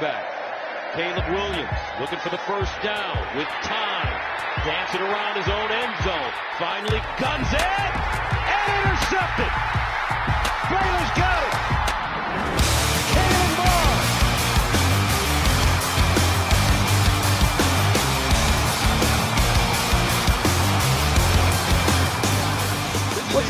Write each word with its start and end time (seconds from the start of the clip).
Back. 0.00 0.92
Caleb 0.92 1.24
Williams 1.30 1.78
looking 1.98 2.18
for 2.18 2.28
the 2.28 2.36
first 2.36 2.70
down 2.82 3.16
with 3.34 3.48
time. 3.64 4.12
Dancing 4.66 5.00
around 5.00 5.36
his 5.36 5.48
own 5.48 5.70
end 5.72 5.94
zone. 6.04 6.32
Finally 6.58 7.00
guns 7.18 7.48
in 7.48 7.92
and 8.44 8.68
intercepted. 8.84 9.52
Baylor's 10.68 11.12
got 11.16 11.42
it. 11.48 11.55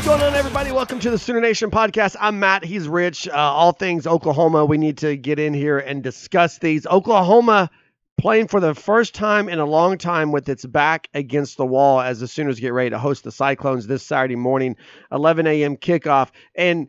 Going 0.07 0.21
on, 0.21 0.35
everybody? 0.35 0.71
Welcome 0.71 1.01
to 1.01 1.09
the 1.09 1.17
Sooner 1.17 1.41
Nation 1.41 1.69
podcast. 1.69 2.15
I'm 2.17 2.39
Matt. 2.39 2.63
He's 2.63 2.87
Rich. 2.87 3.27
Uh, 3.27 3.33
all 3.33 3.73
things 3.73 4.07
Oklahoma. 4.07 4.63
We 4.63 4.77
need 4.77 4.99
to 4.99 5.17
get 5.17 5.37
in 5.37 5.53
here 5.53 5.79
and 5.79 6.01
discuss 6.01 6.59
these. 6.59 6.87
Oklahoma 6.87 7.69
playing 8.17 8.47
for 8.47 8.61
the 8.61 8.73
first 8.73 9.13
time 9.13 9.49
in 9.49 9.59
a 9.59 9.65
long 9.65 9.97
time 9.97 10.31
with 10.31 10.47
its 10.47 10.65
back 10.65 11.09
against 11.13 11.57
the 11.57 11.65
wall 11.65 11.99
as 11.99 12.21
the 12.21 12.27
Sooners 12.29 12.57
get 12.57 12.71
ready 12.71 12.91
to 12.91 12.97
host 12.97 13.25
the 13.25 13.33
Cyclones 13.33 13.85
this 13.85 14.01
Saturday 14.01 14.37
morning, 14.37 14.77
11 15.11 15.45
a.m. 15.45 15.75
kickoff. 15.75 16.29
And 16.55 16.87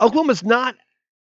Oklahoma's 0.00 0.44
not 0.44 0.76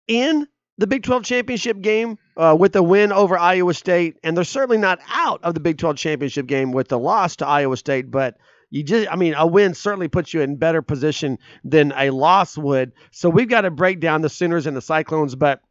in 0.07 0.47
the 0.77 0.85
Big 0.85 1.01
12 1.01 1.23
championship 1.23 1.81
game 1.81 2.19
uh, 2.37 2.55
with 2.59 2.73
the 2.73 2.83
win 2.83 3.11
over 3.11 3.39
Iowa 3.39 3.73
State, 3.73 4.19
and 4.23 4.37
they're 4.37 4.43
certainly 4.43 4.77
not 4.77 4.99
out 5.11 5.43
of 5.43 5.55
the 5.55 5.61
Big 5.61 5.79
12 5.79 5.97
championship 5.97 6.45
game 6.45 6.71
with 6.71 6.89
the 6.89 6.99
loss 6.99 7.37
to 7.37 7.47
Iowa 7.47 7.75
State, 7.75 8.11
but 8.11 8.37
you 8.71 8.83
just, 8.83 9.11
I 9.11 9.17
mean, 9.17 9.35
a 9.37 9.45
win 9.45 9.73
certainly 9.73 10.07
puts 10.07 10.33
you 10.33 10.41
in 10.41 10.55
better 10.55 10.81
position 10.81 11.37
than 11.63 11.93
a 11.95 12.09
loss 12.09 12.57
would. 12.57 12.93
So 13.11 13.29
we've 13.29 13.49
got 13.49 13.61
to 13.61 13.71
break 13.71 13.99
down 13.99 14.21
the 14.21 14.29
Sooners 14.29 14.65
and 14.65 14.75
the 14.75 14.81
Cyclones, 14.81 15.35
but 15.35 15.61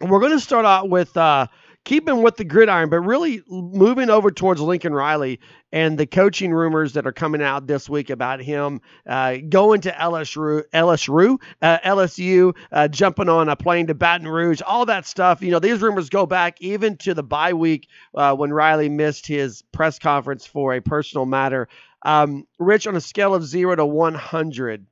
we're 0.00 0.20
going 0.20 0.32
to 0.32 0.40
start 0.40 0.66
out 0.66 0.90
with 0.90 1.16
uh, 1.16 1.46
keeping 1.84 2.22
with 2.22 2.36
the 2.36 2.44
gridiron, 2.44 2.90
but 2.90 3.00
really 3.00 3.42
moving 3.48 4.10
over 4.10 4.30
towards 4.30 4.60
Lincoln 4.60 4.92
Riley 4.92 5.40
and 5.72 5.96
the 5.96 6.06
coaching 6.06 6.52
rumors 6.52 6.92
that 6.92 7.06
are 7.06 7.12
coming 7.12 7.42
out 7.42 7.66
this 7.66 7.88
week 7.88 8.10
about 8.10 8.42
him 8.42 8.80
uh, 9.06 9.36
going 9.48 9.80
to 9.82 9.92
LSU, 9.92 10.64
LSU, 10.72 11.38
uh, 11.60 11.78
LSU, 11.84 12.54
uh, 12.70 12.88
jumping 12.88 13.28
on 13.28 13.48
a 13.48 13.56
plane 13.56 13.86
to 13.86 13.94
Baton 13.94 14.28
Rouge, 14.28 14.60
all 14.62 14.86
that 14.86 15.06
stuff. 15.06 15.42
You 15.42 15.50
know, 15.50 15.58
these 15.58 15.80
rumors 15.80 16.08
go 16.08 16.26
back 16.26 16.60
even 16.60 16.96
to 16.98 17.14
the 17.14 17.22
bye 17.22 17.54
week 17.54 17.88
uh, 18.14 18.34
when 18.34 18.52
Riley 18.52 18.88
missed 18.88 19.26
his 19.26 19.62
press 19.72 19.98
conference 19.98 20.46
for 20.46 20.74
a 20.74 20.80
personal 20.80 21.26
matter. 21.26 21.68
Um, 22.04 22.46
Rich, 22.58 22.86
on 22.86 22.96
a 22.96 23.00
scale 23.00 23.34
of 23.34 23.44
zero 23.44 23.74
to 23.76 23.86
100, 23.86 24.86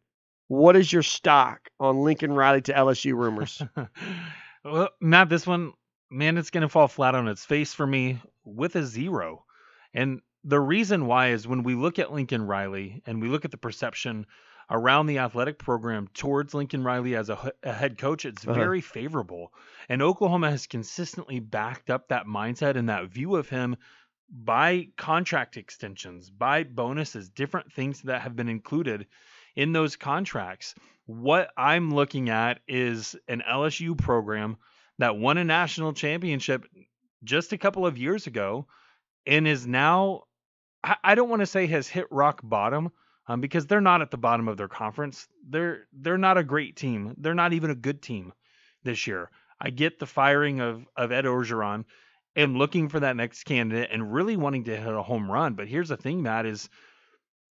what 0.49 0.77
is 0.77 0.93
your 0.93 1.03
stock 1.03 1.69
on 1.79 2.03
Lincoln 2.05 2.33
Riley 2.33 2.63
to 2.63 2.73
LSU 2.73 3.15
rumors? 3.15 3.63
well, 4.65 4.91
Matt, 5.01 5.29
this 5.29 5.47
one, 5.47 5.73
man, 6.11 6.39
it's 6.39 6.51
going 6.51 6.63
to 6.63 6.69
fall 6.69 6.89
flat 6.89 7.15
on 7.15 7.29
its 7.29 7.45
face 7.45 7.73
for 7.73 7.87
me 7.87 8.21
with 8.45 8.77
a 8.77 8.85
zero. 8.85 9.45
And 9.95 10.21
the 10.45 10.61
reason 10.61 11.07
why 11.07 11.29
is 11.29 11.47
when 11.49 11.63
we 11.63 11.75
look 11.75 11.99
at 11.99 12.13
Lincoln 12.13 12.47
Riley 12.47 13.03
and 13.07 13.21
we 13.21 13.29
look 13.29 13.45
at 13.45 13.51
the 13.51 13.57
perception 13.57 14.27
around 14.73 15.07
the 15.07 15.19
athletic 15.19 15.59
program 15.59 16.09
towards 16.15 16.55
Lincoln 16.55 16.85
Riley 16.85 17.17
as 17.17 17.29
a, 17.29 17.53
a 17.65 17.73
head 17.73 17.99
coach, 17.99 18.25
it's 18.25 18.45
Uh-huh. 18.45 18.55
very 18.55 18.81
favorable. 18.81 19.53
And 19.89 20.01
Oklahoma 20.01 20.51
has 20.51 20.69
consistently 20.69 21.41
backed 21.41 21.91
up 21.91 22.09
that 22.09 22.27
mindset 22.27 22.77
and 22.77 22.89
that 22.89 23.07
view 23.09 23.35
of 23.35 23.49
him 23.49 23.77
by 24.31 24.89
contract 24.97 25.57
extensions, 25.57 26.31
by 26.31 26.63
bonuses, 26.65 27.29
different 27.29 27.73
things 27.73 28.03
that 28.03 28.23
have 28.23 28.37
been 28.37 28.49
included 28.49 29.07
in 29.57 29.73
those 29.73 29.97
contracts. 29.97 30.75
What 31.07 31.51
I'm 31.57 31.93
looking 31.93 32.31
at 32.31 32.61
is 32.69 33.17
an 33.27 33.43
LSU 33.49 33.99
program 33.99 34.57
that 34.99 35.17
won 35.17 35.39
a 35.39 35.45
national 35.45 35.93
championship 35.93 36.65
just 37.25 37.53
a 37.53 37.59
couple 37.59 37.87
of 37.87 37.99
years 37.99 38.27
ago 38.27 38.67
and 39.27 39.49
is 39.49 39.67
now, 39.67 40.25
I, 40.83 41.15
don't 41.15 41.29
want 41.29 41.41
to 41.41 41.47
say 41.47 41.67
has 41.67 41.89
hit 41.89 42.07
rock 42.11 42.41
bottom. 42.43 42.93
Um, 43.29 43.41
because 43.41 43.67
they're 43.67 43.81
not 43.81 44.03
at 44.03 44.11
the 44.11 44.17
bottom 44.17 44.49
of 44.49 44.57
their 44.57 44.67
conference. 44.67 45.29
They're 45.49 45.87
they're 45.93 46.19
not 46.19 46.37
a 46.37 46.43
great 46.43 46.75
team. 46.75 47.15
They're 47.17 47.33
not 47.33 47.53
even 47.53 47.71
a 47.71 47.77
good 47.77 48.03
team 48.03 48.33
this 48.83 49.07
year. 49.07 49.31
I 49.61 49.71
get 49.71 50.01
the 50.01 50.07
firing 50.07 50.61
of 50.61 50.85
of 50.97 51.13
Ed 51.13 51.27
Orgeron 51.27 51.85
and 52.37 52.57
looking 52.57 52.89
for 52.89 53.01
that 53.01 53.17
next 53.17 53.45
candidate 53.45 53.91
and 53.93 54.13
really 54.13 54.37
wanting 54.37 54.65
to 54.65 54.77
hit 54.77 54.95
a 54.95 55.03
home 55.03 55.31
run. 55.31 55.55
But 55.55 55.69
here's 55.69 55.89
the 55.89 55.97
thing, 55.97 56.23
Matt, 56.23 56.47
is 56.47 56.69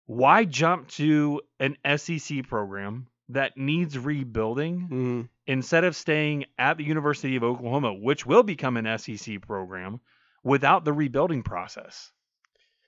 why 0.06 0.46
jump 0.46 0.88
to 0.90 1.42
an 1.60 1.76
SEC 1.98 2.48
program 2.48 3.08
that 3.30 3.58
needs 3.58 3.98
rebuilding 3.98 4.88
Mhm. 4.90 5.30
instead 5.46 5.84
of 5.84 5.96
staying 5.96 6.46
at 6.58 6.78
the 6.78 6.84
University 6.84 7.36
of 7.36 7.44
Oklahoma, 7.44 7.94
which 7.94 8.26
will 8.26 8.42
become 8.44 8.78
an 8.78 8.88
SEC 8.88 9.38
program, 9.38 10.00
without 10.44 10.86
the 10.86 10.94
rebuilding 10.94 11.44
process? 11.44 12.12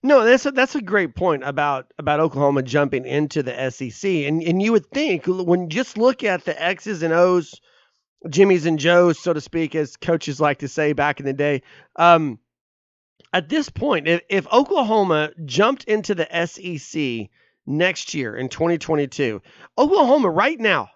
No, 0.03 0.23
that's 0.23 0.47
a, 0.47 0.51
that's 0.51 0.73
a 0.73 0.81
great 0.81 1.13
point 1.15 1.43
about 1.43 1.93
about 1.99 2.19
Oklahoma 2.19 2.63
jumping 2.63 3.05
into 3.05 3.43
the 3.43 3.53
SEC, 3.69 4.25
and 4.25 4.41
and 4.41 4.59
you 4.59 4.71
would 4.71 4.87
think 4.87 5.25
when 5.27 5.63
you 5.63 5.67
just 5.67 5.95
look 5.95 6.23
at 6.23 6.43
the 6.43 6.59
X's 6.59 7.03
and 7.03 7.13
O's, 7.13 7.53
Jimmys 8.27 8.65
and 8.65 8.79
Joes, 8.79 9.19
so 9.19 9.33
to 9.33 9.41
speak, 9.41 9.75
as 9.75 9.97
coaches 9.97 10.39
like 10.39 10.59
to 10.59 10.67
say 10.67 10.93
back 10.93 11.19
in 11.19 11.25
the 11.25 11.33
day. 11.33 11.63
Um, 11.95 12.39
at 13.33 13.49
this 13.49 13.69
point, 13.69 14.07
if, 14.07 14.21
if 14.29 14.51
Oklahoma 14.51 15.31
jumped 15.45 15.85
into 15.85 16.15
the 16.15 16.27
SEC 16.45 17.29
next 17.65 18.13
year 18.13 18.35
in 18.35 18.49
2022, 18.49 19.41
Oklahoma 19.77 20.29
right 20.29 20.59
now, 20.59 20.89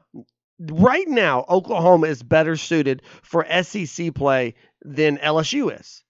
right 0.59 1.07
now, 1.07 1.45
Oklahoma 1.49 2.07
is 2.07 2.21
better 2.21 2.55
suited 2.55 3.01
for 3.23 3.45
SEC 3.63 4.13
play 4.13 4.55
than 4.83 5.17
LSU 5.17 5.77
is. 5.79 6.03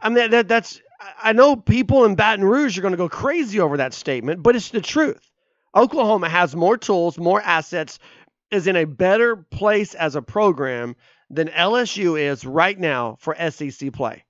I 0.00 0.08
mean, 0.08 0.16
that, 0.16 0.30
that 0.30 0.48
that's. 0.48 0.80
I 1.22 1.32
know 1.32 1.56
people 1.56 2.04
in 2.04 2.14
Baton 2.14 2.44
Rouge 2.44 2.76
are 2.76 2.82
going 2.82 2.92
to 2.92 2.98
go 2.98 3.08
crazy 3.08 3.58
over 3.58 3.78
that 3.78 3.94
statement, 3.94 4.42
but 4.42 4.54
it's 4.54 4.68
the 4.68 4.82
truth. 4.82 5.30
Oklahoma 5.74 6.28
has 6.28 6.54
more 6.54 6.76
tools, 6.76 7.16
more 7.16 7.40
assets, 7.40 7.98
is 8.50 8.66
in 8.66 8.76
a 8.76 8.84
better 8.84 9.36
place 9.36 9.94
as 9.94 10.16
a 10.16 10.22
program 10.22 10.96
than 11.30 11.48
LSU 11.48 12.20
is 12.20 12.44
right 12.44 12.78
now 12.78 13.16
for 13.20 13.36
SEC 13.50 13.92
play. 13.92 14.24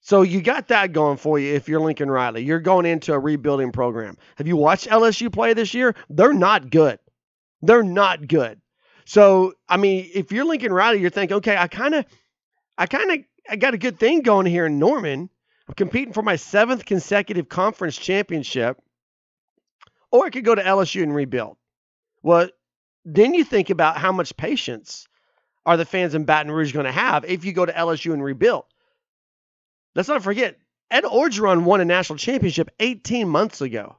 So 0.00 0.22
you 0.22 0.42
got 0.42 0.68
that 0.68 0.92
going 0.92 1.16
for 1.16 1.38
you 1.38 1.54
if 1.54 1.68
you're 1.68 1.80
Lincoln 1.80 2.10
Riley. 2.10 2.44
You're 2.44 2.60
going 2.60 2.84
into 2.84 3.14
a 3.14 3.18
rebuilding 3.18 3.72
program. 3.72 4.18
Have 4.36 4.46
you 4.46 4.56
watched 4.56 4.86
LSU 4.88 5.32
play 5.32 5.54
this 5.54 5.72
year? 5.72 5.94
They're 6.10 6.34
not 6.34 6.70
good. 6.70 6.98
They're 7.62 7.82
not 7.82 8.28
good. 8.28 8.60
So, 9.06 9.54
I 9.66 9.78
mean, 9.78 10.10
if 10.14 10.30
you're 10.30 10.44
Lincoln 10.44 10.72
Riley, 10.72 11.00
you're 11.00 11.10
thinking, 11.10 11.38
okay, 11.38 11.56
I 11.56 11.68
kind 11.68 11.94
of, 11.94 12.04
I 12.76 12.86
kind 12.86 13.10
of, 13.12 13.18
I 13.48 13.56
got 13.56 13.74
a 13.74 13.78
good 13.78 13.98
thing 13.98 14.20
going 14.20 14.46
here 14.46 14.66
in 14.66 14.78
Norman. 14.78 15.30
I'm 15.68 15.74
competing 15.74 16.12
for 16.12 16.22
my 16.22 16.36
seventh 16.36 16.84
consecutive 16.84 17.48
conference 17.48 17.96
championship, 17.96 18.78
or 20.12 20.26
I 20.26 20.30
could 20.30 20.44
go 20.44 20.54
to 20.54 20.62
LSU 20.62 21.02
and 21.02 21.14
rebuild. 21.14 21.56
Well, 22.22 22.48
then 23.04 23.34
you 23.34 23.44
think 23.44 23.70
about 23.70 23.98
how 23.98 24.12
much 24.12 24.36
patience 24.36 25.06
are 25.66 25.76
the 25.76 25.84
fans 25.84 26.14
in 26.14 26.24
Baton 26.24 26.50
Rouge 26.50 26.72
going 26.72 26.86
to 26.86 26.92
have 26.92 27.24
if 27.24 27.44
you 27.44 27.52
go 27.52 27.64
to 27.64 27.72
LSU 27.72 28.12
and 28.12 28.22
rebuild. 28.22 28.64
Let's 29.94 30.08
not 30.08 30.22
forget, 30.22 30.58
Ed 30.90 31.04
Orgeron 31.04 31.64
won 31.64 31.80
a 31.80 31.84
national 31.84 32.18
championship 32.18 32.70
18 32.80 33.28
months 33.28 33.60
ago. 33.60 33.96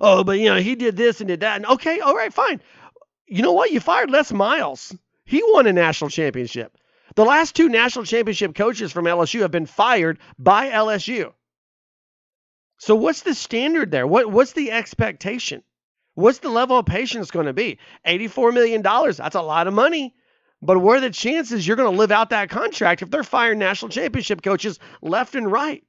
Oh, 0.00 0.24
but 0.24 0.38
you 0.38 0.46
know, 0.46 0.60
he 0.60 0.74
did 0.74 0.96
this 0.96 1.20
and 1.20 1.28
did 1.28 1.40
that. 1.40 1.56
And 1.56 1.66
okay, 1.66 2.00
all 2.00 2.14
right, 2.14 2.32
fine. 2.32 2.60
You 3.26 3.42
know 3.42 3.52
what? 3.52 3.70
You 3.70 3.80
fired 3.80 4.10
Les 4.10 4.32
Miles. 4.32 4.94
He 5.24 5.42
won 5.44 5.66
a 5.66 5.72
national 5.72 6.10
championship. 6.10 6.76
The 7.14 7.24
last 7.24 7.54
two 7.54 7.68
national 7.68 8.04
championship 8.04 8.54
coaches 8.54 8.92
from 8.92 9.04
LSU 9.04 9.40
have 9.40 9.50
been 9.50 9.66
fired 9.66 10.18
by 10.38 10.70
LSU. 10.70 11.32
So 12.78 12.94
what's 12.94 13.22
the 13.22 13.34
standard 13.34 13.90
there? 13.90 14.06
What 14.06 14.30
what's 14.30 14.52
the 14.52 14.70
expectation? 14.70 15.62
What's 16.14 16.38
the 16.38 16.48
level 16.48 16.78
of 16.78 16.86
patience 16.86 17.30
going 17.30 17.46
to 17.46 17.52
be? 17.52 17.78
$84 18.06 18.52
million. 18.52 18.82
That's 18.82 19.34
a 19.34 19.40
lot 19.40 19.66
of 19.66 19.74
money. 19.74 20.14
But 20.62 20.78
what 20.78 20.98
are 20.98 21.00
the 21.00 21.10
chances 21.10 21.66
you're 21.66 21.76
going 21.76 21.90
to 21.90 21.98
live 21.98 22.10
out 22.10 22.30
that 22.30 22.50
contract 22.50 23.02
if 23.02 23.10
they're 23.10 23.22
firing 23.22 23.58
national 23.58 23.88
championship 23.90 24.42
coaches 24.42 24.78
left 25.00 25.34
and 25.34 25.50
right? 25.50 25.82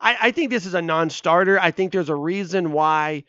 I, 0.00 0.16
I 0.20 0.30
think 0.32 0.50
this 0.50 0.66
is 0.66 0.74
a 0.74 0.82
non 0.82 1.08
starter. 1.10 1.58
I 1.58 1.70
think 1.70 1.92
there's 1.92 2.10
a 2.10 2.14
reason 2.14 2.72
why 2.72 3.24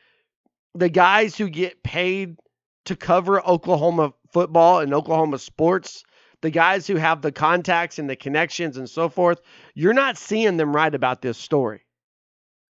the 0.73 0.89
guys 0.89 1.37
who 1.37 1.49
get 1.49 1.83
paid 1.83 2.37
to 2.85 2.95
cover 2.95 3.41
Oklahoma 3.41 4.13
football 4.33 4.79
and 4.79 4.93
Oklahoma 4.93 5.39
sports, 5.39 6.03
the 6.41 6.49
guys 6.49 6.85
who 6.85 6.97
have 6.97 7.21
the 7.21 7.31
contacts 7.31 7.97
and 7.97 8.09
the 8.09 8.17
connections 8.17 8.75
and 8.75 8.89
so 8.89 9.07
forth, 9.07 9.39
you're 9.73 9.93
not 9.93 10.17
seeing 10.17 10.57
them 10.57 10.75
write 10.75 10.95
about 10.95 11.21
this 11.21 11.37
story. 11.37 11.84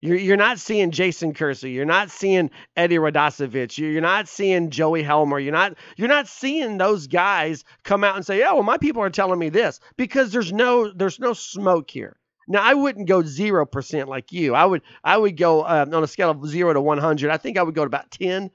You're, 0.03 0.17
you're 0.17 0.37
not 0.37 0.59
seeing 0.59 0.91
Jason 0.91 1.33
Kersey. 1.33 1.71
You're 1.71 1.85
not 1.85 2.11
seeing 2.11 2.51
Eddie 2.75 2.97
Radosevich. 2.97 3.77
You're, 3.77 3.89
you're 3.89 4.01
not 4.01 4.27
seeing 4.27 4.69
Joey 4.69 5.01
Helmer. 5.01 5.39
You're 5.39 5.53
not 5.53 5.75
you're 5.95 6.09
not 6.09 6.27
seeing 6.27 6.77
those 6.77 7.07
guys 7.07 7.63
come 7.83 8.03
out 8.03 8.17
and 8.17 8.25
say, 8.25 8.43
"Oh, 8.43 8.55
well, 8.55 8.63
my 8.63 8.77
people 8.77 9.01
are 9.01 9.09
telling 9.09 9.39
me 9.39 9.47
this," 9.47 9.79
because 9.95 10.33
there's 10.33 10.51
no 10.51 10.91
there's 10.91 11.21
no 11.21 11.31
smoke 11.31 11.89
here. 11.89 12.17
Now, 12.49 12.61
I 12.61 12.73
wouldn't 12.73 13.07
go 13.07 13.23
zero 13.23 13.65
percent 13.65 14.09
like 14.09 14.33
you. 14.33 14.53
I 14.53 14.65
would 14.65 14.81
I 15.05 15.15
would 15.15 15.37
go 15.37 15.65
um, 15.65 15.93
on 15.93 16.03
a 16.03 16.07
scale 16.07 16.31
of 16.31 16.45
zero 16.45 16.73
to 16.73 16.81
one 16.81 16.97
hundred. 16.97 17.31
I 17.31 17.37
think 17.37 17.57
I 17.57 17.63
would 17.63 17.73
go 17.73 17.83
to 17.83 17.87
about 17.87 18.11
ten 18.11 18.51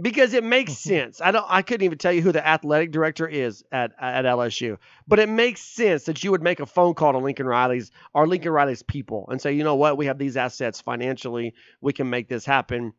because 0.00 0.34
it 0.34 0.44
makes 0.44 0.72
Mhm. 0.84 0.88
sense. 0.88 1.20
I 1.20 1.30
don't 1.32 1.46
I 1.48 1.62
couldn't 1.62 1.84
even 1.84 1.98
tell 1.98 2.12
you 2.12 2.22
who 2.22 2.32
the 2.32 2.46
athletic 2.46 2.92
director 2.92 3.26
is 3.28 3.64
at 3.72 3.92
at 4.00 4.26
LSU, 4.26 4.78
but 5.06 5.18
it 5.18 5.28
makes 5.28 5.60
sense 5.62 6.04
that 6.04 6.22
you 6.24 6.30
would 6.32 6.42
make 6.42 6.60
a 6.60 6.66
phone 6.66 6.94
call 6.94 7.12
to 7.12 7.18
Lincoln 7.18 7.46
Riley's 7.46 7.90
or 8.14 8.26
Lincoln 8.26 8.52
Riley's 8.52 8.82
people 8.82 9.26
and 9.30 9.40
say, 9.40 9.52
"You 9.52 9.64
know 9.64 9.76
what? 9.76 9.96
We 9.96 10.06
have 10.06 10.18
these 10.18 10.36
assets 10.36 10.80
financially. 10.80 11.54
We 11.80 11.92
can 11.92 12.10
make 12.10 12.28
this 12.28 12.44
happen." 12.44 12.92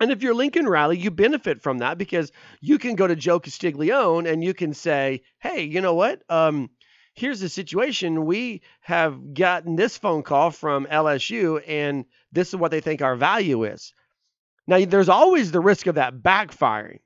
And 0.00 0.10
if 0.12 0.22
you're 0.22 0.34
Lincoln 0.34 0.66
Riley, 0.68 0.98
you 0.98 1.10
benefit 1.10 1.60
from 1.62 1.78
that 1.78 1.98
because 1.98 2.32
you 2.60 2.78
can 2.78 2.94
go 2.96 3.06
to 3.06 3.16
Joe 3.16 3.40
Castiglione 3.40 4.28
and 4.28 4.42
you 4.44 4.54
can 4.54 4.74
say, 4.74 5.22
"Hey, 5.40 5.62
you 5.64 5.80
know 5.80 5.94
what? 5.94 6.22
Um 6.28 6.70
here's 7.14 7.40
the 7.40 7.48
situation. 7.48 8.26
We 8.26 8.62
have 8.80 9.34
gotten 9.34 9.76
this 9.76 9.98
phone 9.98 10.22
call 10.22 10.50
from 10.52 10.86
LSU 10.86 11.58
and 11.58 12.04
this 12.32 12.48
is 12.48 12.56
what 12.56 12.70
they 12.70 12.80
think 12.80 13.02
our 13.02 13.16
value 13.16 13.64
is." 13.64 13.92
Now, 14.68 14.84
there's 14.84 15.08
always 15.08 15.50
the 15.50 15.60
risk 15.60 15.86
of 15.86 15.96
that 15.96 16.18
backfiring. 16.22 16.98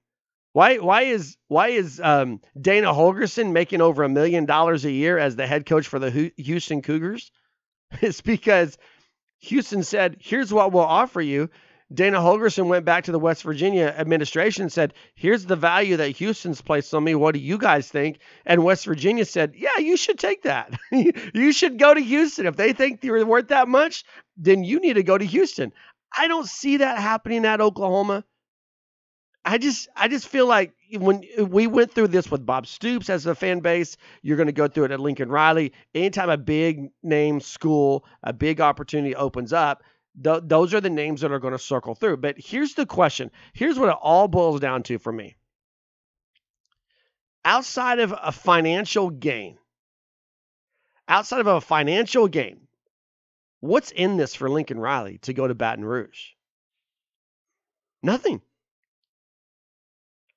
Why? 0.53 0.77
Why 0.79 1.03
is 1.03 1.37
why 1.49 1.69
is 1.69 2.01
um, 2.01 2.41
Dana 2.61 2.93
Holgorsen 2.93 3.53
making 3.53 3.81
over 3.81 4.03
a 4.03 4.09
million 4.09 4.45
dollars 4.45 4.85
a 4.85 4.91
year 4.91 5.17
as 5.17 5.37
the 5.37 5.47
head 5.47 5.65
coach 5.65 5.87
for 5.87 5.99
the 5.99 6.33
Houston 6.37 6.83
Cougars? 6.83 7.31
It's 8.01 8.23
because 8.23 8.79
Houston 9.41 9.83
said, 9.83 10.17
"Here's 10.19 10.53
what 10.53 10.73
we'll 10.73 10.83
offer 10.83 11.21
you." 11.21 11.51
Dana 11.93 12.21
Holgorsen 12.21 12.69
went 12.69 12.87
back 12.87 13.05
to 13.05 13.13
the 13.13 13.19
West 13.19 13.43
Virginia 13.43 13.95
administration 13.99 14.63
and 14.63 14.73
said, 14.73 14.95
"Here's 15.15 15.45
the 15.45 15.57
value 15.57 15.99
that 15.99 16.17
Houston's 16.17 16.63
placed 16.63 16.95
on 16.95 17.05
me. 17.05 17.15
What 17.15 17.35
do 17.35 17.41
you 17.41 17.59
guys 17.59 17.89
think?" 17.89 18.19
And 18.47 18.65
West 18.65 18.87
Virginia 18.87 19.27
said, 19.27 19.55
"Yeah, 19.57 19.79
you 19.79 19.97
should 19.97 20.19
take 20.19 20.43
that. 20.43 20.73
you 21.35 21.53
should 21.53 21.79
go 21.79 21.93
to 21.93 22.01
Houston 22.01 22.47
if 22.47 22.57
they 22.57 22.73
think 22.73 23.05
you're 23.05 23.25
worth 23.27 23.49
that 23.49 23.69
much. 23.69 24.05
Then 24.39 24.65
you 24.65 24.81
need 24.81 24.95
to 24.95 25.03
go 25.03 25.17
to 25.17 25.25
Houston." 25.25 25.73
I 26.17 26.29
don't 26.29 26.49
see 26.49 26.79
that 26.79 26.99
happening 26.99 27.45
at 27.45 27.61
Oklahoma. 27.61 28.25
I 29.45 29.59
just 29.59 29.89
I 29.97 30.09
just 30.09 30.29
feel 30.29 30.47
like 30.47 30.73
when 30.99 31.25
eh, 31.37 31.43
we 31.43 31.67
went 31.67 31.93
through 31.93 32.09
this 32.09 32.31
with 32.31 32.47
Bob 32.47 32.67
Stoops 32.67 33.11
as 33.11 33.27
a 33.27 33.35
fan 33.35 33.61
base, 33.61 33.97
you're 34.23 34.37
going 34.37 34.47
to 34.47 34.53
go 34.53 34.69
through 34.69 34.85
it 34.85 34.91
at 34.93 35.01
Lincoln 35.01 35.31
Riley. 35.31 35.73
Anytime 35.95 36.31
a 36.31 36.37
big 36.37 36.91
name 37.03 37.41
school, 37.41 38.05
a 38.23 38.33
big 38.33 38.61
opportunity 38.61 39.17
opens 39.17 39.53
up, 39.53 39.83
th- 40.23 40.43
those 40.45 40.75
are 40.75 40.81
the 40.81 40.91
names 40.91 41.23
that 41.23 41.33
are 41.33 41.41
going 41.41 41.53
to 41.53 41.59
circle 41.59 41.95
through. 41.95 42.19
But 42.19 42.37
here's 42.39 42.75
the 42.75 42.87
question. 42.87 43.31
Here's 43.53 43.79
what 43.79 43.89
it 43.89 43.97
all 44.01 44.29
boils 44.29 44.61
down 44.61 44.85
to 44.85 44.99
for 44.99 45.13
me. 45.13 45.37
Outside 47.45 47.99
of 47.99 48.15
a 48.23 48.31
financial 48.31 49.11
gain, 49.11 49.59
outside 51.09 51.41
of 51.41 51.49
a 51.49 51.61
financial 51.61 52.29
gain, 52.29 52.69
what's 53.63 53.93
in 53.93 54.17
this 54.19 54.35
for 54.35 54.51
Lincoln 54.51 54.79
Riley 54.79 55.19
to 55.23 55.33
go 55.33 55.49
to 55.49 55.55
Baton 55.55 55.85
Rouge? 55.85 56.33
Nothing. 58.03 58.43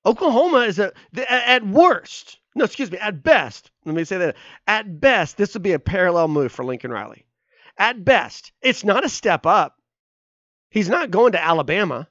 Oklahoma 0.06 0.60
is 0.60 0.78
a 0.78 0.92
at 1.28 1.66
worst. 1.66 2.38
No, 2.54 2.64
excuse 2.64 2.90
me. 2.90 2.98
At 2.98 3.22
best, 3.22 3.70
let 3.84 3.94
me 3.94 4.04
say 4.04 4.18
that. 4.18 4.36
At 4.66 5.00
best, 5.00 5.36
this 5.36 5.52
would 5.52 5.64
be 5.64 5.72
a 5.72 5.78
parallel 5.78 6.28
move 6.28 6.52
for 6.52 6.64
Lincoln 6.64 6.92
Riley. 6.92 7.26
At 7.76 8.04
best, 8.04 8.52
it's 8.62 8.84
not 8.84 9.04
a 9.04 9.10
step 9.10 9.44
up. 9.44 9.74
He's 10.70 10.88
not 10.88 11.10
going 11.10 11.32
to 11.32 11.42
Alabama. 11.42 12.08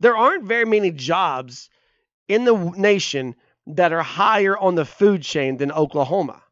There 0.00 0.16
aren't 0.16 0.44
very 0.44 0.66
many 0.66 0.90
jobs 0.90 1.70
in 2.28 2.44
the 2.44 2.54
nation 2.76 3.34
that 3.68 3.92
are 3.92 4.02
higher 4.02 4.56
on 4.56 4.74
the 4.74 4.84
food 4.84 5.22
chain 5.22 5.56
than 5.56 5.72
Oklahoma. 5.72 6.42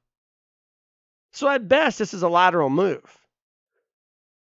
So 1.32 1.48
at 1.48 1.68
best, 1.68 1.98
this 1.98 2.14
is 2.14 2.22
a 2.22 2.28
lateral 2.28 2.70
move. 2.70 3.18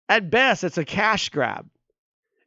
At 0.09 0.31
best, 0.31 0.65
it's 0.65 0.79
a 0.79 0.85
cash 0.85 1.31
grab. 1.31 1.69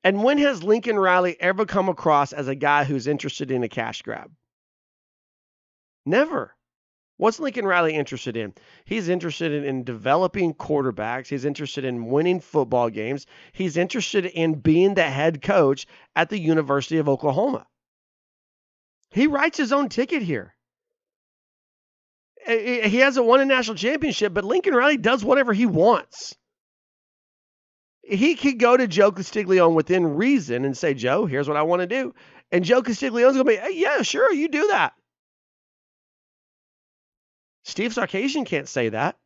And 0.03 0.23
when 0.23 0.37
has 0.37 0.63
Lincoln 0.63 0.97
Riley 0.97 1.35
ever 1.41 1.65
come 1.65 1.89
across 1.89 2.31
as 2.31 2.47
a 2.47 2.55
guy 2.55 2.85
who's 2.85 3.07
interested 3.07 3.51
in 3.51 3.63
a 3.63 3.69
cash 3.69 4.01
grab? 4.01 4.31
Never. 6.05 6.55
What's 7.17 7.39
Lincoln 7.39 7.65
Riley 7.65 7.95
interested 7.95 8.37
in? 8.37 8.53
He's 8.85 9.09
interested 9.09 9.51
in, 9.51 9.65
in 9.65 9.83
developing 9.83 10.53
quarterbacks. 10.53 11.27
He's 11.27 11.43
interested 11.43 11.83
in 11.83 12.05
winning 12.05 12.39
football 12.39 12.89
games. 12.89 13.25
He's 13.51 13.75
interested 13.75 14.25
in 14.25 14.53
being 14.53 14.93
the 14.93 15.03
head 15.03 15.41
coach 15.41 15.85
at 16.15 16.29
the 16.29 16.39
University 16.39 16.97
of 16.97 17.09
Oklahoma. 17.09 17.67
He 19.11 19.27
writes 19.27 19.57
his 19.57 19.73
own 19.73 19.89
ticket 19.89 20.21
here. 20.21 20.55
He 22.47 22.97
hasn't 22.99 23.25
won 23.25 23.41
a 23.41 23.45
national 23.45 23.75
championship, 23.75 24.33
but 24.33 24.45
Lincoln 24.45 24.73
Riley 24.73 24.95
does 24.95 25.25
whatever 25.25 25.51
he 25.51 25.65
wants 25.65 26.37
he 28.09 28.35
could 28.35 28.59
go 28.59 28.75
to 28.75 28.87
Joe 28.87 29.11
Castiglione 29.11 29.75
within 29.75 30.15
reason 30.15 30.65
and 30.65 30.75
say, 30.75 30.93
Joe, 30.93 31.25
here's 31.25 31.47
what 31.47 31.57
I 31.57 31.61
want 31.61 31.81
to 31.81 31.87
do. 31.87 32.13
And 32.51 32.65
Joe 32.65 32.81
Castiglione's 32.81 33.35
going 33.35 33.45
to 33.45 33.51
be, 33.51 33.57
hey, 33.57 33.79
yeah, 33.79 34.01
sure, 34.01 34.33
you 34.33 34.47
do 34.47 34.67
that. 34.69 34.93
Steve 37.63 37.93
Sarkisian 37.93 38.45
can't 38.45 38.67
say 38.67 38.89
that. 38.89 39.17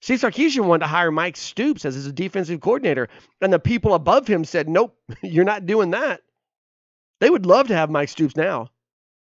Steve 0.00 0.20
Sarkisian 0.20 0.66
wanted 0.66 0.84
to 0.84 0.88
hire 0.88 1.10
Mike 1.10 1.36
Stoops 1.36 1.84
as 1.84 1.94
his 1.94 2.12
defensive 2.12 2.60
coordinator, 2.60 3.08
and 3.40 3.52
the 3.52 3.58
people 3.58 3.94
above 3.94 4.28
him 4.28 4.44
said, 4.44 4.68
nope, 4.68 4.96
you're 5.22 5.44
not 5.44 5.66
doing 5.66 5.90
that. 5.90 6.20
They 7.20 7.30
would 7.30 7.46
love 7.46 7.68
to 7.68 7.74
have 7.74 7.90
Mike 7.90 8.10
Stoops 8.10 8.36
now 8.36 8.70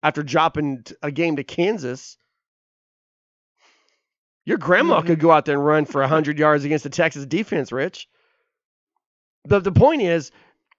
after 0.02 0.22
dropping 0.22 0.84
a 1.02 1.10
game 1.10 1.36
to 1.36 1.44
Kansas. 1.44 2.16
Your 4.44 4.58
grandma 4.58 5.00
Mhm. 5.00 5.06
could 5.06 5.20
go 5.20 5.30
out 5.30 5.44
there 5.44 5.56
and 5.56 5.64
run 5.66 5.84
for 5.84 6.02
100 6.02 6.38
yards 6.38 6.64
against 6.64 6.82
the 6.84 6.90
Texas 6.90 7.26
defense, 7.26 7.70
Rich. 7.72 8.08
The, 9.44 9.60
the 9.60 9.72
point 9.72 10.02
is, 10.02 10.30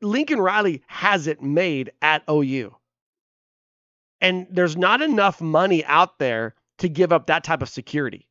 Lincoln 0.01 0.39
Riley 0.39 0.83
has 0.87 1.27
it 1.27 1.41
made 1.41 1.91
at 2.01 2.23
OU. 2.29 2.75
And 4.21 4.47
there's 4.49 4.77
not 4.77 5.01
enough 5.01 5.41
money 5.41 5.83
out 5.85 6.17
there 6.19 6.55
to 6.79 6.89
give 6.89 7.11
up 7.11 7.27
that 7.27 7.43
type 7.43 7.61
of 7.61 7.69
security. 7.69 8.27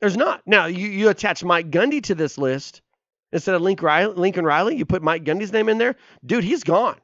There's 0.00 0.16
not. 0.16 0.42
Now, 0.46 0.66
you, 0.66 0.88
you 0.88 1.08
attach 1.08 1.42
Mike 1.44 1.70
Gundy 1.70 2.02
to 2.04 2.14
this 2.14 2.36
list 2.38 2.82
instead 3.32 3.54
of 3.54 3.62
Link 3.62 3.82
Riley, 3.82 4.14
Lincoln 4.14 4.44
Riley, 4.44 4.76
you 4.76 4.84
put 4.84 5.02
Mike 5.02 5.24
Gundy's 5.24 5.52
name 5.52 5.68
in 5.68 5.78
there. 5.78 5.96
Dude, 6.24 6.44
he's 6.44 6.62
gone. 6.64 6.96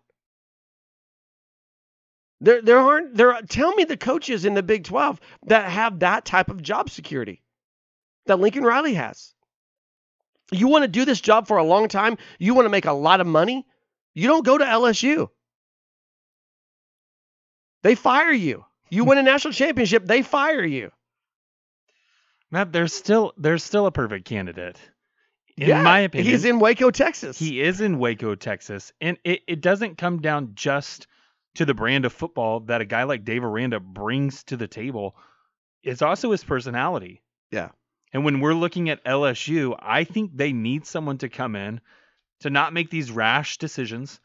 There, 2.40 2.62
there 2.62 2.78
aren't 2.78 3.14
there. 3.14 3.34
are- 3.34 3.42
Tell 3.42 3.74
me 3.74 3.84
the 3.84 3.96
coaches 3.96 4.44
in 4.44 4.54
the 4.54 4.62
Big 4.62 4.84
12 4.84 5.20
that 5.46 5.70
have 5.70 5.98
that 6.00 6.24
type 6.24 6.48
of 6.48 6.62
job 6.62 6.88
security 6.90 7.42
that 8.26 8.40
Lincoln 8.40 8.64
Riley 8.64 8.94
has. 8.94 9.34
You 10.52 10.68
want 10.68 10.82
to 10.82 10.88
do 10.88 11.04
this 11.04 11.20
job 11.20 11.46
for 11.46 11.58
a 11.58 11.64
long 11.64 11.88
time. 11.88 12.16
You 12.38 12.54
want 12.54 12.64
to 12.66 12.70
make 12.70 12.86
a 12.86 12.92
lot 12.92 13.20
of 13.20 13.26
money. 13.26 13.66
You 14.14 14.26
don't 14.26 14.44
go 14.44 14.58
to 14.58 14.64
LSU. 14.64 15.28
They 17.82 17.94
fire 17.94 18.32
you. 18.32 18.64
You 18.90 19.04
win 19.04 19.18
a 19.18 19.22
national 19.22 19.52
championship. 19.54 20.04
They 20.06 20.22
fire 20.22 20.64
you. 20.64 20.90
Matt, 22.50 22.72
there's 22.72 22.92
still 22.92 23.32
there's 23.36 23.62
still 23.62 23.86
a 23.86 23.92
perfect 23.92 24.26
candidate. 24.26 24.78
In 25.56 25.68
Yeah, 25.68 25.82
my 25.82 26.00
opinion, 26.00 26.30
he's 26.32 26.44
in 26.44 26.58
Waco, 26.58 26.90
Texas. 26.90 27.38
He 27.38 27.60
is 27.60 27.80
in 27.80 27.98
Waco, 27.98 28.34
Texas, 28.34 28.92
and 29.00 29.18
it, 29.24 29.42
it 29.46 29.60
doesn't 29.60 29.98
come 29.98 30.20
down 30.20 30.52
just 30.54 31.06
to 31.60 31.66
the 31.66 31.74
brand 31.74 32.06
of 32.06 32.12
football 32.14 32.60
that 32.60 32.80
a 32.80 32.86
guy 32.86 33.02
like 33.02 33.22
Dave 33.22 33.44
Aranda 33.44 33.78
brings 33.78 34.44
to 34.44 34.56
the 34.56 34.66
table. 34.66 35.14
It's 35.82 36.00
also 36.00 36.30
his 36.30 36.42
personality. 36.42 37.20
Yeah. 37.50 37.68
And 38.14 38.24
when 38.24 38.40
we're 38.40 38.54
looking 38.54 38.88
at 38.88 39.04
LSU, 39.04 39.76
I 39.78 40.04
think 40.04 40.34
they 40.34 40.54
need 40.54 40.86
someone 40.86 41.18
to 41.18 41.28
come 41.28 41.56
in 41.56 41.82
to 42.40 42.48
not 42.48 42.72
make 42.72 42.88
these 42.88 43.10
rash 43.10 43.58
decisions, 43.58 44.20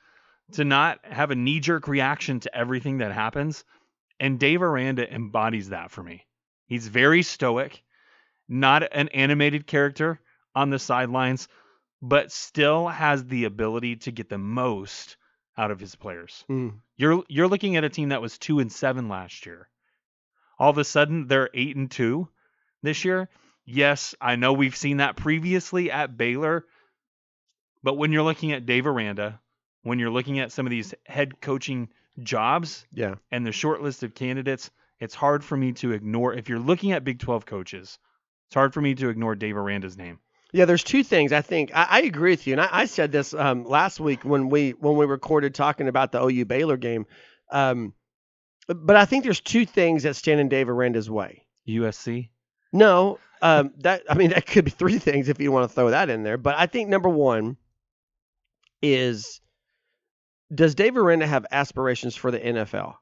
to 0.53 0.63
not 0.63 1.03
have 1.03 1.29
a 1.29 1.35
knee 1.35 1.59
jerk 1.59 1.89
reaction 1.89 2.39
to 2.39 2.57
everything 2.57 2.99
that 2.99 3.11
happens. 3.11 3.65
And 4.17 4.39
Dave 4.39 4.61
Aranda 4.61 5.13
embodies 5.13 5.67
that 5.71 5.91
for 5.91 6.01
me. 6.01 6.25
He's 6.67 6.87
very 6.87 7.21
stoic, 7.21 7.83
not 8.47 8.83
an 8.93 9.09
animated 9.09 9.67
character 9.67 10.21
on 10.55 10.69
the 10.69 10.79
sidelines, 10.79 11.49
but 12.01 12.31
still 12.31 12.87
has 12.87 13.25
the 13.25 13.43
ability 13.43 13.97
to 13.97 14.11
get 14.13 14.29
the 14.29 14.37
most 14.37 15.17
out 15.57 15.71
of 15.71 15.79
his 15.79 15.95
players. 15.95 16.43
Mm. 16.49 16.79
You're 16.97 17.23
you're 17.27 17.47
looking 17.47 17.75
at 17.75 17.83
a 17.83 17.89
team 17.89 18.09
that 18.09 18.21
was 18.21 18.37
2 18.37 18.59
and 18.59 18.71
7 18.71 19.07
last 19.09 19.45
year. 19.45 19.69
All 20.59 20.69
of 20.69 20.77
a 20.77 20.83
sudden 20.83 21.27
they're 21.27 21.49
8 21.53 21.75
and 21.75 21.89
2 21.91 22.27
this 22.81 23.05
year. 23.05 23.29
Yes, 23.65 24.13
I 24.21 24.35
know 24.35 24.53
we've 24.53 24.75
seen 24.75 24.97
that 24.97 25.15
previously 25.15 25.89
at 25.91 26.17
Baylor, 26.17 26.65
but 27.83 27.95
when 27.95 28.11
you're 28.11 28.23
looking 28.23 28.51
at 28.51 28.65
Dave 28.65 28.85
Aranda, 28.85 29.39
when 29.83 29.97
you're 29.99 30.11
looking 30.11 30.39
at 30.39 30.51
some 30.51 30.65
of 30.65 30.69
these 30.71 30.93
head 31.05 31.41
coaching 31.41 31.89
jobs 32.21 32.85
Yeah. 32.91 33.15
and 33.31 33.45
the 33.45 33.51
short 33.51 33.81
list 33.81 34.03
of 34.03 34.13
candidates, 34.13 34.69
it's 34.99 35.15
hard 35.15 35.43
for 35.43 35.57
me 35.57 35.73
to 35.73 35.91
ignore 35.91 36.33
if 36.33 36.47
you're 36.47 36.59
looking 36.59 36.91
at 36.91 37.03
Big 37.03 37.19
12 37.19 37.45
coaches. 37.45 37.97
It's 38.47 38.55
hard 38.55 38.73
for 38.73 38.81
me 38.81 38.93
to 38.95 39.09
ignore 39.09 39.35
Dave 39.35 39.57
Aranda's 39.57 39.97
name. 39.97 40.19
Yeah, 40.55 40.63
there's 40.63 40.85
two 40.85 41.03
things 41.03 41.33
I 41.33 41.41
think 41.41 41.75
I, 41.75 41.85
I 41.89 42.01
agree 42.03 42.31
with 42.31 42.47
you, 42.47 42.53
and 42.53 42.61
I, 42.61 42.69
I 42.71 42.85
said 42.85 43.11
this 43.11 43.33
um, 43.33 43.65
last 43.65 43.99
week 43.99 44.23
when 44.23 44.47
we 44.47 44.71
when 44.71 44.95
we 44.95 45.05
recorded 45.05 45.53
talking 45.53 45.89
about 45.89 46.13
the 46.13 46.23
OU 46.23 46.45
Baylor 46.45 46.77
game. 46.77 47.05
Um, 47.51 47.93
but 48.65 48.95
I 48.95 49.03
think 49.03 49.25
there's 49.25 49.41
two 49.41 49.65
things 49.65 50.03
that 50.03 50.15
stand 50.15 50.39
in 50.39 50.47
Dave 50.47 50.69
Aranda's 50.69 51.09
way. 51.09 51.45
USC. 51.67 52.29
No, 52.71 53.19
um, 53.41 53.73
that 53.79 54.03
I 54.09 54.13
mean 54.13 54.29
that 54.29 54.45
could 54.45 54.63
be 54.63 54.71
three 54.71 54.97
things 54.97 55.27
if 55.27 55.41
you 55.41 55.51
want 55.51 55.69
to 55.69 55.75
throw 55.75 55.89
that 55.89 56.09
in 56.09 56.23
there. 56.23 56.37
But 56.37 56.55
I 56.57 56.67
think 56.67 56.87
number 56.87 57.09
one 57.09 57.57
is 58.81 59.41
does 60.53 60.73
Dave 60.73 60.95
Aranda 60.95 61.27
have 61.27 61.45
aspirations 61.51 62.15
for 62.15 62.31
the 62.31 62.39
NFL? 62.39 62.95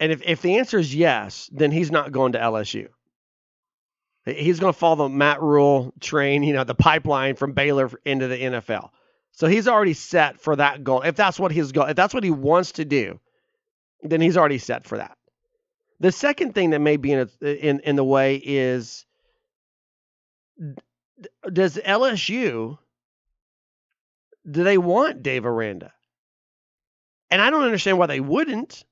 And 0.00 0.10
if, 0.10 0.20
if 0.24 0.42
the 0.42 0.58
answer 0.58 0.80
is 0.80 0.92
yes, 0.92 1.48
then 1.52 1.70
he's 1.70 1.92
not 1.92 2.10
going 2.10 2.32
to 2.32 2.40
LSU. 2.40 2.88
He's 4.24 4.60
going 4.60 4.72
to 4.72 4.78
follow 4.78 5.08
the 5.08 5.08
Matt 5.08 5.42
Rhule 5.42 5.92
train, 6.00 6.42
you 6.42 6.52
know, 6.52 6.64
the 6.64 6.74
pipeline 6.74 7.34
from 7.34 7.52
Baylor 7.52 7.90
into 8.04 8.28
the 8.28 8.36
NFL. 8.36 8.90
So 9.32 9.48
he's 9.48 9.66
already 9.66 9.94
set 9.94 10.40
for 10.40 10.54
that 10.56 10.84
goal. 10.84 11.02
If 11.02 11.16
that's 11.16 11.40
what 11.40 11.50
his 11.50 11.72
goal, 11.72 11.86
if 11.86 11.96
that's 11.96 12.14
what 12.14 12.22
he 12.22 12.30
wants 12.30 12.72
to 12.72 12.84
do, 12.84 13.18
then 14.02 14.20
he's 14.20 14.36
already 14.36 14.58
set 14.58 14.86
for 14.86 14.98
that. 14.98 15.16
The 16.00 16.12
second 16.12 16.54
thing 16.54 16.70
that 16.70 16.80
may 16.80 16.96
be 16.96 17.12
in 17.12 17.28
in 17.40 17.80
in 17.80 17.96
the 17.96 18.04
way 18.04 18.36
is 18.36 19.06
does 21.52 21.76
LSU 21.76 22.78
do 24.50 24.64
they 24.64 24.78
want 24.78 25.22
Dave 25.22 25.46
Aranda? 25.46 25.92
And 27.30 27.40
I 27.40 27.50
don't 27.50 27.62
understand 27.62 27.98
why 27.98 28.06
they 28.06 28.20
wouldn't, 28.20 28.84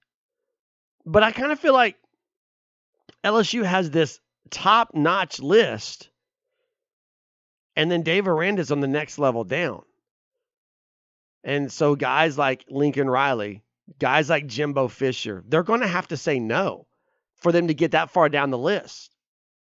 but 1.05 1.23
I 1.23 1.33
kind 1.33 1.53
of 1.53 1.59
feel 1.59 1.75
like 1.75 1.97
LSU 3.25 3.65
has 3.65 3.91
this 3.91 4.21
top 4.51 4.95
notch 4.95 5.41
list, 5.41 6.11
and 7.77 7.91
then 7.91 8.03
Dave 8.03 8.27
Aranda's 8.29 8.73
on 8.73 8.81
the 8.81 8.89
next 8.89 9.19
level 9.19 9.45
down. 9.45 9.83
And 11.43 11.73
so 11.73 11.97
guys 11.97 12.37
like 12.37 12.65
Lincoln 12.69 13.09
Riley, 13.09 13.63
guys 13.99 14.29
like 14.29 14.47
Jimbo 14.47 14.89
Fisher, 14.89 15.43
they're 15.47 15.63
going 15.63 15.81
to 15.81 15.87
have 15.87 16.09
to 16.09 16.17
say 16.17 16.39
no 16.39 16.87
for 17.37 17.53
them 17.53 17.69
to 17.69 17.75
get 17.75 17.93
that 17.93 18.11
far 18.11 18.29
down 18.29 18.51
the 18.51 18.59
list 18.59 19.15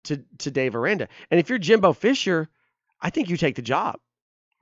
to 0.05 0.25
to 0.39 0.51
Dave 0.51 0.77
Aranda. 0.77 1.09
And 1.31 1.41
if 1.41 1.49
you're 1.49 1.59
Jimbo 1.59 1.93
Fisher, 1.93 2.49
I 3.01 3.11
think 3.11 3.29
you 3.29 3.37
take 3.37 3.57
the 3.57 3.63
job. 3.63 3.99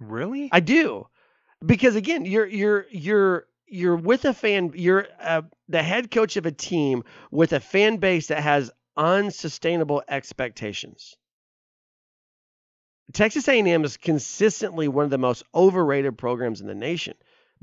Really? 0.01 0.49
I 0.51 0.61
do. 0.61 1.07
Because 1.65 1.95
again, 1.95 2.25
you're 2.25 2.47
you're 2.47 2.87
you're 2.91 3.47
you're 3.67 3.97
with 3.97 4.25
a 4.25 4.35
fan 4.35 4.73
you're 4.75 5.07
uh, 5.21 5.43
the 5.69 5.83
head 5.83 6.11
coach 6.11 6.37
of 6.37 6.47
a 6.47 6.53
team 6.53 7.05
with 7.31 7.53
a 7.53 7.61
fan 7.61 7.99
base 7.99 8.29
that 8.29 8.43
has 8.43 8.71
unsustainable 8.97 10.03
expectations. 10.09 11.17
Texas 13.13 13.49
A&M 13.49 13.85
is 13.85 13.97
consistently 13.97 14.89
one 14.89 15.05
of 15.05 15.11
the 15.11 15.19
most 15.19 15.43
overrated 15.55 16.17
programs 16.17 16.61
in 16.61 16.67
the 16.67 16.75
nation 16.75 17.15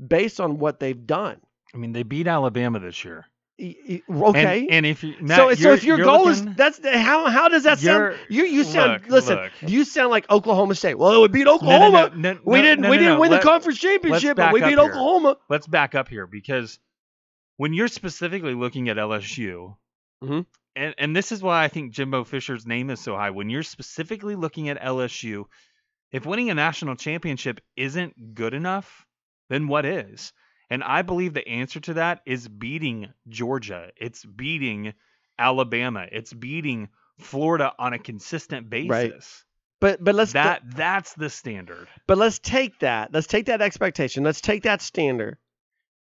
based 0.04 0.40
on 0.40 0.58
what 0.58 0.78
they've 0.80 1.06
done. 1.06 1.40
I 1.74 1.76
mean, 1.78 1.92
they 1.92 2.02
beat 2.02 2.26
Alabama 2.26 2.78
this 2.78 3.04
year. 3.04 3.26
Okay. 3.60 4.60
And, 4.62 4.70
and 4.70 4.86
if 4.86 5.04
you, 5.04 5.14
Matt, 5.20 5.36
so, 5.36 5.54
so 5.54 5.72
if 5.72 5.84
your 5.84 5.98
goal 5.98 6.24
looking, 6.24 6.48
is 6.48 6.56
that's 6.56 6.80
how 6.86 7.26
how 7.28 7.48
does 7.48 7.64
that 7.64 7.78
sound? 7.78 8.16
You 8.30 8.44
you 8.44 8.64
sound 8.64 9.02
look, 9.02 9.10
listen. 9.10 9.36
look. 9.36 9.52
You 9.60 9.84
sound 9.84 10.10
like 10.10 10.30
Oklahoma 10.30 10.74
State. 10.74 10.94
Well, 10.94 11.12
it 11.14 11.18
would 11.18 11.32
beat 11.32 11.44
no, 11.44 11.56
Oklahoma. 11.56 12.10
no, 12.16 12.32
no, 12.32 12.40
we 12.42 12.62
didn't 12.62 12.80
no, 12.82 12.90
we 12.90 12.96
didn't 12.96 13.14
no. 13.14 13.20
win 13.20 13.30
Let- 13.32 13.42
the 13.42 13.46
conference 13.46 13.78
championship, 13.78 14.38
but 14.38 14.54
we 14.54 14.62
beat. 14.62 14.78
Oklahoma. 14.78 15.36
let's 15.50 15.66
back 15.66 15.94
up 15.94 16.08
here 16.08 16.26
because 16.26 16.78
when 17.58 17.74
you're 17.74 17.88
specifically 17.88 18.54
looking 18.54 18.88
at 18.88 18.96
LSU, 18.96 19.76
Mhm. 20.24 20.46
And 20.76 20.94
and 20.98 21.16
this 21.16 21.32
is 21.32 21.42
why 21.42 21.64
I 21.64 21.68
think 21.68 21.92
Jimbo 21.92 22.24
Fisher's 22.24 22.66
name 22.66 22.90
is 22.90 23.00
so 23.00 23.16
high. 23.16 23.30
When 23.30 23.50
you're 23.50 23.62
specifically 23.62 24.36
looking 24.36 24.68
at 24.68 24.80
LSU, 24.80 25.44
if 26.12 26.26
winning 26.26 26.50
a 26.50 26.54
national 26.54 26.96
championship 26.96 27.60
isn't 27.76 28.34
good 28.34 28.54
enough, 28.54 29.06
then 29.48 29.68
what 29.68 29.84
is? 29.84 30.32
And 30.70 30.84
I 30.84 31.02
believe 31.02 31.34
the 31.34 31.46
answer 31.46 31.80
to 31.80 31.94
that 31.94 32.20
is 32.26 32.46
beating 32.46 33.12
Georgia. 33.28 33.90
It's 33.96 34.24
beating 34.24 34.94
Alabama. 35.38 36.06
It's 36.10 36.32
beating 36.32 36.88
Florida 37.18 37.72
on 37.78 37.92
a 37.92 37.98
consistent 37.98 38.70
basis. 38.70 38.90
Right. 38.90 39.12
But 39.80 40.04
but 40.04 40.14
let's 40.14 40.34
that 40.34 40.62
that's 40.64 41.14
the 41.14 41.30
standard. 41.30 41.88
But 42.06 42.18
let's 42.18 42.38
take 42.38 42.78
that. 42.80 43.12
Let's 43.12 43.26
take 43.26 43.46
that 43.46 43.62
expectation. 43.62 44.22
Let's 44.22 44.40
take 44.40 44.64
that 44.64 44.82
standard. 44.82 45.38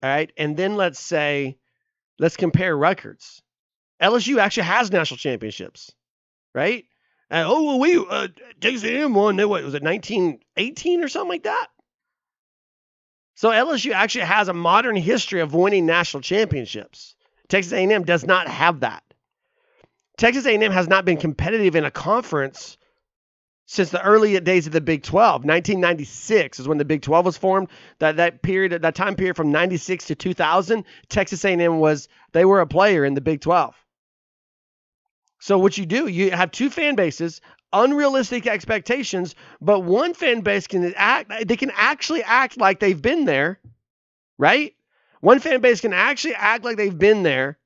All 0.03 0.09
right. 0.09 0.31
And 0.37 0.55
then 0.55 0.75
let's 0.75 0.99
say, 0.99 1.57
let's 2.19 2.35
compare 2.37 2.75
records. 2.75 3.41
LSU 4.01 4.39
actually 4.39 4.63
has 4.63 4.91
national 4.91 5.17
championships, 5.17 5.91
right? 6.53 6.85
Uh, 7.31 7.43
oh, 7.45 7.63
well, 7.63 7.79
we, 7.79 7.97
uh, 7.97 8.27
Texas 8.59 8.83
A&M 8.83 9.13
won, 9.13 9.37
what 9.37 9.63
was 9.63 9.73
it, 9.73 9.83
1918 9.83 11.03
or 11.03 11.07
something 11.07 11.29
like 11.29 11.43
that? 11.43 11.67
So 13.35 13.51
LSU 13.51 13.93
actually 13.93 14.25
has 14.25 14.47
a 14.47 14.53
modern 14.53 14.95
history 14.95 15.41
of 15.41 15.53
winning 15.53 15.85
national 15.85 16.21
championships. 16.21 17.15
Texas 17.47 17.71
A&M 17.73 18.03
does 18.03 18.25
not 18.25 18.47
have 18.47 18.81
that. 18.81 19.03
Texas 20.17 20.45
A&M 20.45 20.71
has 20.71 20.87
not 20.87 21.05
been 21.05 21.17
competitive 21.17 21.75
in 21.75 21.85
a 21.85 21.91
conference 21.91 22.77
since 23.65 23.91
the 23.91 24.03
early 24.03 24.37
days 24.39 24.67
of 24.67 24.73
the 24.73 24.81
Big 24.81 25.03
12. 25.03 25.45
1996 25.45 26.59
is 26.59 26.67
when 26.67 26.79
the 26.79 26.85
Big 26.85 27.01
12 27.01 27.25
was 27.25 27.37
formed. 27.37 27.69
That 27.99 28.17
that 28.17 28.41
period, 28.41 28.81
that 28.81 28.95
time 28.95 29.15
period 29.15 29.37
from 29.37 29.51
96 29.51 30.07
to 30.07 30.15
2000, 30.15 30.83
Texas 31.07 31.45
A&M 31.45 31.79
was 31.79 32.09
they 32.33 32.45
were 32.45 32.59
a 32.59 32.67
player 32.67 33.05
in 33.05 33.13
the 33.13 33.21
Big 33.21 33.41
12. 33.41 33.75
So 35.39 35.57
what 35.57 35.77
you 35.77 35.85
do, 35.85 36.07
you 36.07 36.31
have 36.31 36.51
two 36.51 36.69
fan 36.69 36.95
bases, 36.95 37.41
unrealistic 37.71 38.47
expectations, 38.47 39.35
but 39.61 39.81
one 39.81 40.13
fan 40.13 40.41
base 40.41 40.67
can 40.67 40.93
act 40.95 41.47
they 41.47 41.57
can 41.57 41.71
actually 41.73 42.23
act 42.23 42.57
like 42.57 42.79
they've 42.79 43.01
been 43.01 43.25
there, 43.25 43.59
right? 44.37 44.75
One 45.21 45.39
fan 45.39 45.61
base 45.61 45.81
can 45.81 45.93
actually 45.93 46.35
act 46.35 46.63
like 46.63 46.77
they've 46.77 46.97
been 46.97 47.23
there. 47.23 47.57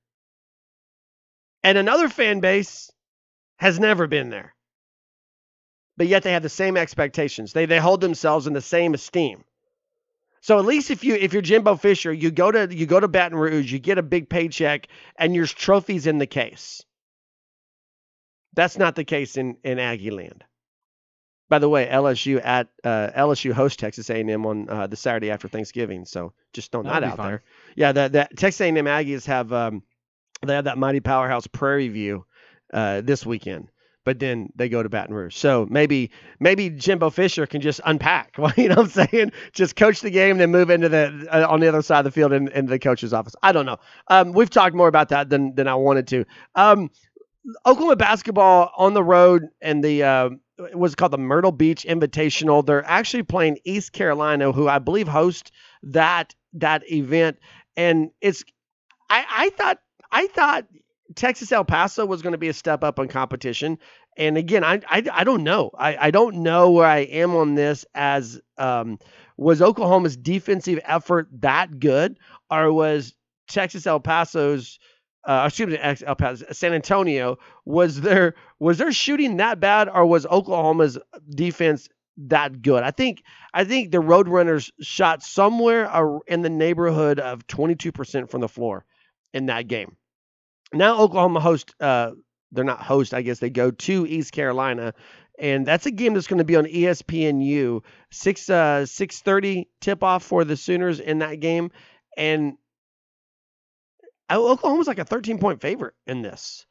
And 1.63 1.77
another 1.77 2.09
fan 2.09 2.39
base 2.41 2.91
has 3.57 3.79
never 3.79 4.07
been 4.07 4.29
there 4.29 4.53
but 5.97 6.07
yet 6.07 6.23
they 6.23 6.31
have 6.31 6.43
the 6.43 6.49
same 6.49 6.77
expectations. 6.77 7.53
They 7.53 7.65
they 7.65 7.79
hold 7.79 8.01
themselves 8.01 8.47
in 8.47 8.53
the 8.53 8.61
same 8.61 8.93
esteem. 8.93 9.43
So 10.41 10.59
at 10.59 10.65
least 10.65 10.91
if 10.91 11.03
you 11.03 11.15
if 11.15 11.33
you're 11.33 11.41
Jimbo 11.41 11.75
Fisher, 11.77 12.11
you 12.11 12.31
go 12.31 12.51
to 12.51 12.73
you 12.73 12.85
go 12.85 12.99
to 12.99 13.07
Baton 13.07 13.37
Rouge, 13.37 13.71
you 13.71 13.79
get 13.79 13.97
a 13.97 14.03
big 14.03 14.29
paycheck, 14.29 14.87
and 15.17 15.35
your 15.35 15.45
trophies 15.45 16.07
in 16.07 16.17
the 16.17 16.27
case. 16.27 16.83
That's 18.53 18.77
not 18.77 18.95
the 18.95 19.03
case 19.03 19.37
in 19.37 19.57
in 19.63 19.79
Aggie 19.79 20.11
land. 20.11 20.43
By 21.49 21.59
the 21.59 21.69
way, 21.69 21.87
LSU 21.87 22.41
at 22.43 22.69
uh, 22.83 23.09
LSU 23.15 23.51
hosts 23.51 23.77
Texas 23.77 24.09
A&M 24.09 24.45
on 24.45 24.69
uh, 24.69 24.87
the 24.87 24.95
Saturday 24.95 25.29
after 25.29 25.47
Thanksgiving, 25.47 26.05
so 26.05 26.33
just 26.53 26.71
throwing 26.71 26.87
That'll 26.87 27.01
that 27.01 27.05
be 27.07 27.11
out 27.11 27.17
fun. 27.17 27.27
there. 27.27 27.43
Yeah, 27.75 27.91
that 27.91 28.11
the 28.11 28.27
Texas 28.35 28.61
A&M 28.61 28.75
Aggies 28.75 29.25
have 29.25 29.53
um, 29.53 29.83
they 30.45 30.55
have 30.55 30.65
that 30.65 30.77
mighty 30.77 30.99
powerhouse 30.99 31.45
Prairie 31.47 31.89
View 31.89 32.25
uh, 32.73 33.01
this 33.01 33.25
weekend 33.25 33.69
but 34.05 34.19
then 34.19 34.51
they 34.55 34.69
go 34.69 34.83
to 34.83 34.89
Baton 34.89 35.15
Rouge. 35.15 35.35
So 35.35 35.67
maybe 35.69 36.11
maybe 36.39 36.69
Jimbo 36.69 37.09
Fisher 37.09 37.45
can 37.45 37.61
just 37.61 37.81
unpack. 37.85 38.35
Well, 38.37 38.53
you 38.57 38.69
know 38.69 38.75
what 38.75 38.97
I'm 38.97 39.07
saying? 39.09 39.31
Just 39.53 39.75
coach 39.75 40.01
the 40.01 40.09
game, 40.09 40.37
then 40.37 40.51
move 40.51 40.69
into 40.69 40.89
the 40.89 41.27
uh, 41.31 41.47
on 41.49 41.59
the 41.59 41.67
other 41.67 41.81
side 41.81 41.99
of 41.99 42.05
the 42.05 42.11
field 42.11 42.33
and 42.33 42.49
into 42.49 42.69
the 42.69 42.79
coach's 42.79 43.13
office. 43.13 43.35
I 43.41 43.51
don't 43.51 43.65
know. 43.65 43.77
Um, 44.07 44.33
we've 44.33 44.49
talked 44.49 44.75
more 44.75 44.87
about 44.87 45.09
that 45.09 45.29
than 45.29 45.55
than 45.55 45.67
I 45.67 45.75
wanted 45.75 46.07
to. 46.07 46.25
Um, 46.55 46.89
Oklahoma 47.65 47.95
basketball 47.95 48.71
on 48.77 48.93
the 48.93 49.03
road 49.03 49.49
and 49.61 49.83
the 49.83 50.03
uh, 50.03 50.29
what's 50.73 50.95
called 50.95 51.11
the 51.11 51.17
Myrtle 51.17 51.51
Beach 51.51 51.85
Invitational. 51.87 52.65
They're 52.65 52.85
actually 52.85 53.23
playing 53.23 53.59
East 53.65 53.91
Carolina, 53.91 54.51
who 54.51 54.67
I 54.67 54.79
believe 54.79 55.07
host 55.07 55.51
that 55.83 56.33
that 56.53 56.89
event, 56.91 57.37
and 57.75 58.11
it's 58.21 58.43
I 59.09 59.25
I 59.29 59.49
thought 59.49 59.79
I 60.11 60.27
thought 60.27 60.67
Texas 61.15 61.51
El 61.51 61.65
Paso 61.65 62.05
was 62.05 62.21
going 62.21 62.31
to 62.31 62.37
be 62.37 62.47
a 62.47 62.53
step 62.53 62.83
up 62.83 62.99
in 62.99 63.07
competition. 63.07 63.77
And 64.17 64.37
again, 64.37 64.63
I, 64.63 64.79
I, 64.87 65.03
I 65.11 65.23
don't 65.23 65.43
know. 65.43 65.71
I, 65.77 65.97
I 66.07 66.11
don't 66.11 66.37
know 66.37 66.71
where 66.71 66.85
I 66.85 66.99
am 66.99 67.35
on 67.35 67.55
this 67.55 67.83
as 67.95 68.39
um, 68.59 68.99
was 69.37 69.61
Oklahoma's 69.61 70.15
defensive 70.15 70.79
effort 70.85 71.27
that 71.41 71.79
good 71.79 72.19
or 72.51 72.71
was 72.71 73.15
Texas 73.47 73.87
El 73.87 73.99
Paso's 73.99 74.79
uh, 75.25 75.45
excuse 75.47 75.69
me, 75.69 75.77
El 75.77 76.15
Paso, 76.15 76.45
San 76.51 76.73
Antonio 76.73 77.37
was 77.65 78.01
there 78.01 78.35
was 78.59 78.77
their 78.77 78.91
shooting 78.91 79.37
that 79.37 79.59
bad 79.59 79.89
or 79.89 80.05
was 80.05 80.25
Oklahoma's 80.25 80.97
defense 81.29 81.89
that 82.17 82.61
good? 82.61 82.83
I 82.83 82.91
think 82.91 83.23
I 83.53 83.63
think 83.63 83.91
the 83.91 83.99
Roadrunners 83.99 84.71
shot 84.81 85.23
somewhere 85.23 85.89
in 86.27 86.41
the 86.41 86.49
neighborhood 86.49 87.19
of 87.19 87.47
22% 87.47 88.29
from 88.29 88.41
the 88.41 88.49
floor 88.49 88.85
in 89.33 89.47
that 89.47 89.67
game 89.67 89.95
now 90.73 90.99
Oklahoma 90.99 91.39
host 91.39 91.73
uh 91.79 92.11
they're 92.51 92.63
not 92.63 92.81
host, 92.81 93.13
I 93.13 93.21
guess 93.23 93.39
they 93.39 93.49
go 93.49 93.71
to 93.71 94.05
East 94.05 94.31
Carolina. 94.31 94.93
And 95.39 95.65
that's 95.65 95.87
a 95.87 95.91
game 95.91 96.13
that's 96.13 96.27
going 96.27 96.37
to 96.37 96.43
be 96.43 96.55
on 96.55 96.65
ESPNU. 96.65 97.81
Six 98.11 98.49
uh 98.49 98.85
six 98.85 99.21
thirty 99.21 99.69
tip 99.81 100.03
off 100.03 100.23
for 100.23 100.43
the 100.45 100.55
Sooners 100.55 100.99
in 100.99 101.19
that 101.19 101.39
game. 101.39 101.71
And 102.15 102.53
Oklahoma's 104.31 104.87
like 104.87 104.99
a 104.99 105.05
13 105.05 105.39
point 105.39 105.61
favorite 105.61 105.93
in 106.07 106.21
this. 106.21 106.65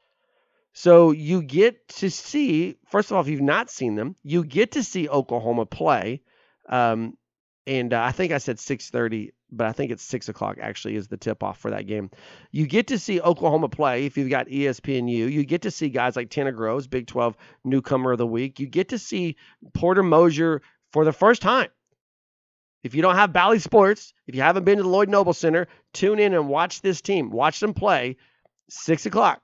So 0.72 1.10
you 1.10 1.42
get 1.42 1.86
to 1.96 2.10
see, 2.10 2.76
first 2.88 3.10
of 3.10 3.16
all, 3.16 3.22
if 3.22 3.28
you've 3.28 3.40
not 3.42 3.70
seen 3.70 3.94
them, 3.94 4.16
you 4.22 4.44
get 4.44 4.72
to 4.72 4.82
see 4.82 5.08
Oklahoma 5.08 5.66
play. 5.66 6.22
Um, 6.68 7.18
and 7.66 7.92
uh, 7.92 8.02
I 8.02 8.12
think 8.12 8.32
I 8.32 8.38
said 8.38 8.56
6:30, 8.56 9.32
but 9.50 9.66
I 9.66 9.72
think 9.72 9.92
it's 9.92 10.02
six 10.02 10.28
o'clock 10.28 10.56
actually 10.60 10.96
is 10.96 11.08
the 11.08 11.16
tip 11.16 11.42
off 11.42 11.58
for 11.58 11.70
that 11.70 11.86
game. 11.86 12.10
You 12.50 12.66
get 12.66 12.88
to 12.88 12.98
see 12.98 13.20
Oklahoma 13.20 13.68
play 13.68 14.06
if 14.06 14.16
you've 14.16 14.30
got 14.30 14.48
ESPNU. 14.48 15.30
You 15.30 15.44
get 15.44 15.62
to 15.62 15.70
see 15.70 15.90
guys 15.90 16.16
like 16.16 16.30
Tanner 16.30 16.52
Groves, 16.52 16.86
Big 16.86 17.06
12 17.06 17.36
newcomer 17.64 18.12
of 18.12 18.18
the 18.18 18.26
week. 18.26 18.58
You 18.58 18.66
get 18.66 18.88
to 18.88 18.98
see 18.98 19.36
Porter 19.74 20.02
Moser 20.02 20.62
for 20.90 21.04
the 21.04 21.12
first 21.12 21.42
time. 21.42 21.68
If 22.82 22.94
you 22.94 23.02
don't 23.02 23.14
have 23.14 23.32
Bally 23.32 23.58
Sports, 23.58 24.12
if 24.26 24.34
you 24.34 24.42
haven't 24.42 24.64
been 24.64 24.78
to 24.78 24.82
the 24.82 24.88
Lloyd 24.88 25.08
Noble 25.08 25.32
Center, 25.32 25.68
tune 25.92 26.18
in 26.18 26.34
and 26.34 26.48
watch 26.48 26.80
this 26.80 27.00
team. 27.00 27.30
Watch 27.30 27.60
them 27.60 27.74
play 27.74 28.16
six 28.68 29.06
o'clock 29.06 29.40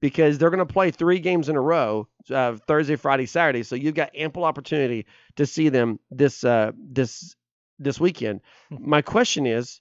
because 0.00 0.38
they're 0.38 0.50
going 0.50 0.66
to 0.66 0.72
play 0.72 0.90
three 0.90 1.18
games 1.18 1.48
in 1.48 1.56
a 1.56 1.60
row 1.60 2.08
uh, 2.30 2.56
Thursday, 2.66 2.96
Friday, 2.96 3.26
Saturday. 3.26 3.62
So 3.62 3.76
you've 3.76 3.94
got 3.94 4.14
ample 4.14 4.44
opportunity 4.44 5.06
to 5.36 5.46
see 5.46 5.68
them 5.68 5.98
this 6.10 6.44
uh, 6.44 6.72
this 6.76 7.36
this 7.78 8.00
weekend. 8.00 8.40
My 8.70 9.02
question 9.02 9.46
is, 9.46 9.80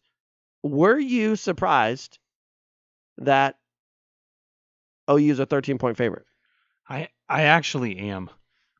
were 0.63 0.99
you 0.99 1.35
surprised 1.35 2.19
that 3.19 3.57
OU 5.09 5.31
is 5.31 5.39
a 5.39 5.45
13 5.45 5.77
point 5.77 5.97
favorite? 5.97 6.25
I 6.89 7.09
I 7.29 7.43
actually 7.43 7.97
am 7.97 8.29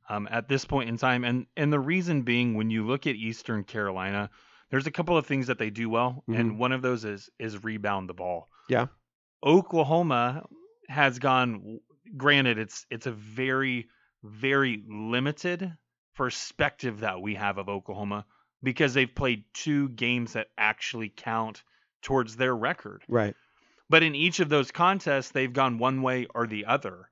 um, 0.10 0.28
at 0.32 0.48
this 0.48 0.66
point 0.66 0.90
in 0.90 0.98
time, 0.98 1.24
and 1.24 1.48
and 1.56 1.72
the 1.72 1.80
reason 1.80 2.22
being, 2.22 2.56
when 2.56 2.70
you 2.70 2.86
look 2.86 3.08
at 3.08 3.16
Eastern 3.16 3.64
Carolina, 3.64 4.30
there's 4.70 4.88
a 4.88 4.92
couple 4.92 5.18
of 5.18 5.26
things 5.26 5.48
that 5.48 5.60
they 5.60 5.70
do 5.70 5.90
well, 5.90 6.24
and 6.28 6.60
one 6.60 6.72
of 6.72 6.82
those 6.82 7.06
is 7.06 7.30
is 7.40 7.64
rebound 7.64 8.10
the 8.10 8.14
ball. 8.14 8.50
Yeah. 8.70 8.88
Oklahoma 9.44 10.46
has 10.90 11.20
gone. 11.20 11.80
Granted, 12.16 12.58
it's 12.58 12.86
it's 12.90 13.06
a 13.06 13.12
very 13.12 13.88
very 14.24 14.84
limited 14.88 15.74
perspective 16.16 17.02
that 17.02 17.22
we 17.22 17.36
have 17.36 17.58
of 17.58 17.70
Oklahoma 17.70 18.26
because 18.64 18.94
they've 18.94 19.14
played 19.14 19.44
two 19.54 19.90
games 19.90 20.34
that 20.34 20.48
actually 20.58 21.14
count 21.16 21.64
towards 22.02 22.36
their 22.36 22.56
record. 22.56 23.04
Right. 23.08 23.36
But 23.90 24.04
in 24.04 24.16
each 24.16 24.40
of 24.40 24.50
those 24.50 24.72
contests, 24.72 25.32
they've 25.32 25.54
gone 25.54 25.78
one 25.78 26.02
way 26.02 26.28
or 26.34 26.48
the 26.48 26.66
other. 26.66 27.10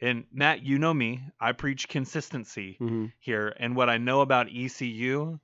And 0.00 0.24
Matt, 0.32 0.62
you 0.62 0.78
know 0.78 0.94
me, 0.94 1.22
I 1.40 1.52
preach 1.52 1.88
consistency 1.88 2.76
hmm 2.78 3.06
here. 3.20 3.52
And 3.58 3.74
what 3.74 3.90
I 3.90 3.98
know 3.98 4.20
about 4.20 4.48
ECU 4.48 5.40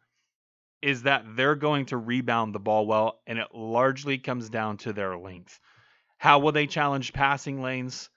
is 0.80 1.02
that 1.02 1.24
they're 1.34 1.56
going 1.56 1.86
to 1.86 1.96
rebound 1.96 2.54
the 2.54 2.60
ball 2.60 2.86
well, 2.86 3.20
and 3.26 3.38
it 3.38 3.48
largely 3.54 4.18
comes 4.18 4.50
down 4.50 4.76
to 4.76 4.92
their 4.92 5.16
length. 5.16 5.58
How 6.18 6.38
will 6.38 6.52
they 6.52 6.66
challenge 6.66 7.12
passing 7.12 7.62
lanes? 7.62 8.10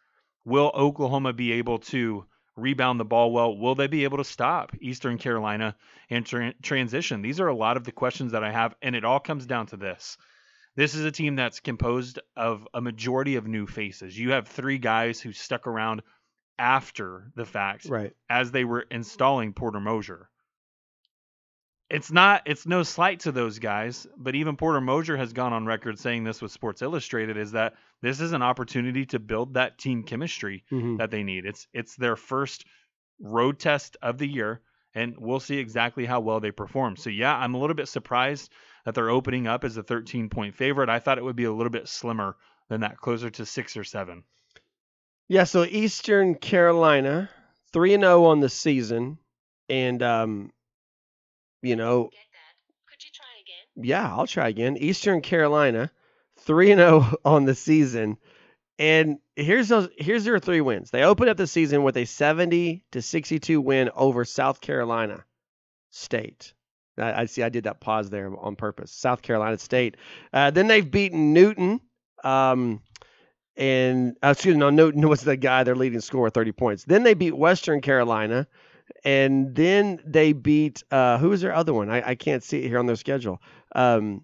Will 0.46 0.72
Oklahoma 0.74 1.34
be 1.34 1.54
able 1.54 1.80
to 1.80 2.26
rebound 2.56 3.00
the 3.00 3.06
ball 3.06 3.32
well? 3.32 3.58
Will 3.58 3.76
they 3.76 3.88
be 3.88 4.04
able 4.04 4.18
to 4.18 4.24
stop 4.24 4.74
Eastern 4.80 5.18
Carolina 5.18 5.76
in 6.10 6.24
tra- 6.24 6.54
transition? 6.62 7.22
These 7.22 7.40
are 7.40 7.48
a 7.48 7.56
lot 7.56 7.78
of 7.78 7.84
the 7.84 7.92
questions 7.92 8.34
that 8.34 8.44
I 8.44 8.52
have, 8.52 8.76
and 8.82 8.96
it 8.96 9.06
all 9.06 9.20
comes 9.20 9.46
down 9.46 9.68
to 9.68 9.78
this. 9.78 10.18
This 10.76 10.94
is 10.94 11.06
a 11.06 11.12
team 11.12 11.36
that's 11.36 11.60
composed 11.60 12.20
of 12.36 12.68
a 12.74 12.82
majority 12.82 13.36
of 13.36 13.48
new 13.48 13.66
faces. 13.66 14.18
You 14.18 14.32
have 14.32 14.48
three 14.48 14.78
guys 14.78 15.20
who 15.20 15.34
stuck 15.34 15.66
around 15.66 16.04
after 16.60 17.32
the 17.36 17.46
fact 17.46 17.86
Right. 17.86 18.16
as 18.30 18.52
they 18.52 18.66
were 18.66 18.82
installing 18.82 19.54
Porter 19.54 19.80
Moser. 19.80 20.30
It's 21.90 22.12
not 22.12 22.42
it's 22.46 22.66
no 22.68 22.84
slight 22.84 23.22
to 23.22 23.32
those 23.32 23.60
guys, 23.60 24.06
but 24.18 24.36
even 24.36 24.58
Porter 24.58 24.82
Moser 24.82 25.16
has 25.16 25.32
gone 25.32 25.54
on 25.54 25.66
record 25.66 25.98
saying 25.98 26.26
this 26.26 26.42
with 26.42 26.52
Sports 26.52 26.82
Illustrated 26.82 27.38
is 27.38 27.54
that 27.54 27.76
this 28.02 28.20
is 28.20 28.34
an 28.34 28.42
opportunity 28.42 29.06
to 29.08 29.20
build 29.20 29.54
that 29.54 29.78
team 29.78 30.04
chemistry 30.04 30.66
hmm 30.70 30.98
that 30.98 31.12
they 31.12 31.24
need. 31.24 31.46
It's 31.46 31.68
it's 31.74 31.96
their 31.96 32.18
first 32.18 32.66
road 33.22 33.58
test 33.60 33.96
of 34.02 34.18
the 34.18 34.28
year 34.28 34.62
and 34.94 35.16
we'll 35.18 35.40
see 35.40 35.58
exactly 35.58 36.06
how 36.06 36.20
well 36.20 36.40
they 36.42 36.52
perform. 36.52 36.98
So 36.98 37.10
yeah, 37.10 37.36
I'm 37.38 37.54
a 37.54 37.60
little 37.60 37.76
bit 37.76 37.88
surprised 37.88 38.52
that 38.84 38.94
they're 38.96 39.10
opening 39.10 39.48
up 39.48 39.64
as 39.64 39.78
a 39.78 39.84
13 39.84 40.30
point 40.30 40.56
favorite. 40.56 40.90
I 40.90 41.00
thought 41.00 41.18
it 41.18 41.24
would 41.24 41.36
be 41.38 41.46
a 41.46 41.54
little 41.54 41.72
bit 41.72 41.88
slimmer 41.88 42.36
than 42.68 42.82
that, 42.82 42.98
closer 42.98 43.30
to 43.30 43.46
6 43.46 43.78
or 43.78 43.84
7. 43.86 44.24
Yeah. 45.28 45.44
So 45.44 45.64
Eastern 45.64 46.36
Carolina, 46.36 47.30
three 47.74 47.94
and 47.94 48.04
zero 48.04 48.26
on 48.26 48.40
the 48.40 48.50
season, 48.50 49.18
and 49.70 50.02
um, 50.02 50.52
you 51.62 51.76
know, 51.76 52.04
Get 52.06 52.12
that. 52.12 52.90
Could 52.92 53.04
you 53.04 53.10
try 53.14 53.26
again? 53.42 53.86
yeah, 53.90 54.16
I'll 54.16 54.28
try 54.28 54.48
again. 54.48 54.78
Eastern 54.78 55.22
Carolina, 55.22 55.92
three 56.42 56.72
and 56.72 56.80
zero 56.80 57.14
on 57.26 57.46
the 57.46 57.56
season, 57.56 58.18
and 58.80 59.18
here's 59.36 59.68
those. 59.70 59.90
Here's 59.98 60.24
their 60.24 60.40
three 60.40 60.62
wins. 60.62 60.92
They 60.92 61.04
opened 61.04 61.30
up 61.30 61.38
the 61.38 61.48
season 61.48 61.84
with 61.84 61.98
a 61.98 62.06
seventy 62.06 62.86
to 62.92 63.02
sixty-two 63.02 63.60
win 63.62 63.90
over 63.96 64.24
South 64.26 64.62
Carolina 64.62 65.26
State. 65.92 66.54
I, 66.98 67.22
I 67.22 67.26
see. 67.26 67.44
I 67.44 67.50
did 67.50 67.66
that 67.66 67.80
pause 67.82 68.10
there 68.10 68.32
on 68.40 68.56
purpose. 68.56 68.92
South 68.92 69.22
Carolina 69.22 69.58
State. 69.58 69.98
Uh, 70.34 70.52
then 70.52 70.68
they've 70.68 70.90
beaten 70.90 71.34
Newton. 71.34 71.82
Um, 72.24 72.82
and 73.58 74.16
uh, 74.24 74.30
excuse 74.30 74.56
me, 74.56 74.60
no, 74.60 74.70
Newton 74.70 75.08
was 75.08 75.22
the 75.22 75.36
guy 75.36 75.64
their 75.64 75.76
leading 75.76 76.02
scorer, 76.02 76.30
thirty 76.30 76.52
points. 76.52 76.84
Then 76.86 77.04
they 77.04 77.14
beat 77.14 77.36
Western 77.36 77.82
Carolina, 77.82 78.48
and 79.04 79.56
then 79.56 80.00
they 80.06 80.34
beat 80.34 80.84
uh, 80.92 81.18
who 81.18 81.30
was 81.30 81.42
their 81.42 81.54
other 81.54 81.74
one? 81.74 81.90
I, 81.90 82.10
I 82.10 82.16
can't 82.16 82.44
see 82.44 82.60
it 82.60 82.68
here 82.68 82.80
on 82.80 82.86
their 82.86 82.96
schedule. 82.96 83.42
Um, 83.74 84.24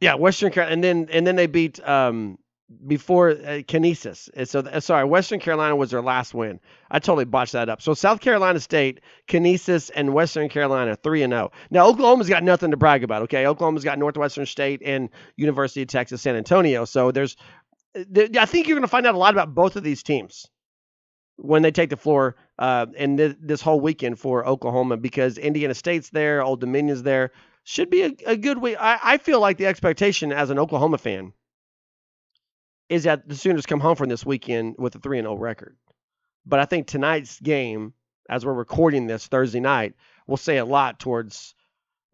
yeah, 0.00 0.14
Western 0.14 0.52
Carolina, 0.52 0.74
and 0.74 0.84
then 0.84 1.08
and 1.10 1.26
then 1.26 1.36
they 1.36 1.46
beat 1.46 1.86
um, 1.86 2.38
before 2.86 3.30
uh, 3.30 3.62
Kinesis. 3.62 4.28
And 4.34 4.48
so 4.48 4.60
uh, 4.60 4.80
sorry, 4.80 5.04
Western 5.04 5.38
Carolina 5.38 5.76
was 5.76 5.90
their 5.90 6.02
last 6.02 6.34
win. 6.34 6.58
I 6.90 6.98
totally 6.98 7.24
botched 7.24 7.52
that 7.52 7.68
up. 7.68 7.80
So 7.80 7.94
South 7.94 8.20
Carolina 8.20 8.58
State, 8.58 9.00
Kinesis, 9.28 9.90
and 9.94 10.12
Western 10.12 10.48
Carolina 10.48 10.96
three 10.96 11.22
and 11.22 11.32
zero. 11.32 11.52
Now 11.70 11.86
Oklahoma's 11.86 12.28
got 12.28 12.42
nothing 12.42 12.72
to 12.72 12.76
brag 12.76 13.04
about. 13.04 13.22
Okay, 13.22 13.46
Oklahoma's 13.46 13.84
got 13.84 13.98
Northwestern 13.98 14.46
State 14.46 14.82
and 14.84 15.10
University 15.36 15.82
of 15.82 15.88
Texas 15.88 16.22
San 16.22 16.34
Antonio. 16.34 16.84
So 16.84 17.12
there's, 17.12 17.36
there, 17.94 18.28
I 18.38 18.46
think 18.46 18.66
you're 18.66 18.76
going 18.76 18.82
to 18.82 18.88
find 18.88 19.06
out 19.06 19.14
a 19.14 19.18
lot 19.18 19.32
about 19.32 19.54
both 19.54 19.76
of 19.76 19.84
these 19.84 20.02
teams 20.02 20.46
when 21.36 21.62
they 21.62 21.70
take 21.70 21.90
the 21.90 21.96
floor 21.96 22.34
uh, 22.58 22.86
in 22.96 23.16
th- 23.16 23.36
this 23.40 23.60
whole 23.60 23.80
weekend 23.80 24.18
for 24.18 24.46
Oklahoma 24.46 24.96
because 24.96 25.38
Indiana 25.38 25.74
State's 25.74 26.10
there, 26.10 26.42
Old 26.42 26.60
Dominion's 26.60 27.02
there. 27.04 27.30
Should 27.62 27.90
be 27.90 28.02
a, 28.02 28.12
a 28.26 28.36
good 28.36 28.58
week. 28.58 28.76
I, 28.80 28.98
I 29.02 29.18
feel 29.18 29.40
like 29.40 29.56
the 29.56 29.66
expectation 29.66 30.32
as 30.32 30.50
an 30.50 30.58
Oklahoma 30.58 30.98
fan 30.98 31.32
is 32.88 33.04
that 33.04 33.28
the 33.28 33.34
Sooners 33.34 33.66
come 33.66 33.80
home 33.80 33.96
from 33.96 34.08
this 34.08 34.24
weekend 34.24 34.76
with 34.78 34.94
a 34.94 34.98
3 34.98 35.20
0 35.20 35.34
record. 35.34 35.76
But 36.44 36.60
I 36.60 36.64
think 36.64 36.86
tonight's 36.86 37.40
game, 37.40 37.92
as 38.28 38.46
we're 38.46 38.52
recording 38.52 39.06
this 39.06 39.26
Thursday 39.26 39.60
night, 39.60 39.94
will 40.26 40.36
say 40.36 40.58
a 40.58 40.64
lot 40.64 40.98
towards. 41.00 41.54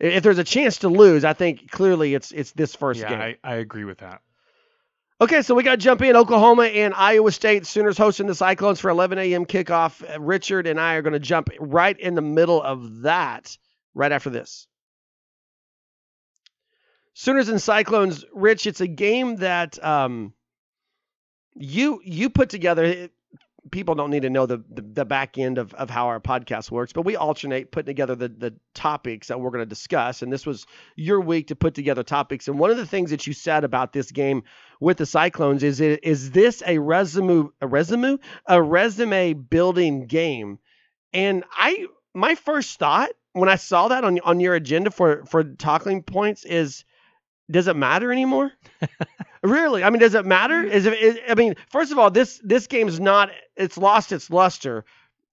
If 0.01 0.25
there's 0.25 0.39
a 0.39 0.45
chance 0.45 0.79
to 0.79 0.89
lose, 0.89 1.25
I 1.25 1.33
think 1.33 1.71
clearly 1.71 2.15
it's 2.15 2.33
it's 2.33 2.53
this 2.53 2.75
first 2.75 3.01
yeah, 3.01 3.09
game. 3.09 3.21
I, 3.21 3.37
I 3.45 3.55
agree 3.57 3.85
with 3.85 3.99
that. 3.99 4.21
Okay, 5.21 5.43
so 5.43 5.55
we 5.55 5.63
got 5.63 5.73
to 5.73 5.77
jump 5.77 6.03
in. 6.03 6.17
Oklahoma 6.17 6.65
and 6.65 6.93
Iowa 6.95 7.31
State 7.31 7.65
Sooners 7.65 7.97
hosting 7.97 8.27
the 8.27 8.35
Cyclones 8.35 8.81
for 8.81 8.91
11 8.91 9.19
a.m. 9.19 9.47
kickoff. 9.47 10.03
Uh, 10.03 10.21
Richard 10.21 10.67
and 10.67 10.81
I 10.81 10.95
are 10.95 11.03
going 11.03 11.13
to 11.13 11.21
jump 11.21 11.51
right 11.61 11.97
in 11.97 12.17
the 12.17 12.23
middle 12.23 12.61
of 12.61 13.03
that 13.03 13.57
right 13.95 14.11
after 14.11 14.31
this. 14.31 14.67
Sooners 17.15 17.49
and 17.49 17.63
Cyclones, 17.63 18.25
Rich. 18.33 18.67
It's 18.67 18.81
a 18.81 18.89
game 18.89 19.37
that 19.37 19.83
um, 19.85 20.33
you 21.55 22.01
you 22.05 22.31
put 22.31 22.51
together. 22.51 22.85
Eh, 22.85 23.09
people 23.71 23.95
don't 23.95 24.11
need 24.11 24.23
to 24.23 24.31
know 24.31 24.45
the, 24.45 24.63
the, 24.71 24.83
the 24.83 25.05
back 25.05 25.39
end 25.39 25.57
of, 25.57 25.73
of 25.75 25.89
how 25.89 26.07
our 26.07 26.21
podcast 26.21 26.71
works, 26.71 26.93
but 26.93 27.03
we 27.03 27.17
alternate 27.17 27.71
putting 27.71 27.87
together 27.87 28.15
the, 28.15 28.29
the 28.29 28.55
topics 28.75 29.29
that 29.29 29.41
we're 29.41 29.51
going 29.51 29.63
to 29.63 29.67
discuss. 29.67 30.23
And 30.23 30.33
this 30.33 30.45
was 30.45 30.67
your 30.97 31.21
week 31.21 31.49
to 31.49 31.57
put 31.57 31.75
together 31.75 32.03
topics. 32.03 32.49
And 32.49 32.59
one 32.59 32.71
of 32.71 32.77
the 32.77 32.87
things 32.87 33.11
that 33.11 33.27
you 33.27 33.33
said 33.33 33.65
about 33.65 33.93
this 33.93 34.11
game 34.11 34.43
with 34.81 34.97
the 34.99 35.07
Cyclones 35.07 35.63
is 35.63 35.81
it, 35.81 36.01
is 36.03 36.33
this 36.33 36.63
a 36.67 36.79
resume 36.79 37.51
a 37.61 37.67
resume 37.67 38.19
a 38.47 38.61
resume 38.63 39.33
building 39.35 40.07
game? 40.07 40.59
And 41.13 41.45
I 41.53 41.87
my 42.15 42.35
first 42.35 42.79
thought 42.79 43.11
when 43.33 43.49
I 43.49 43.57
saw 43.57 43.89
that 43.89 44.05
on 44.05 44.19
on 44.21 44.41
your 44.41 44.55
agenda 44.55 44.91
for 44.91 45.25
for 45.27 45.45
talking 45.45 46.03
points 46.03 46.45
is 46.45 46.85
does 47.51 47.69
it 47.69 47.77
matter 47.77 48.13
anymore? 48.13 48.53
really? 49.43 49.83
I 49.85 49.91
mean, 49.91 50.01
does 50.01 50.15
it 50.15 50.25
matter? 50.27 50.63
Is 50.63 50.87
it, 50.87 50.99
is, 50.99 51.19
I 51.29 51.35
mean, 51.35 51.55
first 51.71 51.93
of 51.93 51.99
all, 51.99 52.11
this 52.11 52.41
this 52.45 52.67
game's 52.67 53.01
not 53.01 53.31
it's 53.57 53.77
lost 53.79 54.13
its 54.13 54.31
luster. 54.31 54.85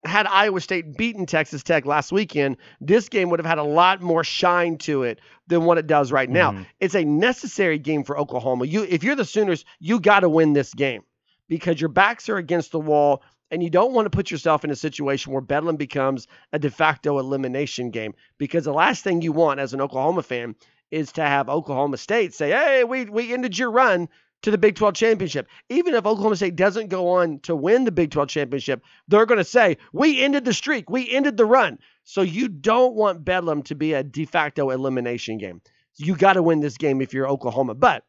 Had 0.05 0.27
Iowa 0.27 0.61
State 0.61 0.95
beaten 0.95 1.25
Texas 1.25 1.61
Tech 1.61 1.85
last 1.85 2.13
weekend, 2.13 2.55
this 2.79 3.09
game 3.09 3.29
would 3.29 3.39
have 3.39 3.45
had 3.45 3.57
a 3.57 3.63
lot 3.63 4.01
more 4.01 4.23
shine 4.23 4.77
to 4.79 5.03
it 5.03 5.19
than 5.47 5.65
what 5.65 5.77
it 5.77 5.87
does 5.87 6.11
right 6.11 6.29
now. 6.29 6.53
Mhm. 6.53 6.65
It's 6.79 6.95
a 6.95 7.03
necessary 7.03 7.77
game 7.77 8.05
for 8.05 8.17
Oklahoma. 8.17 8.65
You 8.65 8.83
if 8.87 9.03
you're 9.03 9.15
the 9.15 9.25
Sooners, 9.25 9.65
you 9.79 9.99
got 9.99 10.21
to 10.21 10.29
win 10.29 10.53
this 10.53 10.73
game 10.73 11.03
because 11.49 11.81
your 11.81 11.89
backs 11.89 12.29
are 12.29 12.37
against 12.37 12.71
the 12.71 12.79
wall 12.79 13.23
and 13.51 13.61
you 13.61 13.69
don't 13.69 13.91
want 13.93 14.05
to 14.05 14.09
put 14.09 14.31
yourself 14.31 14.63
in 14.63 14.69
a 14.69 14.75
situation 14.75 15.33
where 15.33 15.41
Bedlam 15.41 15.75
becomes 15.75 16.27
a 16.53 16.59
de 16.59 16.69
facto 16.69 17.19
elimination 17.19 17.89
game 17.89 18.13
because 18.37 18.63
the 18.63 18.73
last 18.73 19.03
thing 19.03 19.21
you 19.21 19.33
want 19.33 19.59
as 19.59 19.73
an 19.73 19.81
Oklahoma 19.81 20.23
fan 20.23 20.55
is 20.91 21.11
to 21.13 21.21
have 21.21 21.49
Oklahoma 21.49 21.97
State 21.97 22.33
say, 22.33 22.51
"Hey, 22.51 22.83
we 22.83 23.05
we 23.05 23.33
ended 23.33 23.57
your 23.57 23.71
run 23.71 24.09
to 24.41 24.51
the 24.51 24.57
Big 24.57 24.75
12 24.75 24.93
championship." 24.93 25.47
Even 25.69 25.93
if 25.93 26.05
Oklahoma 26.05 26.35
State 26.35 26.55
doesn't 26.55 26.87
go 26.87 27.09
on 27.09 27.39
to 27.41 27.55
win 27.55 27.85
the 27.85 27.91
Big 27.91 28.11
12 28.11 28.29
championship, 28.29 28.83
they're 29.07 29.25
going 29.25 29.37
to 29.37 29.43
say, 29.43 29.77
"We 29.93 30.21
ended 30.21 30.45
the 30.45 30.53
streak. 30.53 30.89
We 30.89 31.09
ended 31.09 31.37
the 31.37 31.45
run." 31.45 31.79
So 32.03 32.21
you 32.21 32.47
don't 32.47 32.95
want 32.95 33.23
Bedlam 33.23 33.63
to 33.63 33.75
be 33.75 33.93
a 33.93 34.03
de 34.03 34.25
facto 34.25 34.69
elimination 34.69 35.37
game. 35.37 35.61
You 35.97 36.15
got 36.15 36.33
to 36.33 36.43
win 36.43 36.59
this 36.59 36.77
game 36.77 37.01
if 37.01 37.13
you're 37.13 37.29
Oklahoma. 37.29 37.75
But 37.75 38.03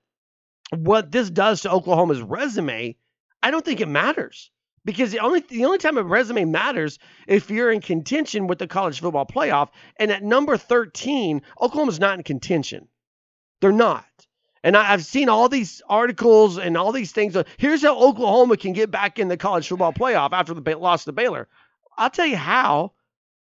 what 0.75 1.11
this 1.11 1.29
does 1.31 1.63
to 1.63 1.73
Oklahoma's 1.73 2.23
resume, 2.23 2.97
I 3.43 3.51
don't 3.51 3.65
think 3.65 3.81
it 3.81 3.89
matters 3.89 4.51
Because 4.85 5.13
the 5.13 5.21
only 5.21 5.41
the 5.41 5.67
only 5.67 5.79
time 5.79 5.99
a 5.99 6.03
resume 6.03 6.47
matters 6.47 6.99
if 7.27 7.51
you're 7.51 7.71
in 7.71 7.81
contention 7.81 8.47
with 8.47 8.59
the 8.59 8.67
college 8.67 9.01
football 9.01 9.27
playoff, 9.27 9.69
and 9.97 10.11
at 10.11 10.23
number 10.23 10.57
13, 10.57 11.43
Oklahoma's 11.61 12.01
not 12.01 12.17
in 12.17 12.25
contention. 12.25 12.89
They're 13.61 13.73
not. 13.73 14.07
And 14.63 14.77
I, 14.77 14.93
I've 14.93 15.05
seen 15.05 15.29
all 15.29 15.49
these 15.49 15.83
articles 15.89 16.59
and 16.59 16.77
all 16.77 16.93
these 16.93 17.13
things. 17.13 17.37
Here's 17.59 17.83
how 17.83 17.99
Oklahoma 17.99 18.57
can 18.57 18.73
get 18.73 18.91
back 18.91 19.19
in 19.19 19.29
the 19.29 19.37
college 19.37 19.69
football 19.69 19.93
playoff 19.93 20.31
after 20.33 20.55
the 20.55 20.77
loss 20.77 21.05
to 21.05 21.13
Baylor. 21.13 21.49
I'll 21.97 22.11
tell 22.11 22.27
you 22.27 22.37
how. 22.37 22.93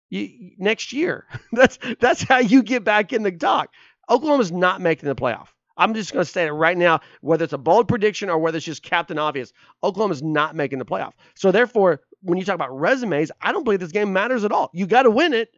You, 0.08 0.52
next 0.56 0.92
year. 0.92 1.26
that's 1.52 1.78
that's 2.00 2.22
how 2.22 2.38
you 2.38 2.62
get 2.62 2.84
back 2.84 3.12
in 3.12 3.22
the 3.22 3.32
talk. 3.32 3.72
Oklahoma's 4.08 4.52
not 4.52 4.80
making 4.80 5.08
the 5.08 5.16
playoff. 5.16 5.48
I'm 5.76 5.94
just 5.94 6.12
going 6.12 6.24
to 6.24 6.30
say 6.30 6.46
it 6.46 6.50
right 6.50 6.76
now, 6.76 7.00
whether 7.20 7.44
it's 7.44 7.52
a 7.52 7.58
bold 7.58 7.88
prediction 7.88 8.30
or 8.30 8.38
whether 8.38 8.56
it's 8.56 8.66
just 8.66 8.82
Captain 8.82 9.18
Obvious. 9.18 9.52
Oklahoma's 9.82 10.22
not 10.22 10.54
making 10.56 10.78
the 10.78 10.84
playoff. 10.84 11.12
So 11.34 11.52
therefore, 11.52 12.00
when 12.22 12.38
you 12.38 12.44
talk 12.44 12.54
about 12.54 12.76
resumes, 12.76 13.30
I 13.40 13.52
don't 13.52 13.64
believe 13.64 13.80
this 13.80 13.92
game 13.92 14.12
matters 14.12 14.44
at 14.44 14.52
all. 14.52 14.70
You 14.72 14.86
got 14.86 15.02
to 15.02 15.10
win 15.10 15.32
it 15.32 15.50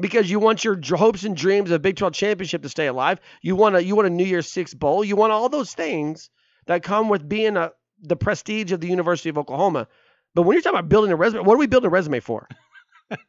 because 0.00 0.30
you 0.30 0.38
want 0.38 0.64
your 0.64 0.78
hopes 0.96 1.24
and 1.24 1.36
dreams 1.36 1.70
of 1.70 1.82
Big 1.82 1.96
12 1.96 2.14
championship 2.14 2.62
to 2.62 2.68
stay 2.68 2.86
alive. 2.86 3.20
You 3.42 3.56
want 3.56 3.76
a 3.76 3.84
you 3.84 3.94
want 3.94 4.08
a 4.08 4.10
New 4.10 4.24
Year's 4.24 4.50
Six 4.50 4.74
bowl. 4.74 5.04
You 5.04 5.16
want 5.16 5.32
all 5.32 5.48
those 5.48 5.74
things 5.74 6.30
that 6.66 6.82
come 6.82 7.08
with 7.08 7.28
being 7.28 7.56
a 7.56 7.72
the 8.02 8.16
prestige 8.16 8.72
of 8.72 8.80
the 8.80 8.88
University 8.88 9.28
of 9.28 9.38
Oklahoma. 9.38 9.86
But 10.34 10.42
when 10.42 10.54
you're 10.54 10.62
talking 10.62 10.78
about 10.78 10.88
building 10.88 11.12
a 11.12 11.16
resume, 11.16 11.44
what 11.44 11.54
are 11.54 11.58
we 11.58 11.66
building 11.66 11.86
a 11.86 11.90
resume 11.90 12.20
for? 12.20 12.48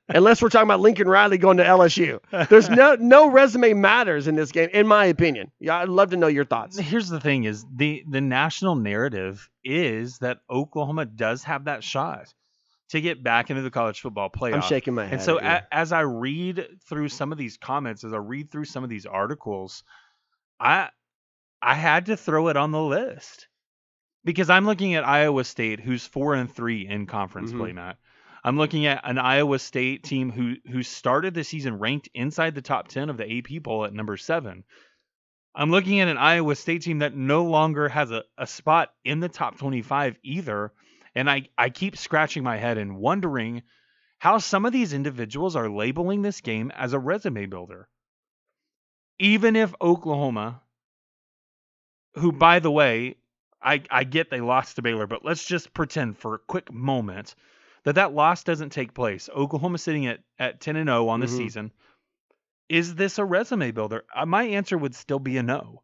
Unless 0.09 0.41
we're 0.41 0.49
talking 0.49 0.67
about 0.67 0.79
Lincoln 0.79 1.07
Riley 1.07 1.37
going 1.37 1.57
to 1.57 1.63
LSU. 1.63 2.19
There's 2.49 2.69
no 2.69 2.95
no 2.95 3.29
resume 3.29 3.73
matters 3.73 4.27
in 4.27 4.35
this 4.35 4.51
game, 4.51 4.69
in 4.73 4.87
my 4.87 5.05
opinion. 5.05 5.51
Yeah, 5.59 5.77
I'd 5.77 5.89
love 5.89 6.11
to 6.11 6.17
know 6.17 6.27
your 6.27 6.45
thoughts. 6.45 6.77
Here's 6.77 7.09
the 7.09 7.19
thing: 7.19 7.43
is 7.45 7.65
the 7.73 8.03
the 8.09 8.21
national 8.21 8.75
narrative 8.75 9.49
is 9.63 10.17
that 10.19 10.39
Oklahoma 10.49 11.05
does 11.05 11.43
have 11.43 11.65
that 11.65 11.83
shot 11.83 12.33
to 12.89 13.01
get 13.01 13.23
back 13.23 13.49
into 13.49 13.61
the 13.63 13.71
college 13.71 14.01
football 14.01 14.29
playoff. 14.29 14.55
I'm 14.55 14.61
shaking 14.61 14.93
my 14.93 15.05
head. 15.05 15.13
And 15.13 15.21
so, 15.21 15.39
a, 15.39 15.63
as 15.71 15.91
I 15.91 16.01
read 16.01 16.67
through 16.87 17.09
some 17.09 17.31
of 17.31 17.37
these 17.37 17.57
comments, 17.57 18.03
as 18.03 18.13
I 18.13 18.17
read 18.17 18.51
through 18.51 18.65
some 18.65 18.83
of 18.83 18.89
these 18.89 19.05
articles, 19.05 19.83
I 20.59 20.89
I 21.61 21.73
had 21.75 22.07
to 22.07 22.17
throw 22.17 22.49
it 22.49 22.57
on 22.57 22.71
the 22.71 22.81
list 22.81 23.47
because 24.25 24.49
I'm 24.49 24.65
looking 24.65 24.95
at 24.95 25.07
Iowa 25.07 25.43
State, 25.43 25.79
who's 25.79 26.05
four 26.05 26.35
and 26.35 26.53
three 26.53 26.87
in 26.87 27.05
conference 27.07 27.51
Mhm. 27.51 27.57
play, 27.57 27.73
Matt. 27.73 27.97
I'm 28.43 28.57
looking 28.57 28.85
at 28.85 29.01
an 29.09 29.17
Iowa 29.17 29.57
State 29.57 30.03
team 30.03 30.31
who 30.31 30.55
who 30.69 30.83
started 30.83 31.33
the 31.33 31.43
season 31.43 31.79
ranked 31.79 32.09
inside 32.13 32.55
the 32.55 32.61
top 32.61 32.89
ten 32.89 33.09
of 33.09 33.17
the 33.17 33.37
AP 33.37 33.63
poll 33.63 33.85
at 33.85 33.93
number 33.93 34.17
seven. 34.17 34.63
I'm 35.55 35.69
looking 35.69 35.99
at 35.99 36.07
an 36.07 36.17
Iowa 36.17 36.55
State 36.55 36.81
team 36.81 36.99
that 36.99 37.15
no 37.15 37.43
longer 37.45 37.87
has 37.87 38.11
a, 38.11 38.23
a 38.37 38.47
spot 38.47 38.91
in 39.05 39.19
the 39.19 39.29
top 39.29 39.59
25 39.59 40.17
either. 40.23 40.73
And 41.15 41.29
I, 41.29 41.49
I 41.57 41.69
keep 41.69 41.95
scratching 41.95 42.43
my 42.43 42.57
head 42.57 42.79
and 42.79 42.97
wondering 42.97 43.61
how 44.17 44.39
some 44.39 44.65
of 44.65 44.73
these 44.73 44.93
individuals 44.93 45.55
are 45.55 45.69
labeling 45.69 46.23
this 46.23 46.41
game 46.41 46.71
as 46.71 46.93
a 46.93 46.99
resume 46.99 47.45
builder. 47.45 47.87
Even 49.19 49.55
if 49.55 49.75
Oklahoma, 49.79 50.61
who, 52.15 52.31
by 52.31 52.57
the 52.57 52.71
way, 52.71 53.17
I, 53.61 53.83
I 53.91 54.05
get 54.05 54.31
they 54.31 54.41
lost 54.41 54.77
to 54.77 54.81
Baylor, 54.81 55.05
but 55.05 55.23
let's 55.23 55.45
just 55.45 55.73
pretend 55.73 56.17
for 56.17 56.33
a 56.33 56.39
quick 56.39 56.73
moment 56.73 57.35
that 57.83 57.95
that 57.95 58.13
loss 58.13 58.43
doesn't 58.43 58.69
take 58.71 58.93
place. 58.93 59.29
Oklahoma 59.35 59.77
sitting 59.77 60.07
at, 60.07 60.19
at 60.39 60.59
10 60.61 60.75
and 60.75 60.87
0 60.87 61.07
on 61.09 61.19
the 61.19 61.25
Mhm. 61.27 61.37
season. 61.37 61.71
Is 62.69 62.95
this 62.95 63.19
a 63.19 63.25
resume 63.25 63.71
builder? 63.71 64.03
Uh, 64.15 64.25
my 64.25 64.43
answer 64.43 64.77
would 64.77 64.95
still 64.95 65.19
be 65.19 65.37
a 65.37 65.43
no. 65.43 65.81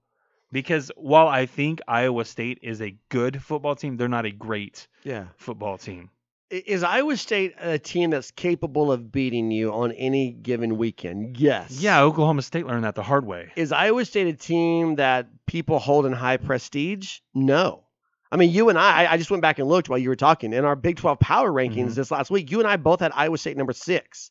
Because 0.52 0.92
while 0.96 1.28
I 1.28 1.46
think 1.46 1.80
Iowa 1.88 2.26
State 2.26 2.60
is 2.64 2.82
a 2.82 2.96
good 3.10 3.44
football 3.44 3.76
team, 3.76 3.98
they're 3.98 4.08
not 4.08 4.26
a 4.26 4.32
great 4.32 4.88
yeah. 5.04 5.26
football 5.38 5.78
team. 5.78 6.10
Is 6.50 6.82
Iowa 6.82 7.16
State 7.16 7.54
a 7.60 7.78
team 7.78 8.10
that's 8.10 8.32
capable 8.32 8.92
of 8.92 9.12
beating 9.12 9.52
you 9.52 9.72
on 9.72 9.92
any 9.92 10.32
given 10.32 10.78
weekend? 10.78 11.38
Yes. 11.38 11.80
Yeah, 11.80 12.02
Oklahoma 12.02 12.42
State 12.42 12.66
learned 12.66 12.86
that 12.86 12.96
the 12.96 13.04
hard 13.04 13.28
way. 13.28 13.52
Is 13.56 13.72
Iowa 13.72 14.04
State 14.06 14.26
a 14.26 14.34
team 14.34 14.96
that 14.96 15.28
people 15.46 15.78
hold 15.78 16.08
in 16.08 16.14
high 16.14 16.38
prestige? 16.38 17.20
No. 17.36 17.84
I 18.32 18.38
mean, 18.38 18.52
you 18.52 18.70
and 18.70 18.78
I, 18.78 19.12
I 19.12 19.18
just 19.18 19.32
went 19.32 19.42
back 19.42 19.58
and 19.60 19.68
looked 19.68 19.90
while 19.90 19.98
you 19.98 20.10
were 20.10 20.16
talking. 20.16 20.54
In 20.54 20.64
our 20.66 20.76
Big 20.76 20.98
12 20.98 21.20
power 21.20 21.52
rankings 21.52 21.92
Mhm. 21.92 21.96
this 21.96 22.12
last 22.12 22.30
week, 22.30 22.52
you 22.52 22.60
and 22.60 22.68
I 22.68 22.78
both 22.78 23.00
had 23.00 23.12
Iowa 23.16 23.38
State 23.38 23.58
number 23.58 23.74
six. 23.74 24.30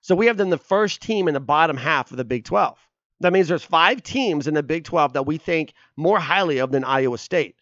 So 0.00 0.14
we 0.14 0.26
have 0.26 0.36
them 0.36 0.50
the 0.50 0.58
first 0.58 1.02
team 1.02 1.28
in 1.28 1.34
the 1.34 1.40
bottom 1.40 1.76
half 1.76 2.10
of 2.10 2.16
the 2.16 2.24
Big 2.24 2.44
12. 2.44 2.78
That 3.20 3.32
means 3.32 3.48
there's 3.48 3.62
five 3.64 4.02
teams 4.02 4.46
in 4.46 4.54
the 4.54 4.62
Big 4.62 4.84
12 4.84 5.12
that 5.14 5.26
we 5.26 5.36
think 5.38 5.72
more 5.96 6.18
highly 6.18 6.58
of 6.58 6.70
than 6.72 6.84
Iowa 6.84 7.18
State. 7.18 7.56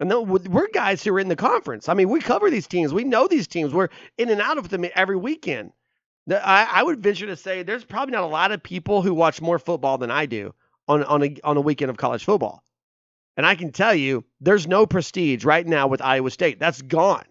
And 0.00 0.10
then 0.10 0.26
we're 0.26 0.68
guys 0.72 1.04
who 1.04 1.14
are 1.14 1.20
in 1.20 1.28
the 1.28 1.36
conference. 1.36 1.88
I 1.88 1.94
mean, 1.94 2.08
we 2.08 2.20
cover 2.20 2.50
these 2.50 2.66
teams. 2.66 2.92
We 2.92 3.04
know 3.04 3.28
these 3.28 3.46
teams. 3.46 3.72
We're 3.72 3.90
in 4.18 4.28
and 4.28 4.40
out 4.40 4.58
of 4.58 4.68
them 4.68 4.84
every 4.94 5.16
weekend. 5.16 5.72
I, 6.28 6.66
I 6.72 6.82
would 6.82 7.02
venture 7.02 7.26
to 7.26 7.36
say 7.36 7.62
there's 7.62 7.84
probably 7.84 8.12
not 8.12 8.24
a 8.24 8.26
lot 8.26 8.50
of 8.50 8.62
people 8.62 9.02
who 9.02 9.14
watch 9.14 9.40
more 9.40 9.58
football 9.58 9.98
than 9.98 10.10
I 10.10 10.26
do 10.26 10.54
on, 10.88 11.04
on, 11.04 11.22
a, 11.22 11.36
on 11.44 11.56
a 11.56 11.60
weekend 11.60 11.90
of 11.90 11.96
college 11.96 12.24
football. 12.24 12.63
And 13.36 13.44
I 13.44 13.54
can 13.54 13.72
tell 13.72 13.94
you, 13.94 14.24
there's 14.40 14.66
no 14.66 14.86
prestige 14.86 15.44
right 15.44 15.66
now 15.66 15.88
with 15.88 16.00
Iowa 16.00 16.30
State. 16.30 16.60
That's 16.60 16.82
gone. 16.82 17.24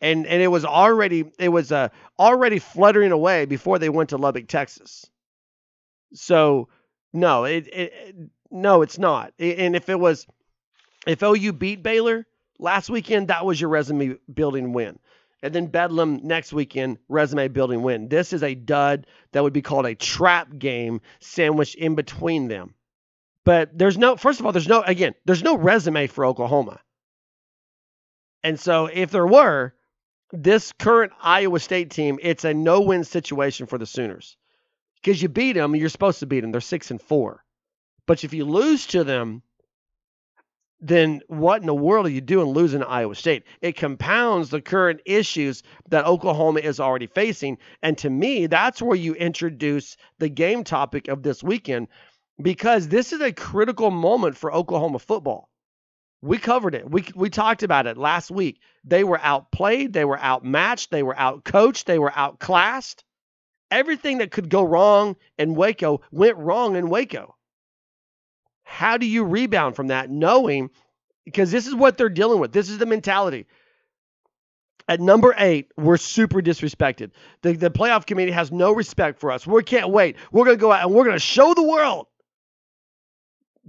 And 0.00 0.26
and 0.26 0.42
it 0.42 0.48
was 0.48 0.64
already 0.64 1.30
it 1.38 1.50
was 1.50 1.70
uh, 1.70 1.90
already 2.18 2.58
fluttering 2.58 3.12
away 3.12 3.44
before 3.44 3.78
they 3.78 3.90
went 3.90 4.10
to 4.10 4.16
Lubbock, 4.16 4.48
Texas. 4.48 5.06
So 6.14 6.68
no, 7.12 7.44
it, 7.44 7.66
it 7.68 8.16
no, 8.50 8.82
it's 8.82 8.98
not. 8.98 9.32
And 9.38 9.76
if 9.76 9.88
it 9.88 10.00
was 10.00 10.26
if 11.06 11.22
OU 11.22 11.52
beat 11.52 11.82
Baylor 11.82 12.26
last 12.58 12.90
weekend, 12.90 13.28
that 13.28 13.44
was 13.44 13.60
your 13.60 13.70
resume 13.70 14.16
building 14.32 14.72
win. 14.72 14.98
And 15.42 15.54
then 15.54 15.66
Bedlam 15.66 16.20
next 16.22 16.52
weekend, 16.52 16.98
resume 17.08 17.48
building 17.48 17.82
win. 17.82 18.08
This 18.08 18.32
is 18.32 18.42
a 18.42 18.54
dud 18.54 19.06
that 19.32 19.42
would 19.42 19.54
be 19.54 19.62
called 19.62 19.86
a 19.86 19.94
trap 19.94 20.58
game 20.58 21.00
sandwiched 21.20 21.76
in 21.76 21.94
between 21.94 22.48
them. 22.48 22.74
But 23.44 23.76
there's 23.76 23.96
no, 23.96 24.16
first 24.16 24.40
of 24.40 24.46
all, 24.46 24.52
there's 24.52 24.68
no, 24.68 24.82
again, 24.82 25.14
there's 25.24 25.42
no 25.42 25.56
resume 25.56 26.06
for 26.06 26.26
Oklahoma. 26.26 26.80
And 28.42 28.58
so 28.58 28.86
if 28.86 29.10
there 29.10 29.26
were, 29.26 29.74
this 30.32 30.72
current 30.72 31.12
Iowa 31.20 31.58
State 31.58 31.90
team, 31.90 32.18
it's 32.22 32.44
a 32.44 32.54
no 32.54 32.82
win 32.82 33.04
situation 33.04 33.66
for 33.66 33.78
the 33.78 33.86
Sooners. 33.86 34.36
Because 35.02 35.20
you 35.20 35.28
beat 35.28 35.54
them, 35.54 35.74
you're 35.74 35.88
supposed 35.88 36.20
to 36.20 36.26
beat 36.26 36.40
them. 36.40 36.52
They're 36.52 36.60
six 36.60 36.90
and 36.90 37.00
four. 37.00 37.44
But 38.06 38.24
if 38.24 38.34
you 38.34 38.44
lose 38.44 38.86
to 38.88 39.04
them, 39.04 39.42
then 40.80 41.20
what 41.28 41.60
in 41.60 41.66
the 41.66 41.74
world 41.74 42.06
are 42.06 42.10
you 42.10 42.20
doing 42.20 42.48
losing 42.48 42.80
to 42.80 42.88
Iowa 42.88 43.14
State? 43.14 43.44
It 43.60 43.76
compounds 43.76 44.48
the 44.48 44.62
current 44.62 45.00
issues 45.04 45.62
that 45.90 46.06
Oklahoma 46.06 46.60
is 46.60 46.80
already 46.80 47.06
facing. 47.06 47.58
And 47.82 47.98
to 47.98 48.08
me, 48.08 48.46
that's 48.46 48.80
where 48.80 48.96
you 48.96 49.14
introduce 49.14 49.96
the 50.18 50.28
game 50.28 50.64
topic 50.64 51.08
of 51.08 51.22
this 51.22 51.42
weekend 51.42 51.88
because 52.42 52.88
this 52.88 53.12
is 53.12 53.20
a 53.20 53.32
critical 53.32 53.90
moment 53.90 54.36
for 54.36 54.52
Oklahoma 54.52 54.98
football. 54.98 55.48
We 56.22 56.38
covered 56.38 56.74
it. 56.74 56.88
We, 56.88 57.04
we 57.14 57.30
talked 57.30 57.62
about 57.62 57.86
it 57.86 57.96
last 57.96 58.30
week. 58.30 58.60
They 58.84 59.04
were 59.04 59.20
outplayed, 59.20 59.92
they 59.92 60.04
were 60.04 60.18
outmatched, 60.18 60.90
they 60.90 61.02
were 61.02 61.14
outcoached, 61.14 61.84
they 61.84 61.98
were 61.98 62.12
outclassed. 62.14 63.04
Everything 63.70 64.18
that 64.18 64.30
could 64.30 64.50
go 64.50 64.62
wrong 64.62 65.16
in 65.38 65.54
Waco 65.54 66.02
went 66.10 66.36
wrong 66.36 66.76
in 66.76 66.90
Waco. 66.90 67.36
How 68.64 68.96
do 68.96 69.06
you 69.06 69.24
rebound 69.24 69.76
from 69.76 69.88
that 69.88 70.10
knowing 70.10 70.70
because 71.24 71.50
this 71.50 71.66
is 71.66 71.74
what 71.74 71.96
they're 71.96 72.08
dealing 72.08 72.40
with? 72.40 72.52
This 72.52 72.68
is 72.68 72.78
the 72.78 72.86
mentality. 72.86 73.46
At 74.88 75.00
number 75.00 75.34
eight, 75.38 75.70
we're 75.76 75.96
super 75.96 76.42
disrespected. 76.42 77.12
The, 77.42 77.52
the 77.52 77.70
playoff 77.70 78.06
committee 78.06 78.32
has 78.32 78.50
no 78.50 78.72
respect 78.72 79.20
for 79.20 79.30
us. 79.30 79.46
We 79.46 79.62
can't 79.62 79.90
wait. 79.90 80.16
We're 80.32 80.44
going 80.44 80.56
to 80.56 80.60
go 80.60 80.72
out 80.72 80.84
and 80.84 80.92
we're 80.92 81.04
going 81.04 81.16
to 81.16 81.20
show 81.20 81.54
the 81.54 81.62
world. 81.62 82.08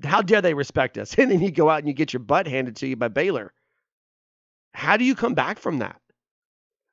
How 0.04 0.22
dare 0.22 0.42
they 0.42 0.54
respect 0.54 0.98
us? 0.98 1.16
And 1.18 1.32
then 1.32 1.42
you 1.42 1.52
go 1.52 1.70
out 1.70 1.80
and 1.80 1.88
you 1.88 1.94
get 1.94 2.14
your 2.14 2.22
butt 2.22 2.48
handed 2.48 2.78
to 2.78 2.88
you 2.88 2.96
by 2.96 3.08
Baylor. 3.08 3.54
How 4.74 4.98
do 4.98 5.04
you 5.04 5.16
come 5.16 5.34
back 5.34 5.60
from 5.60 5.80
that? 5.80 6.00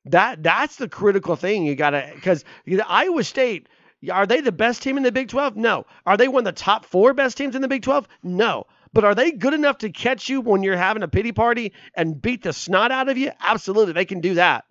That 0.07 0.43
that's 0.43 0.77
the 0.77 0.89
critical 0.89 1.37
thing 1.37 1.65
you 1.65 1.75
got 1.75 1.91
to 1.91 2.11
because 2.15 2.45
Iowa 2.87 3.23
State 3.25 3.69
are 4.11 4.27
they 4.27 4.41
the 4.41 4.53
best 4.53 4.83
team 4.83 4.97
in 4.97 5.03
the 5.03 5.13
Big 5.13 5.29
12? 5.29 5.57
No. 5.57 5.85
Are 6.07 6.17
they 6.17 6.29
one 6.29 6.47
of 6.47 6.55
the 6.55 6.61
top 6.61 6.85
four 6.85 7.15
best 7.15 7.37
teams 7.37 7.57
in 7.57 7.63
the 7.63 7.69
Big 7.69 7.83
12? 7.83 8.07
No. 8.23 8.65
But 8.93 9.05
are 9.05 9.15
they 9.15 9.33
good 9.33 9.55
enough 9.55 9.79
to 9.79 9.91
catch 9.91 10.29
you 10.29 10.41
when 10.41 10.63
you're 10.63 10.77
having 10.77 11.03
a 11.03 11.09
pity 11.09 11.33
party 11.33 11.73
and 11.95 12.21
beat 12.21 12.43
the 12.43 12.53
snot 12.53 12.93
out 12.93 13.09
of 13.09 13.19
you? 13.19 13.33
Absolutely. 13.41 13.93
They 13.93 14.05
can 14.05 14.21
do 14.21 14.35
that. 14.35 14.65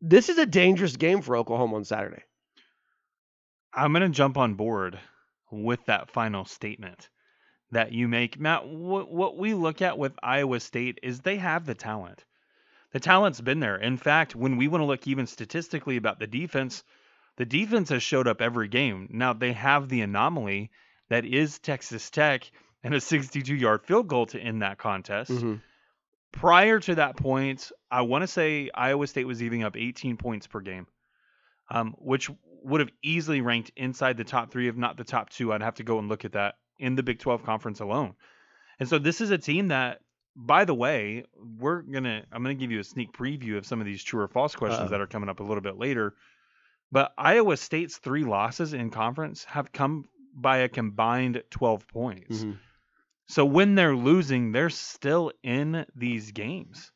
This 0.00 0.28
is 0.28 0.36
a 0.36 0.46
dangerous 0.46 0.96
game 0.96 1.22
for 1.22 1.36
Oklahoma 1.36 1.76
on 1.76 1.84
Saturday. 1.84 2.22
I'm 3.72 3.92
going 3.92 4.02
to 4.02 4.10
jump 4.10 4.36
on 4.36 4.54
board 4.54 4.98
with 5.62 5.84
that 5.86 6.10
final 6.10 6.44
statement 6.44 7.08
that 7.70 7.92
you 7.92 8.08
make. 8.08 8.38
Matt, 8.38 8.66
what, 8.66 9.10
what 9.10 9.36
we 9.36 9.54
look 9.54 9.82
at 9.82 9.98
with 9.98 10.12
Iowa 10.22 10.60
State 10.60 10.98
is 11.02 11.20
they 11.20 11.36
have 11.36 11.66
the 11.66 11.74
talent. 11.74 12.24
The 12.92 13.00
talent's 13.00 13.40
been 13.40 13.60
there. 13.60 13.76
In 13.76 13.96
fact, 13.96 14.36
when 14.36 14.56
we 14.56 14.68
want 14.68 14.82
to 14.82 14.86
look 14.86 15.06
even 15.06 15.26
statistically 15.26 15.96
about 15.96 16.18
the 16.18 16.26
defense, 16.26 16.84
the 17.36 17.44
defense 17.44 17.88
has 17.88 18.02
showed 18.02 18.28
up 18.28 18.40
every 18.40 18.68
game. 18.68 19.08
Now, 19.10 19.32
they 19.32 19.52
have 19.52 19.88
the 19.88 20.02
anomaly 20.02 20.70
that 21.08 21.24
is 21.24 21.58
Texas 21.58 22.10
Tech 22.10 22.50
and 22.82 22.94
a 22.94 23.00
62 23.00 23.54
yard 23.54 23.84
field 23.84 24.06
goal 24.06 24.26
to 24.26 24.40
end 24.40 24.62
that 24.62 24.78
contest. 24.78 25.30
Mm-hmm. 25.30 25.54
prior 26.30 26.78
to 26.80 26.94
that 26.96 27.16
point, 27.16 27.72
I 27.90 28.02
want 28.02 28.22
to 28.22 28.28
say 28.28 28.70
Iowa 28.72 29.06
State 29.06 29.26
was 29.26 29.40
giving 29.40 29.64
up 29.64 29.76
18 29.76 30.16
points 30.16 30.46
per 30.46 30.60
game, 30.60 30.86
um, 31.70 31.94
which 31.98 32.30
would 32.64 32.80
have 32.80 32.90
easily 33.02 33.40
ranked 33.40 33.70
inside 33.76 34.16
the 34.16 34.24
top 34.24 34.50
three, 34.50 34.68
if 34.68 34.76
not 34.76 34.96
the 34.96 35.04
top 35.04 35.30
two. 35.30 35.52
I'd 35.52 35.62
have 35.62 35.76
to 35.76 35.82
go 35.84 35.98
and 35.98 36.08
look 36.08 36.24
at 36.24 36.32
that 36.32 36.54
in 36.78 36.94
the 36.94 37.02
Big 37.02 37.18
12 37.18 37.44
conference 37.44 37.80
alone. 37.80 38.14
And 38.80 38.88
so 38.88 38.98
this 38.98 39.20
is 39.20 39.30
a 39.30 39.38
team 39.38 39.68
that, 39.68 40.00
by 40.34 40.64
the 40.64 40.74
way, 40.74 41.24
we're 41.36 41.82
gonna 41.82 42.24
I'm 42.32 42.42
gonna 42.42 42.54
give 42.54 42.72
you 42.72 42.80
a 42.80 42.84
sneak 42.84 43.12
preview 43.12 43.56
of 43.56 43.66
some 43.66 43.80
of 43.80 43.86
these 43.86 44.02
true 44.02 44.20
or 44.22 44.28
false 44.28 44.54
questions 44.56 44.86
Uh-oh. 44.86 44.90
that 44.90 45.00
are 45.00 45.06
coming 45.06 45.28
up 45.28 45.40
a 45.40 45.44
little 45.44 45.60
bit 45.62 45.76
later. 45.78 46.14
But 46.90 47.12
Iowa 47.18 47.56
State's 47.56 47.96
three 47.98 48.24
losses 48.24 48.72
in 48.74 48.90
conference 48.90 49.44
have 49.44 49.72
come 49.72 50.04
by 50.34 50.58
a 50.58 50.68
combined 50.68 51.42
12 51.50 51.86
points. 51.88 52.44
Mhm. 52.44 52.58
So 53.26 53.44
when 53.44 53.74
they're 53.74 53.96
losing, 53.96 54.52
they're 54.52 54.70
still 54.70 55.32
in 55.42 55.86
these 55.94 56.32
games. 56.32 56.92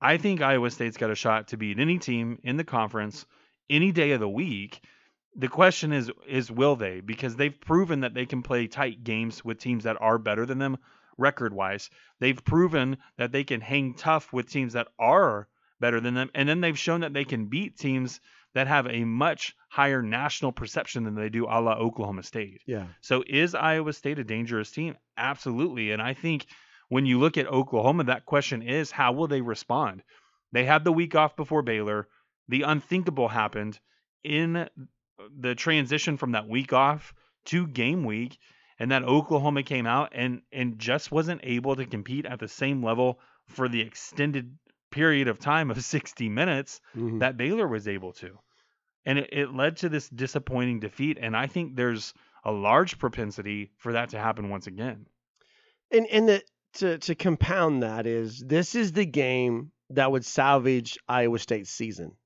I 0.00 0.18
think 0.18 0.42
Iowa 0.42 0.70
State's 0.70 0.96
got 0.98 1.10
a 1.10 1.14
shot 1.14 1.48
to 1.48 1.56
beat 1.56 1.78
any 1.78 1.98
team 1.98 2.38
in 2.44 2.56
the 2.56 2.64
conference 2.64 3.26
any 3.70 3.92
day 3.92 4.12
of 4.12 4.20
the 4.20 4.28
week. 4.28 4.80
The 5.36 5.48
question 5.48 5.92
is 5.92 6.10
is 6.28 6.50
will 6.50 6.76
they? 6.76 7.00
Because 7.00 7.36
they've 7.36 7.60
proven 7.60 8.00
that 8.00 8.14
they 8.14 8.26
can 8.26 8.42
play 8.42 8.66
tight 8.66 9.02
games 9.02 9.44
with 9.44 9.58
teams 9.58 9.84
that 9.84 10.00
are 10.00 10.18
better 10.18 10.46
than 10.46 10.58
them 10.58 10.78
record-wise. 11.18 11.90
They've 12.20 12.44
proven 12.44 12.98
that 13.18 13.32
they 13.32 13.44
can 13.44 13.60
hang 13.60 13.94
tough 13.94 14.32
with 14.32 14.50
teams 14.50 14.72
that 14.74 14.88
are 14.98 15.48
better 15.80 16.00
than 16.00 16.14
them 16.14 16.30
and 16.34 16.48
then 16.48 16.60
they've 16.60 16.78
shown 16.78 17.00
that 17.00 17.12
they 17.12 17.24
can 17.24 17.46
beat 17.46 17.76
teams 17.76 18.20
that 18.54 18.68
have 18.68 18.86
a 18.86 19.04
much 19.04 19.54
higher 19.68 20.02
national 20.02 20.52
perception 20.52 21.04
than 21.04 21.16
they 21.16 21.28
do 21.28 21.46
a 21.46 21.60
la 21.60 21.72
Oklahoma 21.72 22.22
State. 22.22 22.62
Yeah. 22.66 22.86
So 23.00 23.24
is 23.26 23.54
Iowa 23.54 23.92
State 23.92 24.20
a 24.20 24.24
dangerous 24.24 24.70
team? 24.70 24.96
Absolutely. 25.16 25.90
And 25.90 26.00
I 26.00 26.14
think 26.14 26.46
when 26.88 27.06
you 27.06 27.18
look 27.18 27.36
at 27.36 27.48
Oklahoma, 27.48 28.04
that 28.04 28.24
question 28.24 28.62
is 28.62 28.90
how 28.90 29.12
will 29.12 29.26
they 29.26 29.40
respond? 29.40 30.02
They 30.52 30.64
had 30.64 30.84
the 30.84 30.92
week 30.92 31.16
off 31.16 31.34
before 31.34 31.62
Baylor. 31.62 32.08
The 32.48 32.62
unthinkable 32.62 33.28
happened 33.28 33.78
in 34.22 34.68
the 35.38 35.54
transition 35.54 36.16
from 36.16 36.32
that 36.32 36.48
week 36.48 36.72
off 36.72 37.14
to 37.46 37.66
game 37.66 38.04
week, 38.04 38.38
and 38.78 38.90
that 38.90 39.04
Oklahoma 39.04 39.62
came 39.62 39.86
out 39.86 40.10
and 40.14 40.42
and 40.52 40.78
just 40.78 41.12
wasn't 41.12 41.40
able 41.44 41.76
to 41.76 41.86
compete 41.86 42.26
at 42.26 42.40
the 42.40 42.48
same 42.48 42.82
level 42.82 43.20
for 43.48 43.68
the 43.68 43.80
extended 43.80 44.56
period 44.90 45.28
of 45.28 45.38
time 45.38 45.70
of 45.70 45.82
60 45.84 46.28
minutes 46.28 46.80
Mhm. 46.96 47.20
that 47.20 47.36
Baylor 47.36 47.66
was 47.68 47.86
able 47.88 48.12
to. 48.14 48.38
And 49.06 49.18
it, 49.18 49.30
it 49.32 49.54
led 49.54 49.76
to 49.78 49.88
this 49.88 50.08
disappointing 50.08 50.80
defeat. 50.80 51.18
And 51.20 51.36
I 51.36 51.46
think 51.46 51.76
there's 51.76 52.14
a 52.44 52.52
large 52.52 52.98
propensity 52.98 53.70
for 53.76 53.92
that 53.92 54.10
to 54.10 54.18
happen 54.18 54.48
once 54.50 54.66
again. 54.66 55.06
And 55.90 56.06
and 56.06 56.28
the 56.28 56.42
to 56.74 56.98
to 56.98 57.14
compound 57.14 57.82
that 57.82 58.06
is 58.06 58.40
this 58.40 58.74
is 58.74 58.92
the 58.92 59.06
game 59.06 59.70
that 59.90 60.10
would 60.10 60.24
salvage 60.24 60.98
Iowa 61.08 61.38
State's 61.38 61.70
season. 61.70 62.16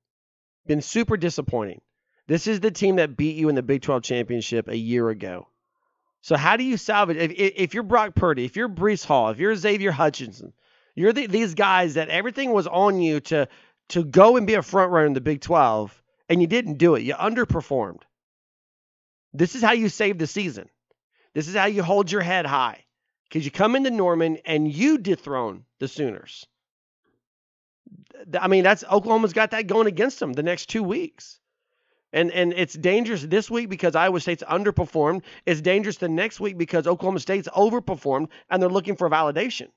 Been 0.69 0.83
super 0.83 1.17
disappointing. 1.17 1.81
This 2.27 2.45
is 2.45 2.59
the 2.59 2.69
team 2.69 2.97
that 2.97 3.17
beat 3.17 3.35
you 3.35 3.49
in 3.49 3.55
the 3.55 3.63
Big 3.63 3.81
12 3.81 4.03
championship 4.03 4.67
a 4.67 4.77
year 4.77 5.09
ago. 5.09 5.47
So 6.21 6.37
how 6.37 6.57
do 6.57 6.63
you 6.63 6.77
salvage 6.77 7.17
if 7.17 7.31
if 7.31 7.73
you're 7.73 7.81
Brock 7.81 8.13
Purdy, 8.13 8.45
if 8.45 8.55
you're 8.55 8.69
Breece 8.69 9.03
Hall, 9.03 9.29
if 9.29 9.39
you're 9.39 9.55
Xavier 9.55 9.89
Hutchinson, 9.91 10.53
you're 10.93 11.11
the, 11.11 11.25
these 11.25 11.55
guys 11.55 11.95
that 11.95 12.09
everything 12.09 12.51
was 12.51 12.67
on 12.67 13.01
you 13.01 13.19
to 13.21 13.47
to 13.87 14.03
go 14.03 14.37
and 14.37 14.45
be 14.45 14.53
a 14.53 14.61
front 14.61 14.91
runner 14.91 15.07
in 15.07 15.13
the 15.13 15.21
Big 15.21 15.41
12 15.41 16.03
and 16.29 16.39
you 16.39 16.45
didn't 16.45 16.77
do 16.77 16.93
it. 16.93 17.01
You 17.01 17.15
underperformed. 17.15 18.03
This 19.33 19.55
is 19.55 19.63
how 19.63 19.71
you 19.71 19.89
save 19.89 20.19
the 20.19 20.27
season. 20.27 20.69
This 21.33 21.47
is 21.47 21.55
how 21.55 21.65
you 21.65 21.81
hold 21.81 22.11
your 22.11 22.21
head 22.21 22.45
high 22.45 22.85
because 23.27 23.43
you 23.43 23.49
come 23.49 23.75
into 23.75 23.89
Norman 23.89 24.37
and 24.45 24.71
you 24.71 24.99
dethrone 24.99 25.65
the 25.79 25.87
Sooners. 25.87 26.45
I 28.39 28.47
mean, 28.47 28.63
that's 28.63 28.83
Oklahoma's 28.83 29.33
got 29.33 29.51
that 29.51 29.67
going 29.67 29.87
against 29.87 30.19
them 30.19 30.33
the 30.33 30.43
next 30.43 30.67
two 30.67 30.83
weeks. 30.83 31.39
And 32.11 32.31
and 32.31 32.53
it's 32.53 32.73
dangerous 32.73 33.21
this 33.23 33.49
week 33.51 33.69
because 33.69 33.95
Iowa 33.95 34.19
State's 34.19 34.43
underperformed. 34.43 35.21
It's 35.45 35.61
dangerous 35.61 35.97
the 35.97 36.09
next 36.09 36.39
week 36.39 36.57
because 36.57 36.87
Oklahoma 36.87 37.19
State's 37.19 37.47
overperformed 37.49 38.29
and 38.49 38.61
they're 38.61 38.69
looking 38.69 38.95
for 38.95 39.09
validation. 39.09 39.67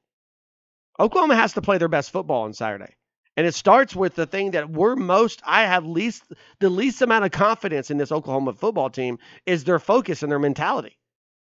Oklahoma 0.98 1.37
has 1.37 1.55
to 1.55 1.62
play 1.62 1.79
their 1.79 1.88
best 1.88 2.11
football 2.11 2.42
on 2.44 2.55
Saturday. 2.55 2.94
And 3.37 3.46
it 3.46 3.55
starts 3.55 3.96
with 3.96 4.14
the 4.14 4.27
thing 4.27 4.51
that 4.51 4.70
we're 4.70 4.94
most 4.94 5.42
I 5.44 5.62
have 5.62 5.87
least 5.87 6.25
the 6.59 6.70
least 6.70 7.03
amount 7.03 7.25
of 7.25 7.31
confidence 7.33 7.90
in 7.90 7.98
this 7.98 8.12
Oklahoma 8.12 8.53
football 8.55 8.90
team 8.90 9.18
is 9.46 9.64
their 9.64 9.79
focus 9.79 10.22
and 10.22 10.31
their 10.31 10.38
mentality. 10.38 10.98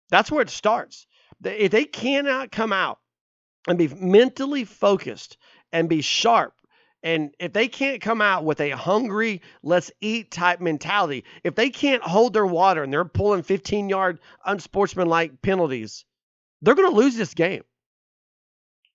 That's 0.09 0.31
where 0.31 0.41
it 0.41 0.49
starts. 0.49 1.07
If 1.43 1.71
they 1.71 1.85
cannot 1.85 2.51
come 2.51 2.73
out 2.73 2.99
and 3.67 3.77
be 3.77 3.87
mentally 3.87 4.63
focused 4.63 5.37
and 5.71 5.89
be 5.89 6.01
sharp, 6.01 6.53
and 7.05 7.35
if 7.39 7.53
they 7.53 7.67
can't 7.67 8.01
come 8.01 8.19
out 8.19 8.45
with 8.45 8.59
a 8.59 8.71
hungry, 8.71 9.43
let's 9.61 9.91
eat 10.01 10.31
type 10.31 10.59
mentality, 10.59 11.23
if 11.43 11.53
they 11.53 11.69
can't 11.69 12.01
hold 12.01 12.33
their 12.33 12.47
water 12.47 12.81
and 12.83 12.91
they're 12.91 13.05
pulling 13.05 13.43
15 13.43 13.89
yard 13.89 14.19
unsportsmanlike 14.43 15.41
penalties, 15.43 16.03
they're 16.63 16.73
going 16.73 16.89
to 16.89 16.97
lose 16.97 17.15
this 17.15 17.35
game. 17.35 17.63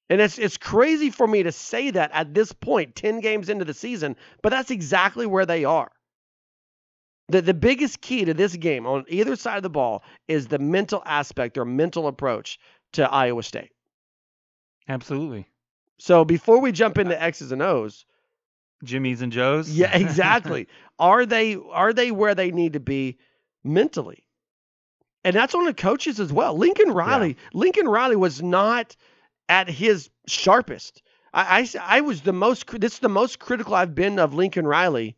And 0.08 0.20
it's 0.20 0.38
it's 0.40 0.56
crazy 0.56 1.10
for 1.10 1.26
me 1.26 1.44
to 1.44 1.52
say 1.52 1.92
that 1.92 2.10
at 2.12 2.34
this 2.34 2.52
point, 2.52 2.96
10 2.96 3.20
games 3.20 3.48
into 3.48 3.64
the 3.64 3.74
season, 3.74 4.16
but 4.42 4.48
that's 4.48 4.72
exactly 4.72 5.24
where 5.26 5.46
they 5.46 5.64
are. 5.64 5.92
The 7.28 7.42
the 7.42 7.54
biggest 7.54 8.00
key 8.00 8.24
to 8.24 8.34
this 8.34 8.56
game 8.56 8.86
on 8.86 9.04
either 9.06 9.36
side 9.36 9.58
of 9.58 9.62
the 9.62 9.70
ball 9.70 10.02
is 10.26 10.48
the 10.48 10.58
mental 10.58 11.00
aspect 11.06 11.56
or 11.58 11.64
mental 11.64 12.08
approach 12.08 12.58
to 12.94 13.08
Iowa 13.08 13.44
State. 13.44 13.70
Absolutely. 14.88 15.49
So 16.00 16.24
before 16.24 16.60
we 16.60 16.72
jump 16.72 16.96
into 16.96 17.20
X's 17.20 17.52
and 17.52 17.60
O's, 17.60 18.06
Jimmy's 18.82 19.20
and 19.20 19.30
Joe's. 19.30 19.70
yeah, 19.70 19.94
exactly. 19.94 20.66
are 20.98 21.26
they 21.26 21.56
are 21.56 21.92
they 21.92 22.10
where 22.10 22.34
they 22.34 22.50
need 22.50 22.72
to 22.72 22.80
be 22.80 23.18
mentally? 23.62 24.24
And 25.24 25.36
that's 25.36 25.54
on 25.54 25.66
the 25.66 25.74
coaches 25.74 26.18
as 26.18 26.32
well. 26.32 26.56
Lincoln 26.56 26.92
Riley, 26.92 27.36
Lincoln 27.52 27.86
Riley 27.86 28.16
was 28.16 28.40
not 28.40 28.96
at 29.50 29.68
his 29.68 30.08
sharpest. 30.26 31.02
I 31.34 31.68
I 31.78 32.00
was 32.00 32.22
the 32.22 32.32
most 32.32 32.66
this 32.80 32.94
is 32.94 32.98
the 33.00 33.10
most 33.10 33.38
critical 33.38 33.74
I've 33.74 33.94
been 33.94 34.18
of 34.18 34.32
Lincoln 34.32 34.66
Riley 34.66 35.16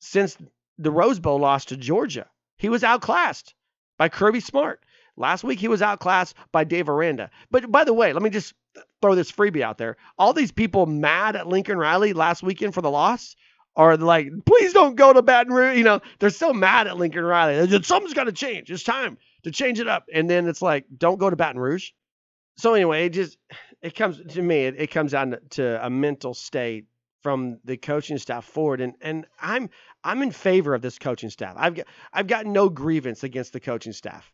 since 0.00 0.36
the 0.78 0.90
Rose 0.90 1.20
Bowl 1.20 1.38
loss 1.38 1.66
to 1.66 1.76
Georgia. 1.76 2.26
He 2.56 2.68
was 2.68 2.82
outclassed 2.82 3.54
by 3.96 4.08
Kirby 4.08 4.40
Smart. 4.40 4.82
Last 5.18 5.44
week 5.44 5.58
he 5.58 5.68
was 5.68 5.82
outclassed 5.82 6.34
by 6.52 6.64
Dave 6.64 6.88
Aranda. 6.88 7.30
But 7.50 7.70
by 7.70 7.84
the 7.84 7.92
way, 7.92 8.12
let 8.12 8.22
me 8.22 8.30
just 8.30 8.54
throw 9.02 9.14
this 9.14 9.30
freebie 9.30 9.62
out 9.62 9.78
there. 9.78 9.96
All 10.18 10.32
these 10.32 10.52
people 10.52 10.86
mad 10.86 11.36
at 11.36 11.46
Lincoln 11.46 11.78
Riley 11.78 12.12
last 12.12 12.42
weekend 12.42 12.74
for 12.74 12.82
the 12.82 12.90
loss 12.90 13.36
are 13.76 13.96
like, 13.96 14.28
please 14.44 14.72
don't 14.72 14.96
go 14.96 15.12
to 15.12 15.22
Baton 15.22 15.52
Rouge. 15.52 15.78
You 15.78 15.84
know, 15.84 16.00
they're 16.18 16.30
so 16.30 16.52
mad 16.52 16.86
at 16.86 16.96
Lincoln 16.96 17.24
Riley. 17.24 17.66
Just, 17.66 17.84
Something's 17.86 18.14
got 18.14 18.24
to 18.24 18.32
change. 18.32 18.70
It's 18.70 18.82
time 18.82 19.18
to 19.44 19.50
change 19.50 19.78
it 19.78 19.88
up. 19.88 20.06
And 20.12 20.28
then 20.28 20.48
it's 20.48 20.62
like, 20.62 20.84
don't 20.96 21.18
go 21.18 21.30
to 21.30 21.36
Baton 21.36 21.60
Rouge. 21.60 21.90
So 22.56 22.74
anyway, 22.74 23.06
it 23.06 23.10
just 23.10 23.38
it 23.82 23.94
comes 23.94 24.20
to 24.34 24.42
me. 24.42 24.66
It, 24.66 24.74
it 24.78 24.90
comes 24.90 25.12
down 25.12 25.36
to 25.50 25.84
a 25.84 25.88
mental 25.88 26.34
state 26.34 26.86
from 27.22 27.58
the 27.64 27.76
coaching 27.76 28.18
staff 28.18 28.44
forward, 28.44 28.80
and 28.80 28.94
and 29.00 29.26
I'm 29.40 29.70
I'm 30.02 30.22
in 30.22 30.32
favor 30.32 30.74
of 30.74 30.82
this 30.82 30.98
coaching 30.98 31.30
staff. 31.30 31.54
I've 31.56 31.76
got 31.76 31.86
I've 32.12 32.26
got 32.26 32.46
no 32.46 32.68
grievance 32.68 33.22
against 33.22 33.52
the 33.52 33.60
coaching 33.60 33.92
staff, 33.92 34.32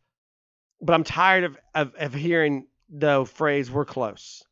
but 0.85 0.93
I'm 0.93 1.05
tired 1.05 1.45
of 1.45 1.59
of, 1.75 1.95
of 1.99 2.15
hearing 2.15 2.67
the 2.91 3.25
phrase 3.25 3.71
"we're 3.71 3.87
close." 3.87 4.45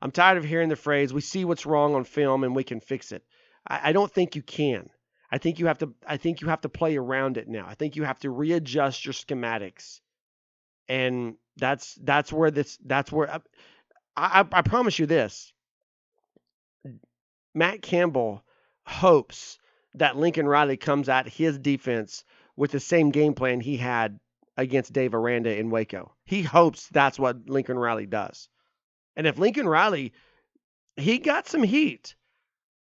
I'm 0.00 0.12
tired 0.12 0.38
of 0.38 0.44
hearing 0.44 0.68
the 0.68 0.76
phrase 0.76 1.12
"we 1.12 1.20
see 1.20 1.44
what's 1.44 1.66
wrong 1.66 1.94
on 1.94 2.04
film 2.04 2.44
and 2.44 2.54
we 2.54 2.64
can 2.64 2.80
fix 2.80 3.12
it." 3.12 3.24
I, 3.66 3.90
I 3.90 3.92
don't 3.92 4.10
think 4.10 4.36
you 4.36 4.42
can. 4.42 4.88
I 5.32 5.38
think 5.38 5.58
you 5.58 5.66
have 5.66 5.78
to. 5.78 5.92
I 6.06 6.16
think 6.16 6.40
you 6.40 6.48
have 6.48 6.60
to 6.62 6.68
play 6.68 6.96
around 6.96 7.36
it 7.36 7.48
now. 7.48 7.66
I 7.68 7.74
think 7.74 7.96
you 7.96 8.04
have 8.04 8.20
to 8.20 8.30
readjust 8.30 9.04
your 9.04 9.12
schematics, 9.12 10.00
and 10.88 11.34
that's 11.56 11.98
that's 12.02 12.32
where 12.32 12.52
this 12.52 12.78
that's 12.84 13.10
where 13.10 13.30
I, 13.30 13.40
I, 14.16 14.46
I 14.52 14.62
promise 14.62 14.98
you 14.98 15.06
this. 15.06 15.52
Matt 17.52 17.82
Campbell 17.82 18.44
hopes 18.84 19.58
that 19.94 20.16
Lincoln 20.16 20.46
Riley 20.46 20.76
comes 20.76 21.08
at 21.08 21.28
his 21.28 21.58
defense 21.58 22.24
with 22.54 22.70
the 22.70 22.78
same 22.78 23.10
game 23.10 23.34
plan 23.34 23.60
he 23.60 23.76
had 23.76 24.20
against 24.60 24.92
Dave 24.92 25.14
Aranda 25.14 25.56
in 25.56 25.70
Waco. 25.70 26.12
He 26.26 26.42
hopes 26.42 26.86
that's 26.88 27.18
what 27.18 27.48
Lincoln 27.48 27.78
Riley 27.78 28.06
does. 28.06 28.48
And 29.16 29.26
if 29.26 29.38
Lincoln 29.38 29.66
Riley, 29.66 30.12
he 30.96 31.18
got 31.18 31.48
some 31.48 31.62
heat, 31.62 32.14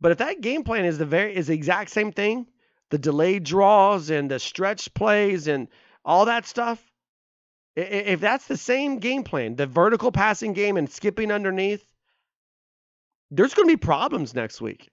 but 0.01 0.11
if 0.13 0.19
that 0.19 0.41
game 0.41 0.65
plan 0.65 0.85
is 0.85 0.99
the 0.99 1.07
very 1.07 1.35
is 1.35 1.47
the 1.47 1.55
exact 1.55 1.91
same 1.91 2.11
thing, 2.11 2.49
the 2.91 2.99
delayed 2.99 3.45
draws 3.45 4.11
and 4.11 4.29
the 4.31 4.41
stretch 4.41 4.93
plays 4.95 5.47
and 5.47 5.69
all 6.05 6.25
that 6.25 6.45
stuff, 6.45 6.83
if 7.77 8.19
that's 8.19 8.49
the 8.49 8.57
same 8.57 8.99
game 8.99 9.23
plan, 9.23 9.55
the 9.55 9.67
vertical 9.67 10.11
passing 10.11 10.53
game 10.53 10.77
and 10.77 10.91
skipping 10.91 11.31
underneath, 11.31 11.87
there's 13.31 13.55
going 13.55 13.69
to 13.69 13.77
be 13.77 13.81
problems 13.81 14.35
next 14.35 14.61
week. 14.61 14.89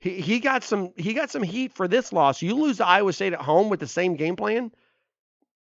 He 0.00 0.20
he 0.20 0.40
got 0.40 0.64
some 0.64 0.92
he 0.96 1.14
got 1.14 1.30
some 1.30 1.44
heat 1.44 1.72
for 1.72 1.86
this 1.86 2.12
loss. 2.12 2.42
You 2.42 2.56
lose 2.56 2.78
to 2.78 2.86
Iowa 2.86 3.12
State 3.12 3.32
at 3.32 3.40
home 3.40 3.68
with 3.68 3.78
the 3.78 3.86
same 3.86 4.16
game 4.16 4.34
plan, 4.34 4.72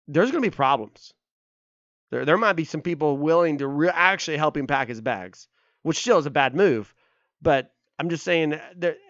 there's 0.09 0.31
going 0.31 0.43
to 0.43 0.51
be 0.51 0.55
problems. 0.55 1.13
There 2.11 2.25
there 2.25 2.39
might 2.39 2.55
be 2.55 2.65
some 2.65 2.83
people 2.83 3.17
willing 3.17 3.59
to 3.59 3.67
re- 3.67 3.91
actually 3.93 4.37
help 4.37 4.57
him 4.57 4.67
pack 4.67 4.89
his 4.89 5.01
bags 5.01 5.49
which 5.87 6.01
still 6.01 6.19
is 6.19 6.27
a 6.27 6.31
bad 6.31 6.57
move. 6.57 6.93
But 7.41 7.71
I'm 7.97 8.11
just 8.11 8.25
saying, 8.25 8.59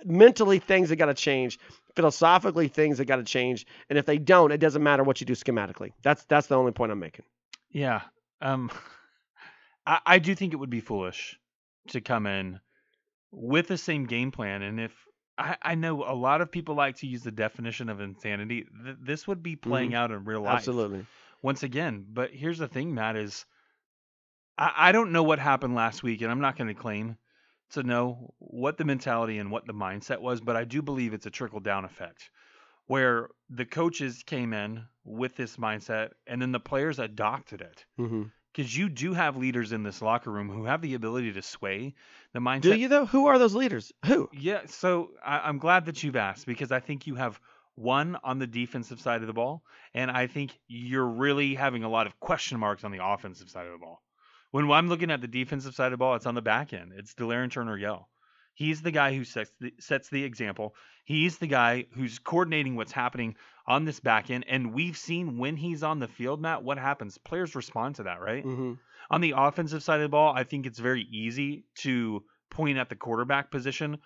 mentally 0.05 0.59
things 0.59 0.91
have 0.91 0.99
got 0.99 1.07
to 1.07 1.15
change, 1.15 1.59
philosophically 1.95 2.69
things 2.69 2.99
have 2.99 3.07
got 3.07 3.17
to 3.17 3.25
change, 3.25 3.67
and 3.89 3.99
if 3.99 4.05
they 4.05 4.19
don't, 4.19 4.53
it 4.53 4.59
doesn't 4.59 4.83
matter 4.83 5.03
what 5.03 5.19
you 5.19 5.27
do 5.27 5.33
schematically. 5.33 5.93
That's 6.03 6.25
that's 6.25 6.49
the 6.49 6.57
only 6.57 6.73
point 6.73 6.93
I'm 6.93 6.99
making. 6.99 7.25
Yeah. 7.71 8.03
Um, 8.43 8.71
I, 9.87 10.01
I 10.05 10.19
do 10.19 10.35
think 10.35 10.53
it 10.53 10.57
would 10.57 10.69
be 10.69 10.81
foolish 10.81 11.39
to 11.89 12.03
come 12.03 12.27
in 12.27 12.61
with 13.33 13.69
the 13.69 13.79
same 13.79 14.05
game 14.05 14.31
plan. 14.31 14.61
And 14.61 14.79
if 14.79 14.93
I, 15.39 15.57
I 15.63 15.75
know 15.75 16.05
a 16.05 16.15
lot 16.15 16.41
of 16.41 16.51
people 16.51 16.75
like 16.75 16.97
to 16.97 17.07
use 17.07 17.23
the 17.23 17.31
definition 17.31 17.89
of 17.89 18.01
insanity, 18.01 18.67
th- 18.85 18.97
this 19.01 19.27
would 19.27 19.43
be 19.43 19.57
playing 19.57 19.95
out 19.95 20.11
in 20.11 20.25
real 20.25 20.41
life. 20.41 20.49
Mm-hmm. 20.49 20.57
Absolutely. 20.59 21.07
Once 21.43 21.63
again, 21.63 22.07
but 22.09 22.31
here's 22.33 22.59
the 22.59 22.69
thing, 22.69 22.95
Matt, 22.95 23.17
is 23.17 23.45
I, 24.57 24.73
I 24.77 24.93
don't 24.93 25.13
know 25.13 25.23
what 25.23 25.39
happened 25.39 25.75
last 25.75 26.03
week, 26.03 26.23
and 26.23 26.31
I'm 26.31 26.41
not 26.41 26.57
going 26.57 26.69
to 26.69 26.75
claim 26.75 27.17
to 27.71 27.83
know 27.83 28.33
what 28.39 28.79
the 28.79 28.85
mentality 28.85 29.39
and 29.39 29.51
what 29.51 29.67
the 29.67 29.75
mindset 29.75 30.21
was, 30.21 30.41
but 30.41 30.57
I 30.57 30.65
do 30.65 30.83
believe 30.83 31.13
it's 31.13 31.27
a 31.27 31.31
trickle 31.31 31.61
down 31.61 31.85
effect 31.85 32.31
where 32.87 33.29
the 33.51 33.65
coaches 33.65 34.23
came 34.25 34.53
in 34.53 34.85
with 35.05 35.37
this 35.37 35.57
mindset 35.57 36.11
and 36.27 36.41
then 36.41 36.53
the 36.53 36.61
players 36.61 36.99
adopted 36.99 37.61
it. 37.61 37.85
hmm 37.97 38.25
Because 38.57 38.75
you 38.75 38.89
do 38.89 39.13
have 39.13 39.37
leaders 39.37 39.73
in 39.73 39.83
this 39.83 40.01
locker 40.01 40.31
room 40.31 40.49
who 40.49 40.65
have 40.65 40.81
the 40.81 40.95
ability 40.95 41.35
to 41.35 41.43
sway 41.43 41.93
the 42.33 42.39
mindset. 42.39 42.63
Do 42.63 42.77
you 42.77 42.89
though? 42.89 43.05
Who 43.05 43.27
are 43.27 43.39
those 43.39 43.55
leaders? 43.55 43.93
Who? 44.07 44.31
Yeah, 44.33 44.63
so 44.67 45.11
I, 45.23 45.41
I'm 45.41 45.59
glad 45.59 45.85
that 45.87 46.03
you've 46.03 46.17
asked 46.17 46.47
because 46.47 46.73
I 46.73 46.81
think 46.81 47.07
you 47.07 47.17
have 47.17 47.39
one 47.75 48.17
on 48.25 48.39
the 48.39 48.47
defensive 48.47 48.99
side 48.99 49.21
of 49.21 49.27
the 49.27 49.35
ball, 49.35 49.63
and 49.93 50.11
I 50.11 50.27
think 50.27 50.59
you're 50.69 51.07
really 51.07 51.55
having 51.55 51.85
a 51.85 51.91
lot 51.91 52.07
of 52.07 52.19
question 52.19 52.59
marks 52.59 52.83
on 52.83 52.93
the 52.93 53.05
offensive 53.05 53.51
side 53.51 53.67
of 53.67 53.73
the 53.73 53.79
ball. 53.79 54.01
When 54.53 54.71
I'm 54.71 54.89
looking 54.89 55.11
at 55.11 55.21
the 55.21 55.29
defensive 55.29 55.75
side 55.75 55.87
of 55.87 55.91
the 55.93 55.99
ball, 55.99 56.15
it's 56.15 56.25
on 56.25 56.35
the 56.35 56.41
back 56.41 56.73
end. 56.73 56.93
It's 56.97 57.13
Delarrin 57.13 57.51
Turner-Yell. 57.51 58.09
He's 58.57 58.83
the 58.83 58.91
guy 58.91 59.15
who 59.15 59.25
sets 59.25 59.53
the, 59.61 59.73
sets 59.79 60.09
the 60.09 60.25
example. 60.25 60.75
He's 61.05 61.39
the 61.39 61.47
guy 61.47 61.87
who's 61.93 62.19
coordinating 62.19 62.75
what's 62.75 62.91
happening 62.91 63.37
on 63.67 63.85
this 63.85 64.01
back 64.01 64.31
end. 64.31 64.47
And 64.49 64.73
we've 64.73 64.97
seen 64.97 65.39
when 65.39 65.57
he's 65.57 65.83
on 65.83 66.01
the 66.01 66.09
field, 66.09 66.41
Matt, 66.41 66.65
what 66.65 66.79
happens? 66.79 67.19
Players 67.19 67.55
respond 67.55 67.97
to 67.97 68.05
that, 68.05 68.21
right? 68.21 68.43
hmm 68.43 68.73
On 69.11 69.21
the 69.21 69.35
offensive 69.37 69.83
side 69.83 69.97
of 70.01 70.03
the 70.05 70.09
ball, 70.09 70.35
I 70.35 70.43
think 70.45 70.67
it's 70.67 70.79
very 70.79 71.03
easy 71.03 71.65
to 71.83 72.25
point 72.51 72.79
at 72.79 72.89
the 72.89 72.97
quarterback 72.97 73.51
position, 73.51 73.99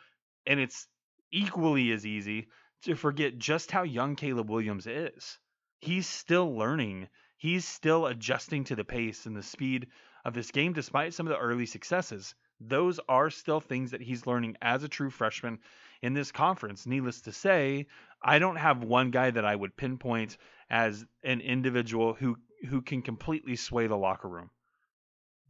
and 0.46 0.58
it's 0.60 0.88
equally 1.32 1.92
as 1.92 2.04
easy 2.04 2.48
to 2.82 2.96
forget 2.96 3.38
just 3.38 3.70
how 3.70 3.84
young 3.84 4.16
Caleb 4.16 4.50
Williams 4.50 4.86
is. 4.86 5.38
He's 5.80 6.08
still 6.08 6.56
learning, 6.56 7.08
he's 7.38 7.64
still 7.64 8.06
adjusting 8.06 8.64
to 8.64 8.76
the 8.76 8.84
pace 8.84 9.26
and 9.26 9.36
the 9.36 9.42
speed 9.42 9.86
of 10.24 10.34
this 10.34 10.50
game, 10.50 10.72
despite 10.72 11.14
some 11.14 11.26
of 11.26 11.30
the 11.30 11.38
early 11.38 11.66
successes. 11.66 12.34
Those 12.61 13.01
are 13.09 13.31
still 13.31 13.61
things 13.61 13.90
that 13.92 14.03
he's 14.03 14.27
learning 14.27 14.57
as 14.61 14.85
a 14.85 14.88
true 14.88 15.11
freshman 15.11 15.59
in 16.03 16.14
this 16.14 16.33
conference. 16.33 16.87
Needless 16.87 17.23
to 17.23 17.33
say, 17.33 17.87
I 18.23 18.38
don't 18.38 18.57
have 18.57 18.85
one 18.85 19.11
guy 19.11 19.31
that 19.31 19.44
I 19.44 19.57
would 19.57 19.77
pinpoint 19.77 20.37
as 20.68 21.05
an 21.23 21.40
individual 21.40 22.14
who 22.14 22.37
who 22.68 22.83
can 22.83 23.01
completely 23.01 23.57
sway 23.57 23.87
the 23.87 23.96
locker 23.96 24.29
room 24.29 24.51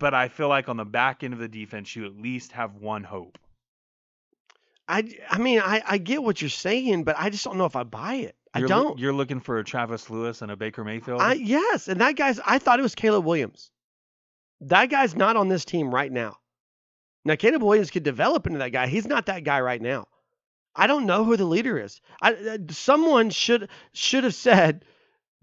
but 0.01 0.15
I 0.15 0.29
feel 0.29 0.49
like 0.49 0.69
on 0.69 0.77
the 0.77 0.85
back 0.85 1.23
end 1.23 1.35
of 1.35 1.39
the 1.39 1.47
defense, 1.47 1.95
you 1.95 2.07
at 2.07 2.17
least 2.17 2.53
have 2.53 2.75
one 2.75 3.05
hope. 3.05 3.39
I, 4.89 5.09
I 5.29 5.39
mean, 5.39 5.61
I, 5.61 5.83
I 5.87 5.99
get 5.99 6.21
what 6.21 6.41
you're 6.41 6.51
saying, 6.51 7.05
but 7.05 7.15
I 7.17 7.31
just 7.31 7.45
don't 7.45 7.59
know 7.59 7.67
if 7.67 7.77
I 7.77 7.85
buy 7.85 8.15
it. 8.15 8.35
I 8.53 8.59
You're 8.59 8.69
loo- 8.69 8.75
don't. 8.75 8.99
You're 8.99 9.13
looking 9.13 9.39
for 9.39 9.59
a 9.59 9.65
Travis 9.65 10.11
Lewis 10.11 10.43
and 10.43 10.51
a 10.51 10.57
Baker 10.57 10.83
Mayfield. 10.83 11.21
I 11.21 11.35
yes, 11.35 11.87
and 11.87 12.01
that 12.01 12.17
guy's. 12.17 12.41
I 12.45 12.59
thought 12.59 12.81
it 12.81 12.83
was 12.83 12.97
Caleb 12.97 13.25
Williams. 13.25 13.71
That 14.63 14.87
guy's 14.87 15.15
not 15.15 15.37
on 15.37 15.49
this 15.49 15.65
team 15.65 15.95
right 15.95 16.11
now. 16.11 16.39
Now 17.25 17.37
Caleb 17.37 17.63
Williams 17.63 17.91
could 17.91 18.03
develop 18.03 18.47
into 18.47 18.59
that 18.61 18.73
guy. 18.73 18.87
He's 18.87 19.07
not 19.07 19.27
that 19.27 19.45
guy 19.45 19.61
right 19.61 19.81
now. 19.81 20.07
I 20.75 20.87
don't 20.87 21.07
know 21.07 21.25
who 21.25 21.37
the 21.37 21.45
leader 21.45 21.79
is. 21.79 22.01
I, 22.23 22.33
uh, 22.33 22.59
someone 22.71 23.31
should 23.31 23.69
should 23.93 24.25
have 24.25 24.35
said, 24.35 24.85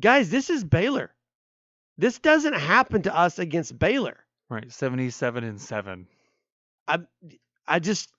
guys, 0.02 0.30
this 0.30 0.50
is 0.50 0.64
Baylor. 0.64 1.14
This 1.98 2.20
doesn't 2.20 2.54
happen 2.54 3.04
to 3.04 3.16
us 3.16 3.40
against 3.40 3.78
Baylor. 3.78 4.18
right, 4.50 4.72
seventy-seven 4.72 5.44
and 5.44 5.60
seven. 5.60 6.08
I 6.88 7.00
I 7.68 7.80
just 7.80 8.10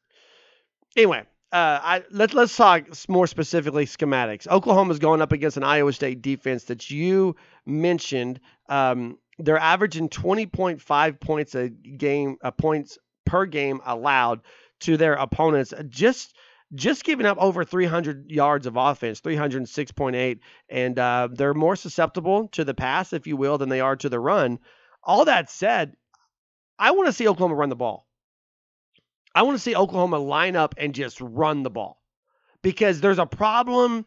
anyway. 0.96 1.24
Uh, 1.50 1.80
I 1.82 2.04
let 2.10 2.34
let's 2.34 2.54
talk 2.54 2.84
more 3.08 3.26
specifically 3.26 3.86
schematics. 3.86 4.46
Oklahoma's 4.46 4.98
going 4.98 5.22
up 5.22 5.32
against 5.32 5.56
an 5.56 5.62
Iowa 5.64 5.94
State 5.94 6.20
defense 6.20 6.64
that 6.64 6.90
you 6.90 7.36
mentioned. 7.64 8.38
Um, 8.68 9.18
they're 9.38 9.56
averaging 9.56 10.10
20.5 10.10 11.20
points 11.20 11.54
a 11.54 11.70
game, 11.70 12.36
uh, 12.42 12.50
points 12.50 12.98
per 13.28 13.46
game 13.46 13.80
allowed 13.84 14.40
to 14.80 14.96
their 14.96 15.14
opponents. 15.14 15.72
Just 15.88 16.34
just 16.74 17.04
giving 17.04 17.24
up 17.24 17.38
over 17.38 17.64
300 17.64 18.30
yards 18.30 18.66
of 18.66 18.76
offense, 18.76 19.20
306.8, 19.22 20.40
and 20.68 20.98
uh, 20.98 21.28
they're 21.32 21.54
more 21.54 21.76
susceptible 21.76 22.48
to 22.48 22.62
the 22.62 22.74
pass, 22.74 23.14
if 23.14 23.26
you 23.26 23.38
will, 23.38 23.56
than 23.56 23.70
they 23.70 23.80
are 23.80 23.96
to 23.96 24.08
the 24.10 24.20
run. 24.20 24.58
All 25.02 25.24
that 25.24 25.48
said, 25.50 25.96
I 26.78 26.90
want 26.90 27.06
to 27.06 27.12
see 27.14 27.26
Oklahoma 27.26 27.54
run 27.54 27.70
the 27.70 27.76
ball. 27.76 28.06
I 29.34 29.42
want 29.42 29.56
to 29.56 29.62
see 29.62 29.74
Oklahoma 29.74 30.18
line 30.18 30.56
up 30.56 30.74
and 30.76 30.94
just 30.94 31.20
run 31.20 31.62
the 31.62 31.70
ball 31.70 32.02
because 32.62 33.00
there's 33.00 33.18
a 33.18 33.26
problem 33.26 34.04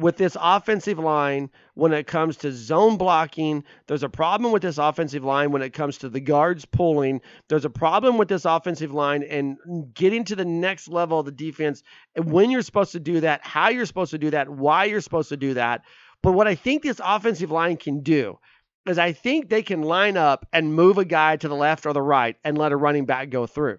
with 0.00 0.16
this 0.16 0.36
offensive 0.40 0.98
line 0.98 1.50
when 1.74 1.92
it 1.92 2.06
comes 2.06 2.36
to 2.38 2.52
zone 2.52 2.96
blocking. 2.96 3.62
There's 3.86 4.02
a 4.02 4.08
problem 4.08 4.52
with 4.52 4.62
this 4.62 4.78
offensive 4.78 5.24
line 5.24 5.52
when 5.52 5.62
it 5.62 5.72
comes 5.72 5.98
to 5.98 6.08
the 6.08 6.20
guards 6.20 6.64
pulling. 6.64 7.20
There's 7.48 7.64
a 7.64 7.70
problem 7.70 8.18
with 8.18 8.28
this 8.28 8.44
offensive 8.44 8.92
line 8.92 9.22
and 9.22 9.58
getting 9.94 10.24
to 10.24 10.36
the 10.36 10.44
next 10.44 10.88
level 10.88 11.20
of 11.20 11.26
the 11.26 11.32
defense 11.32 11.82
and 12.14 12.30
when 12.30 12.50
you're 12.50 12.62
supposed 12.62 12.92
to 12.92 13.00
do 13.00 13.20
that, 13.20 13.40
how 13.44 13.68
you're 13.68 13.86
supposed 13.86 14.10
to 14.10 14.18
do 14.18 14.30
that, 14.30 14.48
why 14.48 14.84
you're 14.84 15.00
supposed 15.00 15.28
to 15.28 15.36
do 15.36 15.54
that. 15.54 15.82
But 16.22 16.32
what 16.32 16.48
I 16.48 16.54
think 16.54 16.82
this 16.82 17.00
offensive 17.02 17.50
line 17.50 17.76
can 17.76 18.00
do 18.00 18.38
is 18.86 18.98
I 18.98 19.12
think 19.12 19.48
they 19.48 19.62
can 19.62 19.82
line 19.82 20.16
up 20.16 20.46
and 20.52 20.74
move 20.74 20.98
a 20.98 21.04
guy 21.04 21.36
to 21.36 21.48
the 21.48 21.54
left 21.54 21.86
or 21.86 21.92
the 21.92 22.02
right 22.02 22.36
and 22.44 22.58
let 22.58 22.72
a 22.72 22.76
running 22.76 23.06
back 23.06 23.30
go 23.30 23.46
through. 23.46 23.78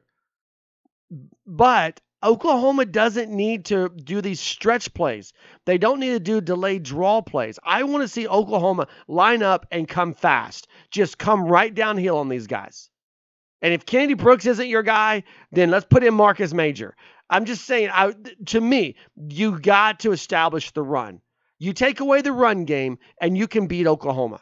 But 1.45 1.99
Oklahoma 2.23 2.85
doesn't 2.85 3.31
need 3.31 3.65
to 3.65 3.89
do 3.89 4.21
these 4.21 4.39
stretch 4.39 4.93
plays. 4.93 5.33
They 5.65 5.77
don't 5.77 5.99
need 5.99 6.11
to 6.11 6.19
do 6.19 6.39
delayed 6.39 6.83
draw 6.83 7.21
plays. 7.21 7.57
I 7.63 7.83
want 7.83 8.03
to 8.03 8.07
see 8.07 8.27
Oklahoma 8.27 8.87
line 9.07 9.41
up 9.41 9.65
and 9.71 9.87
come 9.87 10.13
fast. 10.13 10.67
Just 10.91 11.17
come 11.17 11.45
right 11.45 11.73
downhill 11.73 12.17
on 12.17 12.29
these 12.29 12.47
guys. 12.47 12.89
And 13.61 13.73
if 13.73 13.85
Kennedy 13.85 14.13
Brooks 14.13 14.45
isn't 14.45 14.67
your 14.67 14.83
guy, 14.83 15.23
then 15.51 15.71
let's 15.71 15.85
put 15.85 16.03
in 16.03 16.13
Marcus 16.13 16.53
Major. 16.53 16.95
I'm 17.29 17.45
just 17.45 17.65
saying, 17.65 17.89
I, 17.91 18.13
to 18.47 18.61
me, 18.61 18.95
you 19.15 19.59
got 19.59 20.01
to 20.01 20.11
establish 20.11 20.71
the 20.71 20.83
run. 20.83 21.21
You 21.59 21.73
take 21.73 21.99
away 21.99 22.21
the 22.21 22.31
run 22.31 22.65
game, 22.65 22.97
and 23.21 23.37
you 23.37 23.47
can 23.47 23.67
beat 23.67 23.87
Oklahoma. 23.87 24.41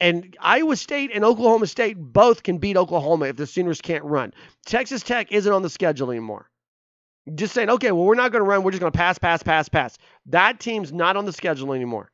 And 0.00 0.36
Iowa 0.40 0.76
State 0.76 1.12
and 1.14 1.24
Oklahoma 1.24 1.66
State 1.66 1.96
both 1.96 2.42
can 2.42 2.58
beat 2.58 2.76
Oklahoma 2.76 3.26
if 3.26 3.36
the 3.36 3.46
Sooners 3.46 3.80
can't 3.80 4.04
run. 4.04 4.34
Texas 4.66 5.02
Tech 5.02 5.32
isn't 5.32 5.52
on 5.52 5.62
the 5.62 5.70
schedule 5.70 6.10
anymore. 6.10 6.50
Just 7.34 7.54
saying, 7.54 7.70
okay, 7.70 7.90
well, 7.90 8.04
we're 8.04 8.16
not 8.16 8.32
going 8.32 8.44
to 8.44 8.48
run. 8.48 8.62
We're 8.62 8.72
just 8.72 8.80
going 8.80 8.92
to 8.92 8.96
pass, 8.96 9.18
pass, 9.18 9.42
pass, 9.42 9.68
pass. 9.68 9.96
That 10.26 10.60
team's 10.60 10.92
not 10.92 11.16
on 11.16 11.24
the 11.24 11.32
schedule 11.32 11.72
anymore. 11.72 12.10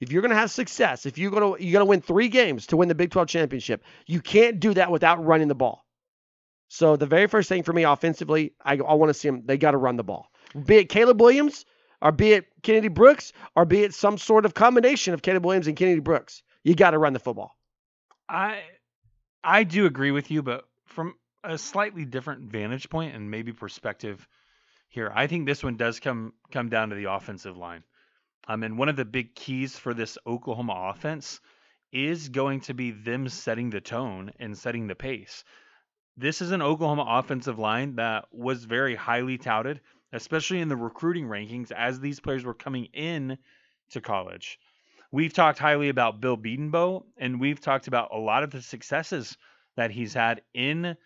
If 0.00 0.12
you're 0.12 0.22
going 0.22 0.30
to 0.30 0.36
have 0.36 0.50
success, 0.50 1.04
if 1.04 1.18
you're 1.18 1.30
going 1.30 1.56
to 1.56 1.62
you're 1.62 1.72
going 1.72 1.84
to 1.84 1.88
win 1.88 2.00
three 2.00 2.28
games 2.28 2.66
to 2.68 2.76
win 2.76 2.88
the 2.88 2.94
Big 2.94 3.10
12 3.10 3.28
championship, 3.28 3.82
you 4.06 4.20
can't 4.20 4.60
do 4.60 4.72
that 4.74 4.90
without 4.90 5.24
running 5.24 5.48
the 5.48 5.54
ball. 5.54 5.84
So 6.68 6.96
the 6.96 7.06
very 7.06 7.26
first 7.26 7.48
thing 7.48 7.64
for 7.64 7.72
me 7.72 7.82
offensively, 7.82 8.54
I, 8.64 8.74
I 8.74 8.94
want 8.94 9.10
to 9.10 9.14
see 9.14 9.28
them. 9.28 9.42
They 9.44 9.58
got 9.58 9.72
to 9.72 9.76
run 9.76 9.96
the 9.96 10.04
ball. 10.04 10.30
Be 10.64 10.76
it 10.76 10.88
Caleb 10.88 11.20
Williams, 11.20 11.66
or 12.02 12.12
be 12.12 12.32
it 12.32 12.46
Kennedy 12.62 12.88
Brooks, 12.88 13.32
or 13.54 13.64
be 13.64 13.82
it 13.82 13.94
some 13.94 14.18
sort 14.18 14.44
of 14.44 14.54
combination 14.54 15.14
of 15.14 15.22
Caleb 15.22 15.44
Williams 15.44 15.66
and 15.66 15.76
Kennedy 15.76 16.00
Brooks. 16.00 16.42
You 16.64 16.74
got 16.74 16.90
to 16.90 16.98
run 16.98 17.12
the 17.12 17.18
football. 17.18 17.56
I 18.28 18.62
I 19.42 19.64
do 19.64 19.86
agree 19.86 20.10
with 20.10 20.30
you, 20.30 20.42
but 20.42 20.68
from 20.86 21.14
a 21.42 21.56
slightly 21.56 22.04
different 22.04 22.50
vantage 22.50 22.90
point 22.90 23.14
and 23.14 23.30
maybe 23.30 23.52
perspective 23.52 24.26
here, 24.88 25.10
I 25.14 25.26
think 25.26 25.46
this 25.46 25.62
one 25.62 25.76
does 25.76 26.00
come 26.00 26.34
come 26.50 26.68
down 26.68 26.90
to 26.90 26.96
the 26.96 27.10
offensive 27.10 27.56
line. 27.56 27.84
Um, 28.48 28.62
and 28.62 28.78
one 28.78 28.88
of 28.88 28.96
the 28.96 29.04
big 29.04 29.34
keys 29.34 29.78
for 29.78 29.94
this 29.94 30.18
Oklahoma 30.26 30.90
offense 30.92 31.40
is 31.92 32.28
going 32.28 32.60
to 32.62 32.74
be 32.74 32.90
them 32.90 33.28
setting 33.28 33.70
the 33.70 33.80
tone 33.80 34.32
and 34.38 34.56
setting 34.56 34.86
the 34.86 34.94
pace. 34.94 35.44
This 36.16 36.42
is 36.42 36.50
an 36.50 36.62
Oklahoma 36.62 37.06
offensive 37.08 37.58
line 37.58 37.96
that 37.96 38.26
was 38.32 38.64
very 38.64 38.94
highly 38.94 39.38
touted, 39.38 39.80
especially 40.12 40.60
in 40.60 40.68
the 40.68 40.76
recruiting 40.76 41.26
rankings 41.26 41.70
as 41.72 42.00
these 42.00 42.20
players 42.20 42.44
were 42.44 42.54
coming 42.54 42.86
in 42.86 43.38
to 43.90 44.00
college. 44.00 44.58
We've 45.12 45.32
talked 45.32 45.58
highly 45.58 45.88
about 45.88 46.20
Bill 46.20 46.36
Bedenbaugh, 46.36 47.04
and 47.16 47.40
we've 47.40 47.60
talked 47.60 47.88
about 47.88 48.10
a 48.12 48.18
lot 48.18 48.42
of 48.44 48.50
the 48.50 48.62
successes 48.62 49.36
that 49.76 49.90
he's 49.90 50.14
had 50.14 50.42
in 50.54 50.96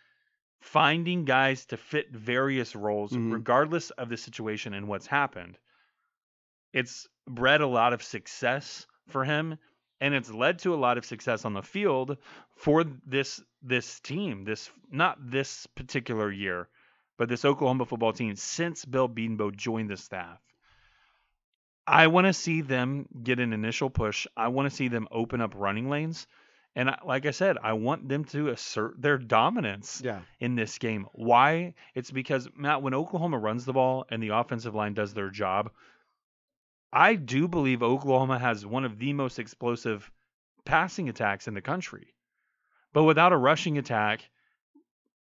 finding 0.61 1.25
guys 1.25 1.67
to 1.67 1.77
fit 1.77 2.11
various 2.11 2.75
roles, 2.75 3.13
Mhm. 3.13 3.33
regardless 3.33 3.91
of 3.91 4.09
the 4.09 4.17
situation 4.17 4.75
and 4.75 4.89
what's 4.89 5.07
happened. 5.07 5.59
It's 6.73 7.09
bred 7.27 7.61
a 7.61 7.67
lot 7.67 7.93
of 7.93 8.03
success 8.03 8.87
for 9.09 9.25
him, 9.25 9.59
and 10.01 10.15
it's 10.15 10.31
led 10.31 10.59
to 10.61 10.75
a 10.75 10.77
lot 10.77 10.99
of 10.99 11.05
success 11.05 11.45
on 11.45 11.53
the 11.53 11.63
field 11.63 12.19
for 12.57 12.85
this 12.85 13.43
this 13.63 14.01
team, 14.01 14.45
this 14.45 14.71
not 14.91 15.17
this 15.31 15.67
particular 15.69 16.31
year, 16.31 16.69
but 17.17 17.29
this 17.29 17.45
Oklahoma 17.45 17.87
football 17.87 18.13
team 18.13 18.35
since 18.37 18.85
Bill 18.85 19.09
Bedenbaugh 19.09 19.55
joined 19.57 19.91
the 19.91 19.97
staff. 19.97 20.41
I 21.87 22.07
want 22.07 22.27
to 22.27 22.33
see 22.33 22.63
them 22.63 23.07
get 23.23 23.39
an 23.41 23.53
initial 23.53 23.91
push. 23.91 24.27
I 24.37 24.49
want 24.49 24.71
to 24.71 24.75
see 24.75 24.89
them 24.89 25.07
open 25.11 25.41
up 25.41 25.53
running 25.55 25.91
lanes. 25.91 26.27
And 26.77 26.91
I, 26.91 26.99
like 27.05 27.27
I 27.27 27.31
said, 27.31 27.57
I 27.63 27.75
want 27.75 28.09
them 28.09 28.25
to 28.27 28.49
assert 28.49 29.01
their 29.01 29.19
dominance 29.19 30.01
Yeah. 30.05 30.23
in 30.41 30.57
this 30.57 30.79
game. 30.79 31.07
Why? 31.13 31.75
It's 31.95 32.11
because 32.11 32.49
Matt, 32.57 32.83
when 32.83 32.95
Oklahoma 32.95 33.39
runs 33.39 33.65
the 33.65 33.75
ball 33.75 34.07
and 34.09 34.23
the 34.23 34.31
offensive 34.31 34.75
line 34.75 34.95
does 34.95 35.15
their 35.15 35.31
job, 35.31 35.71
I 36.93 37.15
do 37.17 37.49
believe 37.49 37.83
Oklahoma 37.83 38.39
has 38.39 38.65
one 38.67 38.85
of 38.85 38.99
the 38.99 39.13
most 39.13 39.39
explosive 39.39 40.11
passing 40.65 41.09
attacks 41.09 41.47
in 41.47 41.55
the 41.55 41.61
country. 41.61 42.15
But 42.93 43.05
without 43.05 43.33
a 43.33 43.37
rushing 43.37 43.79
attack, 43.79 44.29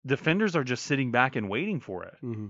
defenders 0.05 0.55
are 0.55 0.63
just 0.63 0.85
sitting 0.85 1.11
back 1.11 1.35
and 1.35 1.49
waiting 1.49 1.79
for 1.79 2.03
it. 2.03 2.15
hmm 2.21 2.47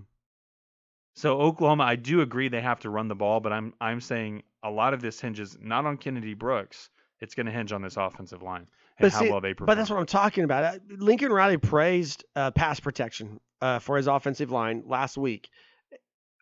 So 1.15 1.39
Oklahoma, 1.41 1.83
I 1.83 1.95
do 1.95 2.21
agree 2.21 2.47
they 2.49 2.61
have 2.61 2.79
to 2.81 2.89
run 2.89 3.07
the 3.07 3.15
ball, 3.15 3.39
but 3.39 3.53
I'm 3.53 3.73
I'm 3.79 4.01
saying 4.01 4.43
a 4.63 4.69
lot 4.71 4.93
of 4.93 5.01
this 5.01 5.19
hinges 5.19 5.57
not 5.61 5.85
on 5.85 5.97
Kennedy 5.97 6.33
Brooks. 6.33 6.89
It's 7.19 7.35
going 7.35 7.45
to 7.45 7.51
hinge 7.51 7.71
on 7.71 7.81
this 7.81 7.95
offensive 7.97 8.41
line 8.41 8.67
and 8.97 9.01
But 9.01 9.11
how 9.13 9.19
see- 9.21 9.31
well 9.31 9.39
they 9.41 9.53
perform. 9.53 9.67
But 9.67 9.75
that's 9.75 9.89
what 9.89 9.99
I'm 9.99 10.05
talking 10.05 10.43
about. 10.43 10.63
Uh, 10.75 10.79
Lincoln 10.97 11.31
Riley 11.31 11.57
praised 11.57 12.25
uh, 12.35 12.51
pass 12.51 12.79
protection 12.79 13.39
uh, 13.61 13.79
for 13.79 13.95
his 13.97 14.07
offensive 14.07 14.51
line 14.51 14.83
last 14.85 15.17
week. 15.17 15.49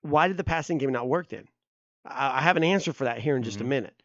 Why 0.01 0.27
did 0.27 0.37
the 0.37 0.43
passing 0.43 0.79
game 0.79 0.91
not 0.91 1.07
work 1.07 1.29
then? 1.29 1.45
I, 2.05 2.39
I 2.39 2.41
have 2.41 2.57
an 2.57 2.63
answer 2.63 2.93
for 2.93 3.03
that 3.03 3.19
here 3.19 3.35
in 3.35 3.43
just 3.43 3.61
a 3.61 3.63
Mhm. 3.63 3.67
minute. 3.67 4.03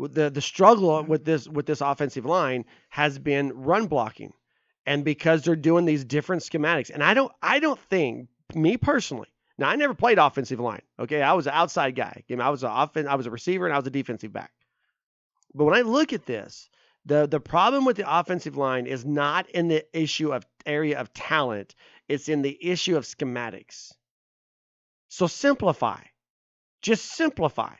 The 0.00 0.30
the 0.30 0.40
struggle 0.42 1.02
with 1.02 1.24
this 1.24 1.48
with 1.48 1.66
this 1.66 1.80
offensive 1.80 2.24
line 2.26 2.66
has 2.90 3.18
been 3.18 3.52
run 3.54 3.86
blocking, 3.86 4.32
and 4.86 5.04
because 5.04 5.42
they're 5.42 5.56
doing 5.56 5.84
these 5.84 6.04
different 6.04 6.42
schematics, 6.42 6.90
and 6.90 7.02
I 7.02 7.14
don't 7.14 7.32
I 7.42 7.58
don't 7.58 7.78
think 7.78 8.28
me 8.54 8.76
personally. 8.76 9.28
Now 9.58 9.68
I 9.68 9.76
never 9.76 9.94
played 9.94 10.18
offensive 10.18 10.60
line. 10.60 10.82
Okay, 10.98 11.20
I 11.22 11.32
was 11.32 11.46
an 11.46 11.54
outside 11.54 11.96
guy. 11.96 12.22
I, 12.30 12.50
was 12.50 12.62
an 12.62 12.70
offen- 12.70 13.08
I 13.08 13.16
was 13.16 13.26
a 13.26 13.30
receiver 13.30 13.66
and 13.66 13.74
I 13.74 13.78
was 13.78 13.86
a 13.86 13.90
defensive 13.90 14.32
back. 14.32 14.52
But 15.54 15.64
when 15.64 15.74
I 15.74 15.80
look 15.80 16.12
at 16.12 16.26
this, 16.26 16.68
the 17.04 17.26
the 17.26 17.40
problem 17.40 17.84
with 17.84 17.96
the 17.96 18.18
offensive 18.18 18.56
line 18.56 18.86
is 18.86 19.04
not 19.04 19.48
in 19.50 19.68
the 19.68 19.84
issue 19.98 20.32
of 20.32 20.46
area 20.64 20.98
of 21.00 21.12
talent, 21.12 21.74
it's 22.08 22.28
in 22.28 22.42
the 22.42 22.56
issue 22.64 22.96
of 22.96 23.04
schematics. 23.04 23.92
So 25.08 25.26
simplify. 25.26 26.00
Just 26.82 27.06
simplify. 27.06 27.74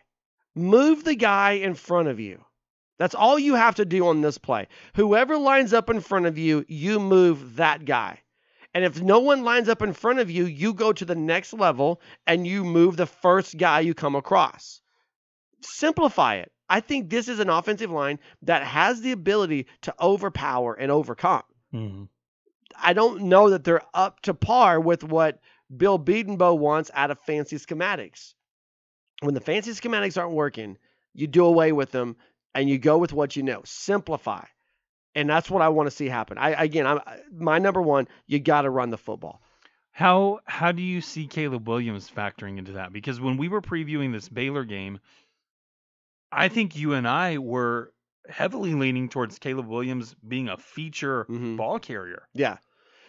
Move 0.55 1.05
the 1.05 1.14
guy 1.14 1.53
in 1.53 1.74
front 1.74 2.09
of 2.09 2.18
you. 2.18 2.44
That's 2.99 3.14
all 3.14 3.38
you 3.38 3.55
have 3.55 3.76
to 3.76 3.84
do 3.84 4.07
on 4.09 4.20
this 4.20 4.38
play. 4.38 4.68
Whoever 4.94 5.38
lines 5.38 5.72
up 5.72 5.88
in 5.88 6.01
front 6.01 6.26
of 6.26 6.36
you, 6.36 6.64
you 6.68 6.99
move 6.99 7.57
that 7.57 7.84
guy. 7.84 8.20
And 8.74 8.84
if 8.84 9.01
no 9.01 9.20
one 9.20 9.44
lines 9.44 9.68
up 9.68 9.82
in 9.82 9.92
front 9.92 10.18
of 10.18 10.30
you, 10.30 10.44
you 10.44 10.74
go 10.74 10.92
to 10.92 11.05
the 11.05 11.14
next 11.14 11.53
level 11.53 12.01
and 12.26 12.46
you 12.46 12.64
move 12.64 12.96
the 12.96 13.07
first 13.07 13.57
guy 13.57 13.80
you 13.80 13.94
come 13.94 14.14
across. 14.14 14.80
Simplify 15.62 16.36
it. 16.36 16.53
I 16.68 16.80
think 16.80 17.09
this 17.09 17.28
is 17.28 17.38
an 17.40 17.49
offensive 17.49 17.90
line 17.90 18.18
that 18.42 18.62
has 18.62 19.01
the 19.01 19.12
ability 19.12 19.66
to 19.82 19.94
overpower 20.01 20.74
and 20.74 20.92
overcome. 20.92 21.42
Mhm. 21.72 22.09
I 22.76 22.92
don't 22.92 23.22
know 23.22 23.51
that 23.51 23.64
they're 23.64 23.82
up 23.94 24.20
to 24.22 24.34
par 24.34 24.78
with 24.78 25.03
what 25.03 25.40
Bill 25.74 25.99
Bedenbaugh 25.99 26.59
wants 26.59 26.90
out 26.94 27.11
of 27.11 27.18
fancy 27.20 27.57
schematics. 27.57 28.34
When 29.20 29.34
the 29.34 29.40
fancy 29.40 29.72
schematics 29.72 30.20
aren't 30.20 30.34
working, 30.34 30.78
you 31.14 31.26
do 31.26 31.44
away 31.44 31.72
with 31.72 31.90
them 31.90 32.16
and 32.55 32.68
you 32.68 32.78
go 32.78 32.99
with 32.99 33.12
what 33.12 33.36
you 33.36 33.42
know. 33.42 33.62
Simplify. 33.64 34.44
And 35.14 35.28
that's 35.28 35.51
what 35.51 35.62
I 35.62 35.68
want 35.70 35.88
to 35.88 35.94
see 35.94 36.07
happen. 36.07 36.38
I 36.38 36.51
again, 36.51 36.86
I'm 36.86 37.01
my 37.32 37.59
number 37.59 37.82
one, 37.82 38.09
you 38.26 38.38
got 38.38 38.62
to 38.62 38.70
run 38.70 38.90
the 38.90 38.99
football. 38.99 39.40
How 39.90 40.40
how 40.44 40.70
do 40.72 40.82
you 40.82 41.01
see 41.01 41.26
Caleb 41.26 41.66
Williams 41.66 42.09
factoring 42.11 42.59
into 42.59 42.72
that? 42.72 42.92
Because 42.92 43.20
when 43.20 43.36
we 43.36 43.49
were 43.49 43.61
previewing 43.62 44.12
this 44.12 44.28
Baylor 44.28 44.64
game, 44.64 45.01
I 46.30 46.49
think 46.49 46.76
you 46.76 46.94
and 46.94 47.09
I 47.09 47.38
were 47.38 47.92
heavily 48.28 48.74
leaning 48.74 49.09
towards 49.09 49.38
Caleb 49.38 49.66
Williams 49.66 50.14
being 50.26 50.49
a 50.49 50.57
feature 50.59 51.24
Mhm. 51.24 51.57
ball 51.57 51.78
carrier. 51.78 52.28
Yeah. 52.34 52.59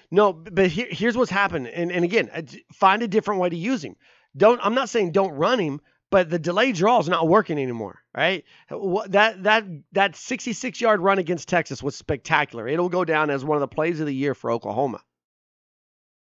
No, 0.10 0.34
but 0.34 0.68
here, 0.68 0.88
here's 0.90 1.16
what's 1.16 1.30
happened. 1.30 1.68
And, 1.68 1.92
and 1.92 2.04
again, 2.04 2.32
find 2.74 3.04
a 3.04 3.08
different 3.08 3.42
way 3.42 3.50
to 3.50 3.56
use 3.58 3.84
him. 3.84 3.96
Don't. 4.36 4.60
I'm 4.64 4.74
not 4.74 4.90
saying 4.90 5.12
don't 5.12 5.34
run 5.34 5.60
him, 5.60 5.82
but 6.12 6.30
the 6.30 6.40
delay 6.40 6.72
draw 6.72 7.00
is 7.00 7.10
not 7.10 7.28
working 7.28 7.58
anymore. 7.58 8.00
Right? 8.16 8.46
That 8.70 9.44
that 9.44 9.66
that 9.94 10.16
66 10.16 10.82
yard 10.82 11.02
run 11.02 11.20
against 11.20 11.48
Texas 11.48 11.84
was 11.84 11.96
spectacular. 11.96 12.68
It'll 12.68 12.90
go 12.90 13.06
down 13.06 13.30
as 13.30 13.46
one 13.46 13.58
of 13.58 13.62
the 13.62 13.68
plays 13.68 14.00
of 14.00 14.06
the 14.06 14.16
year 14.16 14.34
for 14.34 14.52
Oklahoma. 14.52 15.02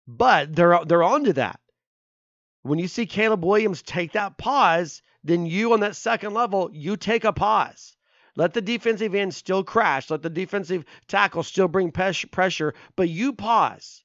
But 0.07 0.55
they're 0.55 0.85
they're 0.85 1.03
on 1.03 1.25
to 1.25 1.33
that. 1.35 1.61
When 2.63 2.79
you 2.79 2.89
see 2.89 3.07
Caleb 3.07 3.45
Williams 3.45 3.83
take 3.83 4.13
that 4.13 4.37
pause, 4.37 5.03
then 5.25 5.47
you 5.47 5.73
on 5.73 5.81
that 5.81 5.97
second 5.97 6.35
level, 6.35 6.71
you 6.73 6.97
take 6.97 7.25
a 7.25 7.33
pause. 7.33 7.97
Let 8.37 8.55
the 8.55 8.61
defensive 8.61 9.15
end 9.15 9.35
still 9.35 9.65
crash. 9.65 10.11
Let 10.11 10.23
the 10.23 10.31
defensive 10.31 10.85
tackle 11.09 11.43
still 11.43 11.67
bring 11.67 11.91
pressure, 11.91 12.75
but 12.95 13.09
you 13.09 13.33
pause. 13.33 14.05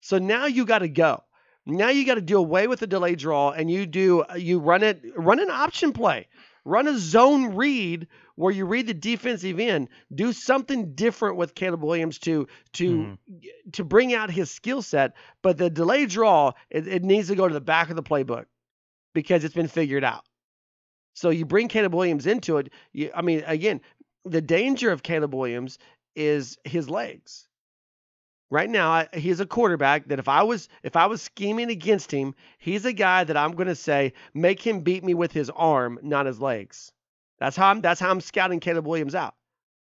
So 0.00 0.18
now 0.18 0.46
you 0.46 0.64
got 0.64 0.80
to 0.80 0.88
go. 0.88 1.24
Now 1.66 1.88
you 1.88 2.06
got 2.06 2.14
to 2.14 2.20
do 2.20 2.38
away 2.38 2.68
with 2.68 2.78
the 2.78 2.86
delay 2.86 3.16
draw, 3.16 3.50
and 3.50 3.68
you 3.68 3.86
do 3.86 4.22
uh, 4.22 4.34
you 4.34 4.60
run 4.60 4.84
it 4.84 5.02
run 5.16 5.40
an 5.40 5.50
option 5.50 5.92
play, 5.92 6.28
run 6.64 6.86
a 6.86 6.96
zone 6.96 7.56
read 7.56 8.06
where 8.36 8.52
you 8.52 8.66
read 8.66 8.86
the 8.86 8.94
defensive 8.94 9.58
end. 9.58 9.88
Do 10.14 10.32
something 10.32 10.94
different 10.94 11.36
with 11.36 11.56
Caleb 11.56 11.82
Williams 11.82 12.18
to 12.20 12.46
to 12.74 13.02
hmm. 13.02 13.14
to 13.72 13.84
bring 13.84 14.14
out 14.14 14.30
his 14.30 14.50
skill 14.50 14.80
set. 14.80 15.14
But 15.42 15.58
the 15.58 15.68
delay 15.68 16.06
draw 16.06 16.52
it, 16.70 16.86
it 16.86 17.02
needs 17.02 17.28
to 17.28 17.34
go 17.34 17.48
to 17.48 17.54
the 17.54 17.60
back 17.60 17.90
of 17.90 17.96
the 17.96 18.02
playbook 18.02 18.46
because 19.12 19.42
it's 19.42 19.54
been 19.54 19.68
figured 19.68 20.04
out. 20.04 20.24
So 21.14 21.30
you 21.30 21.46
bring 21.46 21.66
Caleb 21.68 21.94
Williams 21.94 22.26
into 22.26 22.58
it. 22.58 22.70
You, 22.92 23.10
I 23.14 23.22
mean, 23.22 23.42
again, 23.46 23.80
the 24.24 24.42
danger 24.42 24.92
of 24.92 25.02
Caleb 25.02 25.34
Williams 25.34 25.78
is 26.14 26.58
his 26.64 26.88
legs. 26.88 27.48
Right 28.48 28.70
now, 28.70 29.06
he's 29.12 29.40
a 29.40 29.46
quarterback 29.46 30.06
that 30.08 30.20
if 30.20 30.28
I 30.28 30.44
was 30.44 30.68
if 30.84 30.94
I 30.94 31.06
was 31.06 31.20
scheming 31.20 31.70
against 31.70 32.12
him, 32.12 32.34
he's 32.58 32.84
a 32.84 32.92
guy 32.92 33.24
that 33.24 33.36
I'm 33.36 33.52
going 33.52 33.66
to 33.66 33.74
say 33.74 34.12
make 34.34 34.64
him 34.64 34.80
beat 34.80 35.02
me 35.02 35.14
with 35.14 35.32
his 35.32 35.50
arm, 35.50 35.98
not 36.02 36.26
his 36.26 36.40
legs. 36.40 36.92
That's 37.38 37.56
how 37.56 37.68
I'm 37.68 37.80
that's 37.80 38.00
how 38.00 38.10
I'm 38.10 38.20
scouting 38.20 38.60
Caleb 38.60 38.86
Williams 38.86 39.16
out. 39.16 39.34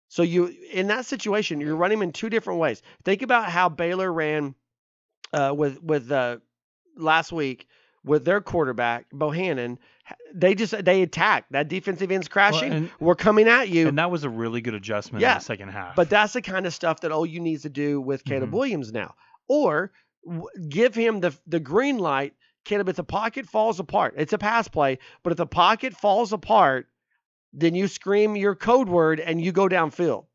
So 0.08 0.24
you 0.24 0.56
in 0.72 0.88
that 0.88 1.06
situation, 1.06 1.60
you're 1.60 1.76
running 1.76 1.98
him 1.98 2.04
in 2.04 2.12
two 2.14 2.30
different 2.30 2.60
ways. 2.60 2.82
Think 3.04 3.22
about 3.22 3.50
how 3.50 3.68
Baylor 3.68 4.12
ran 4.12 4.56
uh, 5.34 5.54
with 5.56 5.84
with 5.84 6.10
uh, 6.10 6.38
last 6.96 7.34
week 7.34 7.68
with 8.08 8.26
their 8.26 8.42
quarterback 8.42 9.06
Bohanon. 9.12 9.78
They 10.34 10.56
just 10.56 10.84
they 10.86 11.02
attack 11.04 11.46
that 11.52 11.68
defensive 11.68 12.12
end's 12.12 12.28
crashing. 12.28 12.72
and- 12.72 12.90
We're 13.00 13.16
coming 13.16 13.48
at 13.48 13.70
you. 13.70 13.88
And 13.88 13.98
that 14.00 14.10
was 14.10 14.24
a 14.24 14.30
really 14.30 14.62
good 14.62 14.74
adjustment 14.74 15.22
Yeah, 15.22 15.34
in 15.34 15.38
the 15.40 15.44
second 15.44 15.70
half. 15.70 15.96
But 15.96 16.10
that's 16.10 16.34
the 16.34 16.42
kind 16.42 16.66
of 16.66 16.74
stuff 16.74 17.02
that 17.02 17.12
OU 17.12 17.40
needs 17.42 17.64
to 17.64 17.70
do 17.70 18.00
with 18.02 18.24
Caleb 18.24 18.50
Mhm. 18.50 18.54
Williams 18.54 18.92
now, 18.94 19.16
or 19.48 19.92
w- 20.26 20.48
give 20.70 20.96
him 20.96 21.20
the 21.20 21.38
the 21.46 21.60
green 21.60 21.98
light. 22.00 22.34
Caleb, 22.66 22.90
if 22.90 22.96
the 22.98 23.04
pocket 23.04 23.46
falls 23.46 23.80
apart, 23.80 24.14
it's 24.18 24.34
a 24.34 24.38
pass 24.38 24.68
play, 24.68 24.98
but 25.24 25.32
if 25.32 25.38
the 25.38 25.46
pocket 25.46 25.94
falls 25.94 26.34
apart, 26.34 26.88
then 27.54 27.76
you 27.76 27.88
scream 27.88 28.36
your 28.36 28.56
code 28.56 28.90
word 28.90 29.20
and 29.22 29.42
you 29.42 29.52
go 29.54 29.68
downfield. 29.70 30.26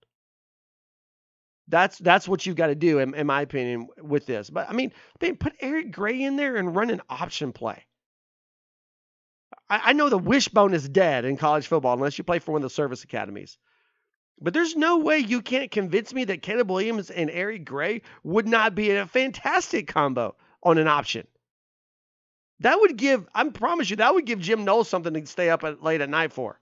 That's 1.72 1.96
that's 1.96 2.28
what 2.28 2.44
you've 2.44 2.56
got 2.56 2.66
to 2.66 2.74
do, 2.74 2.98
in, 2.98 3.14
in 3.14 3.26
my 3.26 3.40
opinion, 3.40 3.88
with 3.98 4.26
this. 4.26 4.50
But 4.50 4.68
I 4.68 4.74
mean, 4.74 4.92
put 5.18 5.54
Eric 5.58 5.90
Gray 5.90 6.22
in 6.22 6.36
there 6.36 6.56
and 6.56 6.76
run 6.76 6.90
an 6.90 7.00
option 7.08 7.52
play. 7.52 7.86
I, 9.70 9.80
I 9.86 9.92
know 9.94 10.10
the 10.10 10.18
wishbone 10.18 10.74
is 10.74 10.86
dead 10.86 11.24
in 11.24 11.38
college 11.38 11.66
football 11.66 11.94
unless 11.94 12.18
you 12.18 12.24
play 12.24 12.40
for 12.40 12.52
one 12.52 12.58
of 12.58 12.64
the 12.64 12.74
service 12.74 13.04
academies. 13.04 13.56
But 14.38 14.52
there's 14.52 14.76
no 14.76 14.98
way 14.98 15.20
you 15.20 15.40
can't 15.40 15.70
convince 15.70 16.12
me 16.12 16.24
that 16.24 16.42
Caleb 16.42 16.70
Williams 16.70 17.08
and 17.08 17.30
Eric 17.30 17.64
Gray 17.64 18.02
would 18.22 18.46
not 18.46 18.74
be 18.74 18.90
a 18.90 19.06
fantastic 19.06 19.88
combo 19.88 20.36
on 20.62 20.76
an 20.76 20.88
option. 20.88 21.26
That 22.60 22.80
would 22.80 22.98
give, 22.98 23.26
I 23.34 23.48
promise 23.48 23.88
you, 23.88 23.96
that 23.96 24.12
would 24.12 24.26
give 24.26 24.40
Jim 24.40 24.66
Knowles 24.66 24.90
something 24.90 25.14
to 25.14 25.26
stay 25.26 25.48
up 25.48 25.64
at, 25.64 25.82
late 25.82 26.02
at 26.02 26.10
night 26.10 26.34
for. 26.34 26.60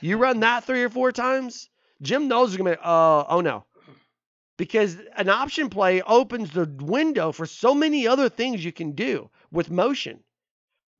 You 0.00 0.16
run 0.16 0.40
that 0.40 0.64
three 0.64 0.82
or 0.82 0.88
four 0.88 1.12
times, 1.12 1.68
Jim 2.00 2.26
Knowles 2.26 2.52
is 2.52 2.56
going 2.56 2.72
to 2.72 2.78
be, 2.78 2.82
uh, 2.82 3.24
oh 3.28 3.42
no. 3.42 3.64
Because 4.56 4.96
an 5.16 5.28
option 5.28 5.70
play 5.70 6.02
opens 6.02 6.50
the 6.50 6.70
window 6.80 7.32
for 7.32 7.46
so 7.46 7.74
many 7.74 8.06
other 8.06 8.28
things 8.28 8.64
you 8.64 8.72
can 8.72 8.92
do 8.92 9.30
with 9.50 9.70
motion. 9.70 10.20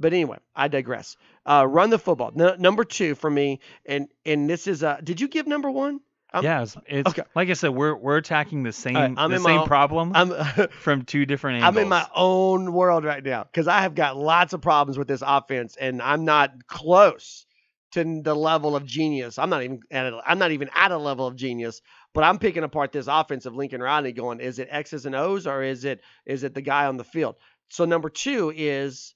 But 0.01 0.13
anyway, 0.13 0.39
I 0.57 0.69
digress. 0.69 1.17
Uh, 1.47 1.67
run 1.69 1.91
the 1.91 1.99
football. 1.99 2.33
Number 2.35 2.83
two 2.85 3.15
for 3.15 3.31
me, 3.31 3.61
and 3.87 4.09
and 4.25 4.49
this 4.49 4.67
is 4.67 4.83
uh, 4.83 5.01
did 5.03 5.21
you 5.21 5.29
give 5.29 5.47
number 5.47 5.71
one? 5.71 6.01
I'm- 6.33 6.45
yeah, 6.45 6.63
it's, 6.63 6.77
it's 6.87 7.09
okay. 7.11 7.23
like 7.35 7.51
I 7.51 7.53
said, 7.53 7.71
we're 7.71 7.95
we're 7.95 8.17
attacking 8.17 8.63
the 8.63 8.73
same 8.73 8.97
I'm 8.97 9.31
the 9.31 9.39
same 9.39 9.61
own- 9.61 9.67
problem 9.67 10.13
I'm 10.15 10.69
from 10.71 11.03
two 11.05 11.27
different 11.27 11.63
I'm 11.63 11.77
in 11.77 11.89
my 11.89 12.07
own 12.15 12.73
world 12.73 13.05
right 13.05 13.23
now 13.23 13.45
because 13.45 13.69
I 13.69 13.83
have 13.83 13.95
got 13.95 14.17
lots 14.17 14.55
of 14.55 14.63
problems 14.63 14.99
with 14.99 15.09
this 15.09 15.23
offense, 15.25 15.77
and 15.77 16.01
I'm 16.01 16.25
not 16.25 16.67
close 16.67 17.45
to 17.93 18.23
the 18.23 18.35
level 18.35 18.75
of 18.75 18.87
genius. 18.87 19.39
I'm 19.39 19.51
not 19.51 19.63
even 19.63 19.81
at 19.91 20.07
a, 20.07 20.21
I'm 20.27 20.39
not 20.39 20.53
even 20.53 20.71
at 20.75 20.91
a 20.91 20.97
level 20.99 21.27
of 21.27 21.37
genius 21.37 21.83
But 22.15 22.25
I'm 22.25 22.39
picking 22.39 22.63
apart 22.63 22.93
this 22.93 23.07
offense 23.09 23.47
of 23.47 23.55
Lincoln 23.55 23.83
Riley 23.83 24.13
going, 24.13 24.41
is 24.41 24.59
it 24.59 24.69
X's 24.71 25.07
and 25.07 25.15
O's 25.15 25.47
or 25.47 25.63
is 25.63 25.85
it 25.85 26.03
is 26.27 26.43
it 26.45 26.55
the 26.55 26.61
guy 26.61 26.87
on 26.87 26.97
the 26.97 27.05
field? 27.05 27.37
So 27.69 27.85
number 27.85 28.11
two 28.11 28.53
is 28.55 29.15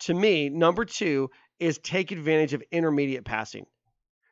to 0.00 0.14
me, 0.14 0.48
number 0.48 0.84
two 0.84 1.30
is 1.60 1.78
take 1.78 2.10
advantage 2.10 2.52
of 2.52 2.62
intermediate 2.72 3.24
passing. 3.24 3.66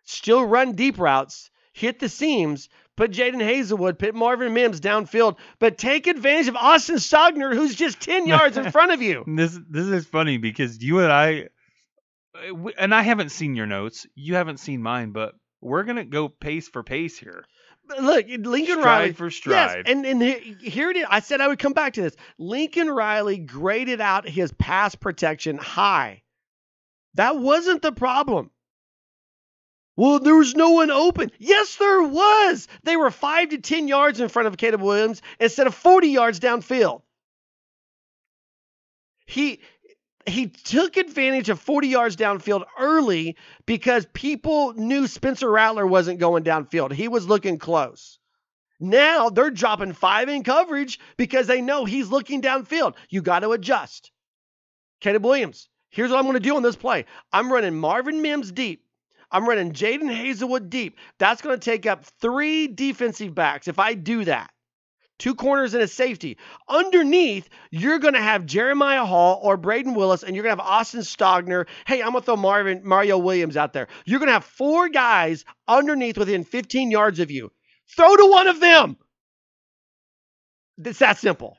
Still 0.05 0.45
run 0.45 0.73
deep 0.73 0.99
routes, 0.99 1.51
hit 1.73 2.01
the 2.01 2.09
seams, 2.09 2.69
put 2.97 3.13
Jadon 3.13 3.41
Haselwood, 3.41 3.99
put 3.99 4.15
Marvin 4.15 4.53
Mims 4.53 4.81
downfield, 4.81 5.39
but 5.61 5.79
take 5.79 6.09
advantage 6.09 6.49
of 6.49 6.57
Austin 6.57 6.97
Stogner, 6.97 7.55
who's 7.55 7.75
just 7.75 8.01
10 8.01 8.27
yards 8.27 8.57
in 8.57 8.71
front 8.73 8.93
of 8.93 9.01
you. 9.01 9.25
This 9.27 9.59
this 9.69 9.87
is 9.87 10.07
funny 10.07 10.39
because 10.39 10.83
you 10.83 10.99
and 10.99 11.13
I, 11.13 11.49
and 12.79 12.95
I 12.95 13.03
haven't 13.03 13.31
seen 13.31 13.55
your 13.55 13.67
notes. 13.67 14.07
You 14.15 14.35
haven't 14.35 14.59
seen 14.59 14.83
mine, 14.83 15.13
but 15.13 15.35
we're 15.61 15.85
gonna 15.85 16.05
go 16.05 16.29
pace 16.29 16.69
for 16.69 16.83
pace 16.83 17.17
here. 17.17 17.45
Look, 17.89 18.27
Lincoln 18.29 18.79
Stride 18.81 18.85
Riley. 18.85 19.13
for 19.13 19.31
Yes, 19.47 19.77
and, 19.87 20.07
and 20.07 20.23
he- 20.23 20.57
here 20.71 20.91
it 20.91 20.97
is. 20.97 21.05
I 21.11 21.21
said 21.21 21.41
I 21.41 21.49
would 21.49 21.59
come 21.59 21.73
back 21.73 21.95
to 21.95 22.03
this. 22.03 22.17
Lincoln 22.39 22.89
Riley 22.89 23.39
graded 23.39 24.01
out 24.01 24.29
his 24.29 24.53
pass 24.53 24.95
protection 24.95 25.59
high. 25.59 26.23
That 27.15 27.37
wasn't 27.39 27.83
the 27.83 27.93
problem. 27.93 28.51
Well, 29.97 30.21
there 30.21 30.37
was 30.37 30.55
no 30.55 30.71
one 30.71 30.91
open. 30.91 31.31
Yes, 31.39 31.77
there 31.77 32.03
was. 32.03 32.67
They 32.85 32.97
were 32.97 33.11
five 33.11 33.51
to 33.51 33.59
10 33.59 33.89
yards 33.89 34.21
in 34.21 34.29
front 34.31 34.49
of 34.49 34.57
Caleb 34.57 34.81
Williams 34.81 35.21
instead 35.39 35.67
of 35.67 35.75
40 35.75 36.09
yards 36.09 36.41
downfield. 36.41 37.03
He 39.27 39.61
he 40.27 40.47
took 40.47 40.97
advantage 40.97 41.49
of 41.49 41.61
40 41.61 41.89
yards 41.89 42.17
downfield 42.17 42.65
early 42.79 43.37
because 43.67 44.07
people 44.13 44.73
knew 44.75 45.07
Spencer 45.07 45.51
Rattler 45.51 45.87
wasn't 45.87 46.21
going 46.21 46.45
downfield. 46.45 46.93
He 46.93 47.09
was 47.09 47.27
looking 47.27 47.59
close. 47.59 48.19
Now 48.81 49.31
they're 49.31 49.51
dropping 49.51 49.93
five 49.93 50.29
in 50.29 50.43
coverage 50.43 50.99
because 51.17 51.47
they 51.47 51.61
know 51.61 51.85
he's 51.85 52.09
looking 52.09 52.43
downfield. 52.43 52.95
You 53.11 53.23
got 53.23 53.41
to 53.41 53.53
adjust. 53.53 54.11
Caleb 55.01 55.25
Williams, 55.25 55.69
here's 55.91 56.11
what 56.11 56.19
I'm 56.19 56.25
going 56.25 56.35
to 56.35 56.41
do 56.41 56.57
on 56.57 56.63
this 56.63 56.77
play 56.77 57.07
I'm 57.33 57.53
running 57.53 57.77
Marvin 57.77 58.23
Mims 58.23 58.51
deep. 58.51 58.85
I'm 59.31 59.49
running 59.49 59.73
Jadon 59.73 60.15
Haselwood 60.15 60.69
deep. 60.69 60.99
That's 61.19 61.43
going 61.43 61.59
to 61.59 61.65
take 61.65 61.87
up 61.87 62.05
three 62.05 62.67
defensive 62.69 63.35
backs 63.35 63.69
if 63.69 63.79
I 63.79 63.95
do 63.95 64.25
that. 64.27 64.51
Two 65.23 65.37
corners 65.37 65.73
and 65.73 65.85
a 65.85 65.87
safety. 65.87 66.37
Underneath, 66.69 67.49
you're 67.71 68.01
going 68.01 68.15
to 68.15 68.21
have 68.21 68.45
Jeremiah 68.45 69.05
Hall 69.05 69.39
or 69.41 69.57
Brayden 69.57 69.95
Willis, 69.95 70.25
and 70.25 70.35
you're 70.35 70.43
going 70.43 70.57
to 70.57 70.61
have 70.61 70.69
Austin 70.69 71.03
Stogner. 71.03 71.69
Hey, 71.87 72.03
I'm 72.03 72.11
going 72.11 72.23
to 72.23 72.27
throw 72.27 72.35
Marvin 72.35 72.81
Mario 72.83 73.19
Williams 73.19 73.57
out 73.57 73.73
there. 73.73 73.87
You're 74.05 74.19
going 74.19 74.31
to 74.31 74.33
have 74.33 74.45
four 74.45 74.89
guys 74.89 75.45
underneath 75.69 76.19
within 76.19 76.43
15 76.43 76.91
yards 76.91 77.21
of 77.21 77.31
you. 77.31 77.53
Throw 77.97 78.17
to 78.17 78.27
one 78.33 78.49
of 78.49 78.59
them. 78.59 78.97
It's 80.85 80.99
that 80.99 81.19
simple. 81.19 81.57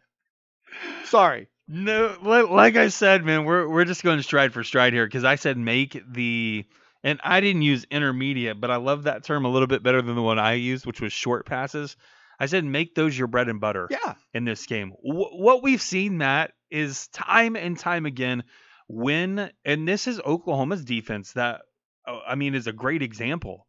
Sorry. 1.05 1.47
No, 1.65 2.17
like 2.21 2.75
I 2.75 2.89
said, 2.89 3.23
man, 3.23 3.45
we're 3.45 3.69
we're 3.69 3.85
just 3.85 4.03
going 4.03 4.21
stride 4.23 4.51
for 4.51 4.65
stride 4.65 4.91
here 4.91 5.05
because 5.05 5.23
I 5.23 5.35
said 5.35 5.57
make 5.57 6.03
the, 6.11 6.65
and 7.01 7.17
I 7.23 7.39
didn't 7.39 7.61
use 7.61 7.85
intermediate, 7.89 8.59
but 8.59 8.71
I 8.71 8.75
love 8.75 9.03
that 9.03 9.23
term 9.23 9.45
a 9.45 9.49
little 9.49 9.67
bit 9.67 9.83
better 9.83 10.01
than 10.01 10.15
the 10.15 10.21
one 10.21 10.37
I 10.37 10.55
used, 10.55 10.85
which 10.85 10.99
was 10.99 11.13
short 11.13 11.45
passes. 11.45 11.95
I 12.39 12.45
said 12.47 12.65
make 12.65 12.95
those 12.95 13.17
your 13.17 13.27
bread 13.27 13.49
and 13.49 13.59
butter 13.61 13.87
Yeah. 13.89 14.15
in 14.33 14.45
this 14.45 14.65
game. 14.65 14.91
Wh- 14.91 15.33
what 15.37 15.63
we've 15.63 15.81
seen, 15.81 16.17
Matt, 16.17 16.51
is 16.71 17.07
time 17.09 17.55
and 17.55 17.77
time 17.77 18.05
again 18.05 18.43
when, 18.87 19.51
and 19.63 19.87
this 19.87 20.07
is 20.07 20.19
Oklahoma's 20.19 20.83
defense 20.83 21.33
that, 21.33 21.61
uh, 22.07 22.19
I 22.27 22.35
mean, 22.35 22.55
is 22.55 22.67
a 22.67 22.73
great 22.73 23.01
example. 23.01 23.67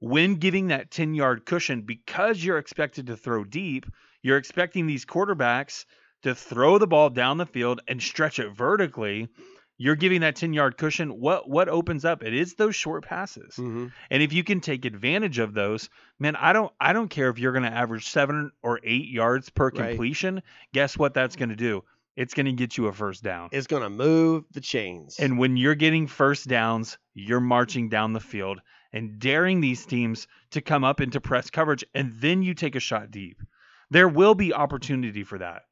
When 0.00 0.34
giving 0.36 0.68
that 0.68 0.90
10 0.90 1.14
yard 1.14 1.46
cushion, 1.46 1.82
because 1.82 2.42
you're 2.44 2.58
expected 2.58 3.06
to 3.06 3.16
throw 3.16 3.44
deep, 3.44 3.86
you're 4.22 4.36
expecting 4.38 4.86
these 4.86 5.06
quarterbacks 5.06 5.84
to 6.22 6.34
throw 6.34 6.78
the 6.78 6.86
ball 6.86 7.10
down 7.10 7.38
the 7.38 7.46
field 7.46 7.80
and 7.88 8.02
stretch 8.02 8.38
it 8.38 8.50
vertically. 8.54 9.28
You're 9.76 9.96
giving 9.96 10.20
that 10.20 10.36
10 10.36 10.52
yard 10.52 10.76
cushion. 10.76 11.20
What 11.20 11.48
what 11.48 11.68
opens 11.68 12.04
up? 12.04 12.22
It 12.22 12.32
is 12.32 12.54
those 12.54 12.76
short 12.76 13.04
passes. 13.04 13.54
Mm-hmm. 13.56 13.86
And 14.10 14.22
if 14.22 14.32
you 14.32 14.44
can 14.44 14.60
take 14.60 14.84
advantage 14.84 15.38
of 15.38 15.52
those, 15.54 15.90
man, 16.18 16.36
I 16.36 16.52
don't 16.52 16.72
I 16.80 16.92
don't 16.92 17.08
care 17.08 17.28
if 17.28 17.38
you're 17.38 17.52
going 17.52 17.64
to 17.64 17.72
average 17.76 18.06
7 18.08 18.52
or 18.62 18.80
8 18.84 19.08
yards 19.08 19.50
per 19.50 19.70
Right. 19.70 19.88
completion. 19.88 20.42
Guess 20.72 20.96
what 20.96 21.14
that's 21.14 21.36
going 21.36 21.48
to 21.48 21.56
do? 21.56 21.82
It's 22.16 22.34
going 22.34 22.46
to 22.46 22.52
get 22.52 22.76
you 22.76 22.86
a 22.86 22.92
first 22.92 23.24
down. 23.24 23.48
It's 23.50 23.66
going 23.66 23.82
to 23.82 23.90
move 23.90 24.44
the 24.52 24.60
chains. 24.60 25.18
And 25.18 25.36
when 25.36 25.56
you're 25.56 25.74
getting 25.74 26.06
first 26.06 26.46
downs, 26.46 26.96
you're 27.14 27.40
marching 27.40 27.88
down 27.88 28.12
the 28.12 28.20
field 28.20 28.60
and 28.92 29.18
daring 29.18 29.60
these 29.60 29.84
teams 29.84 30.28
to 30.52 30.60
come 30.60 30.84
up 30.84 31.00
into 31.00 31.20
press 31.20 31.50
coverage 31.50 31.84
and 31.94 32.12
then 32.20 32.42
you 32.44 32.54
take 32.54 32.76
a 32.76 32.80
shot 32.80 33.10
deep. 33.10 33.42
There 33.90 34.08
will 34.08 34.36
be 34.36 34.54
opportunity 34.54 35.24
for 35.24 35.38
that. 35.38 35.62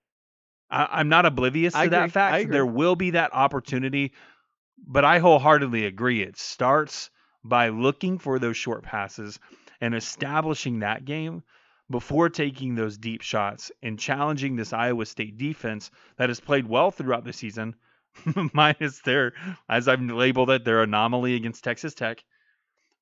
I, 0.72 0.88
I'm 0.92 1.08
not 1.08 1.26
oblivious 1.26 1.74
to 1.74 1.78
I 1.78 1.88
that 1.88 1.98
agree. 1.98 2.10
Fact. 2.10 2.50
There 2.50 2.66
will 2.66 2.96
be 2.96 3.10
that 3.10 3.34
opportunity, 3.34 4.12
but 4.78 5.04
I 5.04 5.18
wholeheartedly 5.18 5.86
agree. 5.86 6.22
It 6.22 6.38
starts 6.38 7.10
by 7.44 7.68
looking 7.68 8.18
for 8.18 8.38
those 8.38 8.56
short 8.56 8.82
passes 8.82 9.38
and 9.80 9.94
establishing 9.94 10.80
that 10.80 11.04
game 11.04 11.42
before 11.90 12.30
taking 12.30 12.74
those 12.74 12.96
deep 12.96 13.20
shots 13.20 13.70
and 13.82 13.98
challenging 13.98 14.56
this 14.56 14.72
Iowa 14.72 15.04
State 15.04 15.36
defense 15.36 15.90
that 16.16 16.30
has 16.30 16.40
played 16.40 16.66
well 16.66 16.90
throughout 16.90 17.24
the 17.24 17.32
season, 17.32 17.76
minus 18.54 19.00
their, 19.00 19.34
as 19.68 19.88
I've 19.88 20.00
labeled 20.00 20.50
it, 20.50 20.64
their 20.64 20.82
anomaly 20.82 21.34
against 21.34 21.64
Texas 21.64 21.94
Tech. 21.94 22.24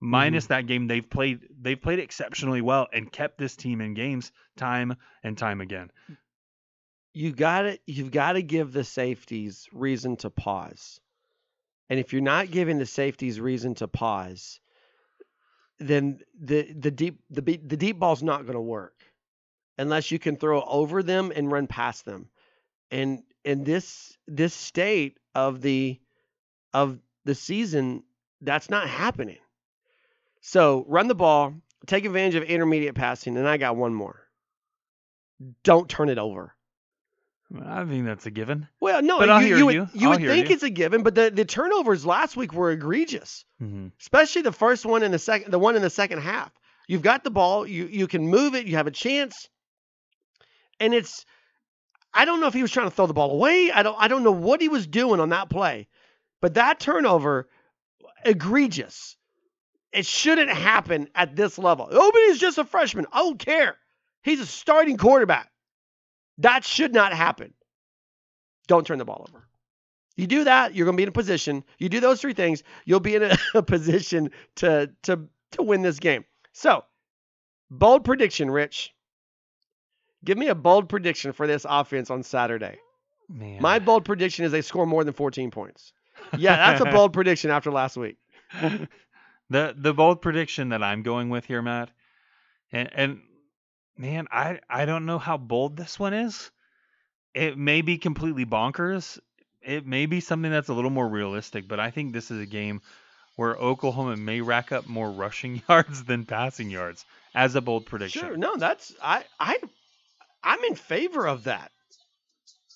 Minus 0.02 0.46
that 0.46 0.66
game, 0.66 0.86
they've 0.86 1.08
played 1.08 1.40
they've 1.60 1.80
played 1.80 1.98
exceptionally 1.98 2.62
well 2.62 2.88
and 2.90 3.12
kept 3.12 3.36
this 3.36 3.54
team 3.54 3.82
in 3.82 3.92
games 3.92 4.32
time 4.56 4.96
and 5.22 5.36
time 5.36 5.60
again. 5.60 5.90
You 7.12 7.32
got 7.32 7.62
to 7.62 7.78
you've 7.86 8.10
got 8.10 8.32
to 8.32 8.42
give 8.42 8.72
the 8.72 8.84
safeties 8.84 9.68
reason 9.72 10.16
to 10.18 10.30
pause. 10.30 11.00
And 11.88 11.98
if 11.98 12.12
you're 12.12 12.22
not 12.22 12.50
giving 12.50 12.78
the 12.78 12.86
safeties 12.86 13.40
reason 13.40 13.74
to 13.76 13.88
pause, 13.88 14.60
then 15.78 16.20
the 16.40 16.72
the 16.72 16.90
deep 16.90 17.20
the 17.30 17.40
the 17.40 17.76
deep 17.76 17.98
ball's 17.98 18.22
not 18.22 18.42
going 18.42 18.54
to 18.54 18.60
work 18.60 18.94
unless 19.78 20.10
you 20.10 20.18
can 20.18 20.36
throw 20.36 20.62
over 20.62 21.02
them 21.02 21.32
and 21.34 21.50
run 21.50 21.66
past 21.66 22.04
them. 22.04 22.28
And 22.90 23.22
in 23.44 23.64
this 23.64 24.16
this 24.28 24.54
state 24.54 25.18
of 25.34 25.62
the 25.62 25.98
of 26.72 26.98
the 27.24 27.34
season, 27.34 28.04
that's 28.40 28.70
not 28.70 28.88
happening. 28.88 29.38
So 30.42 30.84
run 30.88 31.08
the 31.08 31.14
ball, 31.14 31.54
take 31.86 32.04
advantage 32.04 32.36
of 32.36 32.44
intermediate 32.44 32.94
passing, 32.94 33.36
and 33.36 33.48
I 33.48 33.56
got 33.56 33.76
one 33.76 33.94
more. 33.94 34.20
Don't 35.64 35.88
turn 35.88 36.08
it 36.08 36.18
over. 36.18 36.54
I 37.66 37.84
think 37.84 38.04
that's 38.04 38.26
a 38.26 38.30
given. 38.30 38.68
Well, 38.80 39.02
no, 39.02 39.18
But 39.18 39.42
you, 39.44 39.56
you 39.56 39.66
would, 39.66 39.74
you. 39.92 40.08
would 40.08 40.20
think 40.20 40.50
it's 40.50 40.62
a 40.62 40.70
given, 40.70 41.02
but 41.02 41.14
the, 41.16 41.30
the 41.30 41.44
turnovers 41.44 42.06
last 42.06 42.36
week 42.36 42.52
were 42.52 42.70
egregious, 42.70 43.44
Mm-hmm. 43.60 43.88
especially 44.00 44.42
the 44.42 44.52
first 44.52 44.86
one 44.86 45.02
in 45.02 45.10
the 45.10 45.18
second, 45.18 45.50
the 45.50 45.58
one 45.58 45.74
in 45.76 45.82
the 45.82 45.90
second 45.90 46.20
half. 46.20 46.52
You've 46.86 47.02
got 47.02 47.24
the 47.24 47.30
ball, 47.30 47.66
you 47.66 47.86
you 47.86 48.06
can 48.06 48.26
move 48.28 48.54
it, 48.54 48.66
you 48.66 48.76
have 48.76 48.86
a 48.86 48.90
chance, 48.92 49.48
and 50.78 50.94
it's. 50.94 51.24
I 52.12 52.24
don't 52.24 52.40
know 52.40 52.48
if 52.48 52.54
he 52.54 52.62
was 52.62 52.72
trying 52.72 52.88
to 52.88 52.94
throw 52.94 53.06
the 53.06 53.14
ball 53.14 53.30
away. 53.32 53.70
I 53.72 53.82
don't. 53.82 53.96
I 53.98 54.08
don't 54.08 54.22
know 54.24 54.32
what 54.32 54.60
he 54.60 54.68
was 54.68 54.86
doing 54.86 55.20
on 55.20 55.28
that 55.30 55.48
play, 55.50 55.86
but 56.40 56.54
that 56.54 56.80
turnover, 56.80 57.48
egregious. 58.24 59.16
It 59.92 60.06
shouldn't 60.06 60.50
happen 60.50 61.08
at 61.16 61.34
this 61.34 61.58
level. 61.58 61.88
Oh, 61.90 62.10
but 62.12 62.20
he's 62.28 62.38
just 62.38 62.58
a 62.58 62.64
freshman. 62.64 63.06
I 63.12 63.18
don't 63.18 63.38
care. 63.38 63.76
He's 64.22 64.38
a 64.40 64.46
starting 64.46 64.96
quarterback. 64.96 65.50
That 66.40 66.64
should 66.64 66.92
not 66.92 67.12
happen. 67.12 67.54
Don't 68.66 68.86
turn 68.86 68.98
the 68.98 69.04
ball 69.04 69.26
over. 69.28 69.46
You 70.16 70.26
do 70.26 70.44
that, 70.44 70.74
you're 70.74 70.84
going 70.84 70.96
to 70.96 71.00
be 71.00 71.04
in 71.04 71.08
a 71.08 71.12
position. 71.12 71.64
You 71.78 71.88
do 71.88 72.00
those 72.00 72.20
three 72.20 72.34
things, 72.34 72.62
you'll 72.84 73.00
be 73.00 73.14
in 73.14 73.22
a, 73.22 73.36
a 73.54 73.62
position 73.62 74.30
to 74.56 74.90
to 75.04 75.28
to 75.52 75.62
win 75.62 75.82
this 75.82 75.98
game. 75.98 76.24
So, 76.52 76.84
bold 77.70 78.04
prediction, 78.04 78.50
Rich. 78.50 78.94
Give 80.24 80.36
me 80.36 80.48
a 80.48 80.54
bold 80.54 80.88
prediction 80.88 81.32
for 81.32 81.46
this 81.46 81.64
offense 81.68 82.10
on 82.10 82.22
Saturday. 82.22 82.78
Man, 83.28 83.62
My 83.62 83.78
bold 83.78 84.04
prediction 84.04 84.44
is 84.44 84.52
they 84.52 84.60
score 84.60 84.84
more 84.84 85.02
than 85.04 85.14
14 85.14 85.50
points. 85.50 85.92
Yeah, 86.36 86.56
that's 86.56 86.80
a 86.82 86.84
bold 86.84 87.12
prediction 87.14 87.50
after 87.50 87.70
last 87.70 87.96
week. 87.96 88.18
the 89.48 89.74
the 89.76 89.94
bold 89.94 90.20
prediction 90.20 90.70
that 90.70 90.82
I'm 90.82 91.02
going 91.02 91.30
with 91.30 91.46
here, 91.46 91.62
Matt, 91.62 91.90
and 92.72 92.90
and 92.92 93.20
man, 94.00 94.26
I 94.32 94.60
I 94.68 94.84
don't 94.86 95.06
know 95.06 95.18
how 95.18 95.36
bold 95.36 95.76
this 95.76 95.98
one 95.98 96.14
is. 96.14 96.50
It 97.34 97.58
may 97.58 97.82
be 97.82 97.98
completely 97.98 98.46
bonkers. 98.46 99.18
It 99.62 99.86
may 99.86 100.06
be 100.06 100.20
something 100.20 100.50
that's 100.50 100.68
a 100.70 100.74
little 100.74 100.90
more 100.90 101.08
realistic, 101.08 101.68
but 101.68 101.80
I 101.80 101.90
think 101.90 102.12
this 102.12 102.30
is 102.30 102.40
a 102.40 102.46
game 102.46 102.82
where 103.36 103.56
Oklahoma 103.56 104.16
may 104.16 104.40
rack 104.42 104.72
up 104.72 104.86
more 104.86 105.12
rushing 105.12 105.62
yards 105.68 106.04
than 106.04 106.26
passing 106.26 106.70
yards 106.70 107.06
as 107.34 107.56
a 107.56 107.60
bold 107.62 107.86
prediction. 107.86 108.20
Sure, 108.20 108.36
no, 108.36 108.56
that's 108.56 108.94
I 109.02 109.24
I 109.38 109.58
I'm 110.42 110.64
in 110.64 110.76
favor 110.76 111.26
of 111.26 111.44
that. 111.44 111.72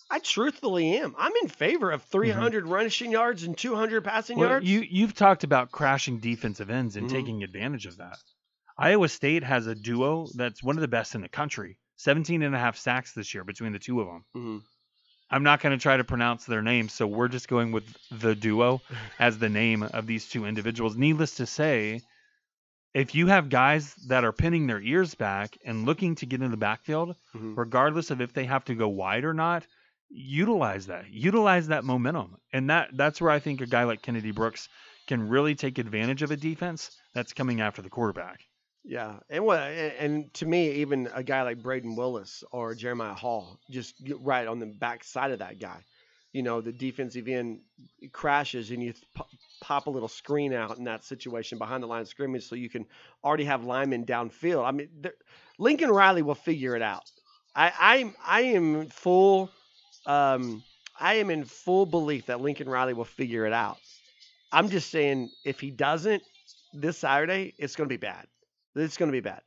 I 0.09 0.19
truthfully 0.19 0.97
am. 0.97 1.15
I'm 1.19 1.37
in 1.43 1.49
favor 1.49 1.91
of 1.91 2.05
300 2.05 2.65
rushing 2.67 3.13
yards 3.13 3.43
and 3.43 3.59
200 3.59 4.03
passing 4.03 4.39
Well, 4.39 4.49
yards. 4.49 4.65
you 4.65 4.81
you've 4.81 5.15
talked 5.15 5.45
about 5.45 5.73
crashing 5.73 6.21
defensive 6.21 6.71
ends 6.71 6.95
and 6.95 7.09
Mhm. 7.09 7.09
taking 7.09 7.43
advantage 7.43 7.87
of 7.87 7.97
that. 7.97 8.21
Iowa 8.77 9.09
State 9.09 9.45
has 9.45 9.67
a 9.67 9.75
duo 9.75 10.27
that's 10.35 10.63
one 10.63 10.77
of 10.77 10.81
the 10.81 10.89
best 10.89 11.15
in 11.15 11.21
the 11.21 11.29
country. 11.29 11.79
17 11.97 12.43
and 12.43 12.55
a 12.55 12.59
half 12.59 12.77
sacks 12.77 13.13
this 13.13 13.33
year 13.35 13.45
between 13.45 13.73
the 13.73 13.79
two 13.79 14.01
of 14.01 14.07
them. 14.09 14.25
Mhm. 14.37 14.63
I'm 15.31 15.43
not 15.43 15.61
going 15.61 15.77
to 15.77 15.83
try 15.83 15.97
to 15.97 16.05
pronounce 16.05 16.45
their 16.45 16.61
names, 16.63 16.93
so 16.93 17.07
we're 17.07 17.29
just 17.29 17.49
going 17.49 17.73
with 17.73 17.85
the 18.11 18.35
duo 18.35 18.81
as 19.19 19.39
the 19.39 19.49
name 19.49 19.83
of 19.83 20.07
these 20.07 20.29
two 20.29 20.45
individuals. 20.45 20.97
Needless 20.97 21.37
to 21.37 21.47
say, 21.47 22.03
if 22.93 23.15
you 23.15 23.27
have 23.29 23.49
guys 23.49 23.95
that 24.09 24.25
are 24.25 24.33
pinning 24.33 24.67
their 24.67 24.81
ears 24.81 25.15
back 25.15 25.57
and 25.65 25.87
looking 25.87 26.15
to 26.17 26.27
get 26.27 26.43
in 26.43 26.51
the 26.51 26.57
backfield, 26.57 27.17
Mhm. 27.35 27.57
regardless 27.57 28.11
of 28.11 28.21
if 28.21 28.33
they 28.33 28.45
have 28.45 28.65
to 28.67 28.75
go 28.75 28.89
wide 28.89 29.25
or 29.25 29.35
not, 29.35 29.67
utilize 30.11 30.87
that. 30.87 31.11
Utilize 31.11 31.69
that 31.69 31.85
momentum. 31.85 32.37
And 32.53 32.71
that 32.71 32.91
that's 32.97 33.21
where 33.21 33.31
I 33.31 33.39
think 33.41 33.61
a 33.61 33.67
guy 33.67 33.85
like 33.85 34.03
Kennedy 34.03 34.31
Brooks 34.31 34.69
can 35.07 35.29
really 35.29 35.55
take 35.55 35.79
advantage 35.79 36.23
of 36.23 36.31
a 36.31 36.37
defense 36.37 36.91
that's 37.15 37.33
coming 37.33 37.61
after 37.61 37.83
the 37.83 37.91
quarterback. 37.91 38.41
Yeah, 38.87 39.21
and 39.31 39.47
what 39.47 39.61
and, 39.61 40.33
to 40.35 40.47
me, 40.47 40.71
even 40.73 41.09
a 41.15 41.23
guy 41.23 41.43
like 41.43 41.63
Brayden 41.63 41.97
Willis 41.97 42.45
or 42.53 42.75
Jeremiah 42.75 43.15
Hall, 43.15 43.59
just 43.71 43.95
right 44.21 44.47
on 44.47 44.59
the 44.59 44.67
back 44.67 45.05
side 45.05 45.31
of 45.31 45.39
that 45.39 45.59
guy. 45.59 45.83
You 46.33 46.43
know, 46.43 46.61
the 46.61 46.73
defensive 46.73 47.27
end 47.27 47.61
crashes, 48.13 48.71
and 48.71 48.83
you 48.83 48.93
pop, 49.15 49.29
pop 49.63 49.87
a 49.87 49.91
little 49.91 50.09
screen 50.09 50.53
out 50.53 50.77
in 50.77 50.85
that 50.85 51.03
situation 51.03 51.57
behind 51.57 51.83
the 51.83 51.87
line 51.87 52.03
of 52.03 52.09
scrimmage, 52.09 52.47
so 52.47 52.57
you 52.57 52.69
can 52.69 52.85
already 53.25 53.45
have 53.45 53.65
linemen 53.65 54.05
downfield. 54.05 54.67
I 54.67 54.71
mean, 54.73 54.89
Lincoln 55.59 55.91
Riley 55.91 56.23
will 56.23 56.35
figure 56.35 56.77
it 56.77 56.83
out. 56.83 57.11
I 57.57 57.73
I'm 57.81 58.15
I 58.23 58.41
am 58.43 58.89
full, 58.89 59.51
um, 60.05 60.63
I 61.01 61.15
am 61.15 61.31
in 61.31 61.45
full 61.45 61.87
belief 61.87 62.27
that 62.27 62.43
Lincoln 62.43 62.69
Riley 62.69 62.93
will 62.93 63.05
figure 63.07 63.47
it 63.47 63.53
out. 63.55 63.79
I'm 64.53 64.69
just 64.69 64.91
saying, 64.91 65.31
if 65.45 65.59
he 65.61 65.71
doesn't 65.71 66.23
this 66.75 66.99
Saturday, 66.99 67.55
it's 67.59 67.77
going 67.77 67.89
to 67.89 67.93
be 67.93 67.97
bad. 67.97 68.27
It's 68.75 68.97
going 68.97 69.11
to 69.11 69.13
be 69.13 69.21
bad. 69.21 69.43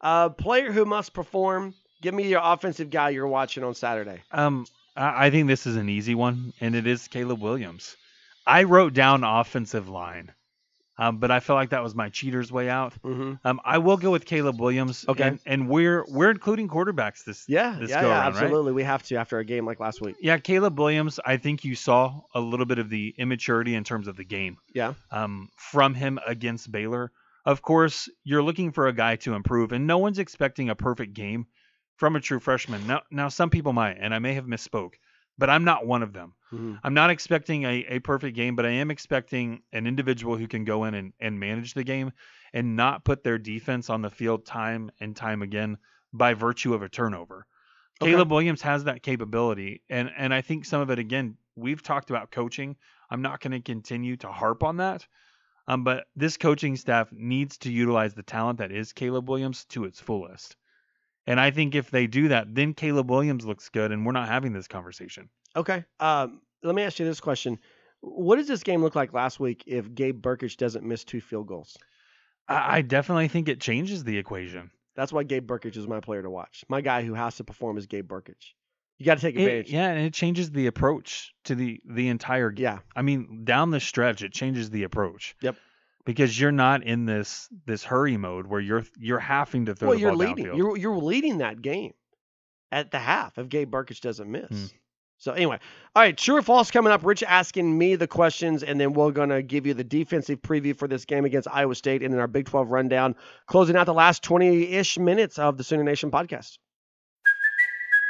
Uh, 0.00 0.28
player 0.30 0.72
who 0.72 0.84
must 0.84 1.12
perform. 1.12 1.74
Give 2.00 2.14
me 2.14 2.28
your 2.28 2.40
offensive 2.42 2.90
guy 2.90 3.10
you're 3.10 3.28
watching 3.28 3.62
on 3.62 3.74
Saturday. 3.74 4.22
Um, 4.32 4.66
I, 4.96 5.30
think 5.30 5.46
this 5.46 5.66
is 5.66 5.76
an 5.76 5.88
easy 5.88 6.14
one, 6.14 6.52
and 6.60 6.74
it 6.74 6.86
is 6.86 7.06
Caleb 7.08 7.40
Williams. 7.40 7.96
I 8.46 8.64
wrote 8.64 8.92
down 8.92 9.22
offensive 9.22 9.88
line, 9.88 10.32
um, 10.98 11.18
but 11.18 11.30
I 11.30 11.38
feel 11.38 11.54
like 11.54 11.70
that 11.70 11.82
was 11.82 11.94
my 11.94 12.08
cheater's 12.08 12.50
way 12.50 12.68
out. 12.68 12.92
Mm-hmm. 13.04 13.34
Um, 13.44 13.60
I 13.64 13.78
will 13.78 13.96
go 13.96 14.10
with 14.10 14.26
Caleb 14.26 14.60
Williams. 14.60 15.04
Okay. 15.08 15.28
and, 15.28 15.38
and 15.46 15.68
we're 15.68 16.04
we're 16.08 16.30
including 16.30 16.68
quarterbacks 16.68 17.24
this. 17.24 17.44
Yeah, 17.48 17.76
This 17.80 17.90
yeah, 17.90 18.02
yeah, 18.02 18.08
around, 18.08 18.34
right? 18.34 18.42
absolutely. 18.42 18.72
We 18.72 18.82
have 18.82 19.04
to 19.04 19.14
after 19.14 19.38
a 19.38 19.44
game 19.44 19.64
like 19.64 19.78
last 19.78 20.00
week. 20.00 20.16
Yeah, 20.20 20.38
Caleb 20.38 20.78
Williams. 20.78 21.20
I 21.24 21.36
think 21.36 21.64
you 21.64 21.76
saw 21.76 22.20
a 22.34 22.40
little 22.40 22.66
bit 22.66 22.78
of 22.80 22.90
the 22.90 23.14
immaturity 23.16 23.76
in 23.76 23.84
terms 23.84 24.08
of 24.08 24.16
the 24.16 24.24
game. 24.24 24.58
Yeah. 24.74 24.94
Um, 25.12 25.48
from 25.56 25.94
him 25.94 26.18
against 26.26 26.70
Baylor. 26.72 27.12
Of 27.44 27.62
course, 27.62 28.08
you're 28.24 28.42
looking 28.42 28.72
for 28.72 28.86
a 28.86 28.92
guy 28.92 29.16
to 29.16 29.34
improve, 29.34 29.72
and 29.72 29.86
no 29.86 29.98
one's 29.98 30.18
expecting 30.18 30.70
a 30.70 30.74
perfect 30.74 31.14
game 31.14 31.46
from 31.96 32.16
a 32.16 32.20
true 32.20 32.40
freshman. 32.40 32.86
Now, 32.86 33.02
now 33.10 33.28
some 33.28 33.50
people 33.50 33.72
might, 33.72 33.96
and 33.98 34.14
I 34.14 34.18
may 34.18 34.34
have 34.34 34.46
misspoke, 34.46 34.94
but 35.38 35.50
I'm 35.50 35.64
not 35.64 35.86
one 35.86 36.02
of 36.02 36.12
them. 36.12 36.34
Mhm. 36.52 36.78
I'm 36.84 36.94
not 36.94 37.10
expecting 37.10 37.64
a, 37.64 37.84
a 37.88 37.98
perfect 38.00 38.36
game, 38.36 38.54
but 38.54 38.66
I 38.66 38.70
am 38.70 38.90
expecting 38.90 39.62
an 39.72 39.86
individual 39.86 40.36
who 40.36 40.46
can 40.46 40.64
go 40.64 40.84
in 40.84 40.94
and, 40.94 41.12
and 41.20 41.40
manage 41.40 41.74
the 41.74 41.84
game 41.84 42.12
and 42.52 42.76
not 42.76 43.04
put 43.04 43.24
their 43.24 43.38
defense 43.38 43.90
on 43.90 44.02
the 44.02 44.10
field 44.10 44.44
time 44.46 44.90
and 45.00 45.16
time 45.16 45.42
again 45.42 45.78
by 46.12 46.34
virtue 46.34 46.74
of 46.74 46.82
a 46.82 46.88
turnover. 46.88 47.46
Okay. 48.00 48.10
Caleb 48.10 48.30
Williams 48.30 48.62
has 48.62 48.84
that 48.84 49.02
capability. 49.02 49.82
And, 49.88 50.10
and 50.16 50.34
I 50.34 50.42
think 50.42 50.64
some 50.64 50.80
of 50.80 50.90
it, 50.90 50.98
again, 50.98 51.36
we've 51.56 51.82
talked 51.82 52.10
about 52.10 52.30
coaching. 52.30 52.76
I'm 53.10 53.22
not 53.22 53.40
going 53.40 53.52
to 53.52 53.60
continue 53.60 54.16
to 54.18 54.28
harp 54.28 54.62
on 54.62 54.76
that. 54.78 55.06
Um, 55.68 55.84
but 55.84 56.06
this 56.16 56.36
coaching 56.36 56.76
staff 56.76 57.12
needs 57.12 57.58
to 57.58 57.72
utilize 57.72 58.14
the 58.14 58.22
talent 58.22 58.58
that 58.58 58.72
is 58.72 58.92
Caleb 58.92 59.28
Williams 59.28 59.64
to 59.66 59.84
its 59.84 60.00
fullest. 60.00 60.56
And 61.26 61.38
I 61.38 61.50
think 61.52 61.74
if 61.74 61.90
they 61.90 62.06
do 62.06 62.28
that, 62.28 62.52
then 62.54 62.74
Caleb 62.74 63.10
Williams 63.10 63.46
looks 63.46 63.68
good, 63.68 63.92
and 63.92 64.04
we're 64.04 64.12
not 64.12 64.28
having 64.28 64.52
this 64.52 64.66
conversation. 64.66 65.28
Okay. 65.54 65.84
Um, 66.00 66.40
let 66.62 66.74
me 66.74 66.82
ask 66.82 66.98
you 66.98 67.04
this 67.04 67.20
question: 67.20 67.58
What 68.00 68.36
does 68.36 68.48
this 68.48 68.64
game 68.64 68.82
look 68.82 68.96
like 68.96 69.12
last 69.12 69.38
week 69.38 69.62
if 69.66 69.94
Gabe 69.94 70.20
Brkic 70.20 70.56
doesn't 70.56 70.84
miss 70.84 71.04
two 71.04 71.20
field 71.20 71.46
goals? 71.46 71.76
I, 72.48 72.78
I 72.78 72.82
definitely 72.82 73.28
think 73.28 73.48
it 73.48 73.60
changes 73.60 74.02
the 74.02 74.18
equation. 74.18 74.70
That's 74.96 75.12
why 75.12 75.22
Gabe 75.22 75.48
Brkic 75.48 75.76
is 75.76 75.86
my 75.86 76.00
player 76.00 76.22
to 76.22 76.30
watch. 76.30 76.64
My 76.68 76.80
guy 76.80 77.02
who 77.02 77.14
has 77.14 77.36
to 77.36 77.44
perform 77.44 77.78
is 77.78 77.86
Gabe 77.86 78.08
Brkic. 78.10 78.52
You 79.02 79.06
got 79.06 79.16
to 79.16 79.20
take 79.20 79.34
It- 79.34 79.40
advantage. 79.42 79.72
yeah, 79.72 79.88
and 79.90 80.06
it 80.06 80.14
changes 80.14 80.50
the 80.52 80.66
approach 80.68 81.32
to 81.44 81.54
the 81.54 81.80
the 81.84 82.08
entire 82.08 82.50
game. 82.50 82.62
Yeah. 82.64 82.78
I 82.94 83.02
mean, 83.02 83.44
down 83.44 83.70
the 83.70 83.80
stretch, 83.80 84.22
it 84.22 84.32
changes 84.32 84.70
the 84.70 84.84
approach. 84.84 85.34
Yep. 85.40 85.56
Because 86.04 86.38
you're 86.38 86.52
not 86.52 86.84
in 86.84 87.04
this 87.06 87.48
this 87.66 87.84
hurry 87.84 88.16
mode 88.16 88.46
where 88.46 88.60
you're 88.60 88.84
you're 88.98 89.18
having 89.18 89.66
to 89.66 89.74
throw 89.74 89.88
Well, 89.88 89.96
the 89.96 90.00
you're 90.02 90.10
ball 90.12 90.18
leading. 90.18 90.46
downfield. 90.46 90.56
You're 90.56 90.76
you're 90.76 90.96
leading 90.98 91.38
that 91.38 91.62
game 91.62 91.94
at 92.70 92.90
the 92.90 92.98
half 93.00 93.38
if 93.38 93.48
Gabe 93.48 93.70
Brkic 93.72 94.00
doesn't 94.00 94.30
miss. 94.30 94.48
Hmm. 94.48 94.64
So 95.18 95.30
anyway, 95.32 95.58
all 95.94 96.02
right, 96.02 96.16
true 96.16 96.36
or 96.38 96.42
false 96.42 96.72
coming 96.72 96.92
up. 96.92 97.04
Rich 97.04 97.22
asking 97.22 97.78
me 97.78 97.94
the 97.94 98.08
questions, 98.08 98.64
and 98.64 98.80
then 98.80 98.92
we're 98.92 99.12
gonna 99.12 99.40
give 99.42 99.66
you 99.66 99.74
the 99.74 99.84
defensive 99.84 100.42
preview 100.42 100.76
for 100.76 100.88
this 100.88 101.04
game 101.04 101.24
against 101.24 101.46
Iowa 101.48 101.76
State, 101.76 102.02
and 102.02 102.12
then 102.12 102.20
our 102.20 102.26
Big 102.26 102.46
12 102.46 102.70
rundown, 102.70 103.14
closing 103.46 103.76
out 103.76 103.86
the 103.86 103.94
last 103.94 104.24
20-ish 104.24 104.98
minutes 104.98 105.38
of 105.38 105.56
the 105.58 105.62
Sooner 105.64 105.84
Nation 105.84 106.10
podcast. 106.10 106.58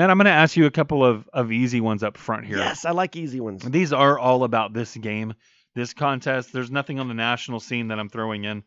Man, 0.00 0.10
I'm 0.10 0.16
going 0.16 0.24
to 0.24 0.30
ask 0.30 0.56
you 0.56 0.64
a 0.64 0.70
couple 0.70 1.04
of 1.04 1.28
of 1.30 1.52
easy 1.52 1.82
ones 1.82 2.02
up 2.02 2.16
front 2.16 2.46
here. 2.46 2.56
Yes, 2.56 2.86
I 2.86 2.92
like 2.92 3.16
easy 3.16 3.38
ones. 3.38 3.62
These 3.62 3.92
are 3.92 4.18
all 4.18 4.44
about 4.44 4.72
this 4.72 4.96
game, 4.96 5.34
this 5.74 5.92
contest. 5.92 6.54
There's 6.54 6.70
nothing 6.70 7.00
on 7.00 7.08
the 7.08 7.12
national 7.12 7.60
scene 7.60 7.88
that 7.88 8.00
I'm 8.00 8.08
throwing 8.08 8.44
in 8.44 8.62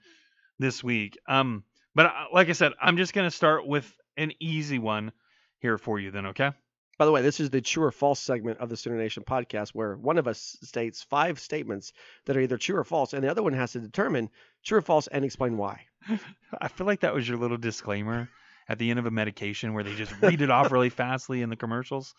this 0.59 0.83
week. 0.83 1.17
Um, 1.27 1.63
but 1.95 2.05
uh, 2.05 2.25
like 2.31 2.49
I 2.49 2.51
said, 2.51 2.73
I'm 2.79 2.97
just 2.97 3.13
going 3.13 3.25
to 3.25 3.35
start 3.35 3.65
with 3.65 3.91
an 4.15 4.33
easy 4.39 4.77
one 4.77 5.11
here 5.57 5.79
for 5.79 5.99
you. 5.99 6.11
Then, 6.11 6.27
okay? 6.27 6.51
By 6.99 7.05
the 7.05 7.11
way, 7.11 7.23
this 7.23 7.39
is 7.39 7.49
the 7.49 7.61
true 7.61 7.85
or 7.85 7.91
false 7.91 8.19
segment 8.19 8.59
of 8.59 8.69
the 8.69 8.77
Sooner 8.77 8.97
Nation 8.97 9.23
podcast, 9.23 9.69
where 9.69 9.95
one 9.95 10.19
of 10.19 10.27
us 10.27 10.55
states 10.61 11.01
five 11.01 11.39
statements 11.39 11.93
that 12.25 12.37
are 12.37 12.41
either 12.41 12.59
true 12.59 12.77
or 12.77 12.83
false, 12.83 13.13
and 13.13 13.23
the 13.23 13.31
other 13.31 13.41
one 13.41 13.53
has 13.53 13.71
to 13.71 13.79
determine 13.79 14.29
true 14.63 14.77
or 14.77 14.83
false 14.83 15.07
and 15.07 15.25
explain 15.25 15.57
why. 15.57 15.81
I 16.61 16.67
feel 16.67 16.85
like 16.85 16.99
that 16.99 17.15
was 17.15 17.27
your 17.27 17.39
little 17.39 17.57
disclaimer 17.57 18.29
at 18.69 18.79
the 18.79 18.89
end 18.89 18.99
of 18.99 19.05
a 19.05 19.11
medication 19.11 19.73
where 19.73 19.83
they 19.83 19.95
just 19.95 20.13
read 20.21 20.41
it 20.41 20.49
off 20.49 20.71
really 20.71 20.89
fastly 20.89 21.41
in 21.41 21.49
the 21.49 21.55
commercials. 21.55 22.13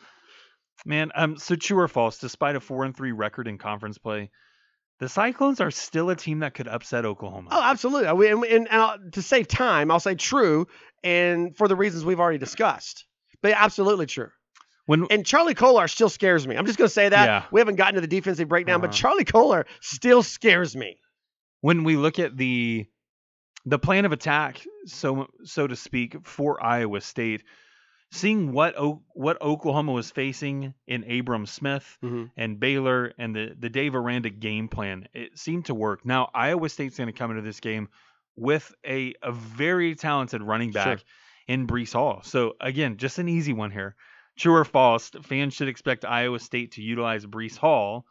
Man, 0.85 1.11
um, 1.15 1.37
so 1.37 1.55
true 1.55 1.79
or 1.79 1.89
false? 1.89 2.19
Despite 2.19 2.57
a 2.57 2.61
four 2.61 2.85
and 2.85 2.97
three 2.97 3.13
record 3.13 3.47
in 3.49 3.59
conference 3.59 3.97
play, 3.99 4.31
the 5.01 5.09
Cyclones 5.09 5.61
are 5.61 5.71
still 5.71 6.11
a 6.11 6.17
team 6.17 6.41
that 6.41 6.55
could 6.55 6.69
upset 6.69 7.05
Oklahoma. 7.05 7.51
Oh, 7.53 7.63
absolutely. 7.63 8.13
We- 8.13 8.29
And, 8.29 8.45
and, 8.45 8.69
and 8.71 9.13
to 9.15 9.23
save 9.23 9.49
time, 9.49 9.91
I'll 9.91 10.01
say 10.01 10.15
true, 10.15 10.67
and 11.03 11.57
for 11.57 11.69
the 11.69 11.77
reasons 11.77 12.05
we've 12.05 12.21
already 12.21 12.39
discussed. 12.39 13.07
But 13.43 13.53
absolutely 13.57 14.07
true. 14.07 14.29
when 14.87 15.07
And 15.11 15.25
Charlie 15.27 15.55
Kolar 15.55 15.87
still 15.89 16.09
scares 16.09 16.47
me. 16.47 16.57
I'm 16.57 16.67
just 16.67 16.79
going 16.79 16.89
to 16.89 16.93
say 16.95 17.09
that. 17.09 17.25
Yeah. 17.27 17.45
We 17.53 17.61
haven't 17.61 17.77
gotten 17.77 17.95
to 17.97 18.01
the 18.01 18.07
defensive 18.07 18.49
breakdown, 18.49 18.81
but 18.81 18.91
Uh-huh. 18.91 18.97
Charlie 18.99 19.25
Kolar 19.25 19.67
still 19.81 20.23
scares 20.23 20.75
me. 20.77 20.97
when 21.61 21.85
we 21.85 21.97
look 21.97 22.19
at 22.19 22.37
the 22.37 22.87
the 23.67 23.79
plan 23.79 24.05
of 24.05 24.13
attack, 24.13 24.61
so 24.87 25.29
so 25.45 25.67
to 25.67 25.77
speak, 25.77 26.27
for 26.27 26.63
Iowa 26.65 27.01
State, 27.01 27.43
seeing 28.11 28.53
what 28.53 28.77
o- 28.79 29.03
what 29.15 29.41
Oklahoma 29.41 29.93
was 29.93 30.11
facing 30.11 30.75
in 30.87 31.11
Abram 31.11 31.47
Smith 31.47 31.99
Mhm. 32.03 32.31
and 32.37 32.61
Baylor 32.61 33.13
and 33.19 33.35
the 33.35 33.57
the 33.59 33.71
Dave 33.71 33.95
Aranda 33.95 34.31
game 34.31 34.69
plan, 34.69 35.09
it 35.15 35.39
seemed 35.39 35.65
to 35.67 35.75
work. 35.75 36.05
Now 36.05 36.31
Iowa 36.35 36.69
State's 36.69 36.97
going 36.99 37.09
to 37.09 37.13
come 37.19 37.31
into 37.31 37.43
this 37.43 37.61
game 37.61 37.89
with 38.37 38.75
a 38.87 39.15
a 39.23 39.33
very 39.33 39.95
talented 39.95 40.43
running 40.43 40.71
back 40.73 40.99
Sure. 40.99 41.07
in 41.49 41.67
Breece 41.67 41.93
Hall. 41.95 42.21
So 42.23 42.57
again, 42.61 42.97
just 42.99 43.19
an 43.19 43.29
easy 43.29 43.53
one 43.53 43.71
here. 43.71 43.97
True 44.37 44.55
or 44.57 44.65
false? 44.65 45.11
Fans 45.23 45.55
should 45.55 45.69
expect 45.69 46.05
Iowa 46.05 46.39
State 46.41 46.73
to 46.73 46.83
utilize 46.83 47.25
Breece 47.25 47.57
Hall 47.57 48.05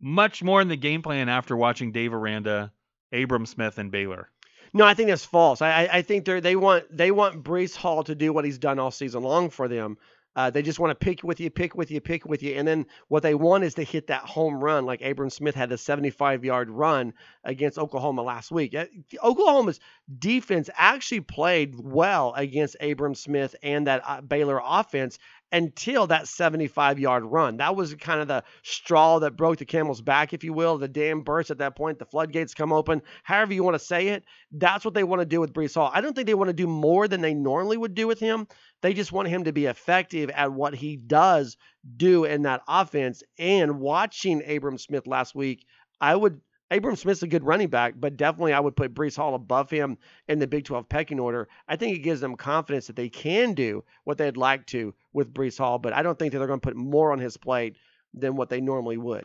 much 0.00 0.42
more 0.42 0.60
in 0.60 0.68
the 0.68 0.76
game 0.76 1.02
plan 1.02 1.28
after 1.28 1.56
watching 1.56 1.92
Dave 1.92 2.12
Aranda, 2.14 2.72
Abram 3.12 3.46
Smith, 3.46 3.78
and 3.78 3.90
Baylor. 3.90 4.30
No, 4.72 4.84
I 4.84 4.94
think 4.94 5.08
that's 5.08 5.24
false. 5.24 5.62
I, 5.62 5.88
I, 5.92 6.02
think 6.02 6.24
they 6.24 6.40
they 6.40 6.56
want 6.56 6.84
they 6.96 7.10
want 7.10 7.42
Breece 7.42 7.74
Hall 7.76 8.04
to 8.04 8.14
do 8.14 8.32
what 8.32 8.44
he's 8.44 8.58
done 8.58 8.78
all 8.78 8.90
season 8.90 9.22
long 9.22 9.50
for 9.50 9.66
them, 9.68 9.98
Uh, 10.36 10.48
they 10.50 10.62
just 10.62 10.78
want 10.78 10.92
to 10.92 11.04
pick 11.04 11.24
with 11.24 11.40
you, 11.40 11.50
pick 11.50 11.74
with 11.74 11.90
you, 11.90 12.00
pick 12.00 12.24
with 12.24 12.42
you. 12.42 12.54
And 12.54 12.66
then 12.68 12.86
what 13.08 13.24
they 13.24 13.34
want 13.34 13.64
is 13.64 13.74
to 13.74 13.82
hit 13.82 14.06
that 14.08 14.22
home 14.22 14.62
run, 14.62 14.86
like 14.86 15.02
Abram 15.02 15.30
Smith 15.30 15.56
had 15.56 15.72
a 15.72 15.78
75 15.78 16.44
yard 16.44 16.70
run 16.70 17.14
against 17.44 17.78
Oklahoma 17.78 18.22
last 18.22 18.52
week. 18.52 18.74
Uh, 18.74 18.86
Oklahoma's 19.24 19.80
defense 20.18 20.70
actually 20.76 21.20
played 21.22 21.74
well 21.76 22.32
against 22.36 22.76
Abram 22.80 23.16
Smith 23.16 23.56
and 23.62 23.88
that 23.88 24.02
uh, 24.06 24.20
Baylor 24.20 24.60
offense 24.64 25.18
until 25.52 26.06
that 26.06 26.28
75 26.28 26.98
yard 26.98 27.24
run. 27.24 27.56
That 27.58 27.76
was 27.76 27.94
kind 27.94 28.20
of 28.20 28.28
the 28.28 28.44
straw 28.62 29.18
that 29.20 29.36
broke 29.36 29.58
the 29.58 29.64
camel's 29.64 30.00
back, 30.00 30.32
if 30.32 30.44
you 30.44 30.52
will. 30.52 30.78
The 30.78 30.88
dam 30.88 31.22
burst 31.22 31.50
at 31.50 31.58
that 31.58 31.76
point, 31.76 31.98
the 31.98 32.04
floodgates 32.04 32.54
come 32.54 32.72
open, 32.72 33.02
however 33.22 33.52
you 33.52 33.64
want 33.64 33.74
to 33.74 33.84
say 33.84 34.08
it. 34.08 34.24
That's 34.52 34.84
what 34.84 34.94
they 34.94 35.04
want 35.04 35.20
to 35.20 35.26
do 35.26 35.40
with 35.40 35.52
Breece 35.52 35.74
Hall. 35.74 35.90
I 35.92 36.00
don't 36.00 36.14
think 36.14 36.26
they 36.26 36.34
want 36.34 36.48
to 36.48 36.54
do 36.54 36.66
more 36.66 37.08
than 37.08 37.20
they 37.20 37.34
normally 37.34 37.76
would 37.76 37.94
do 37.94 38.06
with 38.06 38.20
him. 38.20 38.46
They 38.82 38.94
just 38.94 39.12
want 39.12 39.28
him 39.28 39.44
to 39.44 39.52
be 39.52 39.66
effective 39.66 40.30
at 40.30 40.52
what 40.52 40.74
he 40.74 40.96
does 40.96 41.56
do 41.96 42.24
in 42.24 42.42
that 42.42 42.62
offense. 42.68 43.22
And 43.38 43.80
watching 43.80 44.42
Abram 44.48 44.78
Smith 44.78 45.06
last 45.06 45.34
week, 45.34 45.66
I 46.00 46.14
would 46.14 46.40
Abram 46.70 46.94
Smith's 46.96 47.22
a 47.22 47.26
good 47.26 47.44
running 47.44 47.68
back, 47.68 47.94
but 47.98 48.16
definitely 48.16 48.52
I 48.52 48.60
would 48.60 48.76
put 48.76 48.94
Breece 48.94 49.16
Hall 49.16 49.34
above 49.34 49.70
him 49.70 49.98
in 50.28 50.38
the 50.38 50.46
Big 50.46 50.64
12 50.64 50.88
pecking 50.88 51.18
order. 51.18 51.48
I 51.66 51.76
think 51.76 51.96
it 51.96 52.00
gives 52.02 52.20
them 52.20 52.36
confidence 52.36 52.86
that 52.86 52.96
they 52.96 53.08
can 53.08 53.54
do 53.54 53.84
what 54.04 54.18
they'd 54.18 54.36
like 54.36 54.66
to 54.68 54.94
with 55.12 55.34
Breece 55.34 55.58
Hall, 55.58 55.78
but 55.78 55.92
I 55.92 56.02
don't 56.02 56.18
think 56.18 56.32
that 56.32 56.38
they're 56.38 56.46
going 56.46 56.60
to 56.60 56.66
put 56.66 56.76
more 56.76 57.12
on 57.12 57.18
his 57.18 57.36
plate 57.36 57.76
than 58.14 58.36
what 58.36 58.48
they 58.50 58.60
normally 58.60 58.98
would. 58.98 59.24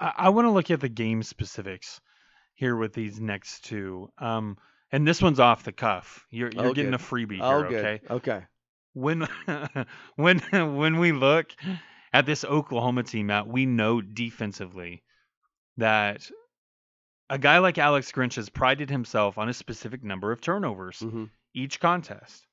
I, 0.00 0.12
I 0.16 0.28
want 0.30 0.46
to 0.46 0.50
look 0.50 0.70
at 0.70 0.80
the 0.80 0.88
game 0.88 1.22
specifics 1.22 2.00
here 2.54 2.76
with 2.76 2.92
these 2.92 3.20
next 3.20 3.64
two. 3.64 4.10
Um, 4.18 4.56
and 4.90 5.06
this 5.06 5.22
one's 5.22 5.40
off 5.40 5.64
the 5.64 5.72
cuff. 5.72 6.26
You're, 6.30 6.50
you're 6.50 6.66
Oh, 6.66 6.72
getting 6.72 6.92
good. 6.92 7.00
a 7.00 7.04
freebie 7.04 7.38
Oh, 7.40 7.60
here, 7.62 7.68
good. 7.68 7.84
okay? 7.84 8.00
Okay. 8.10 8.42
when 8.94 9.26
when 10.16 10.38
when 10.76 10.98
we 10.98 11.12
look 11.12 11.46
at 12.12 12.26
this 12.26 12.44
Oklahoma 12.44 13.02
team, 13.04 13.26
Matt, 13.26 13.46
we 13.48 13.66
know 13.66 14.00
defensively 14.00 15.02
that 15.78 16.30
a 17.30 17.38
guy 17.38 17.58
like 17.58 17.78
Alex 17.78 18.12
Grinch 18.12 18.34
has 18.36 18.48
prided 18.48 18.90
himself 18.90 19.38
on 19.38 19.48
a 19.48 19.54
specific 19.54 20.02
number 20.02 20.30
of 20.32 20.40
turnovers 20.40 21.00
Mhm. 21.00 21.30
each 21.54 21.80
contest. 21.80 22.46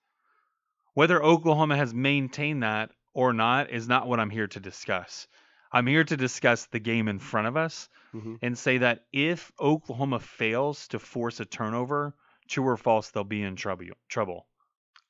Whether 0.93 1.21
Oklahoma 1.23 1.77
has 1.77 1.93
maintained 1.93 2.63
that 2.63 2.91
or 3.13 3.33
not 3.33 3.69
is 3.69 3.87
not 3.87 4.07
what 4.07 4.19
I'm 4.19 4.29
here 4.29 4.47
to 4.47 4.59
discuss. 4.59 5.27
I'm 5.71 5.87
here 5.87 6.03
to 6.03 6.17
discuss 6.17 6.65
the 6.67 6.79
game 6.79 7.07
in 7.07 7.19
front 7.19 7.47
of 7.47 7.55
us 7.57 7.89
Mhm. 8.13 8.39
and 8.41 8.57
say 8.57 8.79
that 8.79 9.05
if 9.13 9.51
Oklahoma 9.59 10.19
fails 10.19 10.87
to 10.89 10.99
force 10.99 11.39
a 11.39 11.45
turnover, 11.45 12.13
true 12.47 12.67
or 12.67 12.77
false, 12.77 13.09
they'll 13.11 13.23
be 13.23 13.41
in 13.43 13.55
trouble. 13.55 13.87
Trouble. 14.09 14.47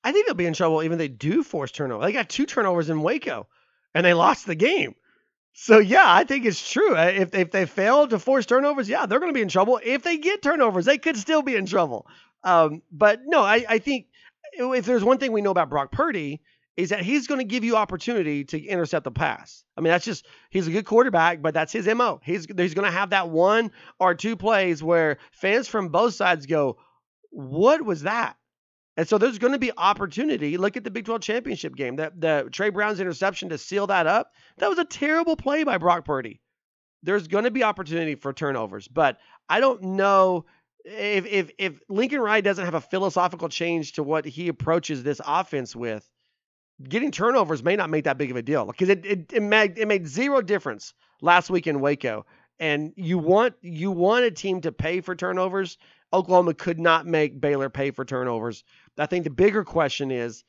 I 0.04 0.12
think 0.12 0.26
they'll 0.26 0.36
be 0.36 0.46
in 0.46 0.54
trouble 0.54 0.84
even 0.84 0.94
if 0.94 1.00
they 1.00 1.08
do 1.08 1.44
force 1.44 1.72
turnover. 1.72 2.04
They 2.04 2.12
got 2.12 2.30
two 2.30 2.46
turnovers 2.46 2.90
in 2.90 3.02
Waco, 3.02 3.48
and 3.94 4.06
they 4.06 4.14
lost 4.14 4.46
the 4.46 4.56
game. 4.56 4.96
So 5.54 5.80
yeah, 5.80 6.06
I 6.06 6.24
think 6.24 6.46
it's 6.46 6.72
true. 6.72 6.96
Uh, 6.96 7.12
If 7.14 7.34
if 7.36 7.52
they 7.52 7.66
fail 7.66 8.08
to 8.08 8.20
force 8.20 8.46
turnovers, 8.46 8.88
yeah, 8.90 9.06
they're 9.06 9.20
going 9.20 9.32
to 9.32 9.38
be 9.38 9.42
in 9.42 9.50
trouble. 9.50 9.80
If 9.84 10.04
they 10.04 10.18
get 10.18 10.42
turnovers, 10.42 10.86
they 10.86 10.98
could 10.98 11.18
still 11.18 11.42
be 11.42 11.56
in 11.56 11.66
trouble. 11.66 12.08
Um, 12.44 12.82
but 12.92 13.22
no, 13.26 13.42
I, 13.42 13.66
I 13.68 13.78
think 13.80 14.08
if 14.54 14.86
there's 14.86 15.04
one 15.04 15.18
thing 15.18 15.32
we 15.32 15.42
know 15.42 15.52
about 15.52 15.70
Brock 15.70 15.92
Purdy 15.92 16.42
is 16.78 16.90
that 16.90 17.02
he's 17.02 17.28
going 17.28 17.40
to 17.40 17.46
give 17.46 17.64
you 17.64 17.76
opportunity 17.76 18.46
to 18.46 18.60
intercept 18.60 19.04
the 19.04 19.12
pass. 19.12 19.64
I 19.78 19.82
mean, 19.82 19.92
that's 19.92 20.06
just 20.06 20.26
he's 20.50 20.68
a 20.68 20.72
good 20.72 20.86
quarterback, 20.86 21.42
but 21.42 21.54
that's 21.54 21.74
his 21.74 21.86
mo. 21.88 22.22
He's 22.24 22.46
he's 22.46 22.74
going 22.74 22.86
to 22.86 22.98
have 22.98 23.10
that 23.12 23.30
one 23.30 23.72
or 24.00 24.16
two 24.16 24.36
plays 24.38 24.82
where 24.82 25.18
fans 25.34 25.68
from 25.68 25.90
both 25.90 26.14
sides 26.14 26.46
go, 26.46 26.78
"What 27.30 27.84
was 27.84 28.04
that?" 28.04 28.38
And 29.02 29.10
so 29.10 29.18
there's 29.18 29.40
going 29.40 29.54
to 29.54 29.58
be 29.58 29.72
opportunity. 29.76 30.58
Look 30.58 30.78
at 30.78 30.84
the 30.84 30.92
Big 30.92 31.06
12 31.06 31.22
championship 31.22 31.76
game. 31.76 31.96
That 31.96 32.22
the 32.22 32.48
Tre 32.52 32.70
Brown's 32.70 33.00
interception 33.00 33.50
to 33.50 33.58
seal 33.58 33.88
that 33.88 34.06
up. 34.06 34.32
That 34.60 34.70
was 34.70 34.78
a 34.78 34.86
terrible 34.86 35.36
play 35.36 35.64
by 35.64 35.80
Brock 35.80 36.06
Purdy. 36.06 36.40
There's 37.02 37.28
going 37.28 37.46
to 37.46 37.50
be 37.50 37.64
opportunity 37.64 38.14
for 38.14 38.32
turnovers, 38.32 38.88
but 38.88 39.18
I 39.50 39.60
don't 39.60 39.82
know 39.82 40.46
if 40.86 41.26
if 41.26 41.50
if 41.58 41.80
Lincoln 41.90 42.20
Riley 42.20 42.44
doesn't 42.44 42.64
have 42.64 42.76
a 42.76 42.82
philosophical 42.82 43.50
change 43.50 43.94
to 43.94 44.04
what 44.04 44.24
he 44.24 44.50
approaches 44.50 45.02
this 45.02 45.20
offense 45.26 45.76
with. 45.76 46.08
Getting 46.88 47.10
turnovers 47.10 47.64
may 47.64 47.76
not 47.76 47.90
make 47.90 48.04
that 48.04 48.20
big 48.20 48.30
of 48.30 48.38
a 48.38 48.44
deal 48.44 48.68
because 48.68 48.90
it 48.90 49.04
it, 49.04 49.34
it 49.34 49.42
made 49.42 49.80
it 49.80 49.88
made 49.88 50.08
zero 50.08 50.44
difference 50.44 50.94
last 51.24 51.50
week 51.50 51.66
in 51.66 51.82
Waco. 51.82 52.28
And 52.60 52.94
you 52.96 53.18
want 53.18 53.56
you 53.64 53.90
want 53.90 54.26
a 54.26 54.32
team 54.32 54.62
to 54.62 54.72
pay 54.72 55.02
for 55.02 55.16
turnovers. 55.16 55.80
Oklahoma 56.14 56.54
could 56.54 56.80
not 56.80 57.06
make 57.06 57.40
Baylor 57.40 57.70
pay 57.70 57.92
for 57.92 58.06
turnovers. 58.06 58.64
I 58.98 59.06
think 59.06 59.24
the 59.24 59.30
bigger 59.30 59.64
question 59.64 60.12
is, 60.12 60.44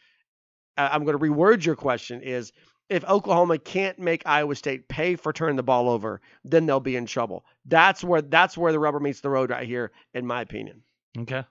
I'm 0.76 1.04
going 1.04 1.18
to 1.18 1.24
reword 1.24 1.64
your 1.64 1.76
question 1.76 2.22
is 2.22 2.52
if 2.88 3.04
Oklahoma 3.04 3.58
can't 3.58 3.98
make 3.98 4.22
Iowa 4.26 4.54
State 4.54 4.88
pay 4.88 5.16
for 5.16 5.32
turning 5.32 5.56
the 5.56 5.62
ball 5.62 5.88
over, 5.88 6.20
then 6.44 6.66
they'll 6.66 6.80
be 6.80 6.96
in 6.96 7.06
trouble. 7.06 7.44
That's 7.64 8.02
where 8.02 8.22
that's 8.22 8.56
where 8.56 8.72
the 8.72 8.78
rubber 8.78 9.00
meets 9.00 9.20
the 9.20 9.30
road 9.30 9.50
right 9.50 9.66
here, 9.66 9.92
in 10.14 10.26
my 10.26 10.42
opinion. 10.42 10.82
Okay. 11.18 11.44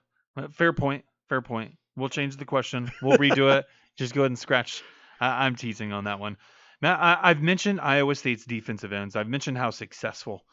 Fair 0.50 0.72
point. 0.72 1.04
Fair 1.28 1.42
point. 1.42 1.76
We'll 1.96 2.08
change 2.08 2.36
the 2.36 2.44
question. 2.44 2.90
We'll 3.02 3.18
redo 3.18 3.56
it. 3.58 3.66
Just 3.96 4.14
go 4.14 4.22
ahead 4.22 4.30
and 4.30 4.38
scratch. 4.38 4.82
I 5.20 5.46
I'm 5.46 5.56
teasing 5.56 5.92
on 5.92 6.04
that 6.04 6.18
one. 6.18 6.36
Now, 6.80 6.96
I, 6.96 7.30
I've 7.30 7.42
mentioned 7.42 7.80
Iowa 7.80 8.14
State's 8.14 8.44
defensive 8.44 8.92
ends. 8.92 9.14
I've 9.14 9.28
mentioned 9.28 9.58
how 9.58 9.70
successful 9.70 10.44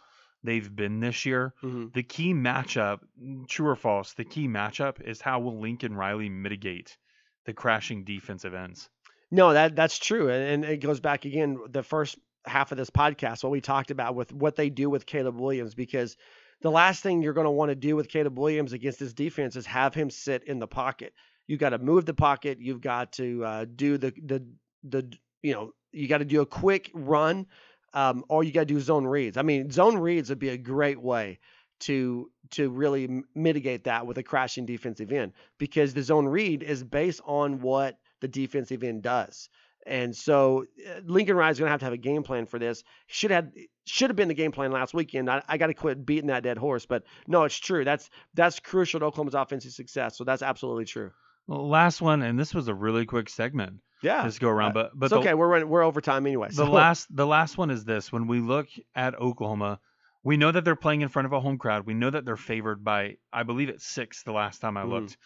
they've 0.44 0.74
been 0.76 1.00
this 1.00 1.26
year. 1.26 1.54
Mhm. 1.64 1.94
The 1.94 2.04
key 2.04 2.34
matchup, 2.34 3.00
true 3.48 3.68
or 3.68 3.76
false, 3.76 4.14
the 4.14 4.26
key 4.26 4.48
matchup 4.48 5.02
is 5.02 5.22
how 5.22 5.40
will 5.40 5.60
Lincoln 5.60 5.96
Riley 5.96 6.30
mitigate 6.30 6.98
the 7.46 7.54
crashing 7.54 8.04
defensive 8.04 8.54
ends? 8.54 8.90
No, 9.32 9.54
that 9.54 9.76
that's 9.76 10.00
true, 10.00 10.30
and, 10.30 10.64
and 10.64 10.66
it 10.66 10.78
goes 10.78 11.00
back 11.00 11.26
again 11.26 11.60
the 11.70 11.84
first 11.84 12.18
half 12.46 12.72
of 12.72 12.78
this 12.78 12.90
podcast 12.90 13.44
what 13.44 13.52
we 13.52 13.62
talked 13.62 13.92
about 13.92 14.16
with 14.16 14.32
what 14.34 14.56
they 14.56 14.70
do 14.70 14.90
with 14.90 15.06
Caleb 15.06 15.40
Williams 15.40 15.76
because 15.76 16.16
the 16.62 16.72
last 16.72 17.04
thing 17.04 17.22
you're 17.22 17.34
going 17.34 17.46
to 17.46 17.52
want 17.52 17.70
to 17.70 17.76
do 17.76 17.96
with 17.96 18.08
Caleb 18.08 18.40
Williams 18.40 18.74
against 18.74 19.00
this 19.00 19.14
defense 19.14 19.56
is 19.56 19.66
have 19.66 19.94
him 19.94 20.10
sit 20.10 20.44
in 20.46 20.58
the 20.58 20.68
pocket. 20.68 21.14
You've 21.48 21.60
got 21.60 21.70
to 21.72 21.78
move 21.78 22.06
the 22.06 22.14
pocket. 22.14 22.58
You've 22.60 22.82
got 22.82 23.14
to 23.14 23.44
uh, 23.44 23.66
do 23.76 23.98
the 23.98 24.14
the 24.24 24.46
the 24.84 25.14
you 25.42 25.54
know 25.54 25.72
you 25.92 26.08
got 26.08 26.20
to 26.20 26.26
do 26.26 26.42
a 26.42 26.46
quick 26.46 26.90
run, 26.94 27.46
um, 27.94 28.24
or 28.30 28.44
you 28.44 28.52
got 28.52 28.62
to 28.62 28.66
do 28.66 28.80
zone 28.80 29.06
reads. 29.06 29.38
I 29.38 29.42
mean, 29.42 29.72
zone 29.72 29.98
reads 29.98 30.30
would 30.30 30.40
be 30.40 30.50
a 30.50 30.58
great 30.58 31.02
way 31.02 31.40
to 31.82 32.30
to 32.52 32.70
really 32.70 33.24
mitigate 33.36 33.86
that 33.86 34.06
with 34.06 34.18
a 34.18 34.24
crashing 34.24 34.66
defensive 34.66 35.12
end 35.12 35.34
because 35.58 35.94
the 35.94 36.02
zone 36.02 36.28
read 36.28 36.64
is 36.64 36.84
based 36.84 37.22
on 37.26 37.62
what 37.62 38.00
the 38.22 38.28
defensive 38.28 38.84
end 38.84 39.04
does. 39.04 39.50
And 39.86 40.16
so 40.16 40.66
uh, 40.88 41.00
Lincoln 41.06 41.36
Riley's 41.36 41.58
going 41.58 41.68
to 41.68 41.72
have 41.72 41.80
to 41.80 41.86
have 41.86 41.94
a 41.94 41.98
game 41.98 42.24
plan 42.24 42.46
for 42.46 42.60
this. 42.60 42.84
Should 43.08 43.32
have 43.32 43.50
should 43.86 44.10
have 44.10 44.18
been 44.18 44.28
the 44.28 44.34
game 44.34 44.52
plan 44.52 44.72
last 44.72 44.94
weekend. 44.94 45.30
I, 45.30 45.42
I 45.48 45.58
got 45.58 45.68
to 45.68 45.74
quit 45.74 46.06
beating 46.06 46.28
that 46.28 46.44
dead 46.44 46.58
horse, 46.58 46.86
but 46.86 47.04
no, 47.28 47.44
it's 47.44 47.58
true. 47.58 47.86
That's 47.86 48.10
that's 48.34 48.60
crucial 48.60 49.00
to 49.00 49.06
Oklahoma's 49.08 49.36
offensive 49.36 49.72
success. 49.72 50.18
So 50.18 50.24
that's 50.24 50.42
absolutely 50.42 50.86
true. 50.86 51.12
Well, 51.48 51.68
last 51.68 52.02
one, 52.02 52.22
and 52.22 52.38
this 52.38 52.54
was 52.54 52.68
a 52.68 52.74
really 52.74 53.06
quick 53.06 53.30
segment. 53.30 53.80
Yeah, 54.02 54.24
This 54.26 54.40
go 54.40 54.50
around, 54.50 54.74
but 54.74 54.92
but 54.94 55.08
it's 55.08 55.14
the, 55.14 55.20
okay. 55.20 55.34
We're 55.34 55.48
running, 55.48 55.70
we're 55.70 55.84
over 55.84 56.02
time 56.02 56.26
anyway. 56.26 56.50
the 56.52 56.66
last 56.66 57.14
the 57.16 57.28
last 57.28 57.58
one 57.58 57.70
is 57.70 57.84
this 57.86 58.12
when 58.12 58.28
we 58.28 58.40
look 58.40 58.68
at 58.96 59.16
oklahoma 59.20 59.80
we 60.24 60.36
know 60.38 60.52
that 60.52 60.66
they're 60.66 60.76
playing 60.76 61.02
in 61.02 61.08
front 61.10 61.26
of 61.26 61.34
a 61.34 61.40
home 61.40 61.58
crowd 61.58 61.86
we 61.86 61.94
know 61.94 62.10
that 62.10 62.26
they're 62.26 62.36
favored 62.38 62.84
by 62.84 63.16
i 63.34 63.44
believe 63.44 63.70
it's 63.70 63.86
six 63.86 64.24
the 64.24 64.32
last 64.32 64.60
time 64.60 64.78
i 64.78 64.84
Mhm. 64.84 64.90
looked 64.90 65.18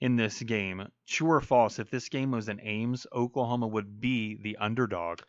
in 0.00 0.16
this 0.16 0.40
game 0.42 0.86
true 1.06 1.30
or 1.30 1.40
false 1.40 1.78
if 1.78 1.90
this 1.90 2.08
game 2.08 2.30
was 2.30 2.48
in 2.48 2.60
ames 2.60 3.06
oklahoma 3.12 3.66
would 3.66 4.00
be 4.00 4.36
the 4.42 4.56
underdog 4.58 5.20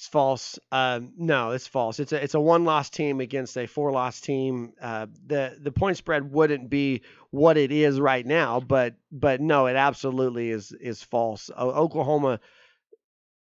It's 0.00 0.08
false. 0.08 0.58
Um, 0.72 1.12
no, 1.18 1.50
it's 1.50 1.66
false. 1.66 2.00
It's 2.00 2.12
a 2.12 2.24
it's 2.24 2.32
a 2.32 2.40
one 2.40 2.64
loss 2.64 2.88
team 2.88 3.20
against 3.20 3.58
a 3.58 3.66
four 3.66 3.92
loss 3.92 4.18
team. 4.18 4.72
Uh, 4.80 5.08
the 5.26 5.58
the 5.60 5.72
point 5.72 5.98
spread 5.98 6.32
wouldn't 6.32 6.70
be 6.70 7.02
what 7.32 7.58
it 7.58 7.70
is 7.70 8.00
right 8.00 8.24
now, 8.24 8.60
but 8.60 8.94
but 9.12 9.42
no, 9.42 9.66
it 9.66 9.76
absolutely 9.76 10.48
is 10.48 10.72
is 10.72 11.02
false. 11.02 11.50
O- 11.54 11.72
Oklahoma 11.72 12.40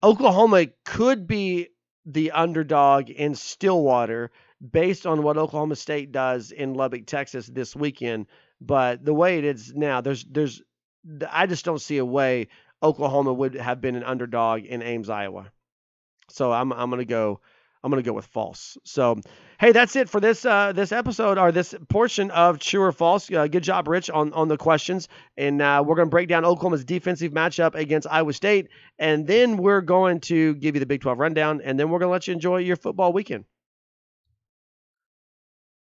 Oklahoma 0.02 0.68
could 0.86 1.28
be 1.28 1.72
the 2.06 2.32
underdog 2.32 3.10
in 3.10 3.36
Stillwater 3.36 4.32
based 4.72 5.06
on 5.06 5.24
what 5.24 5.38
Oklahoma 5.38 5.76
State 5.76 6.14
does 6.14 6.52
in 6.52 6.74
Lubbock, 6.74 7.06
Texas 7.06 7.48
this 7.48 7.76
weekend. 7.76 8.28
But 8.62 9.04
the 9.04 9.14
way 9.14 9.40
it 9.40 9.44
is 9.44 9.74
now, 9.76 10.00
there's 10.00 10.24
there's 10.24 10.62
I 11.30 11.48
just 11.48 11.66
don't 11.66 11.82
see 11.82 11.98
a 11.98 12.06
way 12.06 12.48
Oklahoma 12.82 13.34
would 13.34 13.56
have 13.56 13.82
been 13.82 13.98
an 13.98 14.06
underdog 14.06 14.64
in 14.64 14.82
Ames, 14.82 15.10
Iowa. 15.10 15.52
So 16.30 16.52
I'm 16.52 16.72
I'm 16.74 16.90
gonna 16.90 17.06
go 17.06 17.40
I'm 17.86 17.92
gonna 17.92 18.02
go 18.02 18.14
with 18.14 18.26
false. 18.26 18.78
So 18.84 19.16
hey, 19.60 19.72
that's 19.72 19.96
it 19.96 20.10
for 20.10 20.20
this 20.20 20.44
uh, 20.44 20.74
this 20.74 20.92
episode 20.92 21.38
or 21.38 21.52
this 21.52 21.76
portion 21.88 22.32
of 22.32 22.58
true 22.58 22.82
or 22.82 22.92
false. 22.92 23.32
Uh, 23.32 23.48
good 23.48 23.64
job, 23.64 23.88
Rich, 23.88 24.10
on 24.10 24.34
on 24.34 24.48
the 24.48 24.58
questions, 24.58 25.08
and 25.38 25.62
uh, 25.62 25.84
we're 25.86 25.96
gonna 25.96 26.10
break 26.10 26.28
down 26.28 26.46
Oklahoma's 26.46 26.84
defensive 26.84 27.32
matchup 27.32 27.76
against 27.76 28.08
Iowa 28.10 28.34
State, 28.34 28.70
and 28.98 29.28
then 29.28 29.58
we're 29.58 29.82
going 29.82 30.20
to 30.22 30.56
give 30.56 30.76
you 30.76 30.80
the 30.80 30.88
Big 30.88 31.02
12 31.02 31.20
rundown, 31.20 31.62
and 31.64 31.80
then 31.80 31.92
we're 31.92 32.00
gonna 32.00 32.12
let 32.12 32.28
you 32.28 32.34
enjoy 32.34 32.58
your 32.58 32.76
football 32.76 33.14
weekend. 33.14 33.46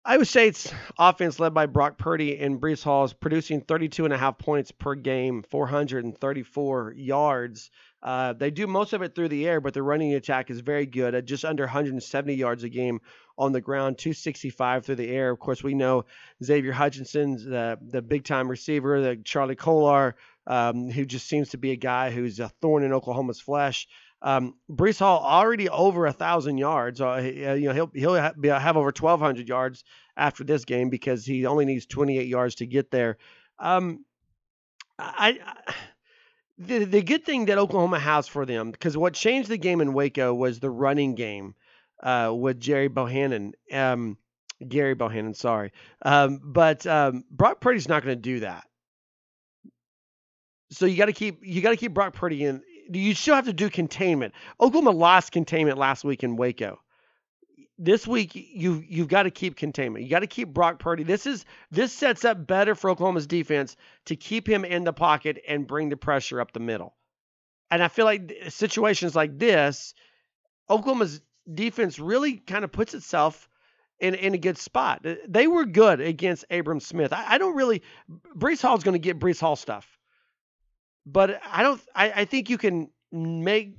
Iowa 0.04 0.24
State's 0.24 0.74
offense 0.98 1.38
led 1.38 1.54
by 1.54 1.66
Brock 1.66 1.98
Purdy 1.98 2.38
and 2.38 2.62
Breece 2.62 2.82
Hall 2.82 3.04
is 3.04 3.12
producing 3.12 3.60
32 3.60 4.06
and 4.06 4.14
a 4.14 4.18
half 4.18 4.38
points 4.38 4.72
per 4.72 4.96
game, 4.96 5.44
434 5.44 6.94
yards. 6.96 7.72
Uh, 8.02 8.34
they 8.34 8.52
do 8.52 8.68
most 8.68 8.94
of 8.94 9.02
it 9.02 9.16
through 9.16 9.30
the 9.30 9.48
air, 9.48 9.60
but 9.60 9.74
the 9.74 9.82
running 9.82 10.14
attack 10.14 10.50
is 10.50 10.60
very 10.60 10.86
good 10.86 11.16
at 11.16 11.26
just 11.26 11.44
under 11.44 11.64
170 11.64 12.34
yards 12.36 12.64
a 12.64 12.70
game 12.70 13.02
on 13.38 13.52
the 13.52 13.62
ground, 13.62 13.98
265 13.98 14.86
through 14.86 14.96
the 14.96 15.10
air. 15.10 15.32
Of 15.32 15.40
course, 15.40 15.64
we 15.64 15.74
know 15.74 16.06
Xavier 16.44 16.72
Hutchinson's 16.72 17.44
the 17.44 17.78
the 17.82 18.02
big 18.02 18.24
time 18.24 18.50
receiver, 18.50 19.02
the 19.02 19.16
Charlie 19.18 19.56
Kolar, 19.56 20.16
um, 20.46 20.90
who 20.90 21.06
just 21.06 21.28
seems 21.28 21.50
to 21.50 21.58
be 21.58 21.72
a 21.72 21.76
guy 21.76 22.12
who's 22.12 22.40
a 22.40 22.50
thorn 22.62 22.84
in 22.84 22.94
Oklahoma's 22.94 23.40
flesh. 23.40 23.88
Um, 24.22 24.56
Breece 24.70 25.00
Hall 25.00 25.20
already 25.24 25.70
over 25.70 26.08
a 26.08 26.14
thousand 26.14 26.58
yards. 26.58 27.02
Uh, 27.02 27.10
uh, 27.10 27.22
you 27.22 27.68
know 27.68 27.74
he'll 27.74 27.92
he'll 27.94 28.20
ha- 28.20 28.60
have 28.60 28.78
over 28.78 28.88
1,200 28.88 29.48
yards 29.48 29.84
after 30.16 30.44
this 30.44 30.66
game 30.66 30.90
because 30.90 31.26
he 31.26 31.46
only 31.46 31.66
needs 31.66 31.86
28 31.86 32.28
yards 32.28 32.56
to 32.56 32.66
get 32.66 32.90
there. 32.90 33.18
Um, 33.60 34.06
I, 35.00 35.40
I 35.46 35.74
the 36.58 36.86
the 36.86 37.02
good 37.02 37.24
thing 37.24 37.46
that 37.46 37.58
Oklahoma 37.58 38.00
has 38.00 38.28
for 38.28 38.46
them 38.46 38.72
because 38.72 38.98
what 38.98 39.14
changed 39.14 39.50
the 39.50 39.58
game 39.58 39.82
in 39.82 39.94
Waco 39.94 40.34
was 40.34 40.60
the 40.60 40.70
running 40.70 41.16
game 41.16 41.56
uh, 42.02 42.34
with 42.36 42.60
Jerry 42.60 42.88
Bohanon. 42.88 43.54
Um, 43.72 44.18
Gary 44.68 44.96
Bohanon, 44.96 45.36
sorry, 45.36 45.72
um, 46.02 46.42
but 46.44 46.86
um, 46.88 47.24
Brock 47.30 47.62
Purdy's 47.62 47.88
not 47.88 48.04
going 48.04 48.18
to 48.18 48.22
do 48.22 48.40
that. 48.40 48.66
So 50.72 50.86
you 50.86 50.98
got 50.98 51.06
to 51.06 51.14
keep 51.14 51.46
you 51.46 51.62
got 51.62 51.72
to 51.72 51.78
keep 51.78 51.94
Brock 51.94 52.14
Purdy 52.14 52.44
in. 52.44 52.64
You 52.90 53.14
still 53.14 53.36
have 53.36 53.46
to 53.46 53.54
do 53.54 53.70
containment. 53.70 54.34
Oklahoma 54.60 54.92
lost 54.92 55.32
containment 55.32 55.78
last 55.78 56.04
week 56.04 56.24
in 56.24 56.38
Waco. 56.38 56.80
This 57.78 58.08
week 58.08 58.32
you 58.34 58.84
you've 58.88 59.08
got 59.08 59.24
to 59.24 59.32
keep 59.32 59.56
containment. 59.56 60.04
You 60.04 60.10
got 60.10 60.20
to 60.20 60.28
keep 60.28 60.50
Brock 60.50 60.80
Purdy. 60.80 61.04
This 61.04 61.26
is 61.26 61.46
this 61.72 61.94
sets 61.94 62.26
up 62.26 62.48
better 62.48 62.76
for 62.76 62.90
Oklahoma's 62.90 63.28
defense 63.28 63.76
to 64.06 64.16
keep 64.16 64.48
him 64.48 64.66
in 64.66 64.84
the 64.84 64.94
pocket 64.94 65.42
and 65.48 65.68
bring 65.68 65.90
the 65.90 65.98
pressure 65.98 66.42
up 66.42 66.54
the 66.54 66.60
middle. 66.60 66.96
And 67.70 67.84
I 67.84 67.88
feel 67.88 68.06
like 68.06 68.34
situations 68.50 69.16
like 69.16 69.38
this, 69.38 69.94
Oklahoma's 70.70 71.22
defense 71.54 72.00
really 72.00 72.38
kind 72.38 72.64
of 72.64 72.72
puts 72.72 72.94
itself 72.94 73.48
in, 74.00 74.16
in 74.16 74.34
a 74.34 74.38
good 74.38 74.58
spot. 74.58 75.06
They 75.28 75.48
were 75.48 75.66
good 75.66 76.00
against 76.02 76.46
Abram 76.50 76.80
Smith. 76.80 77.14
I, 77.14 77.36
I 77.36 77.38
don't 77.38 77.56
really 77.56 77.84
Breece 78.36 78.62
Hall's 78.62 78.84
going 78.84 78.94
to 78.94 79.00
get 79.00 79.20
Breece 79.20 79.40
Hall 79.40 79.56
stuff 79.56 79.98
but 81.08 81.40
I 81.50 81.64
don't. 81.64 81.82
I, 81.96 82.12
I 82.12 82.26
think 82.26 82.50
you 82.50 82.58
can 82.58 82.90
make 83.12 83.78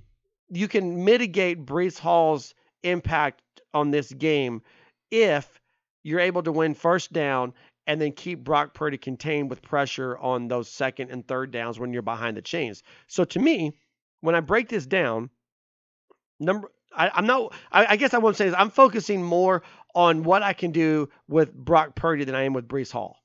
you 0.48 0.66
can 0.66 1.04
mitigate 1.04 1.64
Breece 1.64 1.98
Hall's 1.98 2.54
impact 2.82 3.42
on 3.74 3.90
this 3.90 4.12
game 4.12 4.62
if 5.10 5.60
you're 6.02 6.20
able 6.20 6.42
to 6.42 6.52
win 6.52 6.74
first 6.74 7.12
down 7.12 7.52
and 7.86 8.00
then 8.00 8.12
keep 8.12 8.44
Brock 8.44 8.74
Purdy 8.74 8.98
contained 8.98 9.50
with 9.50 9.62
pressure 9.62 10.16
on 10.18 10.48
those 10.48 10.68
second 10.68 11.10
and 11.10 11.26
third 11.26 11.50
downs 11.50 11.78
when 11.78 11.92
you're 11.92 12.02
behind 12.02 12.36
the 12.36 12.42
chains. 12.42 12.82
So 13.06 13.24
to 13.24 13.38
me, 13.38 13.72
when 14.20 14.34
I 14.34 14.40
break 14.40 14.68
this 14.68 14.86
down, 14.86 15.30
number 16.38 16.70
I, 16.94 17.10
I'm 17.14 17.26
not. 17.26 17.54
I, 17.70 17.86
I 17.86 17.96
guess 17.96 18.14
I 18.14 18.18
won't 18.18 18.36
say 18.36 18.46
this. 18.46 18.54
I'm 18.56 18.70
focusing 18.70 19.22
more 19.22 19.62
on 19.94 20.22
what 20.22 20.42
I 20.42 20.52
can 20.52 20.70
do 20.70 21.08
with 21.28 21.52
Brock 21.52 21.94
Purdy 21.94 22.24
than 22.24 22.34
I 22.34 22.42
am 22.42 22.52
with 22.52 22.68
Breece 22.68 22.92
Hall 22.92 23.18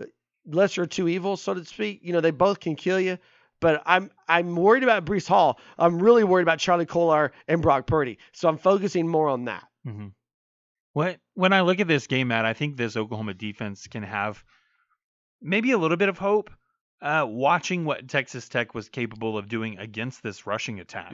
uh, 0.00 0.04
lesser 0.46 0.82
of 0.82 0.90
two 0.90 1.08
evils, 1.08 1.42
so 1.42 1.54
to 1.54 1.64
speak. 1.64 2.00
You 2.02 2.12
know, 2.12 2.20
they 2.20 2.30
both 2.30 2.60
can 2.60 2.76
kill 2.76 3.00
you. 3.00 3.18
But 3.60 3.82
I'm 3.86 4.10
I'm 4.28 4.54
worried 4.54 4.82
about 4.82 5.04
Breece 5.04 5.26
Hall. 5.26 5.58
I'm 5.78 5.98
really 5.98 6.24
worried 6.24 6.42
about 6.42 6.58
Charlie 6.58 6.86
Kolar 6.86 7.32
and 7.48 7.62
Brock 7.62 7.86
Purdy. 7.86 8.18
So 8.32 8.48
I'm 8.48 8.58
focusing 8.58 9.08
more 9.08 9.28
on 9.28 9.46
that. 9.46 9.64
hmm 9.84 10.08
What 10.92 11.18
when 11.34 11.52
I 11.52 11.62
look 11.62 11.80
at 11.80 11.88
this 11.88 12.06
game, 12.06 12.28
Matt, 12.28 12.44
I 12.44 12.52
think 12.52 12.76
this 12.76 12.96
Oklahoma 12.96 13.34
defense 13.34 13.86
can 13.86 14.02
have 14.02 14.42
maybe 15.40 15.70
a 15.72 15.78
little 15.78 15.96
bit 15.96 16.08
of 16.08 16.18
hope. 16.18 16.50
Uh, 17.02 17.26
watching 17.28 17.84
what 17.84 18.08
Texas 18.08 18.48
Tech 18.48 18.74
was 18.74 18.88
capable 18.88 19.36
of 19.36 19.48
doing 19.48 19.78
against 19.78 20.22
this 20.22 20.46
rushing 20.46 20.80
attack, 20.80 21.12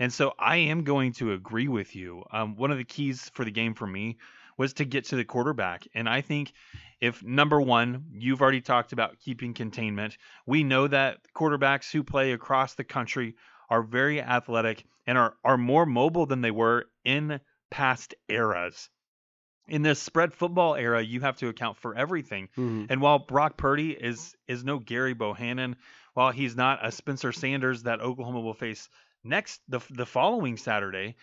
and 0.00 0.12
so 0.12 0.32
I 0.40 0.56
am 0.56 0.82
going 0.82 1.12
to 1.14 1.32
agree 1.32 1.68
with 1.68 1.94
you. 1.94 2.24
Um, 2.32 2.56
one 2.56 2.72
of 2.72 2.78
the 2.78 2.84
keys 2.84 3.30
for 3.32 3.44
the 3.44 3.52
game 3.52 3.74
for 3.74 3.86
me 3.86 4.16
was 4.56 4.74
to 4.74 4.84
get 4.84 5.06
to 5.06 5.16
the 5.16 5.24
quarterback, 5.24 5.86
and 5.94 6.08
I 6.08 6.20
think 6.20 6.52
if 7.00 7.22
number 7.22 7.60
one, 7.60 8.06
you've 8.12 8.40
already 8.40 8.60
talked 8.60 8.92
about 8.92 9.18
keeping 9.18 9.52
containment. 9.54 10.16
We 10.46 10.64
know 10.64 10.86
that 10.88 11.18
quarterbacks 11.34 11.90
who 11.90 12.02
play 12.02 12.32
across 12.32 12.74
the 12.74 12.84
country 12.84 13.34
are 13.68 13.82
very 13.82 14.22
athletic 14.22 14.84
and 15.06 15.18
are 15.18 15.34
are 15.44 15.58
more 15.58 15.86
mobile 15.86 16.26
than 16.26 16.40
they 16.40 16.50
were 16.50 16.86
in 17.04 17.40
past 17.70 18.14
eras. 18.28 18.88
In 19.66 19.82
this 19.82 20.00
spread 20.00 20.34
football 20.34 20.74
era, 20.74 21.02
you 21.02 21.20
have 21.20 21.36
to 21.38 21.48
account 21.48 21.78
for 21.78 21.94
everything. 21.94 22.48
Mhm. 22.56 22.86
And 22.90 23.00
while 23.00 23.18
Brock 23.18 23.56
Purdy 23.56 23.92
is 23.92 24.36
is 24.46 24.64
no 24.64 24.78
Gary 24.78 25.14
Bohanon, 25.14 25.76
while 26.12 26.30
he's 26.30 26.54
not 26.54 26.86
a 26.86 26.92
Spencer 26.92 27.32
Sanders 27.32 27.82
that 27.84 28.00
Oklahoma 28.00 28.40
will 28.40 28.54
face 28.54 28.88
next 29.24 29.60
the 29.68 29.80
the 29.90 30.06
following 30.06 30.56
Saturday, 30.56 31.16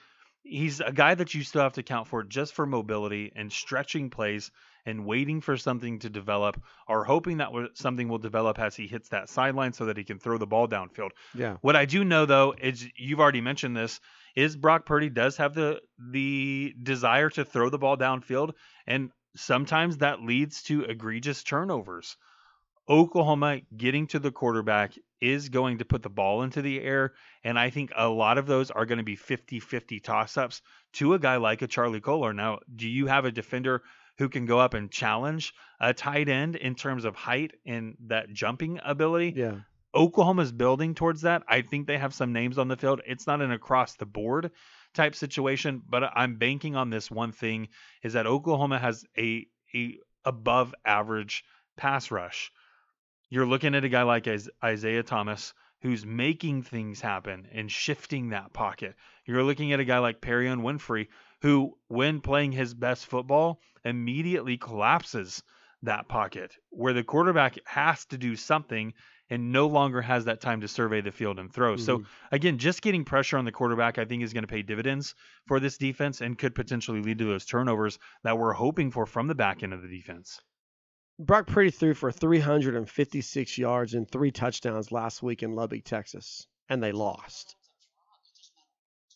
he's 0.43 0.79
a 0.79 0.91
guy 0.91 1.15
that 1.15 1.33
you 1.33 1.43
still 1.43 1.61
have 1.61 1.73
to 1.73 1.81
account 1.81 2.07
for 2.07 2.23
just 2.23 2.53
for 2.53 2.65
mobility 2.65 3.31
and 3.35 3.51
stretching 3.51 4.09
plays 4.09 4.51
and 4.85 5.05
waiting 5.05 5.41
for 5.41 5.57
something 5.57 5.99
to 5.99 6.09
develop 6.09 6.61
or 6.87 7.03
hoping 7.03 7.37
that 7.37 7.49
something 7.75 8.07
will 8.07 8.17
develop 8.17 8.59
as 8.59 8.75
he 8.75 8.87
hits 8.87 9.09
that 9.09 9.29
sideline 9.29 9.73
so 9.73 9.85
that 9.85 9.97
he 9.97 10.03
can 10.03 10.17
throw 10.17 10.37
the 10.37 10.47
ball 10.47 10.67
downfield. 10.67 11.11
Yeah. 11.35 11.57
What 11.61 11.75
I 11.75 11.85
do 11.85 12.03
know 12.03 12.25
though 12.25 12.55
is 12.59 12.87
you've 12.97 13.19
already 13.19 13.41
mentioned 13.41 13.77
this 13.77 13.99
is 14.35 14.55
Brock 14.55 14.85
Purdy 14.85 15.09
does 15.09 15.37
have 15.37 15.53
the 15.53 15.81
the 15.99 16.73
desire 16.81 17.29
to 17.31 17.45
throw 17.45 17.69
the 17.69 17.77
ball 17.77 17.97
downfield 17.97 18.53
and 18.87 19.11
sometimes 19.35 19.99
that 19.99 20.21
leads 20.21 20.63
to 20.63 20.83
egregious 20.83 21.43
turnovers. 21.43 22.17
Oklahoma 22.89 23.61
getting 23.75 24.07
to 24.07 24.19
the 24.19 24.31
quarterback 24.31 24.93
is 25.21 25.49
going 25.49 25.77
to 25.77 25.85
put 25.85 26.03
the 26.03 26.09
ball 26.09 26.41
into 26.41 26.61
the 26.61 26.81
air 26.81 27.13
and 27.43 27.57
I 27.57 27.69
think 27.69 27.91
a 27.95 28.09
lot 28.09 28.37
of 28.37 28.47
those 28.47 28.71
are 28.71 28.85
going 28.85 28.97
to 28.97 29.03
be 29.03 29.15
50-50 29.15 30.03
toss-ups 30.03 30.61
to 30.93 31.13
a 31.13 31.19
guy 31.19 31.37
like 31.37 31.61
a 31.61 31.67
Charlie 31.67 32.01
Kolar. 32.01 32.33
Now, 32.33 32.59
do 32.75 32.89
you 32.89 33.07
have 33.07 33.25
a 33.25 33.31
defender 33.31 33.83
who 34.17 34.29
can 34.29 34.45
go 34.45 34.59
up 34.59 34.73
and 34.73 34.91
challenge 34.91 35.53
a 35.79 35.93
tight 35.93 36.29
end 36.29 36.55
in 36.55 36.75
terms 36.75 37.05
of 37.05 37.15
height 37.15 37.53
and 37.65 37.95
that 38.07 38.31
jumping 38.33 38.79
ability? 38.83 39.33
Yeah. 39.35 39.59
Oklahoma's 39.93 40.51
building 40.51 40.95
towards 40.95 41.21
that. 41.21 41.43
I 41.47 41.61
think 41.61 41.85
they 41.85 41.97
have 41.97 42.13
some 42.13 42.31
names 42.31 42.57
on 42.57 42.67
the 42.67 42.77
field. 42.77 43.01
It's 43.05 43.27
not 43.27 43.41
an 43.41 43.51
across 43.51 43.95
the 43.95 44.05
board 44.05 44.51
type 44.93 45.15
situation, 45.15 45.81
but 45.87 46.03
I'm 46.15 46.37
banking 46.37 46.75
on 46.75 46.89
this 46.89 47.11
one 47.11 47.31
thing 47.31 47.69
is 48.03 48.13
that 48.13 48.25
Oklahoma 48.25 48.79
has 48.79 49.03
a 49.17 49.47
a 49.73 49.97
above 50.25 50.73
average 50.85 51.43
pass 51.77 52.11
rush. 52.11 52.51
You're 53.31 53.47
looking 53.47 53.73
at 53.73 53.83
a 53.83 53.89
guy 53.89 54.03
like 54.03 54.27
Isaiah 54.63 55.01
Thomas 55.01 55.55
who's 55.81 56.05
making 56.05 56.61
things 56.61 57.01
happen 57.01 57.47
and 57.51 57.71
shifting 57.71 58.29
that 58.29 58.53
pocket. 58.53 58.95
You're 59.25 59.41
looking 59.43 59.73
at 59.73 59.79
a 59.79 59.85
guy 59.85 59.97
like 59.97 60.21
Perrion 60.21 60.61
Winfrey 60.61 61.07
who 61.41 61.79
when 61.87 62.21
playing 62.21 62.51
his 62.51 62.75
best 62.75 63.07
football 63.07 63.59
immediately 63.83 64.55
collapses 64.57 65.41
that 65.81 66.07
pocket 66.09 66.55
where 66.69 66.93
the 66.93 67.03
quarterback 67.03 67.57
has 67.65 68.05
to 68.05 68.19
do 68.19 68.35
something 68.35 68.93
and 69.31 69.51
no 69.51 69.65
longer 69.65 70.01
has 70.03 70.25
that 70.25 70.41
time 70.41 70.61
to 70.61 70.67
survey 70.67 71.01
the 71.01 71.11
field 71.11 71.39
and 71.39 71.51
throw. 71.51 71.75
So 71.77 72.03
Mhm. 72.03 72.07
again, 72.31 72.59
just 72.59 72.83
getting 72.83 73.03
pressure 73.03 73.37
on 73.39 73.45
the 73.45 73.51
quarterback, 73.51 73.97
I 73.97 74.05
think, 74.05 74.21
is 74.21 74.33
going 74.33 74.43
to 74.43 74.47
pay 74.47 74.61
dividends 74.61 75.15
for 75.47 75.59
this 75.59 75.79
defense 75.79 76.21
and 76.21 76.37
could 76.37 76.53
potentially 76.53 77.01
lead 77.01 77.17
to 77.17 77.25
those 77.25 77.47
turnovers 77.47 77.97
that 78.23 78.37
we're 78.37 78.53
hoping 78.53 78.91
for 78.91 79.07
from 79.07 79.25
the 79.25 79.33
back 79.33 79.63
end 79.63 79.73
of 79.73 79.81
the 79.81 79.87
defense. 79.89 80.39
Brock 81.25 81.47
Purdy 81.47 81.71
threw 81.71 81.93
for 81.93 82.11
356 82.11 83.57
yards 83.57 83.93
and 83.93 84.09
three 84.09 84.31
touchdowns 84.31 84.91
last 84.91 85.21
week 85.21 85.43
in 85.43 85.55
Lubbock, 85.55 85.83
Texas, 85.83 86.47
and 86.69 86.81
they 86.81 86.91
lost. 86.91 87.55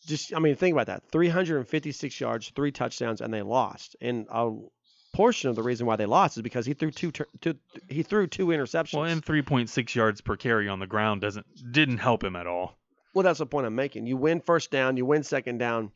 Just, 0.06 0.34
I 0.34 0.38
mean, 0.38 0.54
think 0.54 0.72
about 0.72 0.86
that: 0.86 1.02
356 1.10 2.20
yards, 2.20 2.52
three 2.54 2.70
touchdowns, 2.70 3.20
and 3.20 3.34
they 3.34 3.42
lost. 3.42 3.96
And 4.00 4.26
a 4.30 4.52
portion 5.14 5.50
of 5.50 5.56
the 5.56 5.62
reason 5.62 5.86
why 5.86 5.96
they 5.96 6.06
lost 6.06 6.36
is 6.36 6.42
because 6.42 6.64
he 6.64 6.74
threw 6.74 6.90
two, 6.90 7.10
two 7.10 7.54
he 7.88 8.02
threw 8.02 8.26
two 8.26 8.46
interceptions. 8.46 8.94
Well, 8.94 9.04
and 9.04 9.24
3.6 9.24 9.94
yards 9.94 10.20
per 10.20 10.36
carry 10.36 10.68
on 10.68 10.78
the 10.78 10.86
ground 10.86 11.22
doesn't 11.22 11.46
didn't 11.72 11.98
help 11.98 12.22
him 12.22 12.36
at 12.36 12.46
all. 12.46 12.78
Well, 13.14 13.24
that's 13.24 13.38
the 13.38 13.46
point 13.46 13.66
I'm 13.66 13.74
making. 13.74 14.06
You 14.06 14.16
win 14.16 14.40
first 14.40 14.70
down, 14.70 14.96
you 14.96 15.06
win 15.06 15.22
second 15.22 15.58
down, 15.58 15.90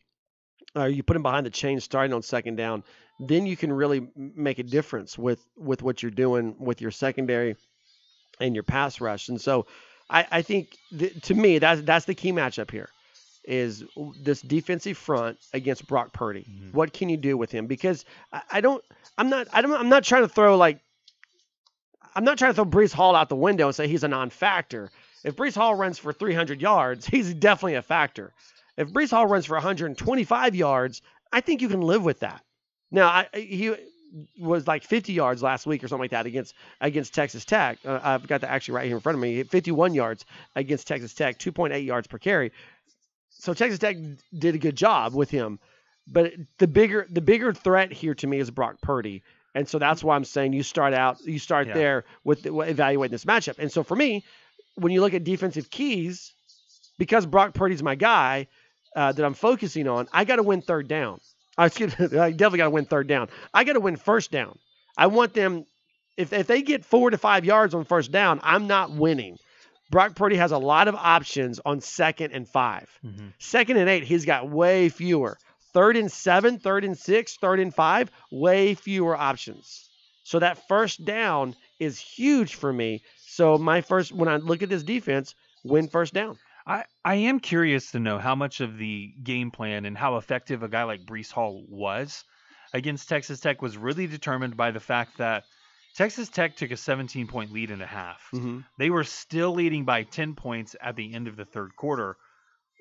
or 0.74 0.88
you 0.88 1.02
put 1.02 1.16
him 1.16 1.22
behind 1.22 1.46
the 1.46 1.50
chain 1.50 1.80
starting 1.80 2.12
on 2.12 2.22
second 2.22 2.56
down. 2.56 2.84
Then 3.18 3.46
you 3.46 3.56
can 3.56 3.72
really 3.72 4.08
make 4.16 4.58
a 4.58 4.62
difference 4.62 5.18
with 5.18 5.44
with 5.56 5.82
what 5.82 6.02
you're 6.02 6.10
doing 6.10 6.56
with 6.58 6.80
your 6.80 6.90
secondary 6.90 7.56
and 8.40 8.54
your 8.54 8.62
pass 8.64 9.00
rush. 9.00 9.28
And 9.28 9.40
so, 9.40 9.66
I, 10.08 10.26
I 10.30 10.42
think 10.42 10.76
th- 10.96 11.20
to 11.24 11.34
me 11.34 11.58
that's 11.58 11.82
that's 11.82 12.06
the 12.06 12.14
key 12.14 12.32
matchup 12.32 12.70
here 12.70 12.88
is 13.44 13.84
this 14.22 14.42
defensive 14.42 14.96
front 14.98 15.38
against 15.54 15.86
Brock 15.86 16.12
Purdy. 16.12 16.46
Mhm. 16.48 16.74
What 16.74 16.92
can 16.92 17.08
you 17.08 17.16
do 17.16 17.36
with 17.36 17.50
him? 17.50 17.66
Because 17.66 18.04
I, 18.32 18.42
I 18.52 18.60
don't, 18.60 18.84
I'm 19.16 19.30
not, 19.30 19.48
I 19.52 19.62
don't, 19.62 19.72
I'm 19.72 19.88
not 19.88 20.04
trying 20.04 20.22
to 20.22 20.28
throw 20.28 20.56
like, 20.58 20.78
I'm 22.14 22.24
not 22.24 22.38
trying 22.38 22.50
to 22.50 22.54
throw 22.54 22.64
Breece 22.66 22.92
Hall 22.92 23.14
out 23.16 23.28
the 23.28 23.36
window 23.36 23.66
and 23.66 23.74
say 23.74 23.88
he's 23.88 24.04
a 24.04 24.08
non-factor. 24.08 24.90
If 25.24 25.36
Breece 25.36 25.54
Hall 25.54 25.74
runs 25.74 25.98
for 25.98 26.12
300 26.12 26.60
yards, 26.60 27.06
he's 27.14 27.32
definitely 27.32 27.74
a 27.76 27.82
factor. 27.82 28.32
If 28.80 28.88
Breece 28.88 29.10
Hall 29.10 29.26
runs 29.26 29.44
for 29.44 29.54
125 29.56 30.54
yards, 30.54 31.02
I 31.30 31.42
think 31.42 31.60
you 31.60 31.68
can 31.68 31.82
live 31.82 32.02
with 32.02 32.20
that. 32.20 32.42
Now, 32.90 33.08
I, 33.08 33.28
he 33.34 33.74
was 34.38 34.66
like 34.66 34.84
50 34.84 35.12
yards 35.12 35.42
last 35.42 35.66
week 35.66 35.84
or 35.84 35.88
something 35.88 36.04
like 36.04 36.12
that 36.12 36.24
against 36.24 36.54
against 36.80 37.14
Texas 37.14 37.44
Tech. 37.44 37.78
Uh, 37.84 38.00
I've 38.02 38.26
got 38.26 38.40
that 38.40 38.50
actually 38.50 38.76
right 38.76 38.86
here 38.86 38.96
in 38.96 39.02
front 39.02 39.16
of 39.16 39.22
me. 39.22 39.42
51 39.42 39.92
yards 39.92 40.24
against 40.56 40.88
Texas 40.88 41.12
Tech, 41.12 41.38
2.8 41.38 41.84
yards 41.84 42.06
per 42.06 42.16
carry. 42.16 42.52
So 43.28 43.52
Texas 43.52 43.78
Tech 43.78 43.96
did 44.36 44.54
a 44.54 44.58
good 44.58 44.76
job 44.76 45.14
with 45.14 45.30
him, 45.30 45.60
but 46.08 46.32
the 46.56 46.66
bigger 46.66 47.06
the 47.10 47.20
bigger 47.20 47.52
threat 47.52 47.92
here 47.92 48.14
to 48.14 48.26
me 48.26 48.38
is 48.38 48.50
Brock 48.50 48.80
Purdy, 48.80 49.22
and 49.54 49.68
so 49.68 49.78
that's 49.78 50.02
why 50.02 50.16
I'm 50.16 50.24
saying 50.24 50.54
you 50.54 50.62
start 50.62 50.94
out 50.94 51.20
you 51.26 51.38
start 51.38 51.68
Yeah. 51.68 51.74
there 51.74 52.04
with 52.24 52.42
the, 52.44 52.58
evaluating 52.60 53.12
this 53.12 53.26
matchup. 53.26 53.58
And 53.58 53.70
so 53.70 53.82
for 53.82 53.94
me, 53.94 54.24
when 54.76 54.90
you 54.90 55.02
look 55.02 55.12
at 55.12 55.22
defensive 55.22 55.68
keys, 55.68 56.32
because 56.98 57.26
Brock 57.26 57.52
Purdy's 57.52 57.82
my 57.82 57.94
guy 57.94 58.48
uh, 58.96 59.12
that 59.12 59.24
I'm 59.24 59.34
focusing 59.34 59.88
on, 59.88 60.08
I 60.12 60.24
got 60.24 60.36
to 60.36 60.42
win 60.42 60.62
third 60.62 60.88
down. 60.88 61.20
Uh, 61.58 61.64
excuse 61.64 61.98
me, 61.98 62.06
I 62.18 62.30
definitely 62.30 62.58
got 62.58 62.64
to 62.64 62.70
win 62.70 62.84
third 62.86 63.06
down. 63.08 63.28
I 63.52 63.64
got 63.64 63.74
to 63.74 63.80
win 63.80 63.96
first 63.96 64.30
down. 64.30 64.58
I 64.96 65.06
want 65.06 65.34
them 65.34 65.64
if 66.16 66.32
if 66.32 66.46
they 66.46 66.62
get 66.62 66.84
four 66.84 67.10
to 67.10 67.18
five 67.18 67.44
yards 67.44 67.74
on 67.74 67.84
first 67.84 68.10
down, 68.12 68.40
I'm 68.42 68.66
not 68.66 68.90
winning. 68.90 69.38
Brock 69.90 70.14
Purdy 70.14 70.36
has 70.36 70.52
a 70.52 70.58
lot 70.58 70.86
of 70.88 70.94
options 70.94 71.60
on 71.64 71.80
second 71.80 72.32
and 72.32 72.48
5 72.48 72.88
Mhm. 73.04 73.32
Second 73.38 73.76
and 73.78 73.88
eight, 73.88 74.04
he's 74.04 74.24
got 74.24 74.48
way 74.48 74.88
fewer. 74.88 75.36
Third 75.72 75.96
and 75.96 76.10
seven, 76.10 76.58
third 76.58 76.84
and 76.84 76.96
six, 76.96 77.36
third 77.36 77.58
and 77.60 77.74
five, 77.74 78.10
way 78.30 78.74
fewer 78.74 79.16
options. 79.16 79.88
So 80.22 80.38
that 80.38 80.68
first 80.68 81.04
down 81.04 81.54
is 81.80 81.98
huge 81.98 82.54
for 82.54 82.72
me. 82.72 83.02
So 83.26 83.58
my 83.58 83.80
first, 83.80 84.12
when 84.12 84.28
I 84.28 84.36
look 84.36 84.62
at 84.62 84.68
this 84.68 84.82
defense, 84.84 85.34
win 85.64 85.88
first 85.88 86.14
down. 86.14 86.38
I, 86.66 86.84
I 87.04 87.14
am 87.16 87.40
curious 87.40 87.92
to 87.92 87.98
know 88.00 88.18
how 88.18 88.34
much 88.34 88.60
of 88.60 88.76
the 88.78 89.12
game 89.22 89.50
plan 89.50 89.84
and 89.84 89.96
how 89.96 90.16
effective 90.16 90.62
a 90.62 90.68
guy 90.68 90.84
like 90.84 91.04
Breece 91.06 91.32
Hall 91.32 91.64
was 91.68 92.24
against 92.72 93.08
Texas 93.08 93.40
Tech 93.40 93.62
was 93.62 93.76
really 93.76 94.06
determined 94.06 94.56
by 94.56 94.70
the 94.70 94.80
fact 94.80 95.18
that 95.18 95.44
Texas 95.96 96.28
Tech 96.28 96.56
took 96.56 96.70
a 96.70 96.76
17 96.76 97.26
point 97.26 97.52
lead 97.52 97.70
in 97.70 97.80
a 97.82 97.86
half. 97.86 98.20
Mm-hmm. 98.32 98.60
They 98.78 98.90
were 98.90 99.04
still 99.04 99.52
leading 99.52 99.84
by 99.84 100.04
10 100.04 100.34
points 100.34 100.76
at 100.80 100.96
the 100.96 101.14
end 101.14 101.26
of 101.28 101.36
the 101.36 101.44
third 101.44 101.74
quarter. 101.76 102.16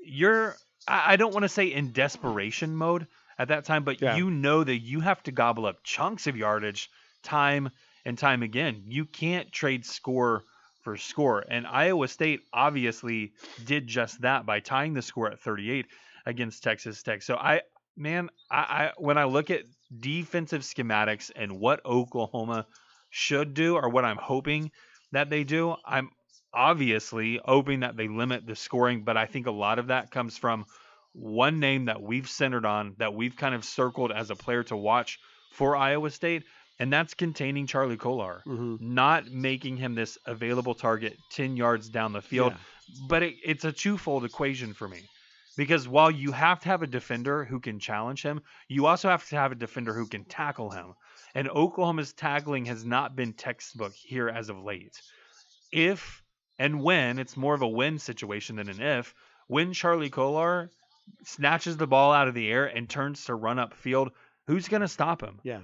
You're, 0.05 0.55
I, 0.87 1.13
I 1.13 1.15
don't 1.15 1.33
want 1.33 1.43
to 1.43 1.49
say 1.49 1.67
in 1.67 1.91
desperation 1.91 2.75
mode 2.75 3.07
at 3.37 3.47
that 3.47 3.65
time, 3.65 3.83
but 3.83 4.01
Yeah. 4.01 4.15
you 4.17 4.29
know 4.29 4.63
that 4.63 4.77
you 4.79 4.99
have 4.99 5.23
to 5.23 5.31
gobble 5.31 5.65
up 5.65 5.83
chunks 5.83 6.27
of 6.27 6.37
yardage 6.37 6.89
time 7.23 7.69
and 8.05 8.17
time 8.17 8.43
again. 8.43 8.83
You 8.87 9.05
can't 9.05 9.51
trade 9.51 9.85
score 9.85 10.43
for 10.89 10.97
score. 10.97 11.45
And 11.47 11.67
Iowa 11.67 12.07
State 12.07 12.41
obviously 12.51 13.33
did 13.63 13.85
just 13.85 14.21
that 14.21 14.47
by 14.47 14.59
tying 14.59 14.95
the 14.95 15.03
score 15.03 15.31
at 15.31 15.39
38 15.39 15.85
against 16.25 16.63
Texas 16.63 17.03
Tech. 17.03 17.21
So 17.21 17.35
I, 17.35 17.61
man, 17.95 18.29
I, 18.49 18.57
I 18.57 18.91
when 18.97 19.19
I 19.19 19.25
look 19.25 19.51
at 19.51 19.65
defensive 19.99 20.63
schematics 20.63 21.29
and 21.35 21.59
what 21.59 21.85
Oklahoma 21.85 22.65
should 23.11 23.53
do, 23.53 23.75
or 23.75 23.89
what 23.89 24.03
I'm 24.03 24.17
hoping 24.17 24.71
that 25.11 25.29
they 25.29 25.43
do, 25.43 25.75
I'm 25.85 26.09
obviously 26.55 27.39
hoping 27.45 27.81
that 27.81 27.95
they 27.95 28.07
limit 28.07 28.47
the 28.47 28.55
scoring. 28.55 29.03
But 29.03 29.15
I 29.15 29.27
think 29.27 29.45
a 29.45 29.51
lot 29.51 29.77
of 29.77 29.87
that 29.87 30.09
comes 30.09 30.39
from 30.39 30.65
one 31.13 31.59
name 31.59 31.85
that 31.85 32.01
we've 32.01 32.27
centered 32.27 32.65
on, 32.65 32.95
that 32.97 33.13
we've 33.13 33.35
kind 33.35 33.53
of 33.53 33.63
circled 33.63 34.11
as 34.11 34.31
a 34.31 34.35
player 34.35 34.63
to 34.63 34.75
watch 34.75 35.19
for 35.51 35.75
Iowa 35.75 36.09
State, 36.09 36.45
and 36.79 36.91
that's 36.91 37.13
containing 37.13 37.67
Charlie 37.67 37.97
Kolar 37.97 38.41
Mm-hmm. 38.45 38.93
not 38.93 39.31
making 39.31 39.77
him 39.77 39.95
this 39.95 40.17
available 40.25 40.73
target 40.73 41.17
10 41.31 41.57
yards 41.57 41.89
down 41.89 42.13
the 42.13 42.21
field. 42.21 42.53
But 43.07 43.23
it, 43.23 43.35
it's 43.43 43.65
a 43.65 43.71
twofold 43.71 44.25
equation 44.25 44.73
for 44.73 44.87
me. 44.87 45.01
Because 45.57 45.87
while 45.87 46.09
you 46.09 46.31
have 46.31 46.61
to 46.61 46.69
have 46.69 46.81
a 46.83 46.87
defender 46.87 47.43
who 47.43 47.59
can 47.59 47.79
challenge 47.79 48.23
him, 48.23 48.41
you 48.69 48.85
also 48.85 49.09
have 49.09 49.27
to 49.29 49.35
have 49.35 49.51
a 49.51 49.55
defender 49.55 49.93
who 49.93 50.07
can 50.07 50.23
tackle 50.23 50.69
him. 50.69 50.93
And 51.35 51.49
Oklahoma's 51.49 52.13
tackling 52.13 52.65
has 52.65 52.85
not 52.85 53.15
been 53.15 53.33
textbook 53.33 53.93
here 53.93 54.29
as 54.29 54.49
of 54.49 54.57
late. 54.63 55.01
If 55.71 56.23
and 56.57 56.81
when, 56.81 57.19
it's 57.19 57.35
more 57.37 57.53
of 57.53 57.61
a 57.61 57.67
win 57.67 57.99
situation 57.99 58.55
than 58.55 58.69
an 58.69 58.81
if, 58.81 59.13
when 59.47 59.73
Charlie 59.73 60.09
Kolar 60.09 60.69
snatches 61.25 61.77
the 61.77 61.87
ball 61.87 62.13
out 62.13 62.27
of 62.27 62.33
the 62.33 62.49
air 62.49 62.65
and 62.65 62.89
turns 62.89 63.25
to 63.25 63.35
run 63.35 63.59
up 63.59 63.73
field, 63.73 64.11
who's 64.47 64.67
going 64.67 64.81
to 64.81 64.87
stop 64.87 65.21
him? 65.21 65.39
Yeah. 65.43 65.59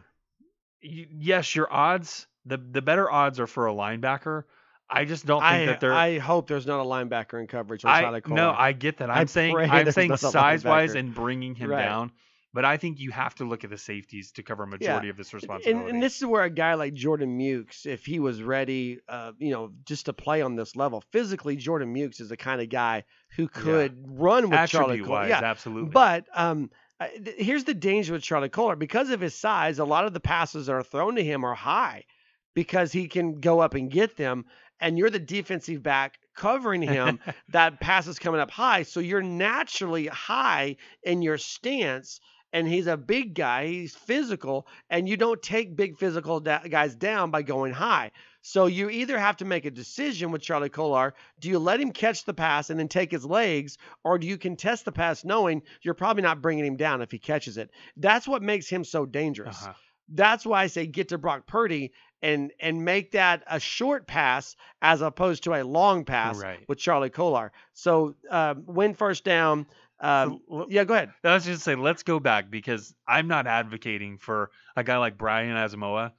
Yes, 0.86 1.56
your 1.56 1.72
odds, 1.72 2.28
the 2.46 2.58
the 2.58 2.82
better 2.82 3.10
odds 3.10 3.40
are 3.40 3.48
for 3.48 3.68
a 3.68 3.74
linebacker. 3.74 4.44
I 4.90 5.06
just 5.06 5.26
don't 5.26 5.42
think 5.42 5.52
I, 5.52 5.66
that 5.66 5.80
they're. 5.80 5.94
I 5.94 6.20
hope 6.20 6.48
there's 6.48 6.68
not 6.68 6.80
a 6.80 6.84
linebacker 6.84 7.40
in 7.40 7.48
coverage 7.48 7.84
I 7.86 8.22
no, 8.28 8.54
I 8.56 8.72
get 8.72 8.98
that. 8.98 9.10
I'm 9.10 9.24
I 9.24 9.26
saying 9.26 9.58
I'm 9.58 9.92
saying 9.92 10.16
size 10.18 10.64
wise 10.64 10.96
and 10.96 11.14
bringing 11.14 11.56
him 11.56 11.72
Right. 11.72 11.80
down, 11.80 12.12
but 12.54 12.66
I 12.66 12.78
think 12.78 13.00
you 13.00 13.12
have 13.12 13.34
to 13.36 13.46
look 13.46 13.64
at 13.64 13.72
the 13.72 13.78
safeties 13.78 14.32
to 14.34 14.44
cover 14.44 14.64
a 14.64 14.68
majority 14.68 15.10
of 15.10 15.18
this 15.18 15.34
responsibility. 15.34 15.88
And, 15.88 15.96
and 15.96 16.04
this 16.04 16.18
is 16.18 16.26
where 16.26 16.44
a 16.44 16.50
guy 16.50 16.76
like 16.76 16.94
Jordan 16.94 17.38
Mukes, 17.38 17.86
if 17.86 18.06
he 18.06 18.20
was 18.20 18.44
ready, 18.44 19.00
uh, 19.10 19.32
you 19.40 19.52
know, 19.52 19.72
just 19.86 20.06
to 20.06 20.14
play 20.14 20.42
on 20.42 20.56
this 20.56 20.76
level, 20.76 21.04
physically, 21.12 21.56
Jordan 21.56 21.94
Mukes 21.94 22.22
is 22.22 22.30
the 22.30 22.38
kind 22.38 22.62
of 22.62 22.70
guy 22.70 23.04
who 23.36 23.48
could 23.48 23.98
run 24.08 24.50
with 24.50 24.70
Charlie 24.70 24.86
attribute 24.86 25.06
Kolar. 25.08 25.20
wise, 25.20 25.30
Yeah, 25.30 25.42
absolutely. 25.44 25.90
But 25.90 26.26
um, 26.34 26.70
Th- 27.02 27.36
here's 27.38 27.66
the 27.66 27.74
danger 27.74 28.14
with 28.14 28.24
Charlie 28.24 28.50
Kolar. 28.50 28.76
Because 28.76 29.10
of 29.10 29.22
his 29.22 29.36
size, 29.36 29.80
a 29.80 29.86
lot 29.86 30.06
of 30.06 30.14
the 30.14 30.20
passes 30.20 30.68
that 30.68 30.74
are 30.74 30.84
thrown 30.84 31.16
to 31.16 31.24
him 31.24 31.44
are 31.44 31.56
high 31.56 32.06
because 32.54 32.92
he 32.92 33.08
can 33.08 33.40
go 33.40 33.60
up 33.60 33.74
and 33.74 33.92
get 33.92 34.16
them. 34.18 34.46
And 34.80 34.98
you're 34.98 35.10
the 35.10 35.20
defensive 35.20 35.84
back 35.84 36.18
covering 36.36 36.82
him. 36.82 37.20
that 37.50 37.80
pass 37.80 38.08
is 38.08 38.20
coming 38.20 38.42
up 38.42 38.52
high. 38.52 38.84
So 38.84 39.00
you're 39.00 39.22
naturally 39.22 40.08
high 40.08 40.78
in 41.04 41.22
your 41.22 41.38
stance. 41.38 42.20
And 42.54 42.68
he's 42.68 42.88
a 42.88 42.96
big 42.98 43.36
guy. 43.36 43.68
He's 43.68 43.96
physical. 43.96 44.68
And 44.90 45.10
you 45.10 45.18
don't 45.18 45.42
take 45.42 45.76
big 45.76 45.98
physical 45.98 46.40
da- 46.40 46.68
guys 46.70 46.96
down 46.96 47.32
by 47.32 47.42
going 47.42 47.74
high. 47.74 48.12
So 48.48 48.68
you 48.68 48.92
either 48.92 49.18
have 49.18 49.38
to 49.38 49.46
make 49.46 49.66
a 49.66 49.72
decision 49.72 50.30
with 50.32 50.40
Charlie 50.44 50.70
Kolar. 50.70 51.16
Do 51.40 51.50
you 51.50 51.58
let 51.58 51.80
him 51.82 51.92
catch 51.92 52.26
the 52.26 52.34
pass 52.36 52.70
and 52.70 52.80
then 52.80 52.88
take 52.88 53.10
his 53.10 53.26
legs, 53.26 53.80
or 54.04 54.20
do 54.20 54.28
you 54.28 54.38
contest 54.38 54.86
the 54.86 54.92
pass 54.92 55.26
knowing 55.26 55.64
you're 55.82 55.96
probably 55.96 56.22
not 56.22 56.44
bringing 56.44 56.64
him 56.64 56.76
down 56.76 57.02
if 57.02 57.10
he 57.10 57.18
catches 57.18 57.58
it? 57.58 57.72
That's 57.98 58.28
what 58.28 58.44
makes 58.44 58.70
him 58.70 58.84
so 58.84 59.08
dangerous. 59.08 59.64
Uh-huh. 59.64 59.74
That's 60.10 60.46
why 60.46 60.62
I 60.62 60.68
say 60.68 60.86
get 60.86 61.10
to 61.10 61.18
Brock 61.18 61.48
Purdy 61.48 61.92
and 62.22 62.52
and 62.60 62.86
make 62.86 63.14
that 63.14 63.42
a 63.48 63.60
short 63.60 64.06
pass 64.06 64.56
as 64.80 65.02
opposed 65.02 65.46
to 65.46 65.56
a 65.56 65.64
long 65.64 66.06
pass 66.06 66.38
Right. 66.38 66.60
with 66.68 66.78
Charlie 66.78 67.10
Kolar. 67.10 67.52
So 67.74 68.14
um, 68.30 68.64
win 68.68 68.94
first 68.94 69.24
down. 69.24 69.66
Um, 70.00 70.40
So, 70.48 70.68
yeah, 70.70 70.84
go 70.84 70.94
ahead. 70.94 71.14
I 71.24 71.34
was 71.34 71.46
just 71.46 71.64
saying, 71.64 71.82
let's 71.82 72.04
go 72.04 72.20
back 72.20 72.52
because 72.52 72.94
I'm 73.08 73.28
not 73.28 73.48
advocating 73.48 74.20
for 74.20 74.52
a 74.76 74.84
guy 74.84 74.98
like 74.98 75.18
Brian 75.18 75.56
Asamoah 75.56 76.12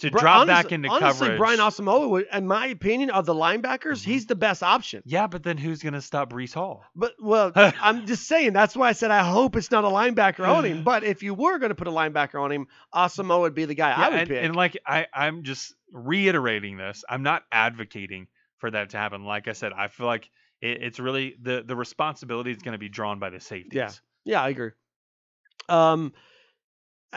to 0.00 0.10
Bri- 0.10 0.20
drop 0.20 0.40
honest- 0.42 0.64
back 0.64 0.72
into 0.72 0.88
honestly, 0.88 1.28
coverage. 1.28 1.38
Brian 1.38 2.10
would, 2.10 2.26
in 2.32 2.46
my 2.46 2.66
opinion, 2.66 3.10
of 3.10 3.26
the 3.26 3.34
linebackers, 3.34 4.00
Mhm. 4.02 4.04
he's 4.04 4.26
the 4.26 4.34
best 4.34 4.62
option. 4.62 5.02
yeah, 5.04 5.26
but 5.26 5.42
then 5.42 5.56
who's 5.58 5.82
going 5.82 5.92
to 5.94 6.00
stop 6.00 6.30
Breece 6.30 6.54
Hall? 6.54 6.84
But 6.96 7.12
well, 7.20 7.52
I'm 7.80 8.06
just 8.06 8.26
saying 8.26 8.52
that's 8.52 8.74
why 8.76 8.88
I 8.88 8.92
said 8.92 9.10
I 9.10 9.22
hope 9.24 9.56
it's 9.56 9.70
not 9.70 9.84
a 9.84 9.88
linebacker 9.88 10.48
on 10.48 10.64
him. 10.64 10.82
But 10.84 11.04
if 11.04 11.22
you 11.22 11.34
were 11.34 11.58
going 11.58 11.68
to 11.70 11.74
put 11.74 11.86
a 11.86 11.90
linebacker 11.92 12.42
on 12.42 12.50
him, 12.50 12.66
Asamoah 12.94 13.40
would 13.40 13.54
be 13.54 13.64
the 13.66 13.74
guy 13.74 13.90
I 13.92 14.00
Yeah, 14.00 14.08
would 14.10 14.18
and, 14.20 14.28
pick. 14.28 14.44
and 14.44 14.56
like 14.56 14.76
I, 14.86 15.06
I'm 15.14 15.42
just 15.42 15.74
reiterating 15.92 16.76
this. 16.76 17.04
I'm 17.08 17.22
not 17.22 17.44
advocating 17.52 18.26
for 18.58 18.70
that 18.70 18.90
to 18.90 18.96
happen. 18.98 19.24
Like 19.24 19.48
I 19.48 19.52
said, 19.52 19.72
I 19.72 19.88
feel 19.88 20.06
like 20.06 20.30
it, 20.60 20.82
it's 20.82 20.98
really 21.00 21.36
the 21.40 21.62
the 21.66 21.76
responsibility 21.76 22.50
is 22.50 22.58
going 22.58 22.72
to 22.72 22.78
be 22.78 22.88
drawn 22.88 23.18
by 23.18 23.30
the 23.30 23.40
safeties. 23.40 23.74
Yeah. 23.76 23.90
Yeah, 24.24 24.42
I 24.42 24.48
agree. 24.50 24.70
Um, 25.68 26.12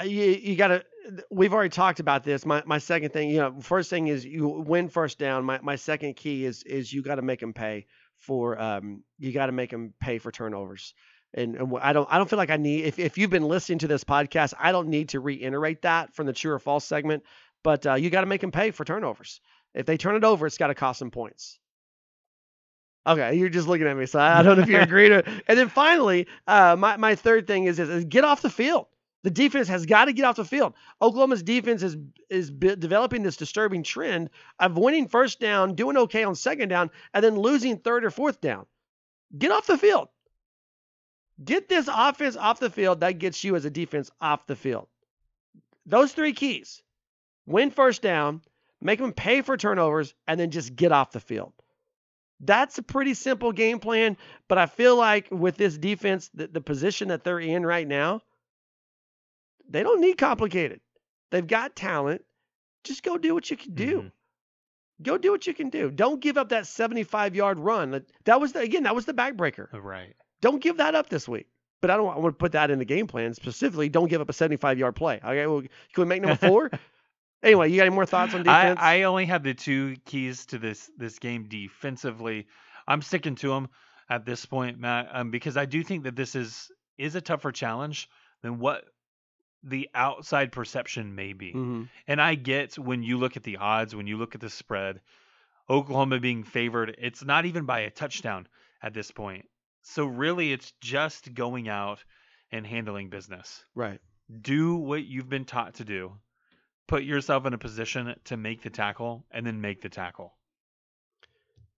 you, 0.02 0.24
you 0.42 0.56
got 0.56 0.68
to. 0.70 0.84
We've 1.30 1.54
already 1.54 1.70
talked 1.70 2.00
about 2.00 2.24
this. 2.24 2.46
My 2.46 2.64
my 2.66 2.78
second 2.78 3.12
thing, 3.12 3.30
you 3.30 3.38
know, 3.38 3.60
first 3.62 3.90
thing 3.90 4.08
is 4.08 4.26
you 4.26 4.48
win 4.48 4.90
first 4.90 5.20
down. 5.20 5.46
My 5.46 5.60
my 5.62 5.76
second 5.76 6.16
key 6.16 6.46
is 6.46 6.64
is 6.64 6.92
you 6.92 7.02
got 7.04 7.16
to 7.16 7.22
make 7.22 7.40
them 7.40 7.54
pay 7.54 7.86
for 8.18 8.60
um 8.60 9.04
you 9.20 9.34
got 9.34 9.48
to 9.48 9.52
make 9.52 9.70
them 9.70 9.94
pay 10.00 10.18
for 10.18 10.32
turnovers. 10.32 10.94
And, 11.36 11.56
and 11.56 11.78
I 11.82 11.94
don't 11.94 12.08
I 12.12 12.18
don't 12.18 12.30
feel 12.30 12.38
like 12.38 12.50
I 12.50 12.58
need 12.58 12.86
if 12.86 13.00
if 13.00 13.18
you've 13.18 13.30
been 13.30 13.48
listening 13.48 13.80
to 13.80 13.88
this 13.88 14.04
podcast, 14.04 14.54
I 14.60 14.72
don't 14.72 14.88
need 14.88 15.10
to 15.10 15.20
reiterate 15.20 15.82
that 15.82 16.14
from 16.16 16.26
the 16.26 16.34
true 16.34 16.54
or 16.54 16.60
false 16.60 16.86
segment. 16.86 17.24
But 17.64 17.86
uh, 17.86 17.96
you 17.96 18.10
got 18.10 18.22
to 18.22 18.28
make 18.28 18.42
them 18.42 18.52
pay 18.52 18.72
for 18.72 18.86
turnovers. 18.86 19.42
If 19.74 19.86
they 19.86 19.98
turn 19.98 20.16
it 20.16 20.24
over, 20.24 20.46
it's 20.46 20.58
got 20.58 20.68
to 20.68 20.76
cost 20.76 21.00
them 21.00 21.12
points. 21.12 21.60
Okay, 23.06 23.36
you're 23.36 23.50
just 23.50 23.68
looking 23.68 23.88
at 23.88 23.98
me, 23.98 24.06
so 24.06 24.20
I 24.20 24.40
I 24.40 24.44
don't 24.44 24.58
know 24.58 24.64
if 24.64 24.70
you 24.70 24.80
agree 24.82 25.10
to. 25.10 25.24
And 25.48 25.58
then 25.58 25.70
finally, 25.70 26.28
uh, 26.48 26.76
my 26.78 26.98
my 26.98 27.16
third 27.16 27.48
thing 27.48 27.66
is, 27.66 27.80
is 27.80 27.90
is 27.90 28.06
get 28.06 28.24
off 28.24 28.42
the 28.42 28.50
field. 28.50 28.88
The 29.24 29.32
defense 29.32 29.70
has 29.70 29.86
got 29.86 30.06
to 30.06 30.14
get 30.14 30.26
off 30.26 30.36
the 30.36 30.46
field. 30.46 30.74
Oklahoma's 31.02 31.44
defense 31.44 31.82
is 31.82 31.98
is 32.30 32.50
developing 32.50 33.24
this 33.24 33.38
disturbing 33.38 33.84
trend 33.84 34.30
of 34.60 34.78
winning 34.78 35.08
first 35.08 35.40
down, 35.40 35.76
doing 35.76 35.98
okay 35.98 36.24
on 36.24 36.36
second 36.36 36.70
down, 36.70 36.92
and 37.14 37.24
then 37.24 37.38
losing 37.38 37.78
third 37.78 38.04
or 38.04 38.12
fourth 38.12 38.42
down. 38.42 38.66
Get 39.38 39.52
off 39.52 39.66
the 39.66 39.78
field. 39.78 40.10
Get 41.44 41.70
this 41.70 41.90
offense 41.92 42.36
off 42.36 42.60
the 42.60 42.70
field. 42.70 43.00
That 43.00 43.18
gets 43.18 43.44
you 43.44 43.56
as 43.56 43.66
a 43.66 43.70
defense 43.70 44.12
off 44.20 44.46
the 44.46 44.56
field. 44.58 44.88
Those 45.86 46.12
three 46.12 46.34
keys: 46.34 46.82
win 47.46 47.72
first 47.72 48.02
down, 48.02 48.42
make 48.82 49.00
them 49.00 49.14
pay 49.14 49.42
for 49.42 49.56
turnovers, 49.56 50.14
and 50.28 50.38
then 50.38 50.52
just 50.52 50.76
get 50.76 50.92
off 50.92 51.12
the 51.12 51.22
field. 51.22 51.54
That's 52.42 52.78
a 52.78 52.84
pretty 52.84 53.14
simple 53.14 53.54
game 53.54 53.80
plan, 53.80 54.18
but 54.50 54.58
I 54.58 54.66
feel 54.66 54.98
like 54.98 55.30
with 55.32 55.56
this 55.56 55.78
defense, 55.78 56.30
the, 56.34 56.48
the 56.48 56.60
position 56.60 57.08
that 57.08 57.24
they're 57.24 57.40
in 57.40 57.66
right 57.66 57.88
now, 57.88 58.22
they 59.70 59.84
don't 59.84 60.02
need 60.02 60.18
complicated. 60.18 60.82
They've 61.32 61.46
got 61.46 61.76
talent. 61.76 62.24
Just 62.84 63.04
go 63.04 63.18
do 63.18 63.34
what 63.34 63.50
you 63.50 63.58
can 63.58 63.74
do. 63.74 64.02
Mhm. 64.04 64.12
Go 65.02 65.18
do 65.18 65.32
what 65.32 65.48
you 65.48 65.54
can 65.54 65.70
do. 65.70 65.90
Don't 65.90 66.22
give 66.22 66.38
up 66.38 66.50
that 66.50 66.68
75 66.68 67.36
yard 67.36 67.60
run. 67.60 68.04
That- 68.26 68.40
was 68.42 68.54
the, 68.54 68.60
again, 68.60 68.84
that 68.84 68.96
was 68.96 69.06
the 69.06 69.14
backbreaker. 69.14 69.68
Right. 69.74 70.16
Don't 70.42 70.62
give 70.62 70.78
that 70.78 70.96
up 70.96 71.10
this 71.10 71.28
week. 71.28 71.48
But 71.82 71.90
I 71.90 71.98
don't 71.98 72.14
I 72.16 72.18
want 72.20 72.36
to 72.36 72.38
put 72.38 72.54
that 72.54 72.72
in 72.72 72.80
the 72.80 72.86
game 72.86 73.08
plan 73.08 73.34
specifically. 73.34 73.90
Don't 73.90 74.08
give 74.08 74.22
up 74.22 74.30
a 74.30 74.34
75 74.34 74.78
yard 74.78 74.96
play. 74.96 75.16
Okay, 75.24 75.46
well, 75.48 75.62
can 75.62 75.70
we 75.98 76.06
make 76.06 76.22
number 76.22 76.36
four? 76.48 76.72
anyway, 77.42 77.70
you 77.70 77.76
got 77.78 77.88
any 77.88 77.96
more 77.96 78.06
thoughts 78.06 78.34
on 78.34 78.48
I, 78.48 78.62
defense? 78.62 78.80
I 78.82 79.04
only 79.04 79.26
have 79.26 79.44
the 79.44 79.54
two 79.54 79.98
keys 80.06 80.46
to 80.48 80.58
this 80.60 80.90
this 80.98 81.20
game 81.20 81.48
defensively. 81.50 82.48
I'm 82.88 83.02
sticking 83.02 83.36
to 83.36 83.50
them 83.50 83.68
at 84.10 84.26
this 84.26 84.46
point, 84.46 84.80
Matt, 84.80 85.10
um, 85.12 85.30
because 85.32 85.58
I 85.58 85.66
do 85.66 85.84
think 85.84 86.04
that 86.04 86.16
this 86.16 86.36
is 86.36 86.72
is 86.98 87.16
a 87.16 87.22
tougher 87.22 87.52
challenge 87.52 88.08
than 88.44 88.60
what 88.60 88.86
the 89.64 89.90
outside 89.96 90.52
perception 90.52 91.16
may 91.16 91.34
be. 91.34 91.54
Mhm. 91.54 91.90
And 92.08 92.22
I 92.22 92.36
get 92.36 92.78
when 92.78 93.04
you 93.04 93.18
look 93.18 93.38
at 93.38 93.44
the 93.44 93.58
odds, 93.58 93.96
when 93.96 94.08
you 94.08 94.18
look 94.18 94.36
at 94.36 94.42
the 94.42 94.50
spread, 94.50 95.02
Oklahoma 95.70 96.20
being 96.20 96.44
favored, 96.44 96.96
it's 96.98 97.24
not 97.24 97.46
even 97.46 97.66
by 97.66 97.80
a 97.80 97.90
touchdown 97.90 98.48
at 98.82 98.94
this 98.94 99.12
point. 99.12 99.48
So 99.82 100.06
really, 100.06 100.52
it's 100.52 100.72
just 100.82 101.34
going 101.34 101.70
out 101.70 102.04
and 102.52 102.68
handling 102.68 103.10
business. 103.10 103.64
Right. 103.74 104.00
Do 104.42 104.76
what 104.76 105.06
you've 105.06 105.30
been 105.30 105.46
taught 105.46 105.76
to 105.76 105.86
do. 105.86 106.20
Put 106.88 107.04
yourself 107.04 107.46
in 107.46 107.54
a 107.54 107.58
position 107.58 108.14
to 108.26 108.38
make 108.38 108.62
the 108.62 108.70
tackle 108.70 109.26
and 109.32 109.46
then 109.46 109.62
make 109.62 109.82
the 109.82 109.90
tackle. 109.90 110.34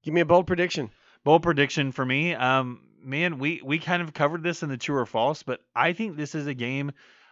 Give 0.04 0.14
me 0.14 0.22
a 0.22 0.26
bold 0.26 0.48
prediction. 0.48 0.92
Bold 1.24 1.44
prediction 1.44 1.92
for 1.92 2.06
me. 2.06 2.34
Um, 2.36 2.82
man, 3.02 3.40
we 3.40 3.62
we 3.64 3.80
kind 3.80 4.02
of 4.02 4.14
covered 4.14 4.44
this 4.44 4.62
in 4.64 4.70
the 4.70 4.78
true 4.78 4.98
or 4.98 5.06
false, 5.06 5.44
but 5.44 5.62
I 5.76 5.94
think 5.94 6.16
this 6.16 6.36
is 6.36 6.48
a 6.48 6.54
game 6.54 6.92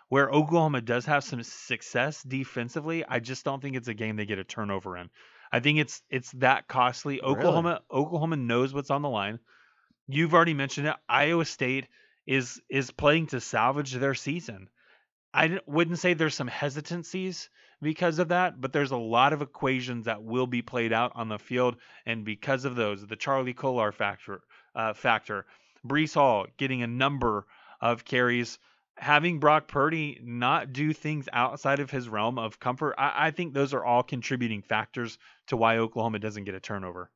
where 0.10 0.30
Oklahoma 0.30 0.82
does 0.82 1.06
have 1.06 1.24
some 1.24 1.44
success 1.44 2.24
defensively. 2.24 3.04
I 3.06 3.20
just 3.20 3.46
don't 3.46 3.62
think 3.62 3.76
it's 3.76 3.88
a 3.88 3.94
game 3.94 4.16
they 4.16 4.26
get 4.26 4.40
a 4.40 4.44
turnover 4.44 4.98
in. 4.98 5.10
I 5.52 5.60
think 5.60 5.80
it's 5.80 6.02
it's 6.10 6.32
that 6.34 6.68
costly. 6.68 7.20
Really? 7.24 7.36
Oklahoma 7.38 7.82
Oklahoma 7.92 8.38
knows 8.38 8.74
what's 8.74 8.92
on 8.92 9.02
the 9.02 9.10
line. 9.10 9.40
You've 10.08 10.34
already 10.34 10.54
mentioned 10.54 10.88
it. 10.88 10.96
Iowa 11.08 11.46
State 11.46 11.88
is 12.26 12.62
is 12.70 12.92
playing 12.92 13.28
to 13.28 13.40
salvage 13.40 13.94
their 13.94 14.16
season. 14.16 14.70
I 15.34 15.60
wouldn't 15.66 16.00
say 16.00 16.14
there's 16.14 16.36
some 16.36 16.48
hesitancies 16.48 17.50
because 17.82 18.20
of 18.20 18.30
that, 18.30 18.62
but 18.62 18.72
there's 18.72 18.92
a 18.92 18.98
lot 18.98 19.34
of 19.34 19.42
equations 19.42 20.06
that 20.06 20.24
will 20.24 20.48
be 20.48 20.62
played 20.62 20.94
out 20.94 21.12
on 21.16 21.28
the 21.28 21.40
field, 21.40 21.76
and 22.06 22.24
because 22.24 22.66
of 22.66 22.76
those, 22.76 23.06
the 23.06 23.16
Charlie 23.16 23.54
Kolar 23.54 23.92
factor, 23.92 24.42
uh, 24.76 24.94
factor, 24.94 25.46
Breece 25.86 26.14
Hall 26.14 26.48
getting 26.58 26.82
a 26.82 26.88
number 26.88 27.46
of 27.82 28.06
carries, 28.06 28.58
having 28.98 29.40
Brock 29.40 29.68
Purdy 29.68 30.20
not 30.24 30.74
do 30.74 30.94
things 30.94 31.28
outside 31.34 31.80
of 31.80 31.92
his 31.92 32.08
realm 32.08 32.38
of 32.38 32.60
comfort, 32.60 32.96
I, 32.98 33.28
I 33.28 33.32
think 33.32 33.54
those 33.54 33.74
are 33.74 33.84
all 33.84 34.04
contributing 34.04 34.62
factors 34.62 35.18
to 35.48 35.58
why 35.58 35.78
Oklahoma 35.78 36.20
doesn't 36.20 36.44
get 36.44 36.56
a 36.56 36.60
turnover. 36.60 37.10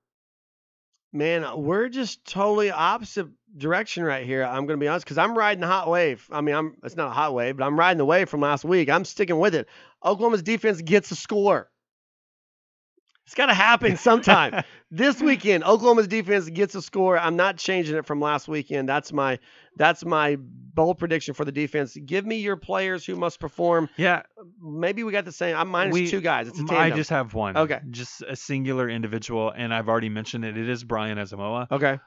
Man, 1.13 1.43
uh, 1.43 1.55
we're 1.55 1.88
just 1.88 2.25
totally 2.25 2.69
opposite 2.69 3.28
direction 3.57 4.03
right 4.03 4.25
here. 4.25 4.43
I'm 4.43 4.65
going 4.65 4.78
to 4.80 4.84
be 4.84 4.88
honest 4.88 5.05
because 5.05 5.17
I'm 5.17 5.38
riding 5.38 5.61
the 5.61 5.67
hot 5.67 5.89
wave. 5.89 6.28
I 6.32 6.41
mean, 6.41 6.53
I'm 6.53 6.78
it's 6.84 6.97
not 6.97 7.07
a 7.07 7.13
hot 7.13 7.34
wave, 7.34 7.57
but 7.57 7.65
I'm 7.65 7.80
riding 7.80 7.97
the 7.97 8.05
wave 8.05 8.30
from 8.30 8.41
last 8.41 8.65
week. 8.65 8.89
I'm 8.89 9.05
sticking 9.05 9.39
with 9.39 9.55
it. 9.55 9.67
Oklahoma's 10.03 10.43
defense 10.43 10.82
gets 10.82 11.09
a 11.11 11.15
score. 11.15 11.69
It's 13.28 13.36
got 13.36 13.47
to 13.47 13.53
happen 13.53 13.97
sometime. 13.97 14.63
this 14.91 15.21
weekend, 15.21 15.65
Oklahoma's 15.65 16.07
defense 16.07 16.49
gets 16.49 16.75
a 16.75 16.82
score. 16.82 17.19
I'm 17.19 17.36
not 17.36 17.57
changing 17.57 17.97
it 17.97 18.05
from 18.05 18.21
last 18.21 18.47
weekend. 18.47 18.88
That's 18.88 19.11
my 19.11 19.39
that's 19.75 20.05
my 20.05 20.38
bold 20.39 20.97
prediction 20.97 21.34
for 21.34 21.43
the 21.43 21.51
defense. 21.51 21.95
Give 22.05 22.25
me 22.25 22.38
your 22.38 22.55
players 22.55 23.05
who 23.05 23.17
must 23.17 23.41
perform. 23.41 23.89
Yeah, 23.97 24.23
Maybe 24.61 25.03
we 25.03 25.11
got 25.11 25.25
the 25.25 25.34
same. 25.34 25.57
I'm 25.57 25.67
minus 25.67 25.93
We- 25.93 26.07
two 26.07 26.21
guys. 26.21 26.47
It's 26.47 26.57
a 26.57 26.65
tandem. 26.65 26.78
I 26.78 26.89
just 26.95 27.09
have 27.09 27.34
one. 27.34 27.57
Okay. 27.57 27.82
Just 27.91 28.21
a 28.21 28.36
singular 28.38 28.89
individual, 28.89 29.51
and 29.51 29.73
I've 29.73 29.89
already 29.89 30.09
mentioned 30.09 30.45
it. 30.45 30.57
It 30.57 30.69
is 30.69 30.86
Brian 30.86 31.17
Asamoah. 31.17 31.69
okay. 31.69 31.99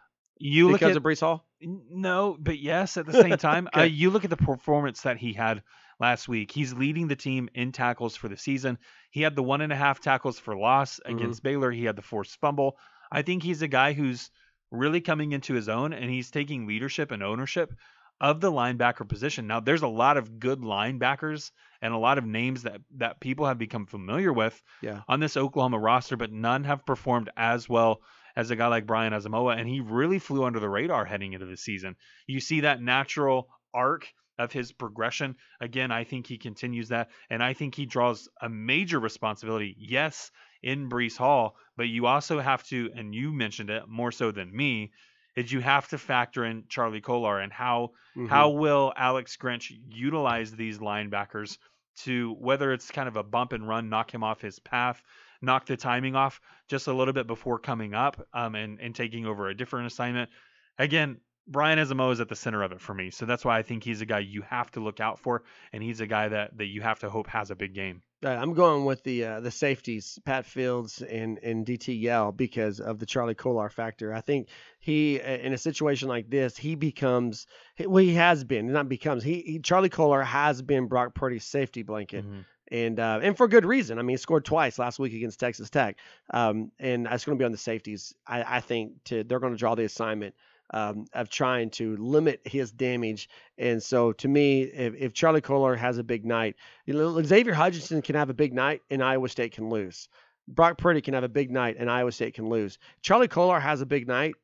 You 0.42 0.68
look 0.70 0.80
because 0.80 0.92
at 0.92 0.96
of 0.96 1.02
Breece 1.02 1.20
Hall. 1.20 1.44
No, 1.60 2.34
but 2.40 2.58
yes, 2.58 2.96
at 2.96 3.04
the 3.04 3.12
same 3.12 3.36
time, 3.36 3.68
uh, 3.76 3.82
you 3.82 4.08
look 4.08 4.24
at 4.24 4.30
the 4.30 4.38
performance 4.38 5.02
that 5.02 5.18
he 5.18 5.34
had 5.34 5.62
last 6.01 6.28
week. 6.28 6.51
He's 6.51 6.72
leading 6.72 7.07
the 7.09 7.16
team 7.16 7.48
in 7.55 7.72
tackles 7.72 8.16
for 8.16 8.28
the 8.28 8.36
season. 8.36 8.78
He 9.11 9.22
had 9.22 9.36
the 9.36 9.42
one 9.42 9.61
and 9.61 9.72
a 9.72 9.76
half 9.76 10.01
tackles 10.01 10.38
for 10.38 10.57
loss 10.57 10.98
Mm-hmm. 11.07 11.16
against 11.16 11.42
Baylor. 11.42 11.70
He 11.70 11.84
had 11.84 11.96
the 11.96 12.03
forced 12.03 12.40
fumble. 12.40 12.78
I 13.12 13.22
think 13.22 13.42
he's 13.42 13.62
a 13.62 13.68
guy 13.68 13.92
who's 13.92 14.30
really 14.70 15.01
coming 15.01 15.32
into 15.32 15.55
his 15.55 15.68
own 15.68 15.92
and 15.92 16.11
he's 16.11 16.30
taking 16.30 16.66
leadership 16.66 17.11
and 17.11 17.22
ownership 17.22 17.72
of 18.20 18.40
the 18.40 18.53
linebacker 18.53 19.09
position. 19.09 19.46
Now, 19.46 19.61
there's 19.61 19.82
a 19.82 19.88
lot 19.88 20.16
of 20.16 20.38
good 20.38 20.61
linebackers 20.61 21.51
and 21.82 21.92
a 21.94 21.98
lot 21.98 22.18
of 22.18 22.26
names 22.26 22.62
that 22.64 22.80
that 22.96 23.18
people 23.20 23.46
have 23.46 23.59
become 23.59 23.86
familiar 23.86 24.32
with 24.32 24.61
Yeah. 24.82 25.01
on 25.09 25.20
this 25.20 25.36
Oklahoma 25.36 25.78
roster, 25.78 26.16
but 26.16 26.30
none 26.32 26.64
have 26.64 26.84
performed 26.86 27.30
as 27.36 27.68
well 27.68 28.03
as 28.36 28.51
a 28.51 28.57
guy 28.57 28.68
like 28.68 28.86
Brian 28.86 29.12
Asamoah, 29.12 29.59
and 29.59 29.66
he 29.68 29.80
really 29.80 30.18
flew 30.20 30.44
under 30.44 30.61
the 30.61 30.68
radar 30.68 31.05
heading 31.05 31.32
into 31.32 31.46
the 31.46 31.57
season. 31.57 31.96
You 32.26 32.40
see 32.40 32.61
that 32.61 32.80
natural 32.80 33.48
arc 33.74 34.07
of 34.41 34.53
his 34.53 34.72
progression. 34.72 35.36
Again, 35.61 35.91
I 35.91 36.05
think 36.05 36.26
he 36.26 36.38
continues 36.38 36.88
that, 36.88 37.11
and 37.28 37.43
I 37.43 37.53
think 37.55 37.74
he 37.74 37.86
draws 37.86 38.28
a 38.41 38.49
major 38.49 38.99
responsibility. 39.01 39.74
Yes, 39.78 40.30
in 40.62 40.88
Breece 40.91 41.16
Hall, 41.16 41.57
but 41.76 41.88
you 41.88 42.07
also 42.07 42.41
have 42.41 42.64
to, 42.64 42.91
and 42.95 43.14
you 43.14 43.32
mentioned 43.32 43.70
it 43.70 43.88
more 43.88 44.12
so 44.12 44.30
than 44.30 44.55
me, 44.55 44.93
is 45.36 45.53
you 45.53 45.61
have 45.61 45.88
to 45.88 45.99
factor 45.99 46.45
in 46.45 46.64
Charlie 46.68 47.01
Kolar 47.01 47.41
and 47.41 47.53
how 47.53 47.91
Mhm. 48.14 48.26
how 48.28 48.51
will 48.51 48.93
Alex 48.97 49.36
Grinch 49.36 49.72
utilize 49.88 50.53
these 50.53 50.78
linebackers 50.78 51.59
to 51.97 52.34
whether 52.34 52.72
it's 52.72 52.91
kind 52.91 53.09
of 53.09 53.16
a 53.16 53.22
bump 53.22 53.53
and 53.53 53.66
run, 53.66 53.88
knock 53.88 54.12
him 54.12 54.22
off 54.22 54.41
his 54.41 54.59
path, 54.59 55.03
knock 55.43 55.66
the 55.66 55.76
timing 55.76 56.14
off 56.14 56.41
just 56.68 56.86
a 56.86 56.93
little 56.93 57.14
bit 57.14 57.26
before 57.26 57.59
coming 57.59 57.95
up 57.95 58.26
um, 58.32 58.55
and, 58.55 58.80
and 58.80 58.95
taking 58.95 59.26
over 59.26 59.49
a 59.49 59.55
different 59.57 59.86
assignment. 59.86 60.30
Again, 60.78 61.20
Brian 61.51 61.78
Asamoah 61.80 62.12
is 62.12 62.20
at 62.20 62.28
the 62.28 62.36
center 62.36 62.62
of 62.62 62.70
it 62.70 62.80
for 62.80 62.94
me. 62.94 63.11
So 63.11 63.26
that's 63.26 63.44
why 63.44 63.59
I 63.59 63.62
think 63.62 63.82
he's 63.82 64.01
a 64.01 64.07
guy 64.07 64.20
you 64.20 64.42
have 64.42 64.70
to 64.72 64.80
look 64.80 65.01
out 65.01 65.18
for, 65.18 65.42
and 65.72 65.82
he's 65.82 66.01
a 66.01 66.07
guy 66.07 66.28
that, 66.28 66.57
that 66.57 66.66
you 66.66 66.80
have 66.80 67.01
to 67.01 67.11
hope 67.11 67.26
has 67.26 67.51
a 67.51 67.57
big 67.57 67.74
game. 67.74 68.03
Uh, 68.24 68.28
I'm 68.28 68.53
going 68.53 68.84
with 68.84 69.03
the 69.03 69.24
uh, 69.24 69.40
the 69.40 69.51
safeties, 69.51 70.18
Pat 70.24 70.44
Fields 70.46 71.01
and 71.03 71.38
and 71.42 71.66
DT 71.66 72.01
Yell, 72.01 72.32
because 72.32 72.78
of 72.78 72.98
the 72.98 73.07
Charlie 73.07 73.34
Kolar 73.34 73.70
factor. 73.70 74.12
I 74.14 74.20
think 74.20 74.48
he, 74.78 75.18
uh, 75.20 75.38
in 75.38 75.53
a 75.55 75.59
situation 75.59 76.07
like 76.09 76.28
this, 76.28 76.57
he 76.57 76.74
becomes 76.74 77.46
he- 77.76 77.86
well, 77.86 78.05
he 78.05 78.14
has 78.14 78.44
been, 78.44 78.70
not 78.72 78.88
becomes. 78.90 79.24
He, 79.24 79.40
he 79.40 79.59
Charlie 79.59 79.88
Kolar 79.88 80.22
has 80.22 80.61
been 80.62 80.86
Brock 80.86 81.14
Purdy's 81.14 81.44
safety 81.46 81.82
blanket, 81.82 82.24
and 82.70 83.01
uh, 83.01 83.20
and 83.22 83.36
for 83.38 83.48
good 83.48 83.64
reason. 83.64 83.98
I 83.98 84.03
mean, 84.03 84.14
he 84.14 84.18
scored 84.18 84.44
twice 84.44 84.78
last 84.78 84.98
week 84.98 85.14
against 85.14 85.40
Texas 85.40 85.70
Tech, 85.70 85.96
um, 86.32 86.70
and 86.78 87.07
that's 87.07 87.24
going 87.24 87.38
to 87.38 87.42
be 87.42 87.46
on 87.46 87.53
the 87.53 87.59
safeties. 87.59 88.14
I, 88.26 88.57
I 88.57 88.61
think 88.61 89.03
to 89.07 89.24
they're 89.24 89.40
going 89.40 89.55
to 89.55 89.59
draw 89.59 89.74
the 89.74 89.84
assignment. 89.84 90.34
Um, 90.72 91.06
of 91.14 91.28
trying 91.28 91.70
to 91.70 91.96
limit 91.96 92.42
his 92.44 92.70
damage, 92.70 93.28
and 93.58 93.82
so 93.82 94.12
to 94.12 94.28
me, 94.28 94.62
if, 94.62 94.94
if 94.94 95.12
Charlie 95.12 95.40
Kolar 95.40 95.74
has 95.74 95.98
a 95.98 96.04
big 96.04 96.24
night, 96.24 96.54
you 96.86 96.94
know, 96.94 97.20
Xavier 97.20 97.54
Hutchinson 97.54 98.02
can 98.02 98.14
have 98.14 98.30
a 98.30 98.34
big 98.34 98.54
night 98.54 98.82
and 98.88 99.02
Iowa 99.02 99.28
State 99.28 99.50
can 99.50 99.68
lose. 99.68 100.08
Brock 100.46 100.78
Purdy 100.78 101.00
can 101.00 101.14
have 101.14 101.24
a 101.24 101.28
big 101.28 101.50
night 101.50 101.76
and 101.78 101.90
Iowa 101.90 102.12
State 102.12 102.34
can 102.34 102.48
lose. 102.48 102.78
Charlie 103.02 103.28
Kolar 103.28 103.58
has 103.58 103.80
a 103.80 103.86
big 103.86 104.06
night. 104.06 104.34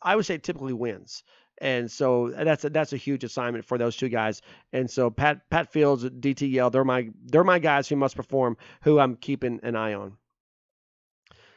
Iowa 0.00 0.22
State 0.22 0.42
typically 0.42 0.74
wins. 0.74 1.24
And 1.60 1.90
so 1.90 2.30
that's 2.30 2.64
a, 2.64 2.70
that's 2.70 2.92
a 2.92 2.96
huge 2.96 3.22
assignment 3.22 3.64
for 3.64 3.78
those 3.78 3.96
two 3.96 4.08
guys. 4.08 4.42
And 4.72 4.90
so 4.90 5.10
Pat 5.10 5.48
Pat 5.48 5.72
Fields, 5.72 6.04
DT 6.04 6.50
Yell, 6.50 6.70
they're 6.70 6.84
my 6.84 7.08
they're 7.26 7.44
my 7.44 7.60
guys 7.60 7.88
who 7.88 7.96
must 7.96 8.16
perform, 8.16 8.56
who 8.82 8.98
I'm 8.98 9.14
keeping 9.16 9.60
an 9.62 9.76
eye 9.76 9.94
on. 9.94 10.16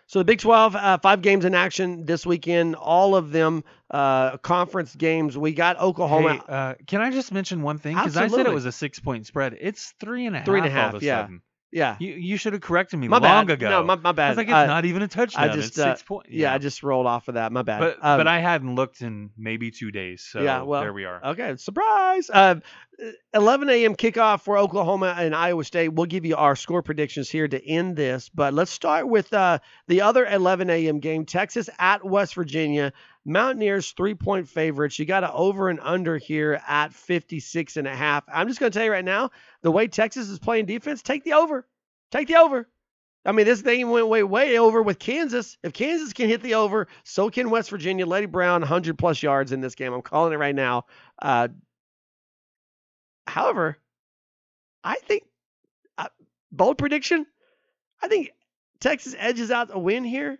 So 0.07 0.19
the 0.19 0.26
Big 0.26 0.40
12, 0.40 0.76
uh, 0.76 0.98
five 0.99 1.22
games 1.22 1.45
in 1.45 1.56
action 1.56 2.06
this 2.06 2.26
weekend. 2.26 2.76
All 2.76 3.15
of 3.15 3.32
them 3.32 3.64
uh, 3.90 4.38
conference 4.38 4.95
games. 4.95 5.38
We 5.38 5.53
got 5.53 5.80
Oklahoma. 5.80 6.34
Hey, 6.34 6.41
uh, 6.48 6.73
can 6.86 7.02
I 7.02 7.11
just 7.11 7.32
mention 7.32 7.64
one 7.64 7.80
thing? 7.80 7.95
Because 7.95 8.15
I 8.15 8.27
said 8.27 8.45
it 8.45 8.53
was 8.53 8.65
a 8.65 8.72
six 8.72 8.99
point 8.99 9.26
spread. 9.26 9.57
It's 9.60 9.94
three 9.99 10.27
and 10.27 10.36
a 10.36 10.40
half. 10.40 10.45
Three 10.45 10.60
and 10.60 10.68
a 10.68 10.72
half, 10.72 10.91
All 10.91 10.98
of 10.98 11.03
a 11.03 11.06
yeah. 11.06 11.22
sudden. 11.23 11.41
Yeah, 11.71 11.97
You 11.99 12.13
you 12.13 12.37
should 12.37 12.53
have 12.53 12.61
corrected 12.61 12.99
me 12.99 13.07
my 13.07 13.17
long 13.17 13.47
bad. 13.47 13.53
ago. 13.53 13.69
No, 13.69 13.83
my, 13.83 13.95
my 13.95 14.09
I 14.09 14.13
bad. 14.13 14.29
was 14.29 14.37
like, 14.37 14.47
it's 14.47 14.53
not 14.67 14.85
even 14.85 15.01
a 15.01 15.07
touchdown. 15.07 15.53
just, 15.55 15.69
it's 15.69 15.79
uh, 15.79 15.95
six 15.95 16.03
point. 16.03 16.27
yeah, 16.29 16.53
I 16.53 16.57
just 16.57 16.83
rolled 16.83 17.05
off 17.07 17.27
of 17.27 17.33
that. 17.33 17.51
My 17.51 17.63
bad. 17.63 17.79
But 17.79 17.97
Um, 18.01 18.17
but 18.19 18.27
I 18.27 18.39
hadn't 18.39 18.75
looked 18.75 19.01
in 19.01 19.31
maybe 19.37 19.71
two 19.71 19.91
days. 19.91 20.25
So 20.29 20.41
Yeah, 20.41 20.61
well, 20.61 20.81
there 20.81 20.93
we 20.93 21.05
are. 21.05 21.23
Okay, 21.25 21.55
surprise. 21.57 22.29
Uh, 22.29 22.55
11 23.33 23.69
a.m. 23.69 23.95
kickoff 23.95 24.41
for 24.41 24.57
Oklahoma 24.57 25.15
and 25.17 25.35
Iowa 25.35 25.63
State. 25.65 25.89
We'll 25.89 26.05
give 26.05 26.25
you 26.25 26.35
our 26.37 26.55
score 26.55 26.81
predictions 26.81 27.29
here 27.29 27.47
to 27.47 27.67
end 27.67 27.97
this, 27.97 28.29
but 28.29 28.53
let's 28.53 28.71
start 28.71 29.09
with 29.09 29.33
uh, 29.33 29.59
the 29.87 30.01
other 30.01 30.25
11 30.25 30.69
a.m. 30.69 30.99
game 30.99 31.25
Texas 31.25 31.69
at 31.77 32.05
West 32.05 32.35
Virginia. 32.35 32.93
Mountaineers 33.26 33.91
three 33.91 34.14
point 34.14 34.47
favorites. 34.47 34.99
You 34.99 35.06
got 35.06 35.23
an 35.23 35.31
over 35.34 35.69
and 35.69 35.80
under 35.81 36.18
here 36.18 36.61
at 36.68 36.93
56 36.93 37.77
and 37.77 37.88
a 37.88 37.95
half. 37.95 38.23
I'm 38.31 38.47
just 38.47 38.60
going 38.60 38.72
to 38.72 38.77
tell 38.77 38.85
you 38.85 38.91
right 38.91 39.03
now 39.03 39.31
the 39.64 39.72
way 39.72 39.88
Texas 39.88 40.30
is 40.30 40.39
playing 40.39 40.68
defense, 40.68 41.02
take 41.02 41.23
the 41.23 41.34
over. 41.34 41.68
Take 42.11 42.27
the 42.27 42.35
over. 42.35 42.68
I 43.26 43.31
mean, 43.31 43.47
this 43.47 43.61
thing 43.61 43.89
went 43.89 44.07
way, 44.07 44.22
way 44.22 44.60
over 44.60 44.84
with 44.84 44.99
Kansas. 44.99 45.57
If 45.64 45.73
Kansas 45.73 46.14
can 46.14 46.30
hit 46.30 46.43
the 46.43 46.56
over, 46.56 46.88
so 47.03 47.31
can 47.31 47.49
West 47.49 47.72
Virginia. 47.72 48.06
Leddie 48.06 48.27
Brown, 48.27 48.61
100 48.61 48.99
plus 48.99 49.23
yards 49.23 49.52
in 49.52 49.61
this 49.61 49.73
game. 49.73 49.93
I'm 49.93 50.03
calling 50.03 50.31
it 50.31 50.38
right 50.38 50.53
now. 50.53 50.85
Uh, 51.19 51.47
however, 53.26 53.77
I 54.84 54.97
think 54.97 55.23
I, 55.97 56.10
bold 56.52 56.77
prediction. 56.77 57.26
I 58.03 58.07
think 58.07 58.30
Texas 58.80 59.15
edges 59.18 59.49
out 59.49 59.69
a 59.73 59.80
win 59.80 60.03
here, 60.03 60.38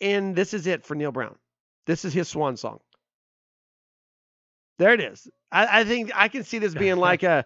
and 0.00 0.36
this 0.36 0.54
is 0.54 0.68
it 0.68 0.84
for 0.84 0.94
Neal 0.94 1.10
Brown. 1.10 1.34
This 1.86 2.04
is 2.04 2.12
his 2.12 2.28
swan 2.28 2.56
song. 2.56 2.80
There 4.78 4.92
it 4.92 5.00
is. 5.00 5.28
I, 5.50 5.80
I 5.80 5.84
think 5.84 6.10
I 6.14 6.28
can 6.28 6.44
see 6.44 6.58
this 6.58 6.74
being 6.74 6.96
like 7.08 7.22
a, 7.22 7.44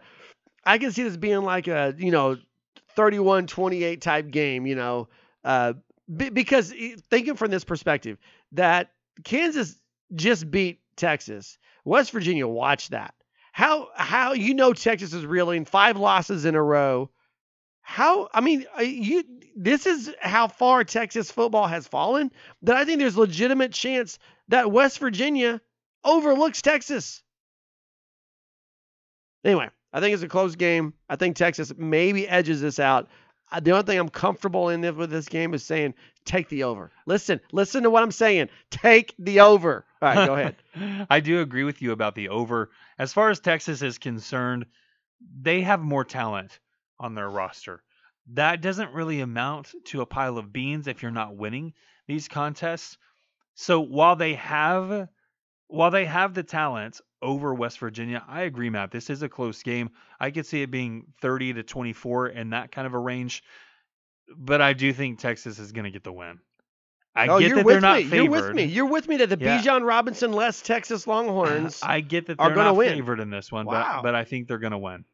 I 0.65 0.79
can 0.79 0.93
see 0.93 1.05
this 1.05 1.17
being 1.17 1.43
like 1.43 1.69
a 1.69 1.95
you 1.97 2.11
know, 2.11 2.37
31-28 2.97 4.01
type 4.01 4.31
game. 4.31 4.67
You 4.67 4.75
know, 4.75 5.09
uh, 5.45 5.75
be, 6.15 6.31
because 6.31 6.75
thinking 7.11 7.37
from 7.37 7.51
this 7.51 7.65
perspective 7.65 8.19
that 8.53 8.91
Kansas 9.25 9.77
just 10.15 10.51
beat 10.51 10.81
Texas, 10.97 11.59
West 11.85 12.11
Virginia 12.11 12.47
watch 12.47 12.89
that. 12.89 13.15
How 13.53 13.89
how 13.95 14.33
you 14.33 14.55
know 14.55 14.73
Texas 14.73 15.13
is 15.13 15.27
reeling 15.27 15.65
five 15.65 15.97
losses 15.97 16.45
in 16.45 16.55
a 16.55 16.63
row. 16.63 17.11
How 17.91 18.29
I 18.33 18.41
mean 18.41 18.67
you 18.81 19.25
this 19.57 19.85
is 19.85 20.15
how 20.21 20.47
far 20.47 20.85
Texas 20.85 21.29
football 21.33 21.67
has 21.67 21.89
fallen 21.89 22.31
that 22.63 22.77
I 22.77 22.85
think 22.85 23.01
there's 23.01 23.17
legitimate 23.17 23.73
chance 23.73 24.21
that 24.47 24.71
West 24.71 25.01
Virginia 25.01 25.61
overlooks 26.05 26.63
Texas. 26.63 27.21
Anyway, 29.45 29.69
I 29.93 29.99
think 29.99 30.15
it's 30.15 30.23
a 30.23 30.29
close 30.29 30.55
game. 30.55 30.95
I 31.09 31.17
think 31.17 31.35
Texas 31.35 31.73
maybe 31.77 32.29
edges 32.29 32.61
this 32.61 32.79
out. 32.79 33.09
Uh, 33.51 33.59
The 33.59 33.73
only 33.73 33.83
thing 33.83 33.99
I'm 33.99 34.09
comfortable 34.09 34.69
in 34.69 34.83
this, 34.83 34.95
with 34.95 35.11
this 35.11 35.29
game 35.29 35.53
is 35.53 35.65
saying 35.65 35.95
take 36.25 36.49
the 36.49 36.63
over. 36.63 36.93
Listen, 37.07 37.41
listen 37.51 37.83
to 37.83 37.91
what 37.91 38.05
I'm 38.05 38.13
saying. 38.13 38.51
Take 38.71 39.17
the 39.19 39.41
over. 39.41 39.85
All 40.01 40.15
right, 40.15 40.27
go 40.27 40.35
ahead. 40.37 41.07
I 41.11 41.19
do 41.19 41.41
agree 41.41 41.65
with 41.65 41.83
you 41.83 41.91
about 41.91 42.15
the 42.15 42.29
over. 42.29 42.71
As 43.01 43.13
far 43.13 43.31
as 43.31 43.41
Texas 43.41 43.83
is 43.83 43.99
concerned, 43.99 44.67
they 45.43 45.63
have 45.63 45.81
more 45.81 46.05
talent 46.05 46.61
on 47.01 47.15
their 47.17 47.29
roster. 47.29 47.83
That 48.35 48.61
doesn't 48.61 48.93
really 48.93 49.21
amount 49.21 49.75
to 49.87 50.03
a 50.03 50.07
pile 50.07 50.39
of 50.39 50.53
beans 50.53 50.87
if 50.87 51.03
you're 51.03 51.11
not 51.11 51.35
winning 51.37 51.73
these 52.07 52.29
contests. 52.29 52.97
So 53.55 53.81
while 53.81 54.15
they 54.15 54.35
have 54.35 55.09
while 55.67 55.91
they 55.91 56.05
have 56.05 56.35
the 56.35 56.43
talent 56.43 57.01
over 57.23 57.53
West 57.55 57.79
Virginia, 57.79 58.25
I 58.29 58.43
agree, 58.43 58.71
Matt. 58.71 58.91
This 58.91 59.11
is 59.11 59.23
a 59.23 59.29
close 59.29 59.63
game. 59.63 59.91
I 60.21 60.31
could 60.31 60.47
see 60.47 60.63
it 60.63 60.71
being 60.71 61.07
30 61.21 61.55
to 61.55 61.63
24 61.63 62.29
in 62.29 62.51
that 62.51 62.73
kind 62.73 62.87
of 62.87 62.95
a 62.95 62.99
range. 62.99 63.43
But 64.37 64.61
I 64.61 64.73
do 64.75 64.93
think 64.93 65.19
Texas 65.19 65.59
is 65.59 65.73
going 65.73 65.85
to 65.85 65.91
get 65.91 66.05
the 66.05 66.13
win. 66.13 66.39
I 67.15 67.27
oh, 67.27 67.39
get 67.41 67.49
you're 67.49 67.57
that 67.59 67.65
with 67.65 67.75
they're 67.75 67.81
not 67.81 67.99
me. 67.99 68.05
favored. 68.05 68.23
You're 68.33 68.47
with 68.47 68.55
me. 68.55 68.65
You're 68.65 68.87
with 68.87 69.09
me 69.09 69.17
that 69.19 69.29
the 69.29 69.39
Yeah. 69.41 69.61
Bijan 69.61 69.85
Robinson 69.87 70.33
less 70.33 70.63
Texas 70.63 71.07
Longhorns. 71.07 71.81
I 71.83 72.01
get 72.01 72.27
that 72.27 72.39
are 72.39 72.49
they're 72.49 72.57
not 72.57 72.77
win. 72.77 72.95
favored 72.95 73.21
in 73.21 73.31
this 73.31 73.51
one, 73.51 73.67
Wow. 73.67 73.97
but 73.97 74.03
but 74.03 74.15
I 74.15 74.25
think 74.25 74.47
they're 74.49 74.59
going 74.59 74.71
to 74.73 74.79
win. 74.79 75.05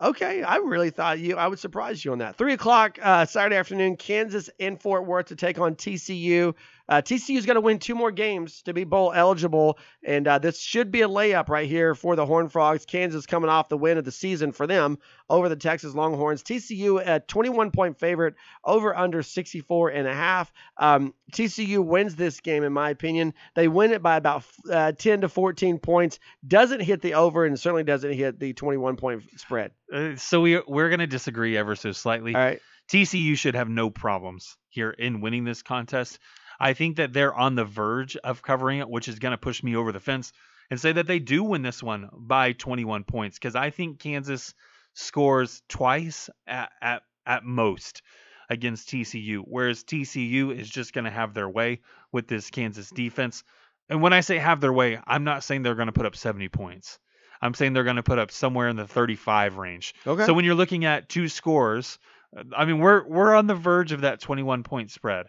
Okay, 0.00 0.44
I 0.44 0.56
really 0.56 0.90
thought 0.90 1.18
you. 1.18 1.36
I 1.36 1.48
would 1.48 1.58
surprise 1.58 2.04
you 2.04 2.12
on 2.12 2.18
that. 2.18 2.36
Three 2.36 2.52
o'clock 2.52 2.98
uh, 3.02 3.26
Saturday 3.26 3.56
afternoon, 3.56 3.96
Kansas 3.96 4.48
in 4.58 4.76
Fort 4.76 5.06
Worth 5.06 5.26
to 5.26 5.36
take 5.36 5.58
on 5.58 5.74
TCU. 5.74 6.54
Uh, 6.88 7.02
TCU 7.02 7.36
is 7.36 7.46
going 7.46 7.56
to 7.56 7.60
win 7.60 7.78
two 7.78 7.94
more 7.94 8.10
games 8.10 8.62
to 8.62 8.72
be 8.72 8.84
bowl 8.84 9.12
eligible, 9.14 9.78
and 10.02 10.26
uh, 10.26 10.38
this 10.38 10.60
should 10.60 10.90
be 10.90 11.02
a 11.02 11.08
layup 11.08 11.48
right 11.48 11.68
here 11.68 11.94
for 11.94 12.16
the 12.16 12.24
Horned 12.24 12.50
Frogs. 12.50 12.86
Kansas 12.86 13.26
coming 13.26 13.50
off 13.50 13.68
the 13.68 13.76
win 13.76 13.98
of 13.98 14.04
the 14.04 14.12
season 14.12 14.52
for 14.52 14.66
them 14.66 14.98
over 15.28 15.48
the 15.48 15.56
Texas 15.56 15.94
Longhorns. 15.94 16.42
TCU 16.42 17.02
a 17.06 17.20
21 17.20 17.70
point 17.70 17.98
favorite 17.98 18.34
over 18.64 18.96
under 18.96 19.22
64 19.22 19.90
and 19.90 20.08
a 20.08 20.14
half. 20.14 20.52
Um, 20.76 21.14
TCU 21.32 21.84
wins 21.84 22.16
this 22.16 22.40
game 22.40 22.64
in 22.64 22.72
my 22.72 22.90
opinion. 22.90 23.34
They 23.54 23.68
win 23.68 23.92
it 23.92 24.02
by 24.02 24.16
about 24.16 24.44
uh, 24.70 24.92
10 24.92 25.22
to 25.22 25.28
14 25.28 25.78
points. 25.78 26.18
Doesn't 26.46 26.80
hit 26.80 27.02
the 27.02 27.14
over 27.14 27.44
and 27.44 27.58
certainly 27.58 27.84
doesn't 27.84 28.12
hit 28.12 28.40
the 28.40 28.52
21 28.52 28.96
point 28.96 29.22
spread. 29.36 29.72
Uh, 29.92 30.16
so 30.16 30.40
we 30.40 30.60
we're 30.66 30.88
going 30.88 31.00
to 31.00 31.06
disagree 31.06 31.56
ever 31.56 31.76
so 31.76 31.92
slightly. 31.92 32.34
All 32.34 32.40
right. 32.40 32.60
TCU 32.88 33.36
should 33.36 33.54
have 33.54 33.68
no 33.68 33.90
problems 33.90 34.56
here 34.70 34.90
in 34.90 35.20
winning 35.20 35.44
this 35.44 35.62
contest. 35.62 36.18
I 36.58 36.72
think 36.72 36.96
that 36.96 37.12
they're 37.12 37.34
on 37.34 37.54
the 37.54 37.64
verge 37.64 38.16
of 38.16 38.42
covering 38.42 38.80
it, 38.80 38.88
which 38.88 39.08
is 39.08 39.18
going 39.18 39.32
to 39.32 39.38
push 39.38 39.62
me 39.62 39.76
over 39.76 39.92
the 39.92 40.00
fence 40.00 40.32
and 40.70 40.80
say 40.80 40.92
that 40.92 41.06
they 41.06 41.18
do 41.18 41.44
win 41.44 41.62
this 41.62 41.82
one 41.82 42.08
by 42.12 42.52
21 42.52 43.04
points 43.04 43.38
because 43.38 43.54
I 43.54 43.70
think 43.70 43.98
Kansas 44.00 44.54
scores 44.94 45.62
twice 45.68 46.28
at, 46.46 46.70
at, 46.82 47.02
at 47.24 47.44
most 47.44 48.02
against 48.50 48.88
TCU, 48.88 49.42
whereas 49.44 49.84
TCU 49.84 50.56
is 50.56 50.68
just 50.68 50.92
going 50.92 51.04
to 51.04 51.10
have 51.10 51.34
their 51.34 51.48
way 51.48 51.80
with 52.12 52.26
this 52.26 52.50
Kansas 52.50 52.90
defense. 52.90 53.44
And 53.88 54.02
when 54.02 54.12
I 54.12 54.20
say 54.20 54.38
have 54.38 54.60
their 54.60 54.72
way, 54.72 54.98
I'm 55.06 55.24
not 55.24 55.44
saying 55.44 55.62
they're 55.62 55.74
going 55.74 55.86
to 55.86 55.92
put 55.92 56.06
up 56.06 56.16
70 56.16 56.48
points. 56.48 56.98
I'm 57.40 57.54
saying 57.54 57.72
they're 57.72 57.84
going 57.84 57.96
to 57.96 58.02
put 58.02 58.18
up 58.18 58.30
somewhere 58.30 58.68
in 58.68 58.76
the 58.76 58.86
35 58.86 59.58
range. 59.58 59.94
Okay. 60.06 60.26
So 60.26 60.34
when 60.34 60.44
you're 60.44 60.54
looking 60.54 60.84
at 60.84 61.08
two 61.08 61.28
scores, 61.28 61.98
uh, 62.36 62.42
I 62.56 62.64
mean 62.64 62.78
we're 62.78 63.06
we're 63.06 63.34
on 63.34 63.46
the 63.46 63.54
verge 63.54 63.92
of 63.92 64.00
that 64.00 64.20
21 64.20 64.64
point 64.64 64.90
spread. 64.90 65.26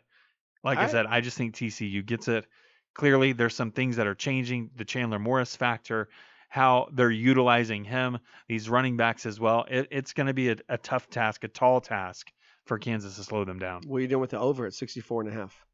Like 0.63 0.77
I 0.77 0.81
Alright. 0.81 0.91
said, 0.91 1.05
I 1.07 1.21
just 1.21 1.37
think 1.37 1.55
TCU 1.55 2.05
gets 2.05 2.27
it. 2.27 2.45
Clearly, 2.95 3.33
there's 3.33 3.55
some 3.55 3.71
things 3.71 3.95
that 3.95 4.07
are 4.07 4.15
changing. 4.15 4.71
The 4.75 4.83
Chandler 4.85 5.19
Morris 5.19 5.55
factor, 5.55 6.09
how 6.49 6.89
they're 6.91 7.11
utilizing 7.11 7.83
him, 7.85 8.17
these 8.47 8.67
running 8.69 8.97
backs 8.97 9.25
as 9.25 9.39
well. 9.39 9.65
It, 9.69 9.87
it's 9.91 10.13
going 10.13 10.27
to 10.27 10.33
be 10.33 10.49
a, 10.49 10.55
a 10.67 10.77
tough 10.77 11.09
task, 11.09 11.43
a 11.43 11.47
tall 11.47 11.79
task 11.81 12.31
for 12.65 12.77
Kansas 12.77 13.15
to 13.15 13.23
slow 13.23 13.45
them 13.45 13.59
down. 13.59 13.83
What 13.87 13.97
are 13.97 14.01
you 14.01 14.07
doing 14.07 14.21
with 14.21 14.31
the 14.31 14.39
over 14.39 14.65
at 14.65 14.73
64 14.73 15.21
and 15.21 15.29
a 15.29 15.33
half? 15.33 15.65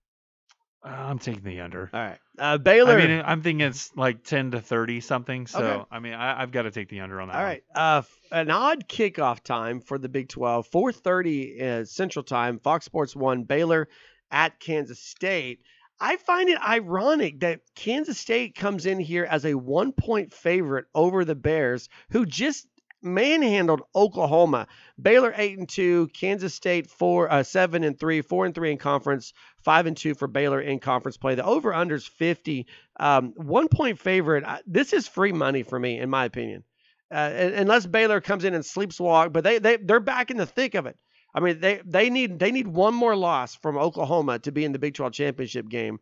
Uh, 0.86 0.90
I'm 0.90 1.18
taking 1.18 1.44
the 1.44 1.62
under. 1.62 1.90
All 1.92 2.00
right. 2.00 2.20
Uh, 2.38 2.58
Baylor. 2.60 2.94
I 3.00 3.08
mean, 3.08 3.24
I'm 3.26 3.42
thinking 3.42 3.66
it's 3.66 3.90
like 3.96 4.24
10 4.24 4.52
to 4.52 4.62
30 4.62 5.00
something. 5.00 5.48
So 5.48 5.60
Okay. 5.60 5.84
I 5.90 6.00
mean, 6.00 6.14
I, 6.14 6.40
I've 6.42 6.52
got 6.52 6.64
to 6.64 6.72
take 6.72 6.90
the 6.90 7.00
under 7.00 7.20
on 7.22 7.30
that. 7.30 7.36
all 7.36 7.42
one. 7.42 7.50
right. 7.50 7.64
Uh, 7.74 8.02
an 8.32 8.52
odd 8.52 8.88
kickoff 8.88 9.42
time 9.42 9.80
for 9.82 9.98
the 9.98 10.10
Big 10.10 10.30
12. 10.30 10.70
4:30 10.70 11.62
uh, 11.62 11.86
Central 11.86 12.22
Time. 12.24 12.60
Fox 12.60 12.86
Sports 12.86 13.16
1 13.16 13.44
Baylor 13.46 13.88
at 14.32 14.60
Kansas 14.60 15.00
State. 15.00 15.60
I 16.00 16.18
find 16.18 16.50
it 16.50 16.60
ironic 16.62 17.40
that 17.40 17.62
Kansas 17.74 18.18
State 18.18 18.56
comes 18.56 18.86
in 18.86 19.00
here 19.00 19.24
as 19.24 19.46
a 19.46 19.54
one 19.54 19.94
point 19.94 20.34
favorite 20.34 20.86
over 20.94 21.24
the 21.24 21.36
Bears, 21.36 21.88
who 22.10 22.26
just 22.26 22.68
manhandled 23.02 23.82
Oklahoma. 23.96 24.68
Baylor 25.02 25.34
eight 25.38 25.58
and 25.58 25.70
two, 25.70 26.10
Kansas 26.14 26.54
State 26.54 26.90
four 26.90 27.32
uh, 27.32 27.44
seven 27.44 27.84
and 27.84 27.98
three, 27.98 28.22
four 28.22 28.46
and 28.46 28.54
three 28.54 28.72
in 28.72 28.78
conference, 28.78 29.34
five 29.64 29.86
and 29.86 29.96
two 29.96 30.16
for 30.16 30.28
Baylor 30.28 30.60
in 30.60 30.80
conference 30.80 31.16
play. 31.18 31.36
The 31.36 31.46
over 31.46 31.72
unders 31.72 32.08
fifty. 32.08 32.68
Um, 33.00 33.34
one 33.38 33.70
point 33.70 34.00
favorite. 34.00 34.44
I, 34.44 34.62
this 34.68 34.92
is 34.92 35.08
free 35.08 35.32
money 35.32 35.64
for 35.64 35.80
me, 35.80 36.00
in 36.00 36.10
my 36.10 36.26
opinion. 36.26 36.64
Uh, 37.12 37.30
unless 37.56 37.86
Baylor 37.86 38.20
comes 38.20 38.44
in 38.44 38.56
and 38.56 38.64
sleepwalk, 38.64 39.32
but 39.32 39.44
they 39.44 39.60
they 39.60 39.78
they're 39.78 40.00
back 40.00 40.32
in 40.32 40.38
the 40.38 40.46
thick 40.46 40.74
of 40.74 40.88
it. 40.88 40.98
I 41.36 41.42
mean, 41.42 41.60
they 41.60 41.82
they 41.86 42.10
need 42.10 42.40
they 42.40 42.52
need 42.52 42.68
one 42.68 42.96
more 42.96 43.16
loss 43.16 43.56
from 43.56 43.78
Oklahoma 43.78 44.40
to 44.40 44.52
be 44.54 44.64
in 44.64 44.72
the 44.72 44.80
Big 44.80 44.94
12 44.94 45.12
championship 45.12 45.68
game. 45.68 46.00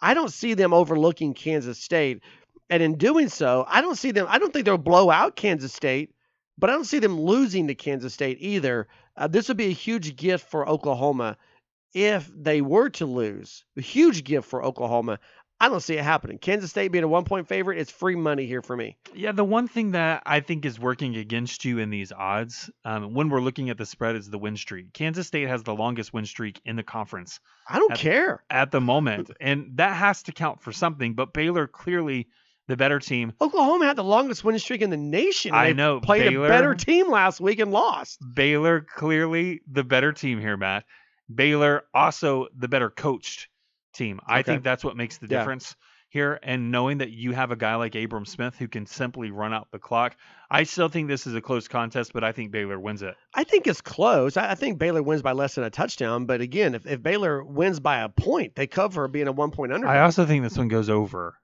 I 0.00 0.14
don't 0.14 0.32
see 0.32 0.54
them 0.54 0.72
overlooking 0.72 1.34
Kansas 1.34 1.78
State, 1.78 2.22
and 2.70 2.82
in 2.82 2.96
doing 2.96 3.28
so, 3.28 3.66
I 3.68 3.82
don't 3.82 3.98
see 3.98 4.12
them. 4.12 4.26
I 4.30 4.38
don't 4.38 4.50
think 4.50 4.64
they'll 4.64 4.78
blow 4.78 5.10
out 5.10 5.36
Kansas 5.36 5.74
State, 5.74 6.14
but 6.56 6.70
I 6.70 6.72
don't 6.72 6.86
see 6.86 7.00
them 7.00 7.20
losing 7.20 7.68
to 7.68 7.74
Kansas 7.74 8.14
State 8.14 8.38
either. 8.40 8.88
Uh, 9.14 9.26
this 9.28 9.48
would 9.48 9.58
be 9.58 9.66
a 9.66 9.72
huge 9.72 10.16
gift 10.16 10.50
for 10.50 10.66
Oklahoma 10.66 11.36
if 11.92 12.30
they 12.34 12.62
were 12.62 12.88
to 12.88 13.04
lose. 13.04 13.64
A 13.76 13.82
huge 13.82 14.24
gift 14.24 14.48
for 14.48 14.64
Oklahoma. 14.64 15.18
I 15.62 15.68
don't 15.68 15.80
see 15.80 15.94
it 15.96 16.02
happening. 16.02 16.38
Kansas 16.38 16.70
State 16.70 16.88
being 16.88 17.04
a 17.04 17.08
one 17.08 17.22
point 17.24 17.46
favorite, 17.46 17.78
it's 17.78 17.90
free 17.90 18.16
money 18.16 18.46
here 18.46 18.62
for 18.62 18.76
me. 18.76 18.96
Yeah, 19.14 19.30
the 19.30 19.44
one 19.44 19.68
thing 19.68 19.92
that 19.92 20.24
I 20.26 20.40
think 20.40 20.64
is 20.64 20.80
working 20.80 21.14
against 21.16 21.64
you 21.64 21.78
in 21.78 21.88
these 21.88 22.10
odds, 22.10 22.68
um, 22.84 23.14
when 23.14 23.28
we're 23.28 23.40
looking 23.40 23.70
at 23.70 23.78
the 23.78 23.86
spread, 23.86 24.16
is 24.16 24.28
the 24.28 24.38
win 24.38 24.56
streak. 24.56 24.92
Kansas 24.92 25.28
State 25.28 25.46
has 25.46 25.62
the 25.62 25.74
longest 25.74 26.12
win 26.12 26.26
streak 26.26 26.60
in 26.64 26.74
the 26.74 26.82
conference 26.82 27.38
I 27.68 27.78
don't 27.78 27.92
At- 27.92 27.98
care. 27.98 28.42
at 28.50 28.72
the 28.72 28.80
moment, 28.80 29.30
and 29.40 29.70
that 29.76 29.94
has 29.94 30.24
to 30.24 30.32
count 30.32 30.60
for 30.62 30.72
something. 30.72 31.14
But 31.14 31.32
Baylor 31.32 31.68
clearly 31.68 32.26
the 32.66 32.76
better 32.76 32.98
team. 32.98 33.32
Oklahoma 33.40 33.86
had 33.86 33.96
the 33.96 34.02
longest 34.04 34.42
winning 34.42 34.58
streak 34.58 34.82
in 34.82 34.90
the 34.90 34.96
nation. 34.96 35.52
I 35.54 35.74
know, 35.74 36.00
Played 36.00 36.28
Baylor- 36.30 36.46
a 36.46 36.48
better 36.48 36.74
team 36.74 37.08
last 37.08 37.40
week 37.40 37.60
and 37.60 37.70
lost. 37.70 38.18
Baylor 38.34 38.80
clearly 38.80 39.60
the 39.70 39.84
better 39.84 40.12
team 40.12 40.40
here, 40.40 40.56
Matt. 40.56 40.84
Baylor 41.32 41.84
also 41.94 42.48
the 42.56 42.66
better 42.68 42.90
coached 42.90 43.46
team. 43.92 44.20
I 44.26 44.40
Okay. 44.40 44.52
think 44.52 44.64
that's 44.64 44.84
what 44.84 44.96
makes 44.96 45.18
the 45.18 45.26
Yeah. 45.28 45.38
difference 45.38 45.76
here. 46.08 46.38
And 46.42 46.70
knowing 46.70 46.98
that 46.98 47.10
you 47.10 47.32
have 47.32 47.50
a 47.52 47.56
guy 47.56 47.74
like 47.76 47.94
Abram 47.94 48.26
Smith 48.26 48.54
who 48.58 48.68
can 48.68 48.84
simply 48.86 49.30
run 49.30 49.54
out 49.54 49.68
the 49.72 49.78
clock, 49.78 50.14
I 50.50 50.64
still 50.64 50.88
think 50.88 51.08
this 51.08 51.26
is 51.26 51.34
a 51.34 51.40
close 51.40 51.68
contest, 51.68 52.12
but 52.12 52.22
I 52.24 52.32
think 52.32 52.50
Baylor 52.52 52.78
wins 52.78 53.02
it. 53.02 53.14
I 53.34 53.44
think 53.44 53.66
it's 53.66 53.80
close. 53.80 54.36
I, 54.36 54.54
think 54.54 54.78
Baylor 54.78 55.02
wins 55.02 55.22
by 55.22 55.32
less 55.32 55.54
than 55.54 55.64
a 55.64 55.70
touchdown. 55.70 56.26
But 56.26 56.40
again, 56.42 56.74
if, 56.74 56.86
if 56.86 57.02
Baylor 57.02 57.42
wins 57.42 57.80
by 57.80 58.00
a 58.00 58.08
point, 58.10 58.54
they 58.56 58.66
cover 58.66 59.08
being 59.08 59.28
a 59.28 59.32
one 59.32 59.50
point 59.52 59.72
under. 59.72 59.86
I 59.86 60.00
also 60.00 60.26
think 60.26 60.42
this 60.42 60.58
one 60.58 60.68
goes 60.68 60.90
over 60.90 61.34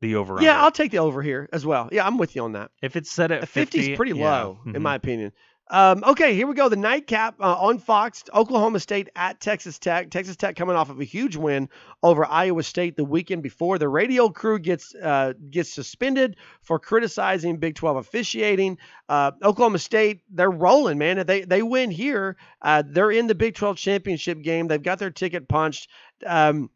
the 0.00 0.16
over. 0.16 0.40
yeah, 0.42 0.62
I'll 0.62 0.70
take 0.70 0.90
the 0.90 0.98
over 0.98 1.22
here 1.22 1.48
as 1.52 1.64
well. 1.64 1.88
Yeah, 1.90 2.06
I'm 2.06 2.18
with 2.18 2.36
you 2.36 2.42
on 2.44 2.52
that. 2.52 2.70
if 2.82 2.94
it's 2.94 3.10
set 3.10 3.30
at 3.32 3.42
A 3.42 3.46
50 3.46 3.78
is 3.92 3.96
pretty 3.96 4.12
yeah, 4.12 4.24
low, 4.42 4.58
mhm. 4.66 4.76
in 4.76 4.82
my 4.82 4.94
opinion. 4.96 5.32
Um, 5.70 6.04
okay, 6.06 6.34
here 6.34 6.46
we 6.46 6.54
go. 6.54 6.68
The 6.68 6.76
nightcap 6.76 7.36
uh, 7.40 7.56
on 7.58 7.78
Fox, 7.78 8.22
Oklahoma 8.34 8.80
State 8.80 9.08
at 9.16 9.40
Texas 9.40 9.78
Tech. 9.78 10.10
Texas 10.10 10.36
Tech 10.36 10.56
coming 10.56 10.76
off 10.76 10.90
of 10.90 11.00
a 11.00 11.04
huge 11.04 11.36
win 11.36 11.70
over 12.02 12.26
Iowa 12.26 12.62
State 12.62 12.96
the 12.96 13.04
weekend 13.04 13.42
before. 13.42 13.78
The 13.78 13.88
radio 13.88 14.28
crew 14.28 14.58
gets 14.58 14.94
uh, 14.94 15.32
gets 15.50 15.72
suspended 15.72 16.36
for 16.60 16.78
criticizing 16.78 17.56
Big 17.56 17.76
12 17.76 17.96
officiating. 17.96 18.76
Uh, 19.08 19.32
Oklahoma 19.42 19.78
State, 19.78 20.20
they're 20.30 20.50
rolling, 20.50 20.98
man. 20.98 21.24
They 21.26 21.42
they 21.42 21.62
win 21.62 21.90
here, 21.90 22.36
uh, 22.60 22.82
they're 22.86 23.10
in 23.10 23.26
the 23.26 23.34
Big 23.34 23.54
12 23.54 23.78
championship 23.78 24.42
game. 24.42 24.68
They've 24.68 24.82
got 24.82 24.98
their 24.98 25.10
ticket 25.10 25.48
punched. 25.48 25.88
Um, 26.26 26.68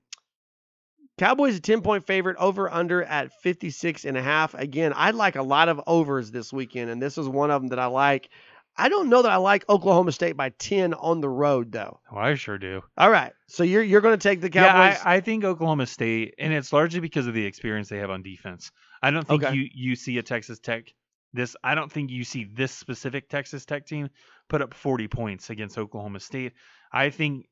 Cowboys 1.18 1.56
a 1.56 1.60
10 1.60 1.82
point 1.82 2.06
favorite 2.06 2.36
over 2.38 2.72
under 2.72 3.02
at 3.02 3.32
56 3.42 4.04
and 4.04 4.16
a 4.16 4.22
half. 4.22 4.54
Again, 4.54 4.92
I 4.94 5.10
like 5.10 5.34
a 5.34 5.42
lot 5.42 5.68
of 5.68 5.80
overs 5.86 6.30
this 6.30 6.52
weekend, 6.52 6.90
and 6.90 7.02
this 7.02 7.18
is 7.18 7.28
one 7.28 7.50
of 7.50 7.60
them 7.60 7.70
that 7.70 7.80
I 7.80 7.86
like. 7.86 8.30
I 8.78 8.88
don't 8.88 9.08
know 9.08 9.22
that 9.22 9.30
I 9.32 9.36
like 9.36 9.68
Oklahoma 9.68 10.12
State 10.12 10.36
by 10.36 10.50
10 10.50 10.94
on 10.94 11.20
the 11.20 11.28
road, 11.28 11.72
though. 11.72 11.98
Oh, 12.12 12.16
I 12.18 12.34
sure 12.36 12.58
do. 12.58 12.82
All 12.96 13.10
right. 13.10 13.32
So 13.48 13.64
you're 13.64 13.82
you're 13.82 14.00
going 14.00 14.16
to 14.18 14.22
take 14.22 14.40
the 14.40 14.48
Cowboys? 14.50 14.94
Yeah, 14.94 15.02
I, 15.04 15.16
I 15.16 15.20
think 15.20 15.44
Oklahoma 15.44 15.86
State, 15.86 16.34
and 16.38 16.52
it's 16.52 16.72
largely 16.72 17.00
because 17.00 17.26
of 17.26 17.34
the 17.34 17.44
experience 17.44 17.88
they 17.88 17.98
have 17.98 18.10
on 18.10 18.22
defense. 18.22 18.70
I 19.02 19.10
don't 19.10 19.26
think 19.26 19.42
Okay. 19.44 19.54
you 19.54 19.68
you 19.74 19.96
see 19.96 20.16
a 20.18 20.22
Texas 20.22 20.58
Tech 20.60 20.84
this. 21.32 21.56
I 21.64 21.74
don't 21.74 21.90
think 21.90 22.10
you 22.10 22.24
see 22.24 22.44
this 22.44 22.72
specific 22.72 23.28
Texas 23.28 23.64
Tech 23.66 23.84
team 23.86 24.08
put 24.48 24.62
up 24.62 24.72
40 24.74 25.08
points 25.08 25.50
against 25.50 25.76
Oklahoma 25.76 26.20
State. 26.20 26.52
I 26.92 27.10
think 27.10 27.46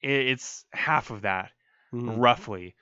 it's 0.00 0.64
half 0.72 1.10
of 1.10 1.22
that 1.22 1.50
Mhm. 1.94 2.20
roughly. 2.20 2.74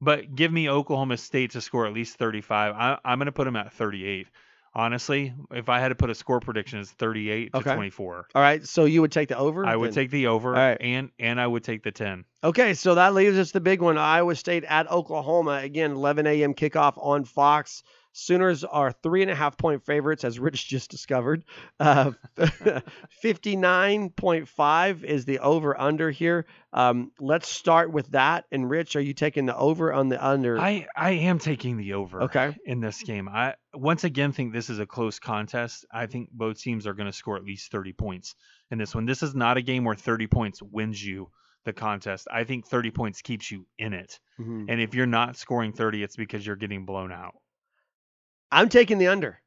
But 0.00 0.34
give 0.34 0.52
me 0.52 0.68
Oklahoma 0.68 1.16
State 1.16 1.52
to 1.52 1.60
score 1.62 1.86
at 1.86 1.94
least 1.94 2.18
35. 2.18 2.98
I'm 3.02 3.18
going 3.18 3.26
to 3.26 3.32
put 3.32 3.44
them 3.44 3.56
at 3.56 3.72
38. 3.72 4.28
Honestly, 4.76 5.32
if 5.52 5.70
I 5.70 5.80
had 5.80 5.88
to 5.88 5.94
put 5.94 6.10
a 6.10 6.14
score 6.14 6.38
prediction, 6.38 6.78
it's 6.80 6.90
38 6.92 7.50
to 7.54 7.58
Okay. 7.60 7.74
24. 7.74 8.26
All 8.34 8.42
right. 8.42 8.62
So 8.66 8.84
you 8.84 9.00
would 9.00 9.10
take 9.10 9.30
the 9.30 9.38
over? 9.38 9.64
I 9.64 9.74
would 9.74 9.88
then? 9.88 9.94
take 9.94 10.10
the 10.10 10.26
over, 10.26 10.50
All 10.54 10.60
right. 10.60 10.76
and 10.78 11.10
and 11.18 11.40
I 11.40 11.46
would 11.46 11.64
take 11.64 11.82
the 11.82 11.90
10. 11.92 12.26
Okay, 12.44 12.74
so 12.74 12.94
that 12.94 13.14
leaves 13.14 13.38
us 13.38 13.52
the 13.52 13.60
big 13.60 13.80
one 13.80 13.96
Iowa 13.96 14.34
State 14.36 14.64
at 14.64 14.88
Oklahoma. 14.90 15.60
Again, 15.62 15.92
11 15.92 16.26
a.m. 16.26 16.52
kickoff 16.52 16.92
on 16.98 17.24
Fox. 17.24 17.82
Sooners 18.12 18.64
are 18.64 18.92
three 18.92 19.22
and 19.22 19.30
a 19.30 19.34
half 19.34 19.56
point 19.58 19.84
favorites, 19.84 20.24
as 20.24 20.38
Rich 20.38 20.68
just 20.74 20.90
discovered. 20.90 21.42
Uh, 21.80 22.12
59.5 23.24 25.04
is 25.04 25.24
the 25.24 25.38
over 25.40 25.78
under 25.78 26.10
here. 26.10 26.46
Um, 26.72 27.12
let's 27.20 27.48
start 27.48 27.90
with 27.92 28.08
that. 28.12 28.44
And 28.52 28.68
Rich, 28.68 28.96
are 28.96 29.00
you 29.00 29.14
taking 29.14 29.46
the 29.46 29.56
over 29.56 29.92
on 29.92 30.08
the 30.08 30.24
under? 30.24 30.58
I 30.58 30.86
I 30.96 31.12
am 31.12 31.38
taking 31.38 31.76
the 31.76 31.94
over. 31.94 32.22
Okay. 32.24 32.56
In 32.64 32.80
this 32.80 33.02
game, 33.02 33.28
I 33.28 33.54
once 33.76 34.04
again 34.04 34.32
think 34.32 34.52
this 34.52 34.70
is 34.70 34.78
a 34.78 34.86
close 34.86 35.18
contest. 35.18 35.86
I 35.92 36.06
think 36.06 36.30
both 36.32 36.58
teams 36.58 36.86
are 36.86 36.94
going 36.94 37.06
to 37.06 37.12
score 37.12 37.36
at 37.36 37.44
least 37.44 37.70
30 37.70 37.92
points 37.92 38.34
in 38.70 38.78
this 38.78 38.94
one. 38.94 39.06
This 39.06 39.22
is 39.22 39.34
not 39.34 39.56
a 39.56 39.62
game 39.62 39.84
where 39.84 39.94
30 39.94 40.26
points 40.26 40.62
wins 40.62 41.04
you 41.04 41.30
the 41.64 41.72
contest. 41.72 42.28
I 42.32 42.44
think 42.44 42.66
30 42.66 42.90
points 42.90 43.22
keeps 43.22 43.50
you 43.50 43.66
in 43.78 43.92
it. 43.92 44.18
Mhm. 44.38 44.66
And 44.68 44.80
if 44.80 44.94
you're 44.94 45.06
not 45.06 45.36
scoring 45.36 45.72
30, 45.72 46.02
it's 46.02 46.16
because 46.16 46.46
you're 46.46 46.56
getting 46.56 46.86
blown 46.86 47.12
out. 47.12 47.34
I'm 48.50 48.68
taking 48.68 48.98
the 48.98 49.08
under. 49.08 49.40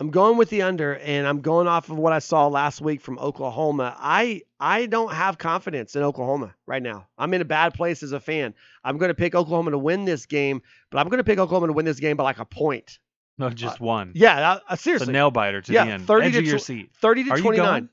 I'm 0.00 0.10
going 0.10 0.36
with 0.36 0.50
the 0.50 0.62
under, 0.62 0.96
and 0.96 1.24
I'm 1.24 1.40
going 1.40 1.68
off 1.68 1.88
of 1.88 1.96
what 1.96 2.12
I 2.12 2.18
saw 2.18 2.48
last 2.48 2.80
week 2.80 3.00
from 3.00 3.16
Oklahoma. 3.20 3.94
I 3.96 4.42
I 4.58 4.86
don't 4.86 5.12
have 5.12 5.38
confidence 5.38 5.94
in 5.94 6.02
Oklahoma 6.02 6.52
right 6.66 6.82
now. 6.82 7.06
I'm 7.16 7.32
in 7.32 7.40
a 7.40 7.44
bad 7.44 7.74
place 7.74 8.02
as 8.02 8.10
a 8.10 8.18
fan. 8.18 8.54
I'm 8.82 8.98
going 8.98 9.10
to 9.10 9.14
pick 9.14 9.36
Oklahoma 9.36 9.70
to 9.70 9.78
win 9.78 10.04
this 10.04 10.26
game, 10.26 10.62
but 10.90 10.98
I'm 10.98 11.08
going 11.08 11.18
to 11.18 11.24
pick 11.24 11.38
Oklahoma 11.38 11.68
to 11.68 11.72
win 11.72 11.84
this 11.84 12.00
game 12.00 12.16
by 12.16 12.24
like 12.24 12.40
a 12.40 12.44
point. 12.44 12.98
No, 13.38 13.50
just 13.50 13.80
one. 13.80 14.12
Yeah, 14.14 14.52
I, 14.68 14.72
I, 14.72 14.74
It's 14.74 14.86
a 14.86 15.10
nail 15.10 15.30
biter 15.30 15.60
to 15.60 15.72
Yeah, 15.72 15.84
the 15.84 15.90
end. 15.92 16.06
30 16.06 16.26
Edge 16.26 16.32
to 16.34 16.38
of 16.38 16.44
your 16.46 16.58
tw- 16.58 16.62
seat. 16.62 16.90
30 17.00 17.24
to 17.24 17.30
Are 17.30 17.36
you 17.36 17.42
29. 17.42 17.66
going? 17.72 17.88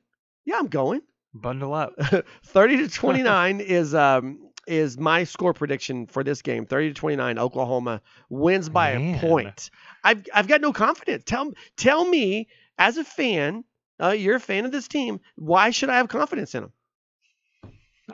Yeah, 0.45 0.57
I'm 0.59 0.68
going. 0.68 1.01
Bundle 1.34 1.73
up. 1.73 1.93
30 2.45 2.77
to 2.77 2.88
29 2.93 3.59
is 3.61 3.95
um 3.95 4.47
is 4.68 4.97
my 4.97 5.23
score 5.23 5.53
prediction 5.53 6.05
for 6.05 6.23
this 6.23 6.41
game. 6.43 6.65
30 6.65 6.89
to 6.89 6.93
29 6.93 7.39
Oklahoma 7.39 8.01
wins 8.30 8.69
by 8.69 8.91
Man. 8.91 9.15
a 9.15 9.19
point. 9.19 9.72
I've 10.03 10.26
I've 10.34 10.47
got 10.47 10.61
no 10.61 10.72
confidence. 10.73 11.23
Tell 11.26 11.51
tell 11.77 12.05
me 12.05 12.47
as 12.77 12.97
a 12.97 13.03
fan, 13.03 13.63
uh, 14.01 14.09
you're 14.09 14.35
a 14.35 14.39
fan 14.39 14.65
of 14.65 14.72
this 14.72 14.88
team, 14.88 15.19
why 15.35 15.72
should 15.72 15.89
I 15.89 15.97
have 15.97 16.09
confidence 16.09 16.53
in 16.53 16.63
them? 16.63 16.72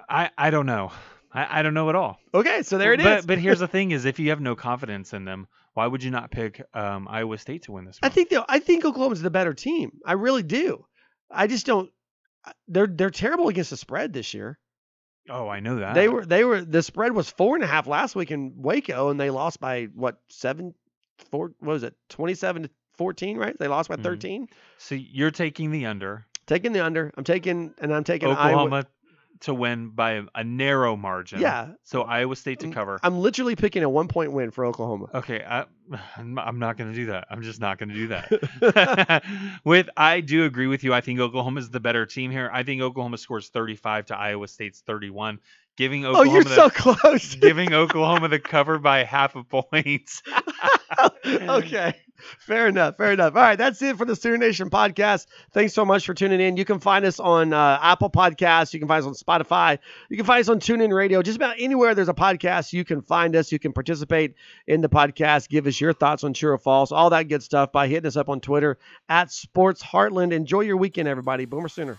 I 0.10 0.30
I 0.38 0.50
don't 0.50 0.66
know. 0.66 0.92
I, 1.32 1.60
I 1.60 1.62
don't 1.62 1.74
know 1.74 1.90
at 1.90 1.96
all. 1.96 2.20
Okay, 2.34 2.64
so 2.64 2.78
there 2.78 2.94
it 2.94 3.00
is. 3.00 3.06
but, 3.06 3.28
But 3.28 3.38
here's 3.40 3.60
the 3.60 3.68
thing: 3.76 3.92
is 3.92 4.06
if 4.06 4.20
you 4.20 4.30
have 4.30 4.42
no 4.42 4.56
confidence 4.56 5.14
in 5.14 5.26
them, 5.26 5.48
why 5.74 5.86
would 5.88 6.04
you 6.04 6.12
not 6.12 6.32
pick 6.32 6.62
um, 6.74 7.08
Iowa 7.10 7.38
State 7.38 7.64
to 7.64 7.72
win 7.74 7.86
this? 7.86 8.00
I 8.02 8.08
one? 8.08 8.12
think 8.14 8.30
they 8.30 8.40
I 8.48 8.60
think 8.60 8.86
Oklahoma's 8.86 9.22
the 9.22 9.30
better 9.30 9.54
team. 9.54 9.92
I 10.06 10.14
really 10.14 10.44
do. 10.44 10.86
I 11.30 11.48
just 11.48 11.66
don't 11.66 11.92
they're 12.68 12.88
they're 12.88 13.10
terrible 13.10 13.50
against 13.50 13.72
the 13.72 13.78
spread 13.78 14.14
this 14.14 14.34
year. 14.34 14.58
Oh, 15.30 15.50
I 15.50 15.60
know 15.60 15.80
that. 15.80 15.94
They 15.94 16.08
were 16.08 16.26
they 16.26 16.44
were 16.46 16.62
the 16.62 16.82
spread 16.82 17.12
was 17.12 17.30
four 17.30 17.56
and 17.56 17.64
a 17.64 17.68
half 17.68 17.86
last 17.88 18.16
week 18.16 18.32
in 18.32 18.54
Waco, 18.56 19.10
and 19.10 19.20
they 19.20 19.30
lost 19.30 19.60
by 19.60 19.86
what 19.94 20.20
seven, 20.30 20.74
four? 21.32 21.52
What 21.60 21.74
was 21.74 21.84
it? 21.84 21.96
Twenty 22.08 22.34
seven 22.34 22.64
to 22.64 22.70
fourteen, 22.96 23.38
right? 23.38 23.58
They 23.60 23.68
lost 23.68 23.90
by 23.90 23.98
Mhm. 23.98 24.04
thirteen. 24.04 24.48
So 24.78 24.96
you're 24.96 25.32
taking 25.32 25.72
the 25.72 25.86
under. 25.88 26.26
Taking 26.46 26.72
the 26.72 26.86
under. 26.86 27.12
I'm 27.18 27.26
taking 27.26 27.74
and 27.80 27.94
I'm 27.94 28.06
taking 28.06 28.30
Iowa. 28.30 28.62
Oklahoma 28.62 28.86
to 29.42 29.54
win 29.54 29.90
by 29.90 30.24
a, 30.36 30.44
narrow 30.44 30.96
margin. 30.96 31.40
Yeah. 31.42 31.74
So 31.84 32.02
Iowa 32.04 32.36
State 32.36 32.60
to 32.60 32.68
Mm, 32.68 32.74
cover. 32.74 33.00
I'm 33.04 33.20
literally 33.20 33.56
picking 33.56 33.84
a 33.84 33.90
one 33.90 34.08
point 34.08 34.32
win 34.32 34.52
for 34.52 34.66
Oklahoma. 34.66 35.08
Okay, 35.14 35.44
I, 35.48 35.66
I'm 36.18 36.38
I'm 36.40 36.60
not 36.60 36.78
going 36.78 36.92
to 36.92 36.96
do 36.96 37.06
that. 37.08 37.28
I'm 37.30 37.42
just 37.42 37.60
not 37.62 37.78
going 37.78 37.90
to 37.90 37.96
do 37.96 38.08
that. 38.10 39.24
with 39.64 39.90
I 39.96 40.22
do 40.22 40.46
agree 40.46 40.68
with 40.68 40.84
you. 40.84 40.94
I 40.94 41.02
think 41.02 41.20
Oklahoma 41.20 41.60
is 41.60 41.70
the 41.70 41.80
better 41.80 42.06
team 42.06 42.32
here. 42.32 42.50
I 42.52 42.64
think 42.64 42.82
Oklahoma 42.82 43.18
scores 43.18 43.50
35 43.50 44.08
to 44.08 44.18
Iowa 44.18 44.48
State's 44.48 44.82
31, 44.82 45.40
giving 45.78 46.06
Oklahoma. 46.06 46.30
oh, 46.30 46.34
you're 46.34 46.44
the, 46.44 46.56
so 46.56 46.70
close. 46.74 47.36
giving 47.36 47.74
Oklahoma 47.74 48.28
the 48.28 48.40
cover 48.40 48.80
by 48.80 49.04
half 49.04 49.36
a 49.36 49.44
point. 49.44 50.12
okay. 51.34 51.94
Fair 52.40 52.68
enough. 52.68 52.98
Fair 52.98 53.12
enough. 53.14 53.36
All 53.36 53.42
right. 53.42 53.58
That's 53.58 53.82
it 53.82 53.98
for 53.98 54.06
the 54.06 54.16
Sooner 54.16 54.38
Nation 54.38 54.70
podcast. 54.70 55.28
Thanks 55.54 55.74
so 55.74 55.86
much 55.86 56.06
for 56.06 56.14
tuning 56.14 56.42
in. 56.42 56.58
You 56.58 56.66
can 56.66 56.80
find 56.80 57.06
us 57.06 57.20
on 57.20 57.54
uh, 57.54 57.80
Apple 57.82 58.10
Podcasts. 58.10 58.74
You 58.74 58.80
can 58.80 58.88
find 58.88 59.06
us 59.06 59.08
on 59.08 59.14
Spotify. 59.14 59.78
You 60.10 60.18
can 60.18 60.26
find 60.26 60.42
us 60.42 60.50
on 60.50 60.60
TuneIn 60.60 60.94
Radio. 60.94 61.22
Just 61.22 61.36
about 61.36 61.56
anywhere 61.60 61.94
there's 61.96 62.10
a 62.10 62.14
podcast, 62.14 62.74
you 62.74 62.84
can 62.84 63.02
find 63.02 63.36
us. 63.36 63.52
You 63.52 63.60
can 63.60 63.74
participate 63.74 64.36
in 64.66 64.82
the 64.82 64.90
podcast. 64.90 65.50
Give 65.50 65.68
us 65.68 65.80
your 65.80 65.94
thoughts 65.94 66.24
on 66.24 66.34
true 66.34 66.52
or 66.52 66.58
false, 66.58 66.92
all 66.92 67.12
that 67.12 67.24
good 67.24 67.44
stuff 67.44 67.72
by 67.72 67.88
hitting 67.88 68.08
us 68.08 68.18
up 68.18 68.30
on 68.30 68.40
Twitter 68.42 68.78
at 69.08 69.32
Sports 69.32 69.84
Heartland. 69.84 70.32
Enjoy 70.32 70.62
your 70.62 70.78
weekend, 70.78 71.08
everybody. 71.08 71.46
Boomer 71.46 71.70
Sooner. 71.70 71.98